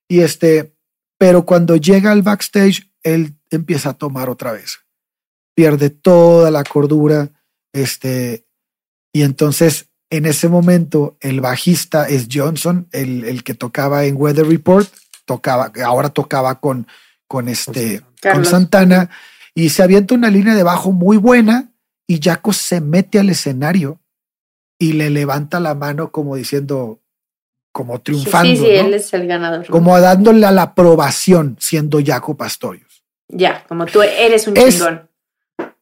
Y 0.07 0.22
este, 0.22 0.73
pero 1.18 1.45
cuando 1.45 1.76
llega 1.76 2.11
al 2.11 2.22
backstage, 2.22 2.90
él 3.03 3.36
empieza 3.49 3.90
a 3.90 3.94
tomar 3.94 4.30
otra 4.30 4.52
vez. 4.52 4.80
Pierde 5.56 5.90
toda 5.90 6.52
la 6.52 6.64
cordura. 6.64 7.30
Este, 7.73 8.45
y 9.14 9.22
entonces 9.23 9.88
en 10.11 10.26
ese 10.26 10.48
momento 10.49 11.18
el 11.19 11.40
bajista 11.41 12.07
es 12.07 12.27
Johnson, 12.31 12.88
el, 12.91 13.23
el 13.26 13.44
que 13.44 13.53
tocaba 13.53 14.06
en 14.06 14.15
Weather 14.18 14.48
Report, 14.48 14.88
tocaba, 15.30 15.72
ahora 15.85 16.10
tocaba 16.10 16.60
con, 16.60 16.88
con 17.27 17.49
este, 17.49 18.01
con. 18.19 18.45
Santana 18.45 19.11
y 19.53 19.69
se 19.69 19.84
avienta 19.84 20.15
una 20.15 20.31
línea 20.31 20.56
de 20.56 20.64
bajo 20.64 20.91
muy 20.91 21.18
buena 21.18 21.69
y 22.07 22.19
Jaco 22.19 22.51
se 22.51 22.81
mete 22.81 23.19
al 23.19 23.30
escenario 23.30 23.99
y 24.80 24.93
le 24.93 25.11
levanta 25.11 25.60
la 25.60 25.76
mano 25.76 26.11
como 26.11 26.35
diciendo, 26.35 26.99
como 27.72 28.01
triunfando, 28.01 28.49
sí, 28.49 28.57
sí, 28.57 28.64
¿no? 28.64 28.88
él 28.88 28.93
es 28.95 29.14
el 29.14 29.27
ganador. 29.27 29.68
como 29.68 29.99
dándole 29.99 30.47
a 30.47 30.51
la 30.51 30.64
aprobación 30.64 31.57
siendo 31.60 31.99
Jaco 32.03 32.35
Pastorius. 32.35 33.03
Ya, 33.27 33.64
como 33.68 33.85
tú 33.85 34.01
eres 34.01 34.47
un 34.47 34.57
Es- 34.57 34.77
chingón. 34.77 35.07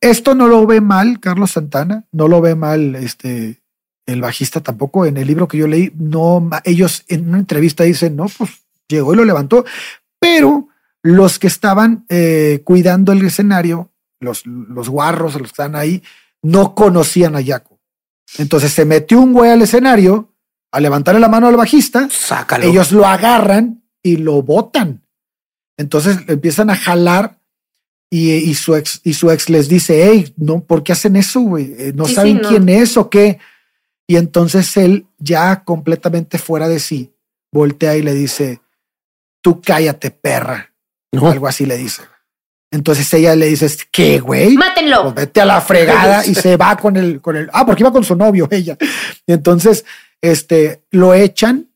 Esto 0.02 0.36
no 0.36 0.48
lo 0.48 0.68
ve 0.68 0.82
mal 0.82 1.19
Carlos 1.22 1.52
Santana, 1.52 2.06
no 2.11 2.28
lo 2.28 2.41
ve 2.41 2.56
mal 2.56 2.95
este 2.95 3.61
el 4.06 4.22
bajista 4.22 4.60
tampoco. 4.61 5.06
En 5.06 5.15
el 5.18 5.26
libro 5.28 5.48
que 5.48 5.57
yo 5.57 5.68
leí, 5.68 5.91
no, 5.95 6.49
ellos 6.65 7.03
en 7.07 7.30
una 7.30 7.40
entrevista 7.40 7.84
dicen, 7.84 8.15
no, 8.15 8.26
pues 8.38 8.49
llegó 8.88 9.14
y 9.14 9.18
lo 9.18 9.26
levantó, 9.26 9.65
pero 10.19 10.68
los 11.03 11.39
que 11.39 11.47
estaban 11.47 12.05
eh, 12.09 12.61
cuidando 12.64 13.11
el 13.11 13.26
escenario 13.26 13.91
los, 14.19 14.45
los 14.45 14.89
guarros, 14.89 15.34
los 15.34 15.41
que 15.43 15.47
están 15.47 15.76
ahí, 15.76 16.01
no 16.41 16.73
conocían 16.73 17.35
a 17.35 17.43
Jaco. 17.45 17.80
Entonces 18.39 18.73
se 18.73 18.84
metió 18.85 19.19
un 19.22 19.31
güey 19.34 19.51
al 19.51 19.61
escenario 19.61 20.34
a 20.72 20.80
levantarle 20.80 21.22
la 21.22 21.30
mano 21.30 21.47
al 21.47 21.55
bajista. 21.55 22.07
Sácalo. 22.09 22.65
Ellos 22.65 22.91
lo 22.91 23.05
agarran 23.05 23.84
y 24.03 24.18
lo 24.18 24.41
botan. 24.41 25.03
Entonces 25.77 26.18
empiezan 26.27 26.69
a 26.72 26.76
jalar 26.76 27.39
y, 28.09 28.31
y 28.31 28.55
su 28.55 28.76
ex 28.76 29.01
y 29.03 29.14
su 29.14 29.30
ex 29.31 29.49
les 29.49 29.69
dice, 29.69 30.07
hey, 30.09 30.34
no, 30.38 30.61
¿por 30.61 30.81
qué 30.84 30.93
hacen 30.93 31.15
eso, 31.15 31.41
güey? 31.41 31.76
Eh, 31.77 31.93
No 31.95 32.05
Sí, 32.05 32.15
saben 32.15 32.38
sí, 32.38 32.41
no. 32.43 32.49
quién 32.49 32.69
es 32.69 32.97
o 32.97 33.09
qué. 33.09 33.39
Y 34.07 34.15
entonces 34.15 34.76
él, 34.77 35.05
ya 35.19 35.64
completamente 35.64 36.38
fuera 36.38 36.68
de 36.69 36.80
sí, 36.80 37.14
voltea 37.51 37.97
y 37.97 38.01
le 38.01 38.14
dice, 38.14 38.61
tú 39.48 39.61
cállate, 39.61 40.11
perra. 40.11 40.74
No. 41.14 41.30
Algo 41.30 41.48
así 41.48 41.65
le 41.65 41.78
dice. 41.78 42.03
Entonces 42.69 43.14
ella 43.14 43.34
le 43.34 43.45
dice, 43.45 43.65
¿qué, 43.94 44.19
güey? 44.19 44.57
Mátenlo. 44.57 45.03
Pues 45.03 45.15
vete 45.15 45.40
a 45.40 45.45
la 45.45 45.61
fregada 45.61 46.26
y 46.26 46.36
se 46.36 46.57
va 46.57 46.76
con 46.76 46.98
el, 46.98 47.22
con 47.22 47.38
el, 47.38 47.49
ah, 47.53 47.65
porque 47.65 47.82
iba 47.82 47.94
con 47.94 48.03
su 48.03 48.18
novio 48.18 48.49
ella. 48.52 48.78
Y 49.26 49.32
entonces, 49.32 49.86
este, 50.22 50.84
lo 50.91 51.14
echan 51.14 51.72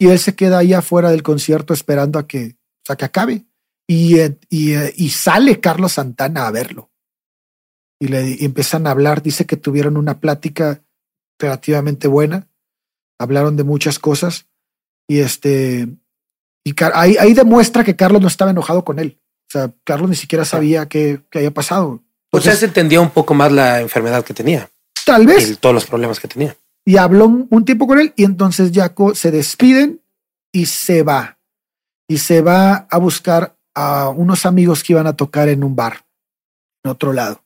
y 0.00 0.08
él 0.08 0.18
se 0.18 0.34
queda 0.34 0.58
ahí 0.58 0.72
afuera 0.72 1.12
del 1.12 1.22
concierto 1.22 1.72
esperando 1.72 2.18
a 2.18 2.26
que, 2.26 2.56
o 2.56 2.86
sea, 2.86 2.96
que 2.96 3.04
acabe. 3.04 3.44
Y, 3.86 4.18
eh, 4.18 4.36
y, 4.48 4.72
eh, 4.72 4.92
y 4.96 5.10
sale 5.10 5.60
Carlos 5.60 5.92
Santana 5.92 6.48
a 6.48 6.50
verlo. 6.50 6.90
Y 8.00 8.08
le 8.08 8.30
y 8.30 8.44
empiezan 8.44 8.88
a 8.88 8.90
hablar. 8.90 9.22
Dice 9.22 9.46
que 9.46 9.56
tuvieron 9.56 9.96
una 9.96 10.18
plática 10.18 10.82
relativamente 11.38 12.08
buena. 12.08 12.48
Hablaron 13.20 13.54
de 13.54 13.62
muchas 13.62 14.00
cosas. 14.00 14.48
Y 15.06 15.20
este, 15.20 15.88
y 16.64 16.74
ahí, 16.94 17.16
ahí 17.18 17.34
demuestra 17.34 17.84
que 17.84 17.96
Carlos 17.96 18.20
no 18.20 18.28
estaba 18.28 18.50
enojado 18.50 18.84
con 18.84 18.98
él. 18.98 19.18
O 19.48 19.52
sea, 19.52 19.72
Carlos 19.84 20.08
ni 20.08 20.16
siquiera 20.16 20.44
sabía 20.44 20.86
qué, 20.88 21.20
qué 21.30 21.38
había 21.38 21.50
pasado. 21.50 22.02
O 22.30 22.40
sea, 22.40 22.56
se 22.56 22.66
entendía 22.66 23.00
un 23.00 23.10
poco 23.10 23.34
más 23.34 23.52
la 23.52 23.80
enfermedad 23.80 24.24
que 24.24 24.32
tenía 24.32 24.70
tal 25.04 25.26
vez. 25.26 25.50
y 25.50 25.56
todos 25.56 25.74
los 25.74 25.86
problemas 25.86 26.20
que 26.20 26.28
tenía. 26.28 26.56
y 26.84 26.96
habló 26.96 27.26
un, 27.26 27.46
un 27.50 27.64
tiempo 27.64 27.86
con 27.86 27.98
él 27.98 28.12
y 28.16 28.24
entonces 28.24 28.70
Jaco 28.72 29.14
se 29.14 29.30
despiden 29.30 30.00
y 30.52 30.66
se 30.66 31.02
va. 31.02 31.38
Y 32.08 32.18
se 32.18 32.42
va 32.42 32.86
a 32.90 32.98
buscar 32.98 33.56
a 33.74 34.10
unos 34.10 34.44
amigos 34.44 34.82
que 34.82 34.92
iban 34.92 35.06
a 35.06 35.16
tocar 35.16 35.48
en 35.48 35.64
un 35.64 35.74
bar 35.74 36.04
en 36.84 36.90
otro 36.90 37.12
lado. 37.12 37.42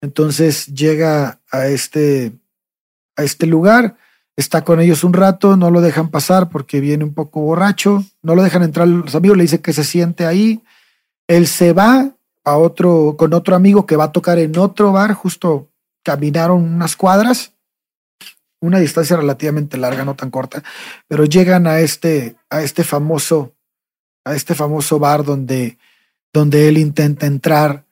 Entonces 0.00 0.66
llega 0.66 1.40
a 1.50 1.66
este, 1.66 2.32
a 3.16 3.24
este 3.24 3.46
lugar, 3.46 3.96
está 4.38 4.64
con 4.64 4.80
ellos 4.80 5.02
un 5.02 5.12
rato, 5.12 5.56
no 5.56 5.70
lo 5.70 5.80
dejan 5.80 6.10
pasar 6.10 6.48
porque 6.48 6.80
viene 6.80 7.02
un 7.02 7.12
poco 7.12 7.40
borracho, 7.40 8.04
no 8.22 8.36
lo 8.36 8.42
dejan 8.44 8.62
entrar 8.62 8.86
los 8.86 9.14
amigos, 9.16 9.36
le 9.36 9.42
dice 9.42 9.60
que 9.60 9.72
se 9.72 9.82
siente 9.82 10.26
ahí. 10.26 10.62
Él 11.26 11.48
se 11.48 11.72
va 11.72 12.12
a 12.44 12.56
otro, 12.56 13.16
con 13.18 13.34
otro 13.34 13.56
amigo 13.56 13.84
que 13.84 13.96
va 13.96 14.04
a 14.04 14.12
tocar 14.12 14.38
en 14.38 14.56
otro 14.56 14.92
bar, 14.92 15.12
justo 15.12 15.68
caminaron 16.04 16.62
unas 16.62 16.94
cuadras 16.94 17.52
una 18.60 18.78
distancia 18.78 19.16
relativamente 19.16 19.76
larga, 19.76 20.04
no 20.04 20.14
tan 20.14 20.30
corta, 20.30 20.62
pero 21.06 21.24
llegan 21.24 21.66
a 21.66 21.80
este, 21.80 22.36
a 22.50 22.62
este 22.62 22.84
famoso, 22.84 23.54
a 24.24 24.34
este 24.34 24.54
famoso 24.54 24.98
bar 24.98 25.24
donde, 25.24 25.78
donde 26.32 26.68
él 26.68 26.78
intenta 26.78 27.26
entrar 27.26 27.84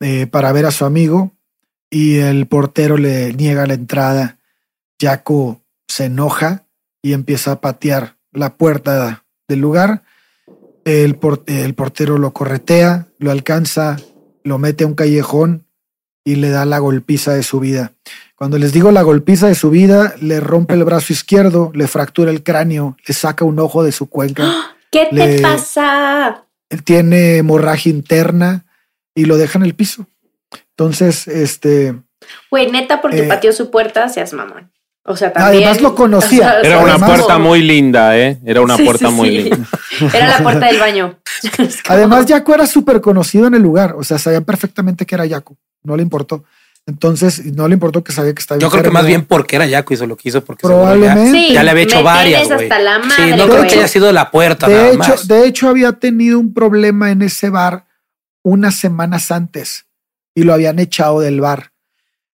eh, 0.00 0.26
para 0.26 0.52
ver 0.52 0.66
a 0.66 0.70
su 0.70 0.84
amigo 0.84 1.32
y 1.90 2.18
el 2.18 2.46
portero 2.46 2.98
le 2.98 3.32
niega 3.32 3.66
la 3.66 3.74
entrada. 3.74 4.38
Jaco 5.00 5.63
se 5.88 6.06
enoja 6.06 6.64
y 7.02 7.12
empieza 7.12 7.52
a 7.52 7.60
patear 7.60 8.16
la 8.32 8.54
puerta 8.56 9.24
del 9.48 9.60
lugar. 9.60 10.02
El, 10.84 11.16
por- 11.16 11.44
el 11.46 11.74
portero 11.74 12.18
lo 12.18 12.32
corretea, 12.32 13.06
lo 13.18 13.30
alcanza, 13.30 13.96
lo 14.42 14.58
mete 14.58 14.84
a 14.84 14.86
un 14.86 14.94
callejón 14.94 15.66
y 16.24 16.36
le 16.36 16.50
da 16.50 16.64
la 16.64 16.78
golpiza 16.78 17.32
de 17.32 17.42
su 17.42 17.60
vida. 17.60 17.92
Cuando 18.36 18.58
les 18.58 18.72
digo 18.72 18.90
la 18.90 19.02
golpiza 19.02 19.46
de 19.46 19.54
su 19.54 19.70
vida, 19.70 20.14
le 20.20 20.40
rompe 20.40 20.74
el 20.74 20.84
brazo 20.84 21.12
izquierdo, 21.12 21.70
le 21.74 21.86
fractura 21.86 22.30
el 22.30 22.42
cráneo, 22.42 22.96
le 23.06 23.14
saca 23.14 23.44
un 23.44 23.58
ojo 23.60 23.82
de 23.84 23.92
su 23.92 24.08
cuenca. 24.08 24.44
¿Qué 24.90 25.06
te 25.10 25.14
Le- 25.14 25.40
pasa? 25.42 26.44
Él 26.70 26.82
tiene 26.82 27.36
hemorragia 27.38 27.90
interna 27.90 28.64
y 29.14 29.26
lo 29.26 29.36
deja 29.36 29.58
en 29.58 29.64
el 29.64 29.74
piso. 29.74 30.06
Entonces, 30.70 31.28
este, 31.28 31.94
Güey, 32.50 32.70
neta, 32.70 33.00
porque 33.00 33.24
Eh, 33.24 33.28
pateó 33.28 33.52
su 33.52 33.70
puerta, 33.70 34.08
seas 34.08 34.32
mamón. 34.32 34.70
O 35.06 35.16
sea, 35.16 35.32
también. 35.32 35.64
Además 35.64 35.82
lo 35.82 35.94
conocía. 35.94 36.60
Era 36.62 36.78
una 36.78 36.92
Además- 36.94 37.10
puerta 37.10 37.38
muy 37.38 37.62
linda, 37.62 38.16
¿eh? 38.18 38.38
Era 38.44 38.62
una 38.62 38.76
Sí, 38.76 38.84
puerta 38.84 39.08
sí, 39.08 39.14
muy 39.14 39.28
sí. 39.28 39.38
linda. 39.42 39.68
Era 40.14 40.28
la 40.28 40.38
puerta 40.38 40.66
del 40.66 40.78
baño. 40.80 41.18
además 41.88 42.24
Jaco 42.26 42.54
era 42.54 42.66
súper 42.66 43.00
conocido 43.02 43.46
en 43.46 43.54
el 43.54 43.60
lugar, 43.62 43.94
o 43.98 44.02
sea, 44.04 44.18
sabían 44.18 44.44
perfectamente 44.44 45.04
que 45.04 45.14
era 45.14 45.28
Jaco, 45.28 45.56
no 45.82 45.94
le 45.96 46.02
importó. 46.02 46.44
Entonces, 46.86 47.44
no 47.54 47.66
le 47.68 47.74
importó 47.74 48.02
que 48.04 48.12
sabía 48.12 48.34
que 48.34 48.40
estaba 48.40 48.58
Yo 48.60 48.70
creo 48.70 48.82
que 48.82 48.90
más 48.90 49.06
bien 49.06 49.24
porque 49.24 49.56
era 49.56 49.66
Yaco 49.66 49.92
hizo 49.94 50.06
lo 50.06 50.16
que 50.16 50.28
hizo 50.28 50.42
porque 50.44 50.66
Probablemente. 50.66 51.48
ya, 51.48 51.54
ya 51.54 51.62
le 51.62 51.70
había 51.70 51.82
hecho 51.84 52.02
varias. 52.02 52.50
hasta 52.50 52.78
la 52.78 53.00
Sí, 53.16 53.32
no 53.36 53.46
creo 53.46 53.62
que 53.66 53.74
haya 53.74 53.88
sido 53.88 54.10
la 54.12 54.30
puerta 54.30 54.68
de 54.68 54.74
nada 54.74 54.88
hecho, 54.88 54.98
más. 54.98 55.28
de 55.28 55.46
hecho, 55.46 55.68
había 55.68 55.92
tenido 55.92 56.38
un 56.38 56.52
problema 56.54 57.10
en 57.10 57.22
ese 57.22 57.50
bar 57.50 57.86
unas 58.42 58.74
semanas 58.76 59.30
antes 59.30 59.86
y 60.34 60.42
lo 60.44 60.52
habían 60.54 60.78
echado 60.78 61.20
del 61.20 61.40
bar. 61.40 61.72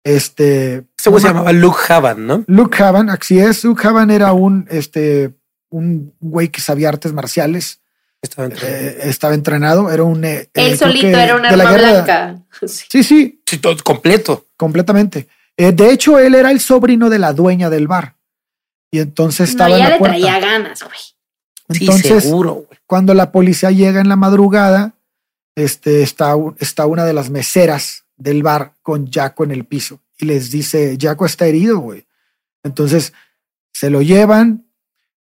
Este 0.05 0.85
Ese 0.99 1.11
güey 1.11 1.23
se 1.23 1.29
llamaba 1.29 1.53
Luke 1.53 1.79
Havan, 1.89 2.27
¿no? 2.27 2.45
Luke 2.49 2.83
Havan, 2.83 3.09
así 3.11 3.39
es. 3.39 3.65
Luke 3.65 3.87
Havan 3.87 4.11
era 4.11 4.33
un 4.33 4.67
este 4.71 5.33
un 5.71 6.15
güey 6.21 6.49
que 6.49 6.61
sabía 6.61 6.89
artes 6.89 7.13
marciales, 7.13 7.81
Estaba 8.23 8.49
eh, 8.49 8.99
estaba 9.03 9.35
entrenado, 9.35 9.91
era 9.93 10.03
un 10.03 10.25
eh, 10.25 10.49
Él 10.55 10.77
solito 10.79 11.07
que 11.07 11.23
era 11.23 11.37
un 11.37 11.45
arma 11.47 11.71
guerra- 11.71 11.91
blanca. 12.03 12.39
Sí. 12.67 12.85
Sí, 12.91 13.03
sí, 13.05 13.43
Sí, 13.47 13.59
todo 13.59 13.77
completo. 13.85 14.47
completamente. 14.57 15.29
Eh, 15.57 15.73
de 15.73 15.93
hecho, 15.93 16.19
él 16.19 16.35
era 16.35 16.51
el 16.51 16.59
sobrino 16.61 17.09
de 17.11 17.19
la 17.21 17.33
dueña 17.33 17.71
del 17.71 17.87
bar. 17.87 18.17
Y 18.91 18.99
entonces 19.01 19.51
estaba 19.51 19.71
No, 19.71 19.77
en 19.77 19.83
la 19.85 19.89
le 19.91 19.99
puerta. 19.99 20.17
traía 20.17 20.41
ganas, 20.41 20.83
güey. 20.83 20.99
Sí, 21.71 21.85
Entonces, 21.85 22.25
seguro, 22.25 22.55
güey. 22.55 22.79
cuando 22.87 23.13
la 23.15 23.31
policía 23.31 23.71
llega 23.71 24.01
en 24.01 24.09
la 24.09 24.17
madrugada, 24.17 24.95
este, 25.55 26.03
está, 26.03 26.35
está 26.59 26.87
una 26.87 27.05
de 27.05 27.13
las 27.13 27.29
meseras 27.31 28.05
del 28.17 28.43
bar 28.43 28.73
con 28.83 29.11
Jaco 29.13 29.45
en 29.45 29.51
el 29.53 29.65
piso 29.67 30.01
y 30.19 30.27
les 30.27 30.51
dice, 30.51 30.97
Jaco 31.01 31.25
está 31.27 31.47
herido, 31.47 31.79
güey. 31.79 32.07
Entonces 32.65 33.13
se 33.73 33.89
lo 33.91 34.03
llevan, 34.03 34.67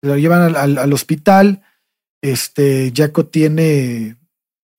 se 0.00 0.08
lo 0.08 0.16
llevan 0.16 0.42
al, 0.42 0.56
al- 0.56 0.78
al 0.78 0.92
hospital. 0.92 1.62
Este, 2.22 2.92
Jaco 2.96 3.26
tiene, 3.26 4.16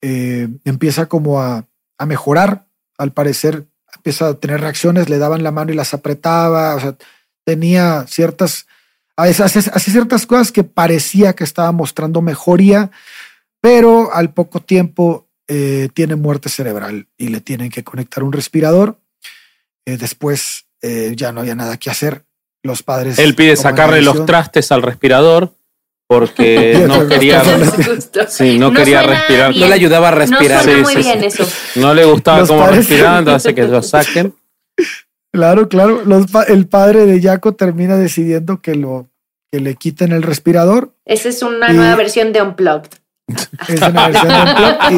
eh, 0.01 0.49
empieza 0.65 1.07
como 1.07 1.41
a, 1.41 1.67
a 1.97 2.05
mejorar, 2.05 2.67
al 2.97 3.13
parecer 3.13 3.65
empieza 3.95 4.27
a 4.27 4.33
tener 4.35 4.61
reacciones, 4.61 5.09
le 5.09 5.17
daban 5.17 5.43
la 5.43 5.51
mano 5.51 5.71
y 5.71 5.75
las 5.75 5.93
apretaba, 5.93 6.75
o 6.75 6.79
sea, 6.79 6.95
tenía 7.45 8.05
ciertas, 8.07 8.67
ciertas 9.77 10.25
cosas 10.25 10.51
que 10.51 10.63
parecía 10.63 11.33
que 11.33 11.43
estaba 11.43 11.71
mostrando 11.71 12.21
mejoría, 12.21 12.91
pero 13.61 14.13
al 14.13 14.33
poco 14.33 14.61
tiempo 14.61 15.27
eh, 15.47 15.89
tiene 15.93 16.15
muerte 16.15 16.49
cerebral 16.49 17.07
y 17.17 17.29
le 17.29 17.41
tienen 17.41 17.69
que 17.71 17.83
conectar 17.83 18.23
un 18.23 18.31
respirador. 18.31 18.99
Eh, 19.93 19.97
después 19.97 20.65
eh, 20.81 21.13
ya 21.15 21.31
no 21.31 21.41
había 21.41 21.55
nada 21.55 21.77
que 21.77 21.89
hacer. 21.89 22.23
Los 22.63 22.83
padres. 22.83 23.17
Él 23.19 23.35
pide 23.35 23.55
sacarle 23.55 24.01
los 24.01 24.25
trastes 24.25 24.71
al 24.73 24.81
respirador 24.81 25.53
porque 26.07 26.83
no 26.87 27.07
quería, 27.07 27.41
sí, 28.27 28.57
no 28.59 28.73
quería 28.73 29.01
respirar. 29.03 29.51
bien. 29.51 29.61
No 29.61 29.67
le 29.69 29.73
ayudaba 29.73 30.09
a 30.09 30.11
respirar. 30.11 30.65
No 30.65 30.71
suena 30.71 30.77
Sí, 30.77 30.83
muy 30.83 31.03
sí, 31.03 31.09
bien 31.09 31.19
sí. 31.21 31.25
eso. 31.41 31.47
No 31.75 31.93
le 31.93 32.03
gustaba 32.05 32.39
Los 32.39 32.49
cómo 32.49 32.61
padres- 32.61 32.77
respiraba, 32.89 33.19
entonces 33.19 33.45
hace 33.45 33.55
que 33.55 33.67
lo 33.67 33.81
saquen. 33.81 34.33
Claro, 35.31 35.69
claro. 35.69 36.01
Los 36.05 36.31
pa- 36.31 36.43
el 36.45 36.65
padre 36.67 37.05
de 37.05 37.21
Jaco 37.21 37.53
termina 37.53 37.95
decidiendo 37.97 38.61
que 38.61 38.73
lo 38.73 39.07
que 39.51 39.59
le 39.59 39.75
quiten 39.75 40.11
el 40.11 40.23
respirador. 40.23 40.95
Esa 41.05 41.29
es 41.29 41.43
una 41.43 41.71
Y- 41.71 41.75
nueva 41.75 41.95
versión 41.95 42.33
de 42.33 42.41
Unplugged. 42.41 42.89
Es 43.67 43.81
una 43.81 44.07
versión 44.07 44.27
de 44.27 44.41
Unplugged 44.41 44.91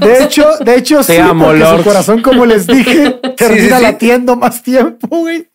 y- 0.00 0.04
De 0.06 0.24
hecho, 0.24 0.44
de 0.64 0.76
hecho, 0.76 0.98
Te 0.98 1.14
sí, 1.14 1.18
amo, 1.18 1.46
porque 1.46 1.64
su 1.64 1.84
corazón, 1.84 2.22
como 2.22 2.46
les 2.46 2.66
dije, 2.66 3.10
termina 3.36 3.76
sí. 3.78 3.82
latiendo 3.82 4.36
más 4.36 4.62
tiempo, 4.62 5.06
güey. 5.08 5.48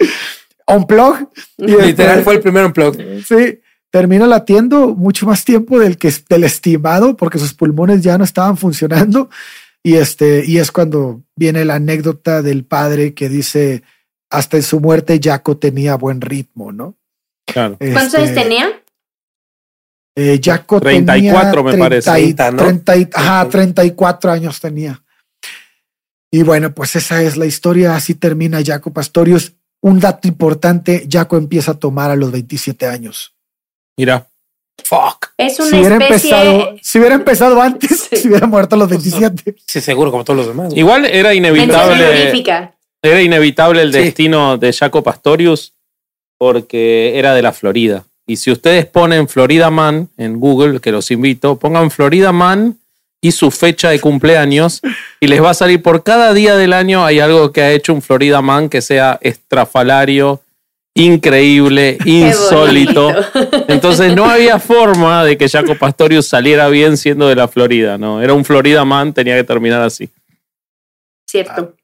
Unplug. 0.68 1.30
Y 1.58 1.66
Literal 1.68 1.90
este, 2.20 2.24
fue 2.24 2.36
el 2.36 2.42
primer 2.42 2.66
unplug. 2.66 2.96
Sí, 3.26 3.60
termina 3.92 4.28
latiendo 4.28 4.90
mucho 4.96 5.26
más 5.26 5.44
tiempo 5.44 5.80
del 5.80 5.98
que 5.98 6.14
del 6.30 6.44
estimado, 6.44 7.18
porque 7.18 7.40
sus 7.40 7.54
pulmones 7.54 8.02
ya 8.02 8.18
no 8.18 8.24
estaban 8.24 8.58
funcionando. 8.58 9.30
Y 9.82 9.96
este, 9.96 10.44
y 10.46 10.58
es 10.58 10.72
cuando 10.72 11.22
viene 11.36 11.64
la 11.66 11.76
anécdota 11.76 12.42
del 12.42 12.66
padre 12.66 13.14
que 13.14 13.30
dice 13.30 13.82
hasta 14.30 14.58
en 14.58 14.64
su 14.64 14.80
muerte 14.80 15.20
Jaco 15.24 15.58
tenía 15.58 15.96
buen 15.96 16.22
ritmo, 16.22 16.72
¿no? 16.72 16.96
Claro. 17.48 17.78
¿Cuántos 17.80 18.14
Este, 18.14 18.18
años 18.22 18.34
tenía? 18.36 18.70
Eh, 20.22 20.40
Jaco 20.44 20.82
34 20.82 21.52
tenía 21.64 21.72
me 21.72 21.78
parece. 21.78 22.10
30 22.12 22.20
y- 22.20 22.34
30, 22.34 22.52
¿no? 22.52 22.58
30 22.58 22.98
y- 22.98 23.10
ajá, 23.14 23.48
34 23.50 24.32
años 24.32 24.60
tenía. 24.60 25.02
Y 26.32 26.44
bueno, 26.44 26.74
pues 26.74 26.96
esa 26.96 27.22
es 27.24 27.38
la 27.38 27.46
historia. 27.46 27.96
Así 27.96 28.16
termina 28.16 28.60
Jaco 28.66 28.92
Pastorius. 28.92 29.54
Un 29.82 30.00
dato 30.00 30.28
importante, 30.28 31.08
Jaco 31.10 31.38
empieza 31.38 31.72
a 31.72 31.80
tomar 31.80 32.12
a 32.12 32.16
los 32.16 32.32
27 32.32 32.86
años. 32.86 33.34
Mira, 33.98 34.28
Fuck. 34.84 35.28
Es 35.38 35.60
una 35.60 35.70
Si 35.70 35.76
hubiera, 35.76 35.98
especie. 35.98 36.30
empezado, 36.32 36.78
si 36.82 37.00
hubiera 37.00 37.16
empezado 37.16 37.62
antes, 37.62 38.00
Sí. 38.10 38.16
si 38.18 38.28
hubiera 38.30 38.48
muerto 38.48 38.76
a 38.76 38.80
los 38.80 38.90
27. 38.90 39.56
Sí, 39.68 39.82
seguro, 39.82 40.10
como 40.12 40.24
todos 40.24 40.38
los 40.38 40.48
demás. 40.48 40.68
güey. 40.68 40.80
Igual 40.80 41.06
era 41.06 41.34
inevitable. 41.34 42.32
Era 43.02 43.22
inevitable 43.22 43.82
el 43.82 43.94
Sí. 43.94 44.00
destino 44.00 44.58
de 44.58 44.72
Jaco 44.74 45.04
Pastorius 45.04 45.74
porque 46.38 47.18
era 47.20 47.34
de 47.34 47.42
la 47.42 47.52
Florida. 47.54 48.06
Y 48.30 48.36
si 48.36 48.52
ustedes 48.52 48.86
ponen 48.86 49.28
Florida 49.28 49.72
Man 49.72 50.08
en 50.16 50.40
Google, 50.40 50.80
que 50.82 50.92
los 50.92 51.10
invito, 51.10 51.58
pongan 51.58 51.90
Florida 51.90 52.32
Man 52.32 52.78
y 53.20 53.32
su 53.32 53.50
fecha 53.50 53.90
de 53.90 54.00
cumpleaños 54.00 54.82
y 55.20 55.26
les 55.26 55.42
va 55.42 55.50
a 55.50 55.56
salir 55.56 55.82
por 55.82 56.04
cada 56.04 56.32
día 56.36 56.56
del 56.56 56.74
año 56.74 57.04
hay 57.04 57.20
algo 57.20 57.52
que 57.52 57.64
ha 57.64 57.72
hecho 57.72 57.92
un 57.92 58.04
Florida 58.04 58.44
Man 58.44 58.70
que 58.70 58.84
sea 58.84 59.18
estrafalario, 59.22 60.44
increíble, 60.94 61.98
insólito. 62.06 63.12
Entonces 63.68 64.16
no 64.16 64.26
había 64.26 64.60
forma 64.60 65.24
de 65.24 65.36
que 65.36 65.50
Jaco 65.50 65.74
Pastorius 65.74 66.28
saliera 66.28 66.70
bien 66.70 66.98
siendo 66.98 67.28
de 67.28 67.36
la 67.36 67.48
Florida, 67.48 67.98
¿no? 67.98 68.22
Era 68.22 68.36
un 68.36 68.46
Florida 68.46 68.86
Man, 68.86 69.12
tenía 69.12 69.38
que 69.38 69.44
terminar 69.44 69.82
así. 69.82 70.08
Cierto. 71.26 71.76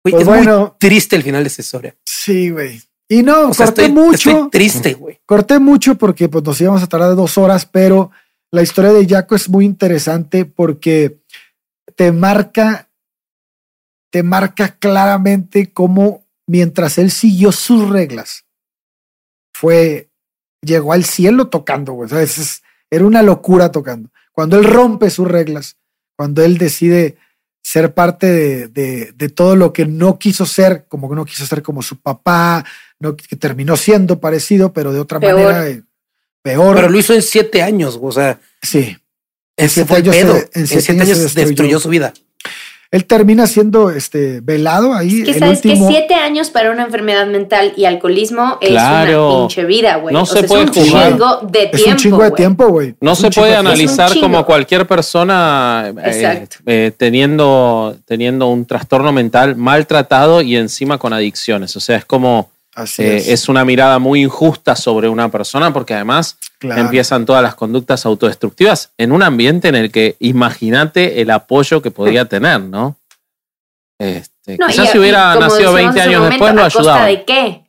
Pues 0.00 0.14
es 0.14 0.24
bueno. 0.24 0.60
muy 0.60 0.70
triste 0.78 1.16
el 1.16 1.24
final 1.24 1.42
de 1.42 1.48
esa 1.48 1.60
historia. 1.60 1.96
Sí, 2.04 2.50
güey. 2.50 2.80
Y 3.12 3.22
no, 3.24 3.48
O 3.50 3.54
sea, 3.54 3.66
corté 3.66 3.86
estoy, 3.86 3.94
mucho. 4.02 4.30
estoy 4.30 4.50
triste, 4.50 4.94
güey. 4.94 5.18
Corté 5.26 5.58
mucho 5.58 5.96
porque 5.96 6.28
pues, 6.28 6.44
nos 6.44 6.60
íbamos 6.60 6.82
a 6.82 6.86
tardar 6.86 7.16
dos 7.16 7.36
horas, 7.38 7.66
pero 7.66 8.12
la 8.52 8.62
historia 8.62 8.92
de 8.92 9.06
Jaco 9.06 9.34
es 9.34 9.48
muy 9.48 9.64
interesante 9.64 10.44
porque 10.44 11.18
te 11.96 12.12
marca, 12.12 12.88
te 14.12 14.22
marca 14.22 14.76
claramente 14.78 15.72
cómo 15.72 16.24
mientras 16.46 16.98
él 16.98 17.10
siguió 17.10 17.50
sus 17.52 17.88
reglas, 17.90 18.44
fue, 19.52 20.08
llegó 20.62 20.92
al 20.92 21.04
cielo 21.04 21.48
tocando, 21.48 21.92
güey. 21.94 22.06
O 22.06 22.08
sea, 22.08 22.22
es- 22.22 22.62
era 22.90 23.04
una 23.04 23.22
locura 23.22 23.70
tocando. 23.72 24.10
Cuando 24.32 24.56
él 24.58 24.64
rompe 24.64 25.10
sus 25.10 25.28
reglas, 25.28 25.76
cuando 26.16 26.42
él 26.44 26.58
decide 26.58 27.16
ser 27.62 27.92
parte 27.92 28.26
de, 28.26 28.68
de- 28.68 29.12
de 29.14 29.28
todo 29.28 29.54
lo 29.56 29.72
que 29.72 29.84
no 29.86 30.18
quiso 30.18 30.46
ser, 30.46 30.86
como 30.88 31.08
que 31.08 31.16
no 31.16 31.24
quiso 31.24 31.44
ser 31.46 31.62
como 31.62 31.82
su 31.82 32.00
papá, 32.00 32.64
no, 33.00 33.16
que 33.16 33.36
terminó 33.36 33.76
siendo 33.76 34.20
parecido, 34.20 34.72
pero 34.72 34.92
de 34.92 35.00
otra 35.00 35.18
Peor. 35.18 35.34
manera 35.42 35.68
eh, 35.68 35.82
peor. 36.42 36.74
Pero 36.76 36.88
lo 36.88 36.98
hizo 36.98 37.14
en 37.14 37.22
siete 37.22 37.62
años, 37.62 37.96
güey, 37.98 38.10
o 38.10 38.12
sea, 38.12 38.38
sí. 38.62 38.96
ese 39.56 39.84
siete 39.86 39.94
años 39.96 40.14
se- 40.14 40.20
en 40.20 40.28
En 40.54 40.66
siete 40.66 40.82
siete 40.82 40.92
años 40.92 41.02
años 41.02 41.18
se 41.18 41.22
destruyó. 41.24 41.48
destruyó. 41.48 41.80
su 41.80 41.88
vida. 41.88 42.12
Él 42.92 43.04
termina 43.04 43.46
siendo 43.46 43.90
este 43.92 44.40
velado 44.40 44.92
ahí. 44.94 45.20
Es 45.20 45.24
que 45.26 45.30
el 45.34 45.38
sabes 45.38 45.56
último, 45.64 45.86
que 45.88 45.94
siete 45.94 46.14
años 46.14 46.50
para 46.50 46.72
una 46.72 46.82
enfermedad 46.82 47.24
mental 47.28 47.72
y 47.76 47.84
alcoholismo 47.84 48.58
es 48.60 48.70
Claro. 48.70 49.28
una 49.30 49.38
pinche 49.46 49.64
vida, 49.64 49.96
güey. 49.98 50.12
No 50.12 50.22
O 50.22 50.26
se 50.26 50.40
sea, 50.40 50.48
puede 50.48 50.64
es 50.64 50.76
un 50.76 50.84
jugar. 50.88 51.08
chingo 51.12 51.36
de 51.42 51.62
es 51.62 51.70
tiempo. 51.70 51.90
un 51.92 51.96
chingo 51.98 52.22
de 52.24 52.30
tiempo, 52.32 52.66
güey. 52.68 52.94
No 53.00 53.12
Es 53.12 53.18
se 53.20 53.30
puede 53.30 53.54
analizar 53.54 54.10
Es 54.10 54.18
como 54.18 54.44
cualquier 54.44 54.88
persona 54.88 55.94
eh, 56.04 56.46
eh, 56.66 56.92
teniendo, 56.96 57.96
teniendo 58.06 58.48
un 58.48 58.66
trastorno 58.66 59.12
mental 59.12 59.54
maltratado 59.54 60.42
y 60.42 60.56
encima 60.56 60.98
con 60.98 61.12
adicciones. 61.12 61.76
O 61.76 61.80
sea, 61.80 61.96
es 61.96 62.04
como 62.04 62.50
eh, 62.98 63.16
es. 63.18 63.28
es 63.28 63.48
una 63.48 63.64
mirada 63.64 63.98
muy 63.98 64.22
injusta 64.22 64.76
sobre 64.76 65.08
una 65.08 65.28
persona 65.30 65.72
porque 65.72 65.94
además 65.94 66.36
Claro. 66.58 66.82
empiezan 66.82 67.24
todas 67.24 67.42
las 67.42 67.54
conductas 67.54 68.04
autodestructivas 68.04 68.92
en 68.98 69.12
un 69.12 69.22
ambiente 69.22 69.68
en 69.68 69.74
el 69.76 69.90
que 69.90 70.16
imagínate 70.20 71.22
el 71.22 71.30
apoyo 71.30 71.80
que 71.80 71.90
podía 71.90 72.26
tener, 72.26 72.60
¿no? 72.60 72.96
Este, 73.98 74.56
No, 74.58 74.66
quizás 74.66 74.86
y- 74.88 74.92
si 74.92 74.98
hubiera 74.98 75.34
nacido 75.36 75.72
decíamos 75.72 75.74
20 75.74 76.00
hace 76.00 76.08
un 76.08 76.14
años 76.14 76.20
momento, 76.22 76.44
después 76.44 76.54
lo 76.54 76.60
¿A 76.60 76.64
costa 76.64 76.80
ayudaba. 76.80 77.06
de 77.06 77.24
qué? 77.24 77.64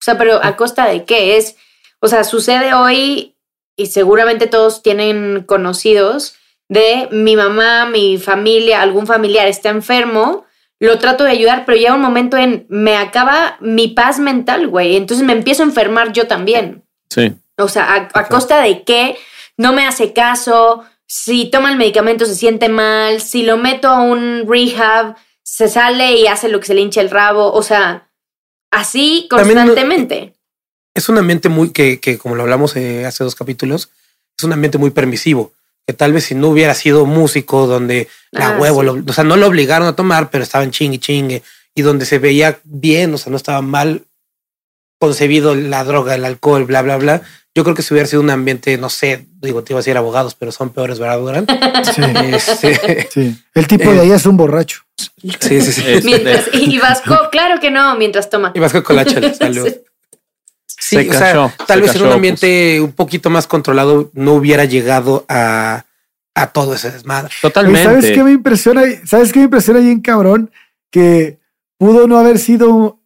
O 0.00 0.02
sea, 0.02 0.18
pero 0.18 0.42
¿a 0.42 0.56
costa 0.56 0.86
de 0.88 1.04
qué? 1.04 1.36
Es, 1.36 1.56
o 2.00 2.08
sea, 2.08 2.24
sucede 2.24 2.72
hoy 2.74 3.34
y 3.76 3.86
seguramente 3.86 4.46
todos 4.46 4.82
tienen 4.82 5.42
conocidos 5.46 6.34
de 6.68 7.08
mi 7.10 7.36
mamá, 7.36 7.86
mi 7.86 8.16
familia, 8.18 8.80
algún 8.82 9.06
familiar 9.06 9.48
está 9.48 9.70
enfermo, 9.70 10.44
lo 10.80 10.98
trato 10.98 11.24
de 11.24 11.30
ayudar, 11.30 11.64
pero 11.66 11.78
llega 11.78 11.94
un 11.94 12.00
momento 12.00 12.36
en 12.36 12.66
me 12.68 12.96
acaba 12.96 13.58
mi 13.60 13.88
paz 13.88 14.18
mental, 14.18 14.66
güey. 14.66 14.96
Entonces 14.96 15.24
me 15.24 15.34
empiezo 15.34 15.62
a 15.62 15.66
enfermar 15.66 16.12
yo 16.12 16.26
también. 16.26 16.82
Sí. 17.10 17.34
O 17.58 17.68
sea, 17.68 17.94
¿a, 17.94 18.08
a 18.18 18.28
costa 18.28 18.60
de 18.62 18.82
qué? 18.82 19.16
No 19.58 19.74
me 19.74 19.86
hace 19.86 20.14
caso. 20.14 20.84
Si 21.06 21.50
toma 21.50 21.70
el 21.70 21.76
medicamento 21.76 22.24
se 22.24 22.34
siente 22.34 22.70
mal. 22.70 23.20
Si 23.20 23.42
lo 23.42 23.58
meto 23.58 23.88
a 23.88 24.00
un 24.00 24.46
rehab, 24.48 25.16
se 25.42 25.68
sale 25.68 26.12
y 26.12 26.26
hace 26.26 26.48
lo 26.48 26.60
que 26.60 26.66
se 26.66 26.74
le 26.74 26.80
hincha 26.80 27.02
el 27.02 27.10
rabo. 27.10 27.52
O 27.52 27.62
sea, 27.62 28.08
así 28.70 29.26
constantemente. 29.28 30.32
Es 30.94 31.10
un 31.10 31.18
ambiente 31.18 31.50
muy, 31.50 31.72
que, 31.72 32.00
que 32.00 32.16
como 32.16 32.36
lo 32.36 32.42
hablamos 32.42 32.74
eh, 32.76 33.04
hace 33.04 33.22
dos 33.22 33.34
capítulos, 33.34 33.90
es 34.38 34.44
un 34.44 34.54
ambiente 34.54 34.78
muy 34.78 34.90
permisivo. 34.90 35.52
Que 35.90 35.94
tal 35.96 36.12
vez 36.12 36.22
si 36.26 36.36
no 36.36 36.50
hubiera 36.50 36.72
sido 36.74 37.04
músico, 37.04 37.66
donde 37.66 38.06
la 38.30 38.50
Ah, 38.50 38.58
huevo, 38.60 38.80
sí. 38.82 38.86
lo- 38.86 39.02
o 39.08 39.12
sea, 39.12 39.24
no 39.24 39.36
lo 39.36 39.48
obligaron 39.48 39.88
a 39.88 39.96
tomar, 39.96 40.30
pero 40.30 40.44
estaban 40.44 40.70
chingue 40.70 41.00
chingue, 41.00 41.42
y 41.74 41.82
donde 41.82 42.06
se 42.06 42.20
veía 42.20 42.60
bien, 42.62 43.12
o 43.12 43.18
sea, 43.18 43.32
no 43.32 43.36
estaba 43.36 43.60
mal 43.60 44.02
concebido 45.00 45.56
la 45.56 45.82
droga, 45.82 46.14
el 46.14 46.24
alcohol, 46.24 46.64
bla, 46.64 46.82
bla, 46.82 46.96
bla. 46.96 47.22
Yo 47.56 47.64
creo 47.64 47.74
que 47.74 47.82
si 47.82 47.92
hubiera 47.92 48.06
sido 48.08 48.22
un 48.22 48.30
ambiente, 48.30 48.78
no 48.78 48.88
sé, 48.88 49.26
digo, 49.42 49.64
te 49.64 49.72
iba 49.72 49.78
a 49.80 49.82
decir 49.82 49.96
abogados, 49.96 50.36
pero 50.36 50.52
son 50.52 50.70
peores, 50.70 51.00
¿verdad, 51.00 51.18
Durán? 51.18 51.46
Sí, 51.84 52.02
Este, 52.36 53.08
sí. 53.12 53.36
El 53.52 53.66
tipo 53.66 53.90
Eh. 53.90 53.94
de 53.94 54.00
ahí 54.02 54.12
es 54.12 54.24
un 54.26 54.36
borracho. 54.36 54.82
sí, 54.96 55.60
sí, 55.60 55.72
sí. 55.72 55.82
Este, 55.84 56.02
Mientras, 56.04 56.44
y 56.52 56.78
Vasco, 56.78 57.16
claro 57.32 57.58
que 57.60 57.72
no, 57.72 57.96
mientras 57.96 58.30
toma. 58.30 58.52
Y 58.54 58.60
vas 58.60 58.72
con 58.74 58.94
la 58.94 59.04
chela, 59.04 59.34
salud. 59.34 59.66
Sí. 59.68 59.76
Sí, 60.90 61.04
Se 61.04 61.10
o 61.10 61.12
sea, 61.18 61.54
tal 61.66 61.80
se 61.80 61.86
vez 61.86 61.94
en 61.96 62.06
un 62.06 62.12
ambiente 62.12 62.80
un 62.80 62.92
poquito 62.92 63.30
más 63.30 63.46
controlado 63.46 64.10
no 64.14 64.34
hubiera 64.34 64.64
llegado 64.64 65.24
a, 65.28 65.84
a 66.34 66.46
todo 66.48 66.74
ese 66.74 66.90
desmadre. 66.90 67.32
Totalmente. 67.40 67.84
¿Sabes 67.84 68.04
qué 68.12 68.22
me 68.24 68.32
impresiona? 68.32 68.82
¿Sabes 69.06 69.32
qué 69.32 69.38
me 69.40 69.44
impresiona 69.46 69.80
bien 69.80 70.00
cabrón? 70.00 70.50
Que 70.90 71.38
pudo 71.78 72.06
no 72.08 72.18
haber 72.18 72.38
sido, 72.38 72.98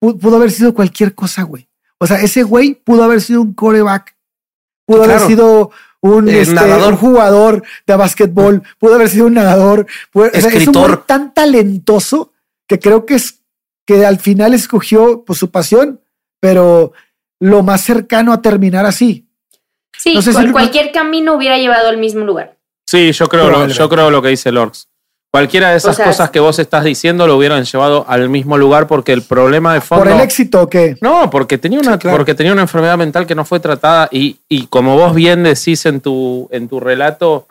pu- 0.00 0.18
pudo 0.18 0.36
haber 0.36 0.50
sido 0.50 0.72
cualquier 0.74 1.14
cosa, 1.14 1.42
güey. 1.42 1.68
O 1.98 2.06
sea, 2.06 2.20
ese 2.20 2.42
güey 2.42 2.74
pudo 2.74 3.04
haber 3.04 3.20
sido 3.20 3.40
un 3.42 3.54
coreback, 3.54 4.14
pudo 4.86 5.04
haber 5.04 5.20
sido 5.20 5.70
un, 6.00 6.28
Eh, 6.28 6.40
este, 6.42 6.54
nadador. 6.54 6.92
un 6.92 6.98
jugador 6.98 7.62
de 7.86 7.96
básquetbol, 7.96 8.62
pudo 8.78 8.94
haber 8.94 9.08
sido 9.08 9.26
un 9.26 9.34
nadador, 9.34 9.86
pudo- 10.12 10.26
o 10.32 10.40
sea, 10.40 10.50
es 10.50 10.66
un 10.68 10.74
güey 10.74 10.96
tan 11.06 11.32
talentoso 11.34 12.32
que 12.68 12.78
creo 12.78 13.06
que 13.06 13.14
es 13.14 13.40
que 13.86 14.04
al 14.06 14.18
final 14.18 14.54
escogió 14.54 15.24
pues, 15.24 15.38
su 15.38 15.50
pasión, 15.50 16.00
pero 16.40 16.92
lo 17.44 17.62
más 17.62 17.82
cercano 17.82 18.32
a 18.32 18.40
terminar 18.40 18.86
así. 18.86 19.26
Sí, 19.96 20.14
No 20.14 20.22
sé 20.22 20.30
si 20.30 20.34
cual- 20.36 20.46
lo- 20.46 20.52
cualquier 20.52 20.92
camino 20.92 21.34
hubiera 21.34 21.58
llevado 21.58 21.88
al 21.88 21.98
mismo 21.98 22.24
lugar. 22.24 22.56
Sí, 22.86 23.12
yo 23.12 23.26
creo, 23.28 23.50
lo, 23.50 23.66
yo 23.68 23.88
creo 23.88 24.10
lo 24.10 24.22
que 24.22 24.28
dice 24.28 24.50
Lorx. 24.52 24.88
Cualquiera 25.30 25.70
de 25.70 25.76
esas 25.78 25.94
O 25.94 25.96
sea, 25.96 26.06
cosas 26.06 26.30
que 26.30 26.38
vos 26.38 26.58
estás 26.60 26.84
diciendo 26.84 27.26
lo 27.26 27.36
hubieran 27.36 27.64
llevado 27.64 28.04
al 28.08 28.28
mismo 28.28 28.56
lugar 28.56 28.86
porque 28.86 29.12
el 29.12 29.22
problema 29.22 29.74
de 29.74 29.80
fondo. 29.80 30.04
Por 30.04 30.12
el 30.12 30.20
éxito 30.20 30.68
que 30.68 30.96
No, 31.00 31.28
porque 31.28 31.58
tenía 31.58 31.80
una, 31.80 31.94
Sí, 31.94 31.98
claro. 31.98 32.16
porque 32.18 32.34
tenía 32.34 32.52
una 32.52 32.62
enfermedad 32.62 32.96
mental 32.96 33.26
que 33.26 33.34
no 33.34 33.44
fue 33.44 33.58
tratada 33.60 34.08
y, 34.12 34.38
y 34.48 34.66
como 34.68 34.96
vos 34.96 35.14
bien 35.14 35.42
decís 35.42 35.84
en 35.86 36.00
tu, 36.00 36.48
en 36.52 36.68
tu 36.68 36.78
relato, 36.78 37.48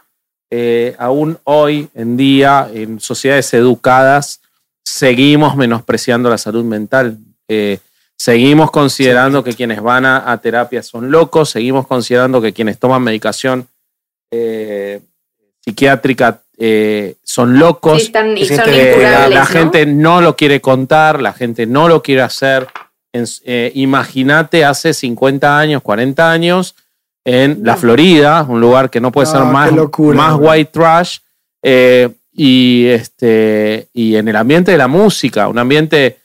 eh, 0.50 0.96
aún 0.98 1.38
hoy 1.44 1.90
en 1.94 2.16
día, 2.16 2.70
en 2.74 3.00
sociedades 3.02 3.54
educadas, 3.54 4.40
seguimos 4.86 5.56
menospreciando 5.58 6.30
la 6.30 6.38
salud 6.38 6.64
mental. 6.64 7.18
Eh, 7.48 7.80
seguimos 8.18 8.72
considerando 8.72 9.44
que 9.44 9.54
quienes 9.54 9.82
van 9.82 10.06
a, 10.06 10.32
a 10.32 10.38
terapia 10.40 10.82
son 10.84 11.12
locos, 11.12 11.50
seguimos 11.50 11.88
considerando 11.88 12.42
que 12.42 12.54
quienes 12.54 12.80
toman 12.80 13.02
medicación 13.04 13.68
eh, 14.32 15.02
psiquiátrica 15.62 16.42
eh, 16.58 17.16
son 17.24 17.58
locos. 17.60 18.00
Sí, 18.00 18.06
están, 18.08 18.38
y 18.38 18.46
son 18.46 18.62
Eh, 18.68 18.98
la, 19.02 19.28
la 19.28 19.40
¿no? 19.42 19.46
gente 19.46 19.86
no 19.86 20.22
lo 20.22 20.36
quiere 20.36 20.62
contar, 20.62 21.22
la 21.22 21.34
gente 21.34 21.66
no 21.66 21.88
lo 21.88 22.02
quiere 22.02 22.22
hacer. 22.22 22.68
Eh, 23.14 23.72
Imagínate 23.76 24.66
hace 24.66 24.94
50 24.94 25.58
años, 25.60 25.82
40 25.82 26.32
años, 26.32 26.76
en 27.26 27.60
la. 27.64 27.76
Florida, 27.76 28.44
un 28.48 28.60
lugar 28.60 28.90
que 28.90 29.00
no 29.00 29.12
puede 29.12 29.28
No, 29.28 29.34
ser 29.34 29.42
más, 29.44 29.72
locura, 29.72 30.18
más 30.18 30.36
white 30.40 30.72
trash, 30.72 31.18
y, 32.36 32.86
este, 32.88 33.88
y 33.94 34.16
en 34.16 34.28
el 34.28 34.36
ambiente 34.36 34.72
de 34.72 34.78
la 34.78 34.88
música, 34.88 35.48
un 35.48 35.60
ambiente 35.60 36.18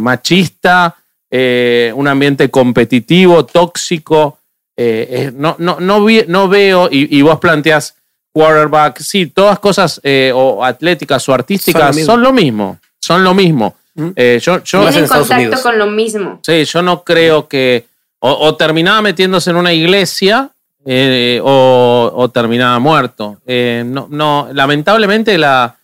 machista, 0.00 0.96
eh, 1.30 1.92
un 1.94 2.08
ambiente 2.08 2.50
competitivo, 2.50 3.44
tóxico. 3.46 4.38
eh, 4.76 5.08
eh, 5.10 5.32
no, 5.34 5.56
no, 5.58 5.78
no, 5.80 6.04
vi- 6.04 6.24
no 6.28 6.48
veo, 6.48 6.88
y, 6.90 7.16
y 7.18 7.22
vos 7.22 7.38
planteás 7.40 7.96
quarterback, 8.32 8.98
sí, 9.00 9.26
todas 9.26 9.58
cosas 9.58 10.00
eh, 10.04 10.30
o 10.34 10.64
atléticas 10.64 11.28
o 11.28 11.34
artísticas 11.34 11.96
Son 11.96 12.04
son 12.06 12.22
lo 12.22 12.32
mismo, 12.32 12.78
son 13.00 13.24
lo 13.24 13.34
mismo. 13.34 13.74
Mm. 13.94 14.08
Eh, 14.14 14.38
yo, 14.40 14.62
yo, 14.62 14.88
en 14.88 15.06
contacto 15.08 15.34
Unidos. 15.34 15.60
con 15.60 15.76
lo 15.78 15.86
mismo. 15.88 16.38
sí, 16.42 16.64
yo 16.64 16.82
no 16.82 17.02
creo 17.02 17.48
que 17.48 17.86
o, 18.20 18.30
o 18.30 18.54
terminaba 18.54 19.02
metiéndose 19.02 19.50
en 19.50 19.56
una 19.56 19.72
iglesia 19.72 20.50
eh, 20.86 21.40
o, 21.42 22.12
o 22.14 22.28
terminaba 22.30 22.78
muerto. 22.78 23.38
Eh, 23.44 23.82
no, 23.84 24.06
no, 24.10 24.48
lamentablemente 24.52 25.36
la, 25.36 25.76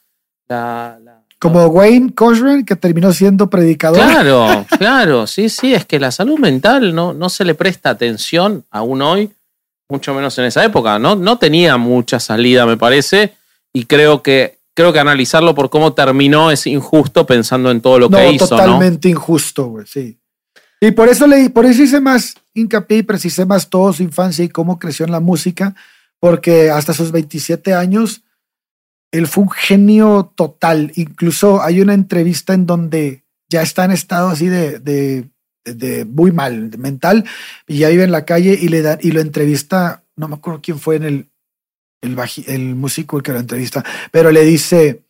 la- 0.48 0.98
la- 1.02 1.03
como 1.39 1.66
Wayne 1.66 2.15
Cochran, 2.15 2.65
que 2.65 2.77
terminó 2.77 3.12
siendo 3.12 3.51
predicador. 3.51 3.98
Claro, 3.98 4.66
claro, 4.78 5.27
sí, 5.27 5.48
sí, 5.48 5.74
es 5.74 5.85
que 5.85 6.01
la 6.01 6.11
salud 6.11 6.39
mental 6.39 6.94
no, 6.94 7.12
no 7.12 7.28
se 7.28 7.44
le 7.44 7.55
presta 7.55 7.90
atención 7.90 8.65
aún 8.70 9.02
hoy. 9.02 9.31
mucho 9.89 10.15
menos 10.15 10.39
en 10.39 10.47
esa 10.47 10.65
época, 10.65 10.98
¿no? 10.98 11.16
No 11.16 11.39
tenía 11.39 11.77
mucha 11.77 12.19
salida, 12.19 12.66
me 12.66 12.77
parece, 12.77 13.35
y 13.73 13.85
creo 13.85 14.23
que 14.23 14.59
creo 14.74 14.93
que 14.93 14.98
analizarlo 14.98 15.55
por 15.55 15.70
cómo 15.70 15.93
terminó 15.93 16.51
es 16.51 16.66
injusto 16.66 17.27
pensando 17.27 17.70
en 17.70 17.81
todo 17.81 17.98
lo 17.98 18.11
que 18.11 18.32
hizo, 18.32 18.48
totalmente 18.48 19.09
injusto, 19.09 19.66
güey, 19.66 19.86
sí. 19.86 20.19
Y 20.81 20.90
por 20.90 21.09
eso 21.09 21.27
leí, 21.27 21.48
por 21.48 21.65
eso 21.65 21.82
hice 21.82 22.01
más 22.01 22.35
hincapié 22.52 22.98
y 22.98 23.02
precisé 23.02 23.47
más 23.47 23.70
toda 23.70 23.93
su 23.93 24.02
infancia 24.02 24.44
y 24.44 24.48
cómo 24.48 24.78
creció 24.78 25.06
en 25.06 25.12
la 25.12 25.20
música, 25.20 25.74
porque 26.19 26.70
hasta 26.70 26.93
sus 26.93 27.12
27 27.12 27.73
años 27.73 28.23
él 29.14 29.28
fue 29.28 29.44
un 29.44 29.50
genio 29.50 30.32
total. 30.34 30.90
Incluso 30.96 31.62
hay 31.62 31.80
una 31.80 31.94
entrevista 31.94 32.52
en 32.52 32.66
donde 32.66 33.22
ya 33.48 33.62
está 33.62 33.84
en 33.84 33.92
estado 33.92 34.28
así 34.28 34.48
de, 34.48 34.80
de, 34.80 35.30
de 35.64 36.04
muy 36.04 36.32
mal, 36.32 36.76
mental, 36.78 37.24
y 37.68 37.78
ya 37.78 37.90
vive 37.90 38.02
en 38.02 38.10
la 38.10 38.24
calle 38.24 38.58
y 38.60 38.66
le 38.66 38.82
da, 38.82 38.98
y 39.00 39.12
lo 39.12 39.20
entrevista, 39.20 40.02
no 40.16 40.26
me 40.26 40.34
acuerdo 40.34 40.60
quién 40.60 40.80
fue 40.80 40.96
en 40.96 41.04
el, 41.04 41.30
el, 42.02 42.74
músico 42.74 43.16
el 43.16 43.22
que 43.22 43.32
lo 43.32 43.38
entrevista, 43.38 43.84
pero 44.10 44.32
le 44.32 44.42
dice, 44.44 45.04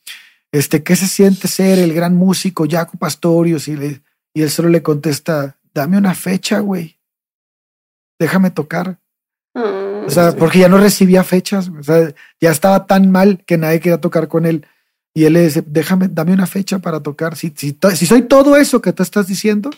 este, 0.52 0.82
¿qué 0.82 0.97
se 0.97 1.09
siente 1.09 1.48
ser 1.48 1.78
el 1.78 1.94
gran 1.94 2.14
músico 2.14 2.66
Jaco 2.68 2.98
Pastorius? 2.98 3.68
Y, 3.68 3.76
le, 3.76 4.02
y 4.35 4.43
él 4.43 4.51
solo 4.51 4.68
le 4.68 4.82
contesta, 4.82 5.56
dame 5.72 5.97
una 5.97 6.14
fecha, 6.14 6.59
güey. 6.59 6.98
Déjame 8.18 8.51
tocar. 8.51 8.98
O 10.06 10.10
sea, 10.10 10.32
porque 10.36 10.59
ya 10.59 10.68
no 10.68 10.78
recibía 10.78 11.24
fechas. 11.24 11.68
O 11.68 11.82
sea, 11.82 12.12
ya 12.40 12.51
estaba 12.51 12.86
tan 12.86 13.10
mal 13.10 13.43
que 13.47 13.56
nadie 13.56 13.81
quería 13.81 14.01
tocar 14.01 14.28
con 14.28 14.47
él. 14.47 14.66
Y 15.14 15.24
él 15.24 15.35
le 15.35 15.43
dice, 15.43 15.62
déjame, 15.66 16.09
dame 16.09 16.32
una 16.32 16.47
fecha 16.47 16.78
para 16.81 17.01
tocar. 17.01 17.36
Si, 17.36 17.52
si, 17.56 17.76
si 17.94 18.06
soy 18.06 18.22
todo 18.22 18.56
eso 18.56 18.81
que 18.82 18.93
tú 18.93 19.02
estás 19.02 19.26
diciendo, 19.26 19.70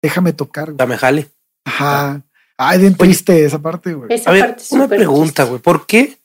déjame 0.00 0.32
tocar. 0.32 0.76
Dame 0.76 0.96
jale. 0.96 1.28
Ajá. 1.64 2.22
Ay, 2.56 2.78
bien 2.78 2.94
triste 2.94 3.44
esa 3.44 3.58
parte, 3.58 3.94
güey. 3.94 4.20
a 4.24 4.32
ver, 4.32 4.56
una 4.70 4.86
pregunta, 4.86 5.44
güey. 5.44 5.60
¿Por 5.60 5.86
qué? 5.86 6.18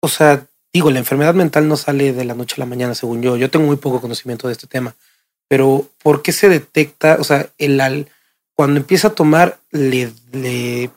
O 0.00 0.08
sea, 0.08 0.46
digo, 0.72 0.90
la 0.90 0.98
enfermedad 0.98 1.34
mental 1.34 1.66
no 1.68 1.76
sale 1.76 2.12
de 2.12 2.24
la 2.24 2.34
noche 2.34 2.54
a 2.58 2.60
la 2.60 2.66
mañana, 2.66 2.94
según 2.94 3.22
yo. 3.22 3.36
Yo 3.36 3.50
tengo 3.50 3.66
muy 3.66 3.76
poco 3.76 4.00
conocimiento 4.00 4.46
de 4.46 4.52
este 4.52 4.66
tema. 4.66 4.94
Pero, 5.48 5.88
¿por 6.02 6.22
qué 6.22 6.32
se 6.32 6.48
detecta? 6.48 7.16
O 7.18 7.24
sea, 7.24 7.48
el 7.58 8.06
cuando 8.54 8.78
empieza 8.78 9.08
a 9.08 9.14
tomar, 9.14 9.58
le, 9.70 10.12
le 10.32 10.90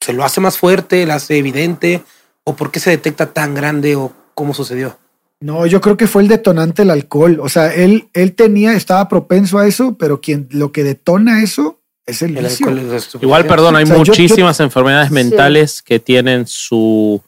se 0.00 0.12
lo 0.12 0.24
hace 0.24 0.40
más 0.40 0.58
fuerte, 0.58 1.06
le 1.06 1.12
hace 1.12 1.38
evidente, 1.38 2.02
o 2.44 2.54
por 2.54 2.70
qué 2.70 2.80
se 2.80 2.90
detecta 2.90 3.32
tan 3.32 3.54
grande, 3.54 3.96
o 3.96 4.12
cómo 4.34 4.54
sucedió. 4.54 4.98
No, 5.40 5.66
yo 5.66 5.80
creo 5.80 5.96
que 5.96 6.06
fue 6.06 6.22
el 6.22 6.28
detonante 6.28 6.82
el 6.82 6.90
alcohol. 6.90 7.38
O 7.40 7.48
sea, 7.48 7.74
él, 7.74 8.08
él 8.14 8.34
tenía, 8.34 8.74
estaba 8.74 9.08
propenso 9.08 9.58
a 9.58 9.66
eso, 9.66 9.96
pero 9.98 10.20
quien 10.20 10.48
lo 10.50 10.72
que 10.72 10.82
detona 10.82 11.42
eso 11.42 11.80
es 12.06 12.22
el, 12.22 12.38
alcohol. 12.38 12.98
Igual, 13.20 13.46
perdón, 13.46 13.76
hay 13.76 13.84
muchísimas 13.84 14.60
enfermedades 14.60 15.10
mentales 15.10 15.82
que 15.82 15.98
tienen 15.98 16.46
su 16.46 17.20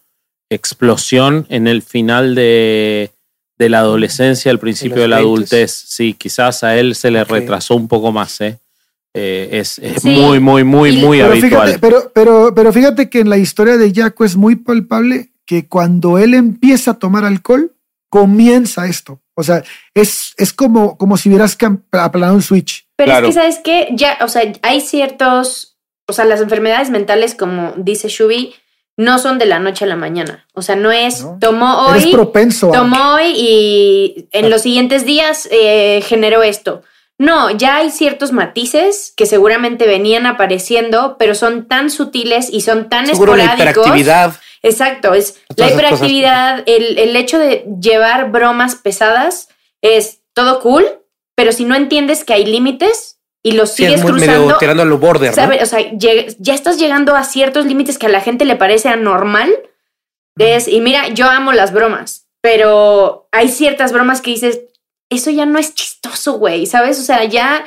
explosión 0.50 1.46
en 1.50 1.66
el 1.66 1.82
final 1.82 2.34
de, 2.34 3.10
la 3.58 3.80
adolescencia, 3.80 4.50
al 4.50 4.58
principio 4.58 5.02
de 5.02 5.08
la 5.08 5.18
adultez. 5.18 5.72
Sí, 5.72 6.14
quizás 6.14 6.64
a 6.64 6.76
él 6.78 6.94
se 6.94 7.10
le 7.10 7.24
retrasó 7.24 7.74
un 7.74 7.88
poco 7.88 8.12
más, 8.12 8.40
¿eh? 8.40 8.58
Eh 9.18 9.58
es, 9.60 10.04
muy, 10.04 10.40
muy, 10.40 10.64
muy, 10.64 10.92
muy 10.92 11.18
pero 11.18 11.32
habitual. 11.32 11.68
Fíjate, 11.68 11.78
pero, 11.78 12.12
pero, 12.14 12.54
pero 12.54 12.72
fíjate 12.72 13.10
que 13.10 13.20
en 13.20 13.30
la 13.30 13.38
historia 13.38 13.76
de 13.76 13.92
Jaco 13.92 14.24
es 14.24 14.36
muy 14.36 14.56
palpable 14.56 15.30
que 15.44 15.66
cuando 15.66 16.18
él 16.18 16.34
empieza 16.34 16.92
a 16.92 16.98
tomar 16.98 17.24
alcohol, 17.24 17.72
comienza 18.08 18.86
esto. 18.86 19.20
O 19.34 19.42
sea, 19.42 19.62
es, 19.94 20.34
es 20.36 20.52
como, 20.52 20.98
como 20.98 21.16
si 21.16 21.28
hubieras 21.28 21.56
aplanado 21.92 22.34
un 22.34 22.42
switch. 22.42 22.86
Pero 22.96 23.12
es 23.12 23.20
que, 23.22 23.32
¿sabes 23.32 23.60
qué? 23.62 23.88
Ya, 23.92 24.18
o 24.20 24.28
sea, 24.28 24.42
hay 24.62 24.80
ciertos, 24.80 25.78
o 26.06 26.12
sea, 26.12 26.24
las 26.24 26.40
enfermedades 26.40 26.90
mentales, 26.90 27.34
como 27.34 27.72
dice 27.76 28.08
Shubi, 28.08 28.54
no 28.98 29.20
son 29.20 29.38
de 29.38 29.46
la 29.46 29.60
noche 29.60 29.84
a 29.84 29.88
la 29.88 29.96
mañana. 29.96 30.44
O 30.54 30.62
sea, 30.62 30.74
no 30.74 30.90
es 30.90 31.24
tomó 31.40 31.86
hoy. 31.86 31.98
Es 31.98 32.06
propenso. 32.06 32.72
Tomó 32.72 33.14
hoy 33.14 33.32
y 33.36 34.28
en 34.32 34.50
los 34.50 34.62
siguientes 34.62 35.06
días 35.06 35.48
eh, 35.52 36.02
generó 36.04 36.42
esto. 36.42 36.82
No, 37.18 37.50
ya 37.50 37.76
hay 37.76 37.90
ciertos 37.90 38.30
matices 38.32 39.12
que 39.16 39.26
seguramente 39.26 39.86
venían 39.86 40.24
apareciendo, 40.24 41.16
pero 41.18 41.34
son 41.34 41.66
tan 41.66 41.90
sutiles 41.90 42.48
y 42.50 42.60
son 42.60 42.88
tan 42.88 43.06
Seguro 43.06 43.34
esporádicos. 43.34 43.64
La 43.64 43.70
hiperactividad. 43.70 44.40
Exacto, 44.62 45.14
es 45.14 45.40
la 45.56 45.70
hiperactividad, 45.70 46.62
el, 46.66 46.98
el, 46.98 47.16
hecho 47.16 47.38
de 47.38 47.64
llevar 47.80 48.30
bromas 48.30 48.74
pesadas 48.74 49.48
es 49.82 50.20
todo 50.32 50.60
cool, 50.60 50.84
pero 51.36 51.52
si 51.52 51.64
no 51.64 51.74
entiendes 51.76 52.24
que 52.24 52.34
hay 52.34 52.44
límites 52.44 53.18
y 53.42 53.52
los 53.52 53.72
sigues 53.72 54.02
cruzando, 54.02 54.58
tirando 54.58 54.82
a 54.82 54.86
lo 54.86 54.98
border, 54.98 55.30
O 55.30 55.66
sea, 55.66 55.92
ya 55.92 56.54
estás 56.54 56.78
llegando 56.78 57.14
a 57.14 57.24
ciertos 57.24 57.66
límites 57.66 57.98
que 57.98 58.06
a 58.06 58.10
la 58.10 58.20
gente 58.20 58.44
le 58.44 58.56
parece 58.56 58.88
anormal. 58.88 59.50
Es, 60.36 60.68
y 60.68 60.80
mira, 60.80 61.08
yo 61.08 61.28
amo 61.28 61.52
las 61.52 61.72
bromas, 61.72 62.26
pero 62.40 63.28
hay 63.32 63.48
ciertas 63.48 63.92
bromas 63.92 64.20
que 64.20 64.30
dices, 64.30 64.60
eso 65.10 65.30
ya 65.30 65.46
no 65.46 65.58
es 65.58 65.74
chistoso, 65.74 66.34
güey, 66.34 66.66
¿sabes? 66.66 66.98
O 67.00 67.02
sea, 67.02 67.24
ya 67.24 67.64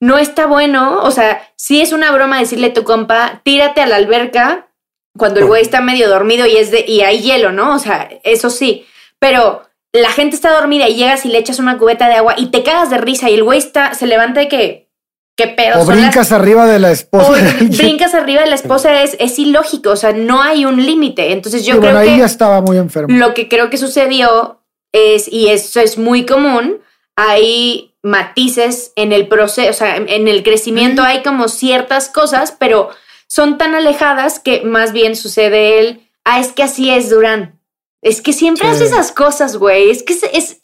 no 0.00 0.18
está 0.18 0.46
bueno. 0.46 1.02
O 1.02 1.10
sea, 1.10 1.48
si 1.56 1.80
es 1.80 1.92
una 1.92 2.10
broma 2.12 2.38
decirle 2.38 2.68
a 2.68 2.74
tu 2.74 2.84
compa, 2.84 3.40
tírate 3.44 3.80
a 3.80 3.86
la 3.86 3.96
alberca 3.96 4.68
cuando 5.16 5.40
el 5.40 5.46
güey 5.46 5.62
está 5.62 5.80
medio 5.80 6.08
dormido 6.08 6.46
y 6.46 6.56
es 6.56 6.70
de 6.70 6.84
y 6.86 7.02
hay 7.02 7.20
hielo, 7.20 7.52
¿no? 7.52 7.74
O 7.74 7.78
sea, 7.78 8.08
eso 8.24 8.50
sí. 8.50 8.86
Pero 9.18 9.62
la 9.92 10.10
gente 10.10 10.34
está 10.34 10.52
dormida 10.52 10.88
y 10.88 10.96
llegas 10.96 11.24
y 11.24 11.28
le 11.28 11.38
echas 11.38 11.58
una 11.58 11.78
cubeta 11.78 12.08
de 12.08 12.14
agua 12.14 12.34
y 12.36 12.46
te 12.46 12.62
cagas 12.62 12.90
de 12.90 12.98
risa 12.98 13.30
y 13.30 13.34
el 13.34 13.44
güey 13.44 13.58
está, 13.58 13.94
se 13.94 14.06
levanta 14.06 14.40
de 14.40 14.48
que, 14.48 14.88
¿qué 15.36 15.46
pedo? 15.46 15.80
O 15.80 15.84
brincas 15.84 16.32
arriba 16.32 16.66
de 16.66 16.80
la 16.80 16.90
esposa. 16.90 17.30
O 17.30 17.64
brincas 17.76 18.12
arriba 18.12 18.42
de 18.42 18.48
la 18.48 18.56
esposa 18.56 19.02
es, 19.02 19.16
es 19.20 19.38
ilógico, 19.38 19.90
o 19.90 19.96
sea, 19.96 20.12
no 20.12 20.42
hay 20.42 20.64
un 20.64 20.84
límite. 20.84 21.32
Entonces 21.32 21.64
yo 21.64 21.78
creo 21.78 21.92
bueno, 21.92 21.98
ahí 21.98 22.18
ya 22.18 22.26
estaba 22.26 22.60
muy 22.60 22.76
enfermo. 22.76 23.16
Lo 23.16 23.34
que 23.34 23.48
creo 23.48 23.70
que 23.70 23.76
sucedió 23.76 24.63
es, 24.94 25.30
y 25.30 25.48
eso 25.48 25.80
es 25.80 25.98
muy 25.98 26.24
común, 26.24 26.80
hay 27.16 27.92
matices 28.02 28.92
en 28.96 29.12
el 29.12 29.28
proceso, 29.28 29.70
o 29.70 29.74
sea, 29.74 29.96
en 29.96 30.28
el 30.28 30.42
crecimiento 30.42 31.02
hay 31.02 31.22
como 31.22 31.48
ciertas 31.48 32.08
cosas, 32.08 32.54
pero 32.58 32.90
son 33.26 33.58
tan 33.58 33.74
alejadas 33.74 34.38
que 34.38 34.62
más 34.62 34.92
bien 34.92 35.16
sucede 35.16 35.80
el, 35.80 36.08
ah, 36.24 36.38
es 36.38 36.52
que 36.52 36.62
así 36.62 36.90
es 36.90 37.10
Durán. 37.10 37.58
Es 38.00 38.20
que 38.20 38.32
siempre 38.32 38.68
hace 38.68 38.84
esas 38.84 39.10
cosas, 39.10 39.56
güey. 39.56 39.90
Es 39.90 40.02
que 40.02 40.14
es, 40.32 40.58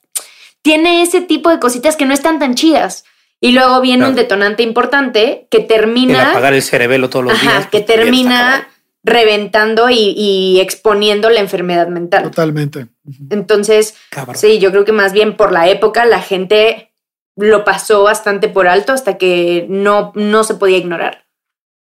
tiene 0.62 1.02
ese 1.02 1.22
tipo 1.22 1.50
de 1.50 1.58
cositas 1.58 1.96
que 1.96 2.04
no 2.04 2.14
están 2.14 2.38
tan 2.38 2.54
chidas. 2.54 3.04
Y 3.40 3.52
luego 3.52 3.80
viene 3.80 4.06
un 4.06 4.14
detonante 4.14 4.62
importante 4.62 5.48
que 5.50 5.60
termina. 5.60 6.22
El 6.22 6.28
apagar 6.28 6.52
el 6.52 6.62
cerebelo 6.62 7.08
todos 7.08 7.24
los 7.24 7.40
días. 7.40 7.64
que 7.66 7.80
pues, 7.80 7.86
termina 7.86 8.68
reventando 9.02 9.88
y, 9.90 10.60
exponiendo 10.60 11.30
la 11.30 11.40
enfermedad 11.40 11.88
mental. 11.88 12.24
Totalmente. 12.24 12.88
Entonces, 13.30 13.94
sí, 14.34 14.58
yo 14.58 14.70
creo 14.70 14.84
que 14.84 14.92
más 14.92 15.12
bien 15.12 15.36
por 15.36 15.52
la 15.52 15.68
época 15.68 16.04
la 16.04 16.20
gente 16.20 16.92
lo 17.36 17.64
pasó 17.64 18.02
bastante 18.02 18.48
por 18.48 18.68
alto 18.68 18.92
hasta 18.92 19.16
que 19.16 19.66
no, 19.68 20.12
no 20.14 20.44
se 20.44 20.54
podía 20.54 20.78
ignorar. 20.78 21.26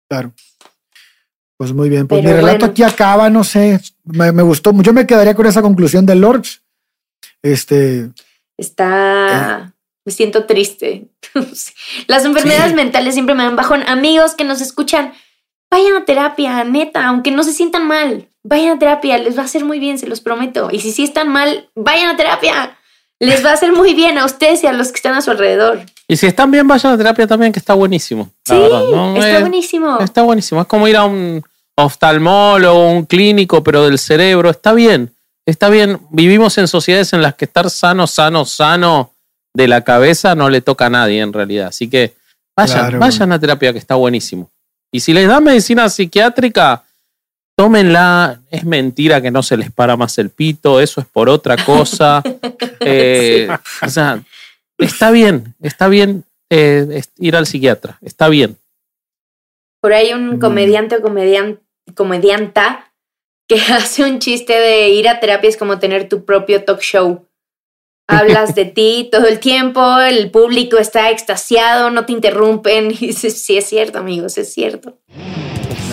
Claro. 0.09 0.33
Pues 1.57 1.73
muy 1.73 1.89
bien, 1.89 2.07
pues 2.07 2.23
mi 2.23 2.31
relato 2.31 2.67
aquí 2.67 2.85
acaba, 2.85 3.31
no 3.31 3.43
sé, 3.43 3.81
me, 4.05 4.31
gustó, 4.43 4.73
yo 4.81 4.93
me 4.93 5.09
quedaría 5.09 5.35
con 5.35 5.47
esa 5.47 5.61
conclusión 5.61 6.07
de 6.07 6.15
Lords. 6.15 6.63
Este. 7.43 8.11
Está. 8.57 9.65
Eh. 9.67 9.73
Me 10.05 10.13
siento 10.13 10.47
triste. 10.47 11.09
Las 12.07 12.25
enfermedades 12.25 12.75
mentales 12.75 13.15
siempre 13.15 13.35
me 13.35 13.43
dan 13.43 13.57
bajón. 13.57 13.83
Amigos 13.89 14.35
que 14.35 14.45
nos 14.45 14.61
escuchan, 14.61 15.13
vayan 15.71 15.97
a 15.97 16.05
terapia, 16.05 16.65
neta, 16.65 17.07
aunque 17.07 17.31
no 17.31 17.43
se 17.43 17.53
sientan 17.53 17.87
mal, 17.87 18.29
vayan 18.43 18.77
a 18.77 18.79
terapia, 18.79 19.19
les 19.19 19.37
va 19.37 19.43
a 19.43 19.45
hacer 19.45 19.65
muy 19.65 19.79
bien, 19.79 19.99
se 19.99 20.07
los 20.07 20.21
prometo. 20.21 20.69
Y 20.73 20.81
si 20.81 20.93
sí 20.93 21.05
están 21.05 21.29
mal, 21.29 21.69
vayan 21.75 22.09
a 22.09 22.17
terapia, 22.17 22.77
les 23.21 23.45
va 23.45 23.51
a 23.51 23.55
hacer 23.55 23.73
muy 23.73 23.95
bien 23.95 24.19
a 24.19 24.25
ustedes 24.25 24.63
y 24.65 24.67
a 24.67 24.73
los 24.73 24.89
que 24.89 24.97
están 24.97 25.15
a 25.15 25.21
su 25.21 25.31
alrededor. 25.31 25.81
Y 26.07 26.17
si 26.17 26.27
están 26.27 26.51
bien, 26.51 26.67
vayan 26.67 26.93
a 26.93 26.97
terapia 26.97 27.27
también, 27.27 27.53
que 27.53 27.59
está 27.59 27.75
buenísimo. 27.75 28.31
Sí, 28.45 28.55
está 28.55 29.41
buenísimo. 29.41 29.99
Está 30.01 30.23
buenísimo. 30.23 30.61
Es 30.63 30.67
como 30.67 30.89
ir 30.89 30.97
a 30.97 31.05
un 31.05 31.43
oftalmólogo, 31.77 32.91
un 32.91 33.05
clínico, 33.05 33.63
pero 33.63 33.85
del 33.85 33.99
cerebro. 33.99 34.51
Está 34.51 34.73
bien, 34.73 35.13
está 35.47 35.69
bien. 35.69 36.01
Vivimos 36.11 36.57
en 36.59 36.69
sociedades 36.69 37.13
en 37.13 37.23
las 37.23 37.35
que 37.35 37.45
estar 37.45 37.69
sano, 37.71 38.07
sano, 38.07 38.45
sano 38.45 39.13
de 39.55 39.69
la 39.69 39.83
cabeza 39.83 40.35
no 40.35 40.51
le 40.51 40.61
toca 40.61 40.87
a 40.87 40.91
nadie 40.91 41.21
en 41.21 41.33
realidad. 41.33 41.69
Así 41.69 41.91
que 41.91 42.15
vayan, 42.57 42.99
vayan 42.99 43.33
a 43.33 43.41
terapia, 43.41 43.73
que 43.73 43.79
está 43.79 43.97
buenísimo. 43.97 44.51
Y 44.91 45.01
si 45.01 45.13
les 45.13 45.29
dan 45.29 45.45
medicina 45.45 45.89
psiquiátrica, 45.89 46.85
tómenla. 47.59 48.41
Es 48.51 48.65
mentira 48.65 49.21
que 49.21 49.33
no 49.33 49.43
se 49.43 49.57
les 49.57 49.73
para 49.73 49.97
más 49.97 50.17
el 50.19 50.31
pito, 50.31 50.81
eso 50.81 51.01
es 51.01 51.07
por 51.07 51.29
otra 51.29 51.57
cosa. 51.65 52.23
Eh, 52.81 53.49
o 53.83 53.89
sea, 53.89 54.23
está 54.79 55.11
bien, 55.11 55.55
está 55.61 55.89
bien 55.89 56.25
eh, 56.49 57.03
ir 57.19 57.37
al 57.37 57.45
psiquiatra, 57.45 57.99
está 58.01 58.29
bien. 58.29 58.57
Por 59.81 59.93
ahí 59.93 60.13
un 60.13 60.37
mm. 60.37 60.39
comediante 60.39 60.97
o 60.97 61.03
comedian, 61.03 61.59
comedianta 61.95 62.93
que 63.49 63.57
hace 63.73 64.05
un 64.05 64.21
chiste 64.21 64.53
de 64.55 64.91
ir 64.91 65.09
a 65.09 65.19
terapia 65.19 65.51
es 65.51 65.57
como 65.57 65.81
tener 65.81 66.09
tu 66.09 66.25
propio 66.25 66.65
talk 66.65 66.81
show. 66.81 67.28
Hablas 68.11 68.55
de 68.55 68.65
ti 68.65 69.09
todo 69.13 69.27
el 69.27 69.39
tiempo, 69.39 70.01
el 70.01 70.31
público 70.31 70.79
está 70.79 71.11
extasiado, 71.11 71.91
no 71.91 72.07
te 72.07 72.13
interrumpen. 72.13 72.91
Y 73.01 73.09
dices, 73.09 73.41
sí 73.41 73.59
es 73.59 73.67
cierto, 73.67 73.99
amigos, 73.99 74.39
es 74.39 74.53
cierto. 74.53 74.97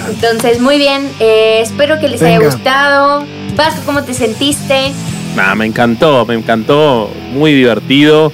Entonces, 0.10 0.62
muy 0.62 0.78
bien. 0.78 1.10
eh, 1.20 1.60
espero 1.62 2.00
que 2.00 2.08
les 2.08 2.22
haya 2.22 2.40
gustado. 2.40 3.26
Vasco, 3.56 3.82
¿cómo 3.86 4.04
te 4.04 4.14
sentiste? 4.14 4.94
Nah, 5.36 5.56
me 5.56 5.66
encantó, 5.66 6.26
me 6.26 6.36
encantó, 6.36 7.10
muy 7.34 7.54
divertido, 7.54 8.32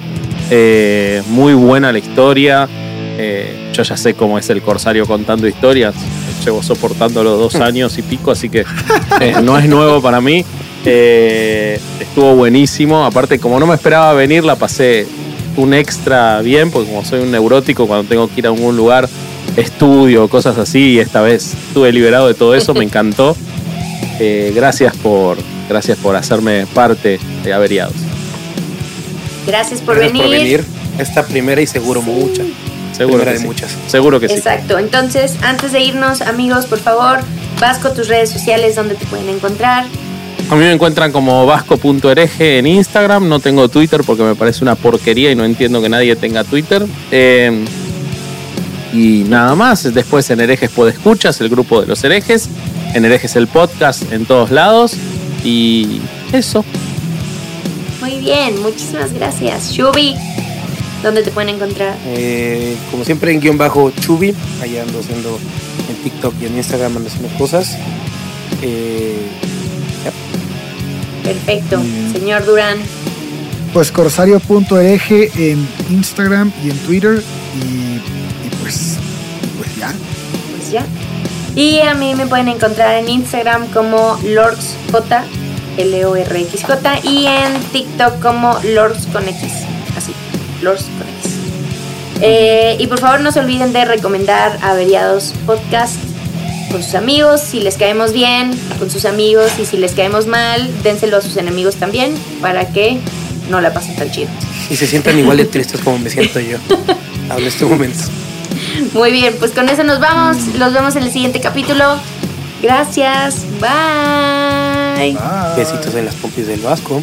eh, 0.50 1.22
muy 1.26 1.54
buena 1.54 1.90
la 1.90 1.98
historia. 1.98 2.68
Eh, 3.18 3.70
yo 3.72 3.82
ya 3.82 3.96
sé 3.96 4.14
cómo 4.14 4.38
es 4.38 4.48
el 4.50 4.62
Corsario 4.62 5.06
contando 5.06 5.48
historias, 5.48 5.94
llevo 6.44 6.62
soportándolo 6.62 7.36
dos 7.36 7.54
años 7.60 7.98
y 7.98 8.02
pico, 8.02 8.30
así 8.30 8.48
que 8.48 8.64
eh, 9.20 9.34
no 9.42 9.58
es 9.58 9.68
nuevo 9.68 10.00
para 10.00 10.20
mí. 10.20 10.44
Eh, 10.84 11.78
estuvo 12.00 12.34
buenísimo, 12.34 13.04
aparte 13.04 13.38
como 13.38 13.60
no 13.60 13.66
me 13.66 13.74
esperaba 13.74 14.12
venir, 14.14 14.44
la 14.44 14.56
pasé 14.56 15.06
un 15.56 15.74
extra 15.74 16.40
bien, 16.40 16.70
porque 16.70 16.90
como 16.90 17.04
soy 17.04 17.20
un 17.20 17.30
neurótico, 17.30 17.86
cuando 17.86 18.08
tengo 18.08 18.28
que 18.28 18.40
ir 18.40 18.46
a 18.46 18.50
algún 18.50 18.76
lugar, 18.76 19.08
estudio, 19.56 20.28
cosas 20.28 20.58
así, 20.58 20.92
y 20.92 20.98
esta 20.98 21.20
vez 21.20 21.54
estuve 21.68 21.92
liberado 21.92 22.26
de 22.26 22.34
todo 22.34 22.54
eso, 22.54 22.74
me 22.74 22.84
encantó. 22.84 23.36
Eh, 24.18 24.52
gracias 24.54 24.96
por 24.96 25.38
gracias 25.68 25.98
por 25.98 26.16
hacerme 26.16 26.66
parte 26.74 27.18
de 27.44 27.52
Averiados. 27.52 27.94
Gracias 29.46 29.80
por 29.80 29.96
Gracias 29.96 30.12
venir. 30.12 30.22
por 30.22 30.30
venir. 30.30 30.64
Esta 30.98 31.24
primera 31.24 31.60
y 31.60 31.66
seguro 31.66 32.02
mucha. 32.02 32.42
Seguro 32.92 33.24
que 33.24 33.30
de 33.30 33.38
sí. 33.38 33.46
muchas. 33.46 33.70
Seguro 33.86 34.20
que 34.20 34.28
sí. 34.28 34.34
Exacto. 34.34 34.78
Entonces, 34.78 35.36
antes 35.42 35.72
de 35.72 35.80
irnos, 35.80 36.20
amigos, 36.20 36.66
por 36.66 36.78
favor, 36.78 37.20
Vasco, 37.58 37.90
tus 37.90 38.08
redes 38.08 38.30
sociales, 38.30 38.76
donde 38.76 38.94
te 38.94 39.06
pueden 39.06 39.28
encontrar. 39.28 39.86
A 40.52 40.54
mí 40.54 40.64
me 40.64 40.72
encuentran 40.72 41.12
como 41.12 41.46
vasco.hereje 41.46 42.58
en 42.58 42.66
Instagram. 42.66 43.26
No 43.26 43.40
tengo 43.40 43.70
Twitter 43.70 44.02
porque 44.04 44.22
me 44.22 44.34
parece 44.34 44.62
una 44.62 44.74
porquería 44.74 45.30
y 45.30 45.34
no 45.34 45.46
entiendo 45.46 45.80
que 45.80 45.88
nadie 45.88 46.14
tenga 46.14 46.44
Twitter. 46.44 46.84
Eh, 47.10 47.64
y 48.92 49.24
nada 49.30 49.54
más. 49.54 49.94
Después 49.94 50.28
en 50.28 50.40
herejes 50.40 50.70
escuchas 50.88 51.40
el 51.40 51.48
grupo 51.48 51.80
de 51.80 51.86
los 51.86 52.04
herejes. 52.04 52.50
En 52.92 53.06
herejes 53.06 53.34
el 53.36 53.46
podcast 53.46 54.12
en 54.12 54.26
todos 54.26 54.50
lados. 54.50 54.92
Y 55.42 56.02
eso. 56.34 56.66
Muy 58.02 58.18
bien, 58.20 58.60
muchísimas 58.60 59.14
gracias. 59.14 59.72
Shubi, 59.72 60.16
¿dónde 61.02 61.22
te 61.22 61.30
pueden 61.30 61.48
encontrar? 61.48 61.96
Eh, 62.08 62.76
como 62.90 63.06
siempre 63.06 63.32
en 63.32 63.40
guion 63.40 63.56
bajo 63.56 63.90
Chubi. 64.02 64.34
Ahí 64.60 64.76
ando 64.76 65.00
haciendo 65.00 65.38
en 65.88 65.96
TikTok 66.04 66.34
y 66.42 66.44
en 66.44 66.58
Instagram 66.58 66.98
ando 66.98 67.08
haciendo 67.08 67.38
cosas. 67.38 67.78
Eh, 68.60 69.16
Perfecto. 71.24 71.80
Señor 72.12 72.44
Durán. 72.44 72.78
Pues 73.72 73.90
corsario.eje 73.90 75.30
en 75.34 75.66
Instagram 75.90 76.52
y 76.64 76.70
en 76.70 76.78
Twitter. 76.78 77.22
Y, 77.54 77.96
y 77.96 78.50
pues, 78.60 78.98
pues 79.58 79.76
ya. 79.76 79.92
pues 80.56 80.70
ya. 80.70 80.86
Y 81.54 81.80
a 81.80 81.94
mí 81.94 82.14
me 82.14 82.26
pueden 82.26 82.48
encontrar 82.48 82.94
en 82.94 83.08
Instagram 83.08 83.66
como 83.68 84.18
LordsJ, 84.24 84.96
L-O-R-X-J, 85.76 87.00
y 87.02 87.26
en 87.26 87.60
TikTok 87.72 88.20
como 88.20 88.58
Lords 88.64 89.06
con 89.06 89.28
X, 89.28 89.52
así, 89.96 90.12
Lords 90.62 90.84
con 90.84 91.08
X. 91.18 91.32
Eh, 92.22 92.76
y 92.78 92.86
por 92.86 93.00
favor 93.00 93.20
no 93.20 93.32
se 93.32 93.40
olviden 93.40 93.72
de 93.72 93.84
recomendar 93.84 94.58
Averiados 94.62 95.34
Podcast 95.44 95.96
con 96.72 96.82
sus 96.82 96.94
amigos, 96.94 97.40
si 97.40 97.60
les 97.60 97.76
caemos 97.76 98.12
bien, 98.12 98.50
con 98.78 98.90
sus 98.90 99.04
amigos, 99.04 99.52
y 99.60 99.66
si 99.66 99.76
les 99.76 99.92
caemos 99.92 100.26
mal, 100.26 100.68
dénselo 100.82 101.18
a 101.18 101.20
sus 101.20 101.36
enemigos 101.36 101.76
también, 101.76 102.14
para 102.40 102.68
que 102.68 102.98
no 103.50 103.60
la 103.60 103.72
pasen 103.72 103.94
tan 103.94 104.10
chido. 104.10 104.30
y 104.70 104.76
se 104.76 104.86
sientan 104.86 105.18
igual 105.18 105.36
de 105.36 105.44
tristes 105.44 105.80
como 105.80 105.98
me 105.98 106.10
siento 106.10 106.40
yo. 106.40 106.56
Hablo 107.28 107.46
este 107.46 107.66
momento. 107.66 108.04
Muy 108.94 109.12
bien, 109.12 109.34
pues 109.38 109.52
con 109.52 109.68
eso 109.68 109.84
nos 109.84 110.00
vamos, 110.00 110.38
los 110.58 110.72
vemos 110.72 110.96
en 110.96 111.04
el 111.04 111.12
siguiente 111.12 111.40
capítulo. 111.40 111.98
Gracias, 112.62 113.44
bye. 113.60 115.12
Bye. 115.12 115.18
Besitos 115.56 115.94
en 115.94 116.06
las 116.06 116.14
pompis 116.14 116.46
del 116.46 116.60
Vasco. 116.60 117.02